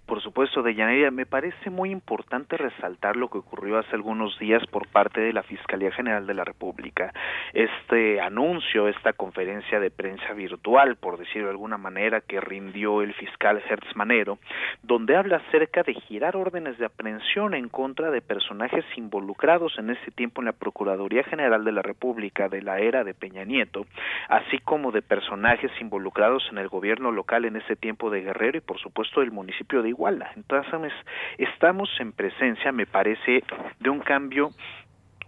Por 0.06 0.20
supuesto, 0.20 0.62
Deyanira, 0.62 1.10
me 1.10 1.26
parece 1.26 1.70
muy 1.70 1.90
importante 1.90 2.56
resaltar 2.56 3.16
lo 3.16 3.28
que 3.28 3.38
ocurrió 3.38 3.78
hace 3.78 3.94
algunos 3.94 4.36
días 4.38 4.62
por 4.66 4.88
parte 4.88 5.20
de 5.20 5.32
la 5.32 5.42
Fiscalía 5.44 5.92
General 5.92 6.26
de 6.26 6.34
la 6.34 6.44
República. 6.44 7.12
Este 7.54 8.20
anuncio, 8.20 8.88
esta 8.88 9.12
conferencia 9.12 9.78
de 9.78 9.90
prensa 9.90 10.32
virtual, 10.34 10.96
por 10.96 11.18
decirlo 11.18 11.46
de 11.46 11.52
alguna 11.52 11.78
manera, 11.78 12.20
que 12.20 12.40
rindió 12.40 13.00
el 13.00 13.14
fiscal 13.14 13.62
Hertz 13.66 13.94
Manero, 13.94 14.38
donde 14.82 15.16
habla 15.16 15.36
acerca 15.36 15.82
de 15.82 15.94
girar 15.94 16.36
órdenes 16.36 16.78
de 16.78 16.86
aprehensión 16.86 17.54
en 17.54 17.68
contra 17.68 18.10
de 18.10 18.20
personajes 18.20 18.84
involucrados 18.96 19.78
en 19.78 19.90
ese 19.90 20.10
tiempo 20.10 20.40
en 20.40 20.46
la 20.46 20.52
Procuraduría 20.52 21.22
General 21.24 21.64
de 21.64 21.72
la 21.72 21.82
República 21.82 22.48
de 22.48 22.60
la 22.60 22.80
era 22.80 23.04
de 23.04 23.14
Peña 23.14 23.44
Nieto, 23.44 23.86
así 24.28 24.58
como 24.58 24.90
de 24.90 25.00
personajes 25.00 25.70
involucrados 25.80 26.46
en 26.50 26.58
el 26.58 26.68
gobierno 26.68 27.12
local 27.12 27.44
en 27.44 27.56
ese 27.56 27.76
tiempo 27.76 28.10
de 28.10 28.22
Guerrero 28.22 28.58
y 28.58 28.62
por 28.62 28.78
supuesto 28.78 29.20
del 29.20 29.30
municipio 29.30 29.82
de 29.82 29.91
Iguala. 29.92 30.32
Entonces, 30.36 30.92
estamos 31.36 31.90
en 32.00 32.12
presencia, 32.12 32.72
me 32.72 32.86
parece, 32.86 33.44
de 33.78 33.90
un 33.90 34.00
cambio 34.00 34.50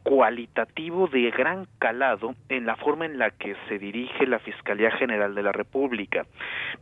cualitativo 0.05 1.07
de 1.07 1.31
gran 1.31 1.67
calado 1.79 2.35
en 2.49 2.65
la 2.65 2.77
forma 2.77 3.05
en 3.07 3.19
la 3.19 3.31
que 3.31 3.57
se 3.69 3.79
dirige 3.79 4.27
la 4.27 4.39
Fiscalía 4.39 4.91
General 4.93 5.35
de 5.35 5.43
la 5.43 5.53
República. 5.53 6.25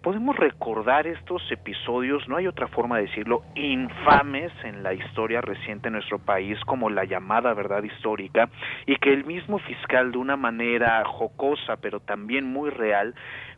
Podemos 0.00 0.36
recordar 0.36 1.06
estos 1.06 1.42
episodios, 1.50 2.28
no 2.28 2.36
hay 2.36 2.48
otra 2.48 2.66
forma 2.68 2.98
de 2.98 3.06
decirlo, 3.06 3.42
infames 3.54 4.52
en 4.64 4.82
la 4.82 4.92
historia 4.92 5.40
reciente 5.40 5.88
de 5.88 5.92
nuestro 5.92 6.18
país 6.18 6.58
como 6.66 6.90
la 6.90 7.04
llamada 7.04 7.54
verdad 7.54 7.82
histórica 7.82 8.48
y 8.86 8.96
que 8.96 9.12
el 9.12 9.24
mismo 9.24 9.58
fiscal 9.60 10.12
de 10.12 10.18
una 10.18 10.36
manera 10.36 11.04
jocosa 11.04 11.76
pero 11.76 12.00
también 12.00 12.44
muy 12.44 12.70
real 12.70 13.14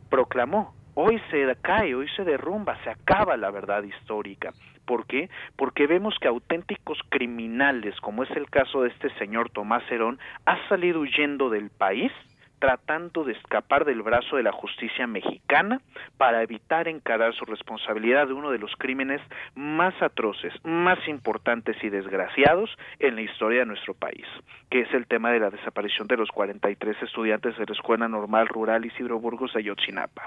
proclamó 0.09 0.75
hoy 0.95 1.21
se 1.29 1.55
cae, 1.61 1.93
hoy 1.95 2.07
se 2.15 2.23
derrumba, 2.23 2.77
se 2.83 2.89
acaba 2.89 3.37
la 3.37 3.51
verdad 3.51 3.83
histórica. 3.83 4.51
¿Por 4.85 5.05
qué? 5.05 5.29
Porque 5.55 5.87
vemos 5.87 6.15
que 6.19 6.27
auténticos 6.27 6.99
criminales, 7.09 7.99
como 8.01 8.23
es 8.23 8.31
el 8.31 8.49
caso 8.49 8.81
de 8.81 8.89
este 8.89 9.09
señor 9.17 9.49
Tomás 9.49 9.83
Herón, 9.91 10.19
ha 10.45 10.67
salido 10.67 11.01
huyendo 11.01 11.49
del 11.49 11.69
país 11.69 12.11
tratando 12.59 13.23
de 13.23 13.33
escapar 13.33 13.85
del 13.85 14.01
brazo 14.01 14.37
de 14.37 14.43
la 14.43 14.51
justicia 14.51 15.07
mexicana 15.07 15.81
para 16.17 16.41
evitar 16.43 16.87
encarar 16.87 17.33
su 17.33 17.45
responsabilidad 17.45 18.27
de 18.27 18.33
uno 18.33 18.51
de 18.51 18.59
los 18.59 18.71
crímenes 18.77 19.21
más 19.55 19.93
atroces, 20.01 20.53
más 20.63 20.99
importantes 21.07 21.75
y 21.83 21.89
desgraciados 21.89 22.69
en 22.99 23.15
la 23.15 23.21
historia 23.21 23.59
de 23.59 23.65
nuestro 23.65 23.93
país, 23.93 24.25
que 24.69 24.81
es 24.81 24.93
el 24.93 25.07
tema 25.07 25.31
de 25.31 25.39
la 25.39 25.49
desaparición 25.49 26.07
de 26.07 26.17
los 26.17 26.29
43 26.29 27.01
estudiantes 27.01 27.57
de 27.57 27.65
la 27.65 27.73
Escuela 27.73 28.07
Normal 28.07 28.47
Rural 28.47 28.85
Isidro 28.85 29.19
Burgos 29.19 29.53
de 29.53 29.59
Ayotzinapa. 29.59 30.23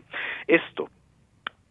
Esto 0.47 0.89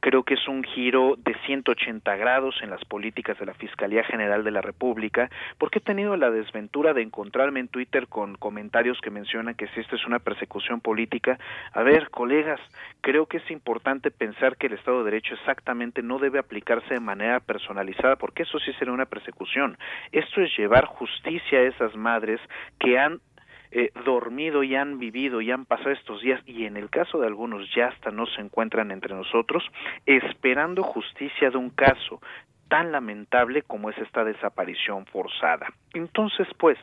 creo 0.07 0.23
que 0.23 0.35
es 0.35 0.47
un 0.47 0.63
giro 0.63 1.17
de 1.17 1.35
180 1.45 2.15
grados 2.15 2.55
en 2.61 2.69
las 2.69 2.85
políticas 2.85 3.37
de 3.39 3.45
la 3.45 3.53
Fiscalía 3.55 4.05
General 4.05 4.41
de 4.41 4.51
la 4.51 4.61
República, 4.61 5.29
porque 5.57 5.79
he 5.79 5.81
tenido 5.81 6.15
la 6.15 6.31
desventura 6.31 6.93
de 6.93 7.01
encontrarme 7.01 7.59
en 7.59 7.67
Twitter 7.67 8.07
con 8.07 8.35
comentarios 8.35 9.01
que 9.01 9.09
mencionan 9.09 9.55
que 9.55 9.67
si 9.67 9.81
esto 9.81 9.97
es 9.97 10.05
una 10.05 10.19
persecución 10.19 10.79
política, 10.79 11.37
a 11.73 11.83
ver, 11.83 12.09
colegas, 12.09 12.61
creo 13.01 13.25
que 13.25 13.39
es 13.39 13.51
importante 13.51 14.09
pensar 14.09 14.55
que 14.55 14.67
el 14.67 14.75
Estado 14.75 14.99
de 14.99 15.11
Derecho 15.11 15.33
exactamente 15.33 16.01
no 16.01 16.19
debe 16.19 16.39
aplicarse 16.39 16.93
de 16.93 17.01
manera 17.01 17.41
personalizada, 17.41 18.15
porque 18.15 18.43
eso 18.43 18.59
sí 18.59 18.71
sería 18.79 18.93
una 18.93 19.07
persecución. 19.07 19.77
Esto 20.13 20.39
es 20.39 20.57
llevar 20.57 20.85
justicia 20.85 21.59
a 21.59 21.63
esas 21.63 21.93
madres 21.97 22.39
que 22.79 22.97
han 22.97 23.19
eh, 23.71 23.91
dormido 24.05 24.63
y 24.63 24.75
han 24.75 24.99
vivido 24.99 25.41
y 25.41 25.51
han 25.51 25.65
pasado 25.65 25.91
estos 25.91 26.21
días 26.21 26.41
y 26.45 26.65
en 26.65 26.77
el 26.77 26.89
caso 26.89 27.19
de 27.19 27.27
algunos 27.27 27.69
ya 27.75 27.87
hasta 27.87 28.11
no 28.11 28.25
se 28.25 28.41
encuentran 28.41 28.91
entre 28.91 29.13
nosotros 29.13 29.63
esperando 30.05 30.83
justicia 30.83 31.49
de 31.49 31.57
un 31.57 31.69
caso 31.69 32.21
tan 32.67 32.91
lamentable 32.91 33.61
como 33.61 33.89
es 33.89 33.97
esta 33.97 34.23
desaparición 34.23 35.05
forzada. 35.05 35.67
Entonces, 35.93 36.47
pues, 36.57 36.77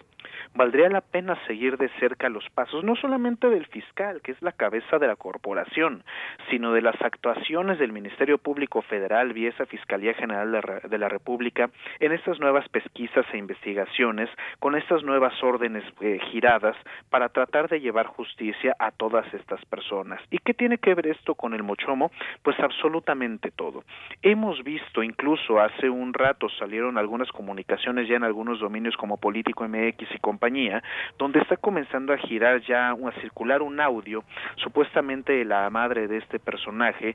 valdría 0.55 0.89
la 0.89 1.01
pena 1.01 1.39
seguir 1.47 1.77
de 1.79 1.89
cerca 2.01 2.29
los 2.29 2.49
pasos, 2.51 2.85
no 2.85 2.97
solamente 2.97 3.49
del 3.49 3.67
fiscal, 3.67 4.21
que 4.23 4.33
es 4.33 4.43
la 4.43 4.53
cabeza 4.53 4.99
de 4.99 5.07
la 5.07 5.17
corporación, 5.17 6.05
sino 6.51 6.73
de 6.73 6.83
las 6.83 7.01
actuaciones 7.03 7.79
del 7.79 7.93
Ministerio 7.93 8.39
Público 8.39 8.83
Federal 8.83 9.33
vía 9.33 9.51
esa 9.51 9.67
Fiscalía 9.67 10.15
General 10.15 10.81
de 10.85 10.99
la 10.99 11.09
República 11.09 11.71
en 12.01 12.13
estas 12.13 12.39
nuevas 12.41 12.69
pesquisas 12.69 13.27
e 13.33 13.39
investigaciones, 13.39 14.29
con 14.59 14.77
estas 14.77 15.03
nuevas 15.03 15.35
órdenes 15.43 15.85
eh, 16.01 16.19
giradas 16.31 16.77
para 17.11 17.29
tratar 17.29 17.69
de 17.69 17.81
llevar 17.81 18.07
justicia 18.07 18.75
a 18.79 18.91
todas 18.91 19.33
estas 19.35 19.65
personas. 19.67 20.21
¿Y 20.31 20.39
qué 20.39 20.55
tiene 20.55 20.79
que 20.79 20.95
ver 20.95 21.09
esto 21.09 21.35
con 21.35 21.55
el 21.55 21.63
Mochomo? 21.63 22.11
Pues 22.43 22.59
absolutamente 22.61 23.51
todo. 23.51 23.85
Hemos 24.23 24.63
visto, 24.63 25.03
incluso 25.03 25.61
hace 25.61 25.89
un 25.89 26.13
rato 26.15 26.49
salieron 26.49 26.99
algunas 26.99 27.31
comunicaciones 27.33 28.09
ya 28.09 28.17
en 28.17 28.25
algunos 28.25 28.61
dominios 28.61 28.97
como 28.97 29.17
Político 29.17 29.67
MX 29.67 30.09
y 30.15 30.19
compañía, 30.19 30.83
donde 31.19 31.41
está 31.41 31.57
comenzando 31.57 32.13
a 32.13 32.19
girar 32.19 32.61
ya, 32.63 32.91
a 32.91 33.21
circular 33.21 33.63
un 33.63 33.81
audio, 33.81 34.25
supuestamente 34.57 35.33
de 35.33 35.45
la 35.45 35.69
madre 35.71 36.09
de 36.09 36.19
este 36.19 36.39
personaje, 36.39 37.15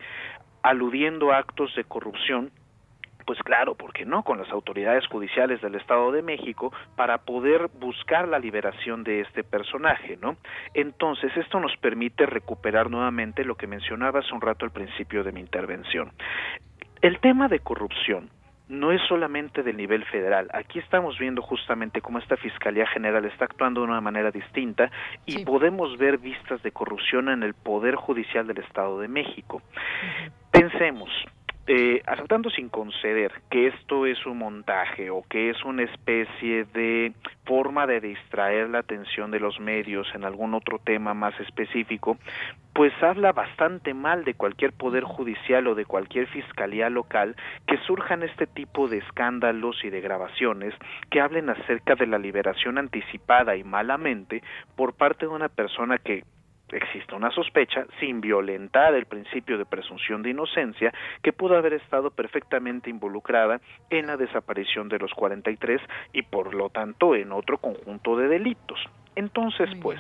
aludiendo 0.62 1.32
a 1.32 1.38
actos 1.38 1.74
de 1.76 1.84
corrupción 1.84 2.52
pues 3.30 3.44
claro, 3.44 3.76
¿por 3.76 3.94
qué 3.94 4.08
no? 4.08 4.24
Con 4.24 4.40
las 4.40 4.50
autoridades 4.50 5.06
judiciales 5.06 5.62
del 5.62 5.76
Estado 5.76 6.12
de 6.12 6.24
México 6.24 6.74
para 6.96 7.20
poder 7.20 7.68
buscar 7.80 8.28
la 8.28 8.40
liberación 8.40 9.04
de 9.04 9.22
este 9.22 9.44
personaje, 9.44 10.18
¿no? 10.20 10.36
Entonces, 10.74 11.32
esto 11.38 11.60
nos 11.60 11.78
permite 11.78 12.26
recuperar 12.26 12.90
nuevamente 12.90 13.44
lo 13.44 13.54
que 13.54 13.68
mencionaba 13.68 14.22
hace 14.22 14.34
un 14.34 14.42
rato 14.42 14.66
al 14.66 14.72
principio 14.72 15.24
de 15.24 15.32
mi 15.32 15.42
intervención. 15.42 16.12
El 17.04 17.20
tema 17.20 17.48
de 17.50 17.60
corrupción 17.60 18.32
no 18.70 18.92
es 18.92 19.02
solamente 19.08 19.64
del 19.64 19.76
nivel 19.76 20.06
federal. 20.06 20.48
Aquí 20.54 20.80
estamos 20.80 21.18
viendo 21.18 21.42
justamente 21.42 22.02
cómo 22.02 22.20
esta 22.20 22.38
Fiscalía 22.38 22.86
General 22.88 23.26
está 23.26 23.46
actuando 23.46 23.82
de 23.82 23.88
una 23.88 24.00
manera 24.00 24.32
distinta 24.32 24.92
y 25.26 25.44
podemos 25.44 25.98
ver 25.98 26.20
vistas 26.20 26.62
de 26.62 26.72
corrupción 26.72 27.30
en 27.30 27.42
el 27.44 27.56
Poder 27.56 27.96
Judicial 27.96 28.46
del 28.46 28.60
Estado 28.60 29.00
de 29.00 29.08
México. 29.08 29.64
Pensemos, 30.52 31.10
eh, 31.72 32.02
aceptando 32.08 32.50
sin 32.50 32.68
conceder 32.68 33.32
que 33.52 33.68
esto 33.68 34.08
es 34.08 34.26
un 34.26 34.40
montaje 34.40 35.12
o 35.12 35.22
que 35.30 35.52
es 35.52 35.64
una 35.64 35.84
especie 35.84 36.64
de 36.64 37.14
forma 37.46 37.86
de 37.86 38.02
distraer 38.02 38.72
la 38.72 38.80
atención 38.80 39.30
de 39.30 39.40
los 39.40 39.60
medios 39.60 40.08
en 40.16 40.24
algún 40.24 40.56
otro 40.56 40.80
tema 40.80 41.14
más 41.14 41.40
específico, 41.40 42.18
pues 42.74 42.92
habla 43.04 43.34
bastante 43.34 43.94
mal 43.94 44.24
de 44.24 44.34
cualquier 44.34 44.74
poder 44.74 45.04
judicial 45.04 45.68
o 45.68 45.76
de 45.76 45.86
cualquier 45.86 46.26
fiscalía 46.26 46.90
local 46.90 47.36
que 47.68 47.78
surjan 47.86 48.24
este 48.24 48.48
tipo 48.48 48.88
de 48.88 48.98
escándalos 48.98 49.84
y 49.84 49.92
de 49.92 50.02
grabaciones 50.02 50.74
que 51.12 51.22
hablen 51.22 51.52
acerca 51.52 51.94
de 51.94 52.08
la 52.08 52.18
liberación 52.18 52.80
anticipada 52.80 53.56
y 53.56 53.64
malamente 53.64 54.42
por 54.76 54.94
parte 54.94 55.28
de 55.28 55.34
una 55.34 55.50
persona 55.50 56.00
que 56.00 56.24
existe 56.78 57.16
una 57.16 57.32
sospecha, 57.32 57.86
sin 58.00 58.22
violentar 58.22 58.94
el 58.94 59.06
principio 59.06 59.58
de 59.58 59.66
presunción 59.66 60.22
de 60.22 60.32
inocencia, 60.32 60.94
que 61.22 61.34
pudo 61.34 61.58
haber 61.58 61.74
estado 61.74 62.12
perfectamente 62.12 62.90
involucrada 62.90 63.62
en 63.90 64.08
la 64.08 64.18
desaparición 64.18 64.90
de 64.90 65.00
los 65.00 65.14
43 65.14 65.82
y 66.14 66.24
por 66.24 66.54
lo 66.54 66.70
tanto 66.70 67.16
en 67.16 67.32
otro 67.32 67.58
conjunto 67.58 68.16
de 68.18 68.28
delitos. 68.28 68.80
Entonces, 69.16 69.70
pues, 69.82 70.00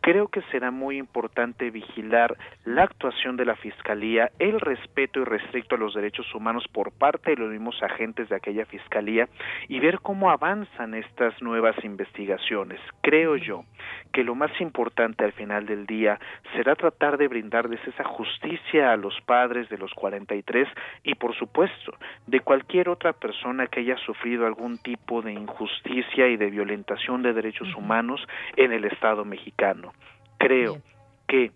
creo 0.00 0.28
que 0.28 0.42
será 0.50 0.70
muy 0.70 0.98
importante 0.98 1.70
vigilar 1.70 2.36
la 2.64 2.84
actuación 2.84 3.36
de 3.36 3.44
la 3.44 3.56
Fiscalía, 3.56 4.30
el 4.38 4.60
respeto 4.60 5.20
y 5.20 5.24
restricto 5.24 5.74
a 5.74 5.78
los 5.78 5.94
derechos 5.94 6.34
humanos 6.34 6.66
por 6.72 6.92
parte 6.92 7.30
de 7.30 7.36
los 7.36 7.50
mismos 7.50 7.82
agentes 7.82 8.28
de 8.28 8.36
aquella 8.36 8.64
Fiscalía 8.66 9.28
y 9.68 9.80
ver 9.80 10.00
cómo 10.00 10.30
avanzan 10.30 10.94
estas 10.94 11.40
nuevas 11.42 11.76
investigaciones. 11.84 12.80
Creo 13.02 13.36
yo 13.36 13.64
que 14.12 14.24
lo 14.24 14.34
más 14.34 14.50
importante 14.60 15.24
al 15.24 15.32
final 15.32 15.66
del 15.66 15.86
día 15.86 16.18
será 16.54 16.74
tratar 16.74 17.16
de 17.16 17.28
brindarles 17.28 17.80
esa 17.86 18.04
justicia 18.04 18.92
a 18.92 18.96
los 18.96 19.20
padres 19.22 19.68
de 19.68 19.78
los 19.78 19.92
43 19.94 20.68
y 21.04 21.14
por 21.14 21.34
supuesto 21.36 21.92
de 22.26 22.40
cualquier 22.40 22.88
otra 22.88 23.12
persona 23.12 23.66
que 23.66 23.80
haya 23.80 23.96
sufrido 23.98 24.46
algún 24.46 24.78
tipo 24.78 25.22
de 25.22 25.32
injusticia 25.32 26.28
y 26.28 26.36
de 26.36 26.50
violentación 26.50 27.22
de 27.22 27.32
derechos 27.32 27.74
humanos 27.74 28.20
en 28.56 28.72
el 28.72 28.84
Estado 28.84 29.24
mexicano. 29.24 29.92
Creo 30.40 30.80
que 31.28 31.52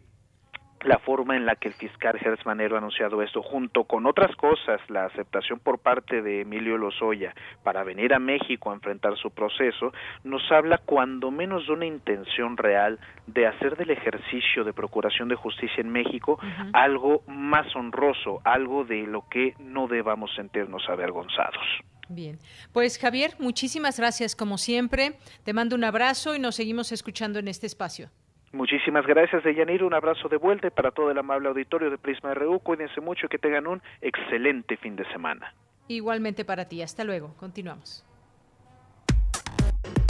la 0.85 0.99
forma 0.99 1.37
en 1.37 1.47
la 1.47 1.57
que 1.57 1.69
el 1.69 1.75
fiscal 1.75 2.21
Manero 2.45 2.75
ha 2.75 2.79
anunciado 2.79 3.23
esto, 3.23 3.43
junto 3.43 3.85
con 3.85 4.07
otras 4.07 4.37
cosas, 4.37 4.81
la 4.89 5.07
aceptación 5.07 5.59
por 5.59 5.79
parte 5.79 6.21
de 6.21 6.43
Emilio 6.43 6.77
Lozoya 6.77 7.35
para 7.63 7.83
venir 7.85 8.13
a 8.13 8.19
México 8.19 8.71
a 8.71 8.75
enfrentar 8.75 9.17
su 9.17 9.31
proceso, 9.31 9.93
nos 10.25 10.43
habla 10.53 10.79
cuando 10.79 11.31
menos 11.31 11.67
de 11.67 11.73
una 11.73 11.87
intención 11.87 12.59
real 12.59 12.99
de 13.27 13.47
hacer 13.47 13.77
del 13.77 13.91
ejercicio 13.91 14.65
de 14.65 14.75
procuración 14.75 15.29
de 15.29 15.37
justicia 15.37 15.81
en 15.81 15.91
México 15.91 16.39
algo 16.75 17.23
más 17.27 17.75
honroso, 17.75 18.43
algo 18.45 18.85
de 18.85 19.07
lo 19.07 19.27
que 19.29 19.55
no 19.59 19.89
debamos 19.89 20.35
sentirnos 20.37 20.87
avergonzados. 20.89 21.65
Bien, 22.11 22.39
pues 22.73 22.99
Javier, 22.99 23.33
muchísimas 23.39 23.99
gracias 23.99 24.37
como 24.37 24.59
siempre. 24.59 25.17
Te 25.45 25.55
mando 25.55 25.75
un 25.75 25.85
abrazo 25.85 26.37
y 26.37 26.39
nos 26.39 26.57
seguimos 26.57 26.93
escuchando 26.93 27.39
en 27.39 27.49
este 27.49 27.67
espacio. 27.67 28.11
Muchísimas 28.55 29.05
gracias, 29.05 29.43
Deyanira. 29.43 29.85
Un 29.85 29.95
abrazo 29.95 30.29
de 30.29 30.37
vuelta 30.37 30.69
y 30.69 30.71
para 30.71 30.93
todo 30.93 31.11
el 31.11 31.19
amable 31.19 31.49
auditorio 31.49 31.91
de 31.91 31.99
Prisma 31.99 32.33
RU. 32.35 32.61
Cuídense 32.61 33.01
mucho 33.01 33.27
y 33.27 33.29
que 33.29 33.39
tengan 33.39 33.67
un 33.67 33.83
excelente 34.01 34.77
fin 34.77 34.95
de 34.95 35.05
semana. 35.11 35.53
Igualmente 35.89 36.45
para 36.45 36.67
ti. 36.67 36.81
Hasta 36.81 37.03
luego. 37.03 37.35
Continuamos. 37.37 38.07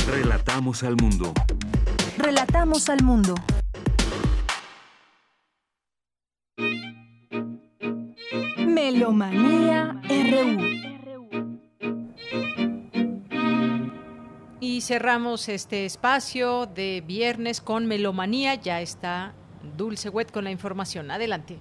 Relatamos 0.07 0.83
al 0.85 0.97
mundo. 0.97 1.33
Relatamos 2.19 2.91
al 2.91 3.03
mundo. 3.03 3.35
Melomanía 8.59 10.01
RU. 10.03 10.94
Y 14.67 14.81
cerramos 14.81 15.51
este 15.51 15.85
espacio 15.85 16.65
de 16.65 17.03
viernes 17.07 17.61
con 17.61 17.85
Melomanía. 17.85 18.55
Ya 18.55 18.81
está 18.81 19.35
Dulce 19.77 20.09
Wet 20.09 20.33
con 20.33 20.45
la 20.45 20.51
información. 20.51 21.11
Adelante. 21.11 21.61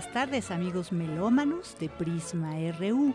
Buenas 0.00 0.14
tardes 0.14 0.50
amigos 0.50 0.92
melómanos 0.92 1.76
de 1.78 1.90
Prisma 1.90 2.54
RU. 2.78 3.12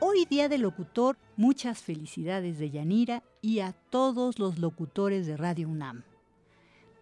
Hoy 0.00 0.24
día 0.24 0.48
del 0.48 0.62
locutor, 0.62 1.18
muchas 1.36 1.82
felicidades 1.82 2.58
de 2.58 2.70
Yanira 2.70 3.22
y 3.42 3.58
a 3.58 3.72
todos 3.72 4.38
los 4.38 4.58
locutores 4.58 5.26
de 5.26 5.36
Radio 5.36 5.68
UNAM. 5.68 6.04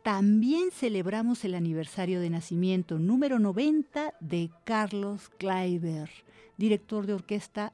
También 0.03 0.73
celebramos 0.73 1.45
el 1.45 1.55
aniversario 1.55 2.21
de 2.21 2.31
nacimiento 2.31 2.99
número 2.99 3.39
90 3.39 4.15
de 4.19 4.51
Carlos 4.65 5.31
Kleiber, 5.39 6.11
director 6.57 7.07
de 7.07 7.15
orquesta 7.15 7.73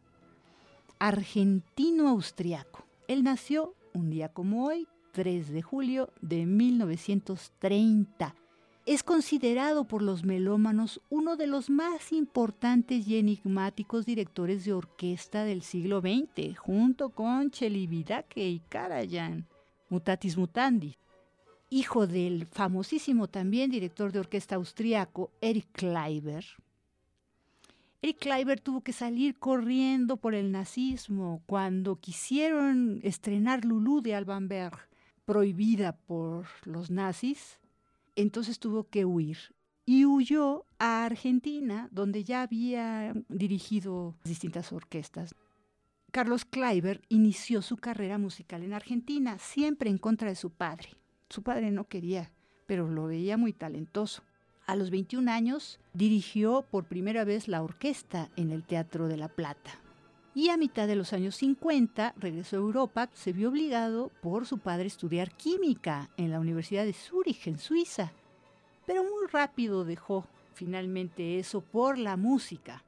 argentino-austriaco. 0.99 2.85
Él 3.09 3.25
nació 3.25 3.75
un 3.95 4.11
día 4.11 4.29
como 4.29 4.67
hoy, 4.67 4.87
3 5.13 5.49
de 5.49 5.63
julio 5.63 6.11
de 6.21 6.45
1930 6.45 8.35
es 8.85 9.05
considerado 9.05 9.85
por 9.85 10.03
los 10.03 10.25
melómanos 10.25 11.01
uno 11.09 11.37
de 11.37 11.47
los 11.47 11.71
más 11.71 12.13
importantes 12.13 13.07
y 13.07 13.17
enigmáticos 13.17 14.05
directores 14.05 14.65
de 14.65 14.73
orquesta 14.73 15.45
del 15.45 15.63
siglo 15.63 16.01
XX, 16.01 16.59
junto 16.59 17.11
con 17.11 17.53
Celibidache 17.53 18.49
y 18.49 18.61
Karajan, 18.69 19.47
mutatis 19.89 20.37
mutandi. 20.37 20.97
Hijo 21.71 22.07
del 22.07 22.47
famosísimo 22.47 23.29
también 23.29 23.71
director 23.71 24.11
de 24.11 24.19
orquesta 24.19 24.57
austriaco 24.57 25.31
Eric 25.41 25.69
Kleiber. 25.73 26.45
Eric 28.03 28.19
Kleiber 28.19 28.61
tuvo 28.61 28.81
que 28.81 28.93
salir 28.93 29.39
corriendo 29.39 30.17
por 30.17 30.35
el 30.35 30.51
nazismo 30.51 31.41
cuando 31.47 31.97
quisieron 31.97 32.99
estrenar 33.05 33.65
Lulú 33.65 34.03
de 34.03 34.17
Alban 34.17 34.49
Berg, 34.49 34.77
prohibida 35.25 35.93
por 35.93 36.47
los 36.65 36.91
nazis 36.91 37.62
entonces 38.17 38.59
tuvo 38.59 38.89
que 38.89 39.05
huir 39.05 39.39
y 39.85 40.05
huyó 40.05 40.65
a 40.79 41.05
Argentina, 41.05 41.89
donde 41.91 42.25
ya 42.25 42.43
había 42.43 43.13
dirigido 43.29 44.15
distintas 44.25 44.73
orquestas. 44.73 45.35
Carlos 46.13 46.45
Kleiber 46.45 47.01
inició 47.09 47.63
su 47.63 47.77
carrera 47.77 48.19
musical 48.19 48.63
en 48.63 48.75
Argentina, 48.75 49.39
siempre 49.39 49.91
en 49.91 49.99
contra 49.99 50.29
de 50.29 50.37
su 50.37 50.51
padre. 50.51 50.91
Su 51.31 51.43
padre 51.43 51.71
no 51.71 51.89
quería, 51.89 52.31
pero 52.67 52.89
lo 52.89 53.07
veía 53.07 53.37
muy 53.37 53.53
talentoso. 53.53 54.23
A 54.67 54.77
los 54.77 54.91
21 54.91 55.31
años 55.31 55.81
dirigió 55.93 56.67
por 56.71 56.85
primera 56.85 57.25
vez 57.25 57.49
la 57.49 57.63
orquesta 57.63 58.31
en 58.37 58.51
el 58.51 58.65
Teatro 58.65 59.09
de 59.09 59.17
la 59.17 59.29
Plata. 59.29 59.82
Y 60.35 60.49
a 60.49 60.57
mitad 60.57 60.87
de 60.87 60.97
los 60.97 61.13
años 61.13 61.37
50 61.37 62.15
regresó 62.17 62.57
a 62.57 62.61
Europa, 62.61 63.11
se 63.13 63.33
vio 63.33 63.51
obligado 63.51 64.11
por 64.23 64.47
su 64.47 64.59
padre 64.59 64.85
a 64.85 64.87
estudiar 64.87 65.31
química 65.31 66.11
en 66.17 66.31
la 66.31 66.41
Universidad 66.41 66.85
de 66.85 66.95
Zúrich, 66.95 67.47
en 67.47 67.59
Suiza. 67.59 68.13
Pero 68.87 69.03
muy 69.03 69.27
rápido 69.31 69.85
dejó 69.85 70.27
finalmente 70.55 71.39
eso 71.39 71.61
por 71.61 71.99
la 71.99 72.17
música. 72.17 72.83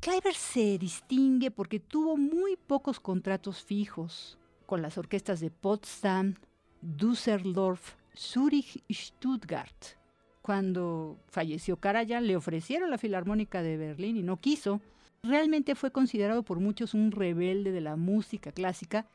Kleiber 0.00 0.34
se 0.34 0.78
distingue 0.78 1.50
porque 1.50 1.80
tuvo 1.80 2.16
muy 2.16 2.56
pocos 2.56 2.98
contratos 2.98 3.62
fijos 3.62 4.38
con 4.64 4.80
las 4.80 4.96
orquestas 4.96 5.40
de 5.40 5.50
Potsdam, 5.50 6.36
Düsseldorf, 6.80 7.94
Zúrich 8.16 8.82
y 8.88 8.94
Stuttgart. 8.94 9.98
Cuando 10.40 11.18
falleció 11.28 11.76
Karajan 11.76 12.26
le 12.26 12.36
ofrecieron 12.36 12.90
la 12.90 12.96
Filarmónica 12.96 13.62
de 13.62 13.76
Berlín 13.76 14.16
y 14.16 14.22
no 14.22 14.38
quiso 14.38 14.80
realmente 15.22 15.74
fue 15.74 15.90
considerado 15.90 16.42
por 16.42 16.60
muchos 16.60 16.94
un 16.94 17.12
rebelde 17.12 17.72
de 17.72 17.80
la 17.80 17.96
música 17.96 18.52
clásica 18.52 19.06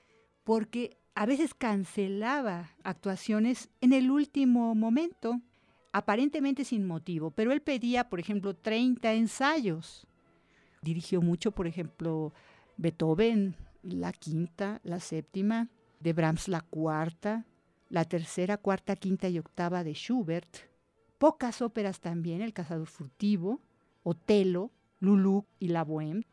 porque 0.44 0.98
a 1.16 1.26
veces 1.26 1.54
cancelaba 1.54 2.72
actuaciones 2.84 3.70
en 3.82 3.94
el 3.94 4.12
último 4.12 4.76
momento, 4.76 5.42
aparentemente 5.92 6.66
sin 6.66 6.86
motivo, 6.86 7.32
pero 7.32 7.52
él 7.52 7.62
pedía, 7.62 8.10
por 8.10 8.20
ejemplo, 8.20 8.54
30 8.56 9.14
ensayos. 9.14 10.06
Dirigió 10.82 11.22
mucho, 11.22 11.52
por 11.52 11.68
ejemplo, 11.68 12.34
Beethoven, 12.78 13.56
la 13.82 14.12
quinta, 14.12 14.82
la 14.84 15.00
séptima, 15.00 15.70
de 16.00 16.14
Brahms 16.14 16.48
la 16.48 16.62
cuarta, 16.62 17.46
la 17.90 18.04
tercera, 18.04 18.58
cuarta, 18.58 18.96
quinta 18.96 19.30
y 19.30 19.40
octava 19.40 19.84
de 19.84 19.94
Schubert, 19.94 20.58
pocas 21.18 21.62
óperas 21.62 22.02
también, 22.02 22.42
El 22.42 22.54
cazador 22.54 22.88
furtivo, 22.88 23.62
Otelo, 24.04 24.72
Lulú 25.00 25.46
y 25.60 25.70
la 25.70 25.86
Bohème. 25.86 26.26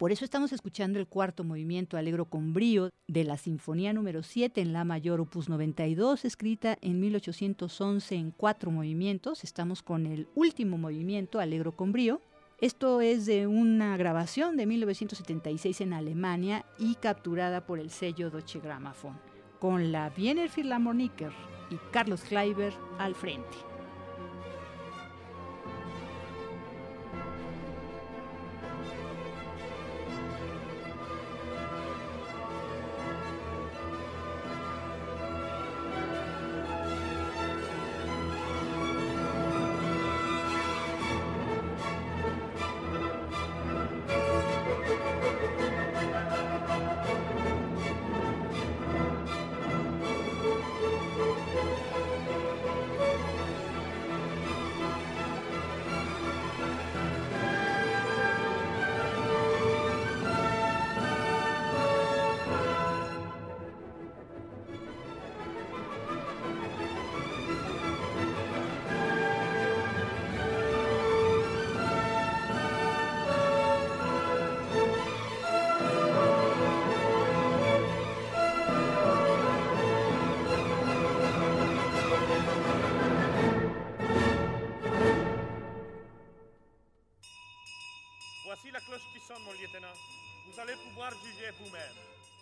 Por 0.00 0.12
eso 0.12 0.24
estamos 0.24 0.52
escuchando 0.54 0.98
el 0.98 1.06
cuarto 1.06 1.44
movimiento 1.44 1.98
Alegro 1.98 2.24
con 2.24 2.54
brío 2.54 2.88
de 3.06 3.22
la 3.22 3.36
Sinfonía 3.36 3.92
número 3.92 4.22
7 4.22 4.62
en 4.62 4.72
La 4.72 4.82
Mayor 4.82 5.20
Opus 5.20 5.50
92, 5.50 6.24
escrita 6.24 6.78
en 6.80 7.00
1811 7.00 8.14
en 8.14 8.30
cuatro 8.30 8.70
movimientos. 8.70 9.44
Estamos 9.44 9.82
con 9.82 10.06
el 10.06 10.26
último 10.34 10.78
movimiento 10.78 11.38
Alegro 11.38 11.76
con 11.76 11.92
brío. 11.92 12.22
Esto 12.62 13.02
es 13.02 13.26
de 13.26 13.46
una 13.46 13.96
grabación 13.98 14.56
de 14.56 14.64
1976 14.64 15.82
en 15.82 15.92
Alemania 15.92 16.64
y 16.78 16.94
capturada 16.94 17.66
por 17.66 17.78
el 17.78 17.90
sello 17.90 18.30
Deutsche 18.30 18.60
Grammophon, 18.60 19.18
con 19.58 19.92
la 19.92 20.10
Wiener 20.16 20.48
Philharmoniker 20.48 21.32
y 21.70 21.76
Carlos 21.92 22.22
Kleiber 22.22 22.72
al 22.98 23.14
frente. 23.14 23.69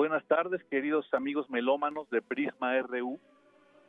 Buenas 0.00 0.24
tardes, 0.24 0.64
queridos 0.70 1.12
amigos 1.12 1.50
melómanos 1.50 2.08
de 2.08 2.22
Prisma 2.22 2.72
RU. 2.80 3.20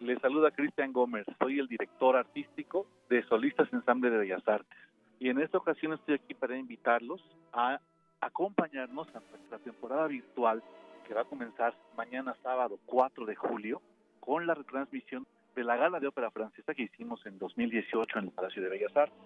Les 0.02 0.20
saluda 0.20 0.52
Cristian 0.52 0.92
Gómez, 0.92 1.26
soy 1.40 1.58
el 1.58 1.70
director 1.70 2.18
artístico 2.18 2.86
de 3.10 3.24
Solistas 3.24 3.72
Ensamble 3.72 4.10
de 4.10 4.18
Bellas 4.18 4.46
Artes. 4.46 4.78
Y 5.22 5.30
en 5.30 5.40
esta 5.40 5.58
ocasión 5.58 5.94
estoy 5.94 6.16
aquí 6.16 6.34
para 6.34 6.58
invitarlos 6.58 7.22
a 7.54 7.80
acompañarnos 8.20 9.08
a 9.16 9.22
nuestra 9.22 9.58
temporada 9.60 10.08
virtual 10.08 10.62
que 11.08 11.14
va 11.14 11.22
a 11.22 11.24
comenzar 11.24 11.74
mañana 11.96 12.36
sábado 12.44 12.78
4 12.88 13.26
de 13.26 13.36
julio 13.38 13.82
con 14.20 14.46
la 14.46 14.54
retransmisión 14.54 15.26
de 15.56 15.64
la 15.64 15.78
gala 15.78 16.02
de 16.02 16.08
ópera 16.08 16.30
francesa 16.30 16.74
que 16.74 16.84
hicimos 16.84 17.26
en 17.26 17.40
2018 17.40 18.20
en 18.20 18.26
el 18.26 18.32
Palacio 18.32 18.62
de 18.62 18.68
Bellas 18.68 18.98
Artes. 18.98 19.18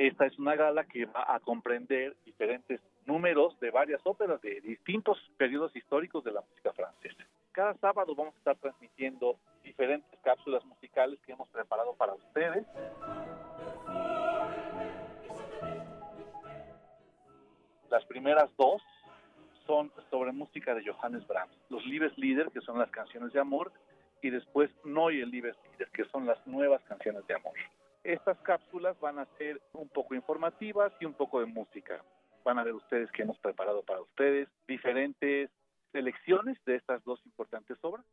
Esta 0.00 0.24
es 0.24 0.38
una 0.38 0.56
gala 0.56 0.84
que 0.84 1.04
va 1.04 1.26
a 1.28 1.40
comprender 1.40 2.16
diferentes 2.24 2.80
números 3.04 3.60
de 3.60 3.70
varias 3.70 4.00
óperas 4.04 4.40
de 4.40 4.58
distintos 4.62 5.18
periodos 5.36 5.76
históricos 5.76 6.24
de 6.24 6.32
la 6.32 6.40
música 6.40 6.72
francesa. 6.72 7.22
Cada 7.52 7.74
sábado 7.74 8.14
vamos 8.14 8.34
a 8.34 8.38
estar 8.38 8.56
transmitiendo 8.56 9.36
diferentes 9.62 10.18
cápsulas 10.20 10.64
musicales 10.64 11.20
que 11.26 11.32
hemos 11.32 11.50
preparado 11.50 11.94
para 11.96 12.14
ustedes. 12.14 12.66
Las 17.90 18.02
primeras 18.06 18.48
dos 18.56 18.80
son 19.66 19.92
sobre 20.08 20.32
música 20.32 20.74
de 20.74 20.82
Johannes 20.82 21.26
Brahms, 21.26 21.54
los 21.68 21.84
Liebeslieder, 21.84 22.50
que 22.52 22.62
son 22.62 22.78
las 22.78 22.90
canciones 22.90 23.34
de 23.34 23.40
amor, 23.40 23.70
y 24.22 24.30
después 24.30 24.70
Neue 24.82 25.26
Liebeslieder, 25.26 25.90
que 25.92 26.04
son 26.06 26.24
las 26.24 26.39
y 31.00 31.04
un 31.04 31.14
poco 31.14 31.40
de 31.40 31.46
música. 31.46 32.02
Van 32.44 32.58
a 32.58 32.64
ver 32.64 32.74
ustedes 32.74 33.10
que 33.12 33.22
hemos 33.22 33.38
preparado 33.38 33.82
para 33.82 34.00
ustedes 34.00 34.48
diferentes 34.66 35.50
selecciones 35.92 36.56
de 36.64 36.76
estas 36.76 37.04
dos 37.04 37.20
importantes 37.26 37.76
obras. 37.82 38.04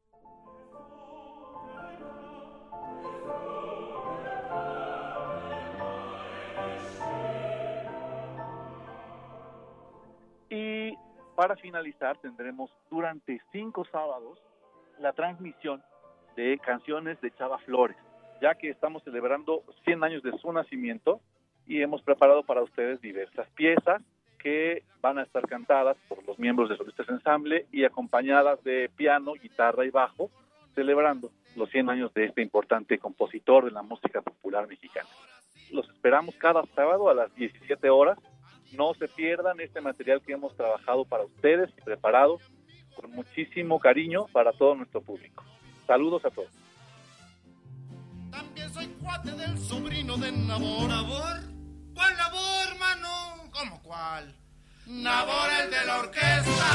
Y 10.50 10.94
para 11.36 11.56
finalizar 11.58 12.18
tendremos 12.18 12.72
durante 12.90 13.40
cinco 13.52 13.86
sábados 13.86 14.42
la 15.00 15.14
transmisión 15.14 15.84
de 16.36 16.60
canciones 16.60 17.20
de 17.22 17.32
Chava 17.36 17.60
Flores 17.60 17.98
ya 18.42 18.56
que 18.56 18.70
estamos 18.70 19.04
celebrando 19.04 19.64
100 19.86 20.04
años 20.04 20.24
de 20.24 20.38
su 20.40 20.52
nacimiento 20.52 21.22
y 21.68 21.82
hemos 21.82 22.02
preparado 22.02 22.44
para 22.44 22.64
ustedes 22.64 23.02
diversas 23.02 23.48
piezas 23.52 24.02
que 24.38 24.84
van 25.02 25.18
a 25.18 25.24
estar 25.24 25.48
cantadas 25.48 25.98
por 26.08 26.26
los 26.26 26.40
miembros 26.40 26.70
de 26.70 26.78
Solistas 26.78 27.10
Ensamble 27.10 27.66
y 27.72 27.84
acompañadas 27.84 28.64
de 28.64 28.90
piano, 28.96 29.34
guitarra 29.34 29.86
y 29.86 29.90
bajo, 29.90 30.30
celebrando 30.76 31.32
los 31.56 31.70
100 31.70 31.90
años 31.90 32.14
de 32.14 32.26
este 32.26 32.42
importante 32.42 33.00
compositor 33.00 33.66
de 33.66 33.72
la 33.72 33.82
música 33.82 34.22
popular 34.22 34.68
mexicana. 34.68 35.10
Los 35.72 35.90
esperamos 35.90 36.36
cada 36.36 36.64
sábado 36.76 37.10
a 37.10 37.14
las 37.14 37.34
17 37.36 37.90
horas. 37.90 38.18
No 38.74 38.94
se 38.94 39.08
pierdan 39.08 39.60
este 39.60 39.82
material 39.82 40.22
que 40.22 40.34
hemos 40.34 40.56
trabajado 40.56 41.04
para 41.04 41.24
ustedes 41.24 41.70
y 41.78 41.82
preparado 41.82 42.40
con 42.96 43.12
muchísimo 43.12 43.80
cariño 43.80 44.28
para 44.32 44.52
todo 44.54 44.76
nuestro 44.76 45.02
público. 45.02 45.44
Saludos 45.86 46.24
a 46.26 46.30
todos. 46.30 46.52
También 48.32 48.70
soy 48.70 48.88
cuate 49.02 49.32
del 49.32 49.58
sobrino 49.58 50.18
de 50.18 50.32
Nabor. 50.32 51.57
¿Cuál 51.98 52.16
Nabor, 52.16 52.78
mano? 52.78 53.50
¿Cómo 53.52 53.82
cuál? 53.82 54.32
Nabor, 54.86 55.50
el 55.64 55.72
de 55.72 55.84
la 55.84 55.98
orquesta. 55.98 56.68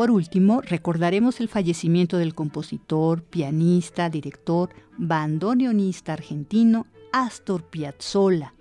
Por 0.00 0.10
último, 0.10 0.62
recordaremos 0.62 1.40
el 1.40 1.48
fallecimiento 1.48 2.16
del 2.16 2.34
compositor, 2.34 3.22
pianista, 3.22 4.08
director, 4.08 4.70
bandoneonista 4.96 6.14
argentino 6.14 6.86
Astor 7.12 7.64
Piazzolla, 7.64 8.54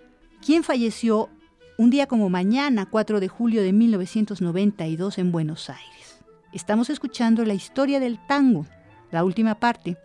quien 0.46 0.64
falleció 0.64 1.30
un 1.78 1.92
día 1.92 2.08
como 2.08 2.30
mañana, 2.30 2.88
4 2.88 3.22
de 3.22 3.30
julio 3.30 3.62
de 3.62 3.72
1992 3.72 5.18
en 5.18 5.32
Buenos 5.32 5.70
Aires. 5.70 6.20
Estamos 6.52 6.90
escuchando 6.90 7.46
la 7.46 7.54
historia 7.54 8.02
del 8.02 8.20
tango, 8.28 8.66
la 9.10 9.24
última 9.24 9.62
parte, 9.62 9.96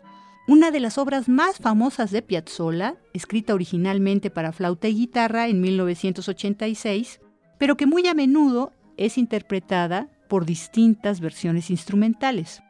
una 0.46 0.70
de 0.70 0.78
las 0.78 0.98
obras 0.98 1.28
más 1.28 1.56
famosas 1.56 2.12
de 2.12 2.22
Piazzolla, 2.22 2.94
escrita 3.12 3.54
originalmente 3.54 4.30
para 4.30 4.52
flauta 4.52 4.86
y 4.86 4.94
guitarra 4.94 5.48
en 5.48 5.60
1986, 5.60 7.18
pero 7.58 7.76
que 7.76 7.86
muy 7.86 8.06
a 8.06 8.14
menudo 8.14 8.72
es 8.96 9.18
interpretada 9.18 10.13
por 10.28 10.44
distintas 10.44 11.20
versiones 11.20 11.70
instrumentales. 11.70 12.62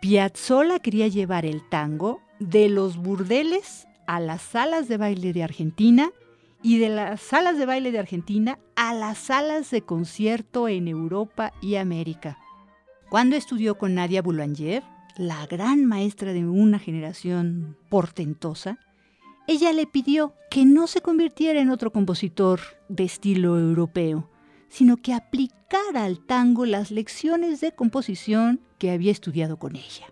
Piazzolla 0.00 0.78
quería 0.78 1.08
llevar 1.08 1.44
el 1.44 1.68
tango 1.68 2.20
de 2.38 2.68
los 2.68 2.96
burdeles 2.96 3.86
a 4.06 4.20
las 4.20 4.42
salas 4.42 4.88
de 4.88 4.96
baile 4.96 5.32
de 5.32 5.42
Argentina 5.42 6.10
y 6.62 6.78
de 6.78 6.88
las 6.88 7.20
salas 7.20 7.58
de 7.58 7.66
baile 7.66 7.92
de 7.92 7.98
Argentina 7.98 8.58
a 8.76 8.94
las 8.94 9.18
salas 9.18 9.70
de 9.70 9.82
concierto 9.82 10.68
en 10.68 10.88
Europa 10.88 11.52
y 11.60 11.76
América. 11.76 12.38
Cuando 13.10 13.36
estudió 13.36 13.76
con 13.78 13.94
Nadia 13.94 14.22
Boulanger, 14.22 14.82
la 15.16 15.46
gran 15.46 15.84
maestra 15.84 16.32
de 16.32 16.46
una 16.46 16.78
generación 16.78 17.76
portentosa, 17.88 18.78
ella 19.46 19.72
le 19.72 19.86
pidió 19.86 20.34
que 20.50 20.64
no 20.64 20.86
se 20.86 21.00
convirtiera 21.00 21.60
en 21.60 21.70
otro 21.70 21.90
compositor 21.90 22.60
de 22.88 23.04
estilo 23.04 23.58
europeo, 23.58 24.28
sino 24.68 24.96
que 24.98 25.14
aplicara 25.14 26.04
al 26.04 26.20
tango 26.20 26.66
las 26.66 26.90
lecciones 26.90 27.60
de 27.60 27.72
composición 27.72 28.60
que 28.78 28.90
había 28.90 29.12
estudiado 29.12 29.58
con 29.58 29.76
ella. 29.76 30.06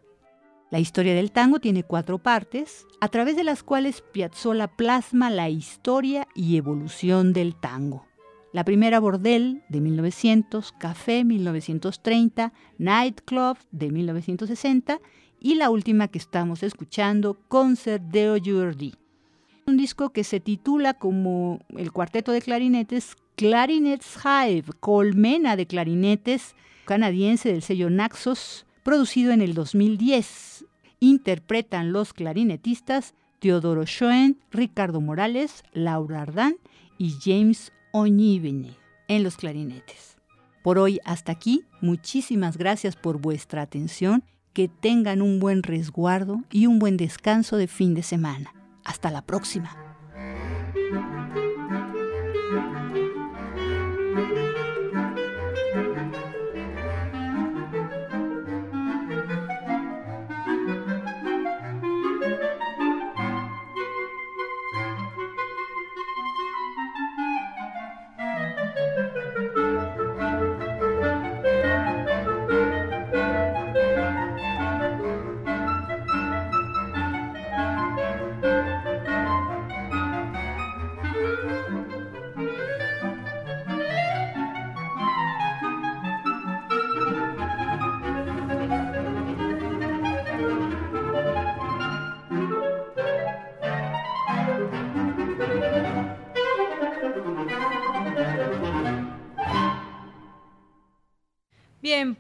La 0.71 0.81
historia 0.81 1.15
del 1.15 1.31
tango 1.31 1.61
tiene 1.61 1.85
cuatro 1.85 2.19
partes, 2.19 2.87
a 3.01 3.09
través 3.09 3.37
de 3.37 3.45
las 3.45 3.63
cuales 3.63 4.03
Piazzolla 4.13 4.67
plasma 4.67 5.31
la 5.31 5.49
historia 5.49 6.27
y 6.35 6.57
evolución 6.57 7.33
del 7.33 7.55
tango. 7.55 8.05
La 8.53 8.65
primera 8.65 8.99
Bordel 8.99 9.63
de 9.69 9.81
1900, 9.81 10.73
Café 10.73 11.25
1930, 11.25 12.53
Nightclub 12.79 13.59
de 13.71 13.91
1960 13.93 15.01
y 15.39 15.55
la 15.55 15.71
última 15.71 16.09
que 16.09 16.19
estamos 16.19 16.63
escuchando, 16.63 17.39
Concert 17.49 18.03
de 18.03 18.31
Aujourd'hui. 18.31 18.95
Un 19.67 19.77
disco 19.77 20.11
que 20.11 20.25
se 20.25 20.41
titula 20.41 20.95
como 20.95 21.61
el 21.77 21.93
cuarteto 21.93 22.33
de 22.33 22.41
clarinetes 22.41 23.17
Clarinets 23.37 24.17
Hive, 24.25 24.65
colmena 24.81 25.57
de 25.57 25.67
clarinetes 25.67 26.55
canadiense 26.87 27.53
del 27.53 27.61
sello 27.61 27.91
Naxos, 27.91 28.65
producido 28.83 29.33
en 29.33 29.43
el 29.43 29.53
2010. 29.53 30.65
Interpretan 31.01 31.93
los 31.93 32.15
clarinetistas 32.15 33.15
Teodoro 33.39 33.85
Schoen, 33.85 34.39
Ricardo 34.51 35.03
Morales, 35.03 35.65
Laura 35.75 36.23
Ardán 36.23 36.57
y 36.97 37.15
James 37.23 37.73
O'Neill 37.93 38.75
en 39.09 39.23
los 39.23 39.37
clarinetes. 39.37 40.17
Por 40.63 40.79
hoy 40.79 40.99
hasta 41.05 41.33
aquí, 41.33 41.65
muchísimas 41.83 42.57
gracias 42.57 42.97
por 42.97 43.21
vuestra 43.21 43.61
atención, 43.61 44.25
que 44.55 44.69
tengan 44.69 45.21
un 45.21 45.41
buen 45.41 45.63
resguardo 45.63 46.43
y 46.51 46.67
un 46.67 46.79
buen 46.79 46.97
descanso 46.97 47.59
de 47.59 47.67
fin 47.67 47.93
de 47.93 48.03
semana. 48.03 48.55
Hasta 48.83 49.11
la 49.11 49.21
próxima. 49.21 49.77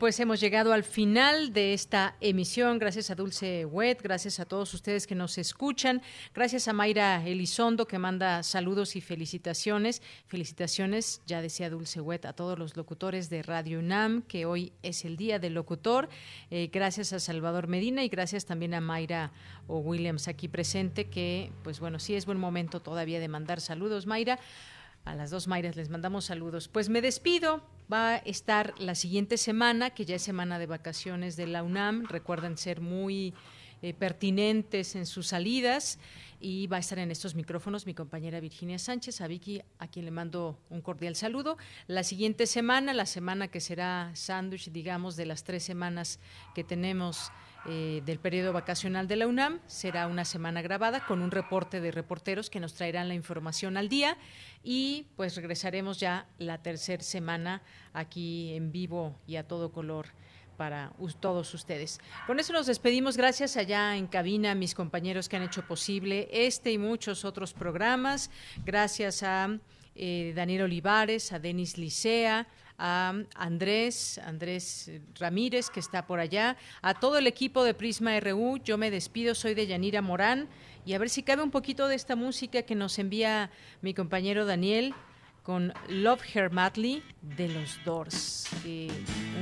Pues 0.07 0.20
hemos 0.20 0.39
llegado 0.39 0.73
al 0.73 0.85
final 0.85 1.53
de 1.53 1.74
esta 1.74 2.15
emisión. 2.20 2.78
Gracias 2.78 3.11
a 3.11 3.16
Dulce 3.16 3.65
Wet, 3.65 4.03
gracias 4.03 4.39
a 4.39 4.45
todos 4.45 4.73
ustedes 4.73 5.05
que 5.05 5.16
nos 5.16 5.37
escuchan, 5.37 6.01
gracias 6.33 6.69
a 6.69 6.73
Mayra 6.73 7.27
Elizondo 7.27 7.89
que 7.89 7.99
manda 7.99 8.45
saludos 8.45 8.95
y 8.95 9.01
felicitaciones. 9.01 10.03
Felicitaciones, 10.28 11.23
ya 11.27 11.43
decía 11.43 11.70
Dulce 11.70 12.01
Wet, 12.01 12.24
a 12.24 12.35
todos 12.35 12.57
los 12.57 12.77
locutores 12.77 13.31
de 13.31 13.43
Radio 13.43 13.81
UNAM, 13.81 14.23
que 14.23 14.47
hoy 14.47 14.73
es 14.85 15.05
el 15.05 15.16
Día 15.16 15.41
del 15.41 15.55
Locutor. 15.55 16.09
Eh, 16.53 16.70
gracias 16.73 17.12
a 17.12 17.19
Salvador 17.19 17.66
Medina 17.66 18.05
y 18.05 18.09
gracias 18.09 18.47
también 18.47 18.74
a 18.74 18.81
Mayra 18.81 19.33
o 19.66 19.78
Williams 19.78 20.28
aquí 20.28 20.47
presente, 20.47 21.11
que 21.11 21.51
pues 21.65 21.81
bueno, 21.81 21.99
sí 21.99 22.15
es 22.15 22.27
buen 22.27 22.39
momento 22.39 22.81
todavía 22.81 23.19
de 23.19 23.27
mandar 23.27 23.61
saludos, 23.61 24.07
Mayra. 24.07 24.39
A 25.07 25.15
las 25.15 25.31
dos 25.31 25.47
Mayras 25.47 25.77
les 25.77 25.89
mandamos 25.89 26.24
saludos. 26.24 26.66
Pues 26.66 26.89
me 26.89 27.01
despido. 27.01 27.62
Va 27.91 28.15
a 28.15 28.16
estar 28.16 28.74
la 28.81 28.97
siguiente 28.97 29.37
semana, 29.39 29.91
que 29.91 30.05
ya 30.05 30.16
es 30.16 30.23
semana 30.23 30.59
de 30.59 30.66
vacaciones 30.66 31.37
de 31.37 31.47
la 31.47 31.62
UNAM. 31.62 32.07
Recuerden 32.09 32.59
ser 32.59 32.81
muy 32.81 33.33
eh, 33.83 33.95
pertinentes 33.95 34.97
en 34.97 35.07
sus 35.07 35.28
salidas. 35.28 36.01
Y 36.41 36.66
va 36.66 36.78
a 36.78 36.81
estar 36.81 36.99
en 36.99 37.12
estos 37.12 37.37
micrófonos 37.37 37.87
mi 37.87 37.95
compañera 37.95 38.41
Virginia 38.41 38.81
Sánchez, 38.81 39.20
a 39.20 39.28
Vicky, 39.28 39.62
a 39.78 39.87
quien 39.87 40.07
le 40.07 40.11
mando 40.11 40.59
un 40.70 40.81
cordial 40.81 41.15
saludo. 41.15 41.57
La 41.87 42.03
siguiente 42.03 42.49
semana, 42.49 42.93
la 42.93 43.07
semana 43.07 43.47
que 43.47 43.61
será 43.61 44.11
sándwich, 44.15 44.73
digamos, 44.73 45.15
de 45.15 45.27
las 45.27 45.45
tres 45.45 45.62
semanas 45.62 46.19
que 46.53 46.65
tenemos 46.65 47.31
eh, 47.68 48.02
del 48.05 48.18
periodo 48.18 48.52
vacacional 48.52 49.09
de 49.09 49.16
la 49.16 49.26
UNAM. 49.26 49.60
Será 49.66 50.06
una 50.06 50.24
semana 50.24 50.62
grabada 50.62 51.05
con 51.06 51.22
un 51.22 51.30
reporte 51.30 51.80
de 51.80 51.90
reporteros 51.90 52.51
que 52.51 52.60
nos 52.60 52.74
traerán 52.74 53.09
la 53.09 53.14
información 53.14 53.76
al 53.76 53.88
día 53.88 54.16
y 54.62 55.06
pues 55.16 55.36
regresaremos 55.36 55.98
ya 55.98 56.26
la 56.38 56.62
tercera 56.62 57.02
semana 57.02 57.62
aquí 57.93 58.55
en 58.55 58.72
vivo 58.72 59.18
y 59.26 59.36
a 59.36 59.47
todo 59.47 59.72
color 59.72 60.06
para 60.56 60.93
todos 61.20 61.52
ustedes. 61.55 62.01
Con 62.26 62.40
eso 62.40 62.52
nos 62.52 62.66
despedimos. 62.66 63.16
Gracias 63.16 63.56
allá 63.56 63.97
en 63.97 64.06
cabina 64.06 64.52
a 64.52 64.55
mis 64.55 64.74
compañeros 64.74 65.28
que 65.28 65.36
han 65.36 65.43
hecho 65.43 65.66
posible 65.66 66.28
este 66.32 66.72
y 66.72 66.78
muchos 66.78 67.24
otros 67.24 67.52
programas. 67.52 68.30
Gracias 68.64 69.22
a 69.22 69.59
eh, 69.94 70.32
Daniel 70.34 70.62
Olivares, 70.62 71.32
a 71.32 71.38
Denis 71.38 71.78
Licea, 71.78 72.47
a 72.78 73.15
Andrés, 73.35 74.19
Andrés 74.24 74.90
Ramírez, 75.19 75.70
que 75.70 75.81
está 75.81 76.07
por 76.07 76.20
allá, 76.20 76.57
a 76.82 76.94
todo 76.94 77.19
el 77.19 77.27
equipo 77.27 77.65
de 77.65 77.74
Prisma 77.74 78.19
RU. 78.20 78.59
Yo 78.59 78.78
me 78.78 78.90
despido, 78.90 79.35
soy 79.35 79.55
de 79.55 79.66
Yanira 79.66 80.03
Morán, 80.03 80.48
y 80.85 80.94
a 80.94 80.98
ver 80.98 81.11
si 81.11 81.23
cabe 81.23 81.43
un 81.43 81.51
poquito 81.51 81.89
de 81.89 81.97
esta 81.97 82.16
música 82.16 82.62
que 82.62 82.74
nos 82.74 82.98
envía 82.98 83.51
mi 83.82 83.94
compañero 83.94 84.47
Daniel 84.47 84.94
con 85.43 85.73
Love 85.89 86.23
Her 86.35 86.51
Madly 86.51 87.03
de 87.23 87.48
los 87.48 87.78
Doors, 87.85 88.48
que 88.62 88.89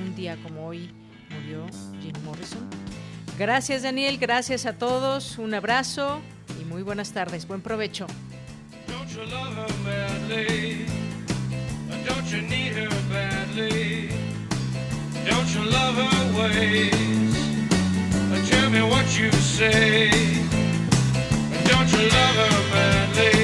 un 0.05 0.15
día 0.15 0.37
como 0.43 0.67
hoy 0.67 0.91
murió 1.31 1.67
Jim 2.01 2.13
Morrison. 2.25 2.69
Gracias 3.39 3.83
Daniel, 3.83 4.19
gracias 4.19 4.65
a 4.67 4.79
todos, 4.79 5.39
un 5.39 5.55
abrazo 5.55 6.21
y 6.61 6.65
muy 6.65 6.83
buenas 6.83 7.13
tardes, 7.13 7.49
buen 7.49 7.63
provecho. 7.63 8.07
Badly? 13.55 14.09
Don't 15.25 15.55
you 15.55 15.65
love 15.71 15.95
her 15.95 16.39
ways? 16.39 17.35
Tell 18.51 18.71
me 18.71 18.83
what 18.83 19.19
you 19.19 19.31
say. 19.33 20.11
Don't 21.65 21.93
you 21.93 22.09
love 22.09 22.37
her 22.37 22.71
badly? 22.73 23.44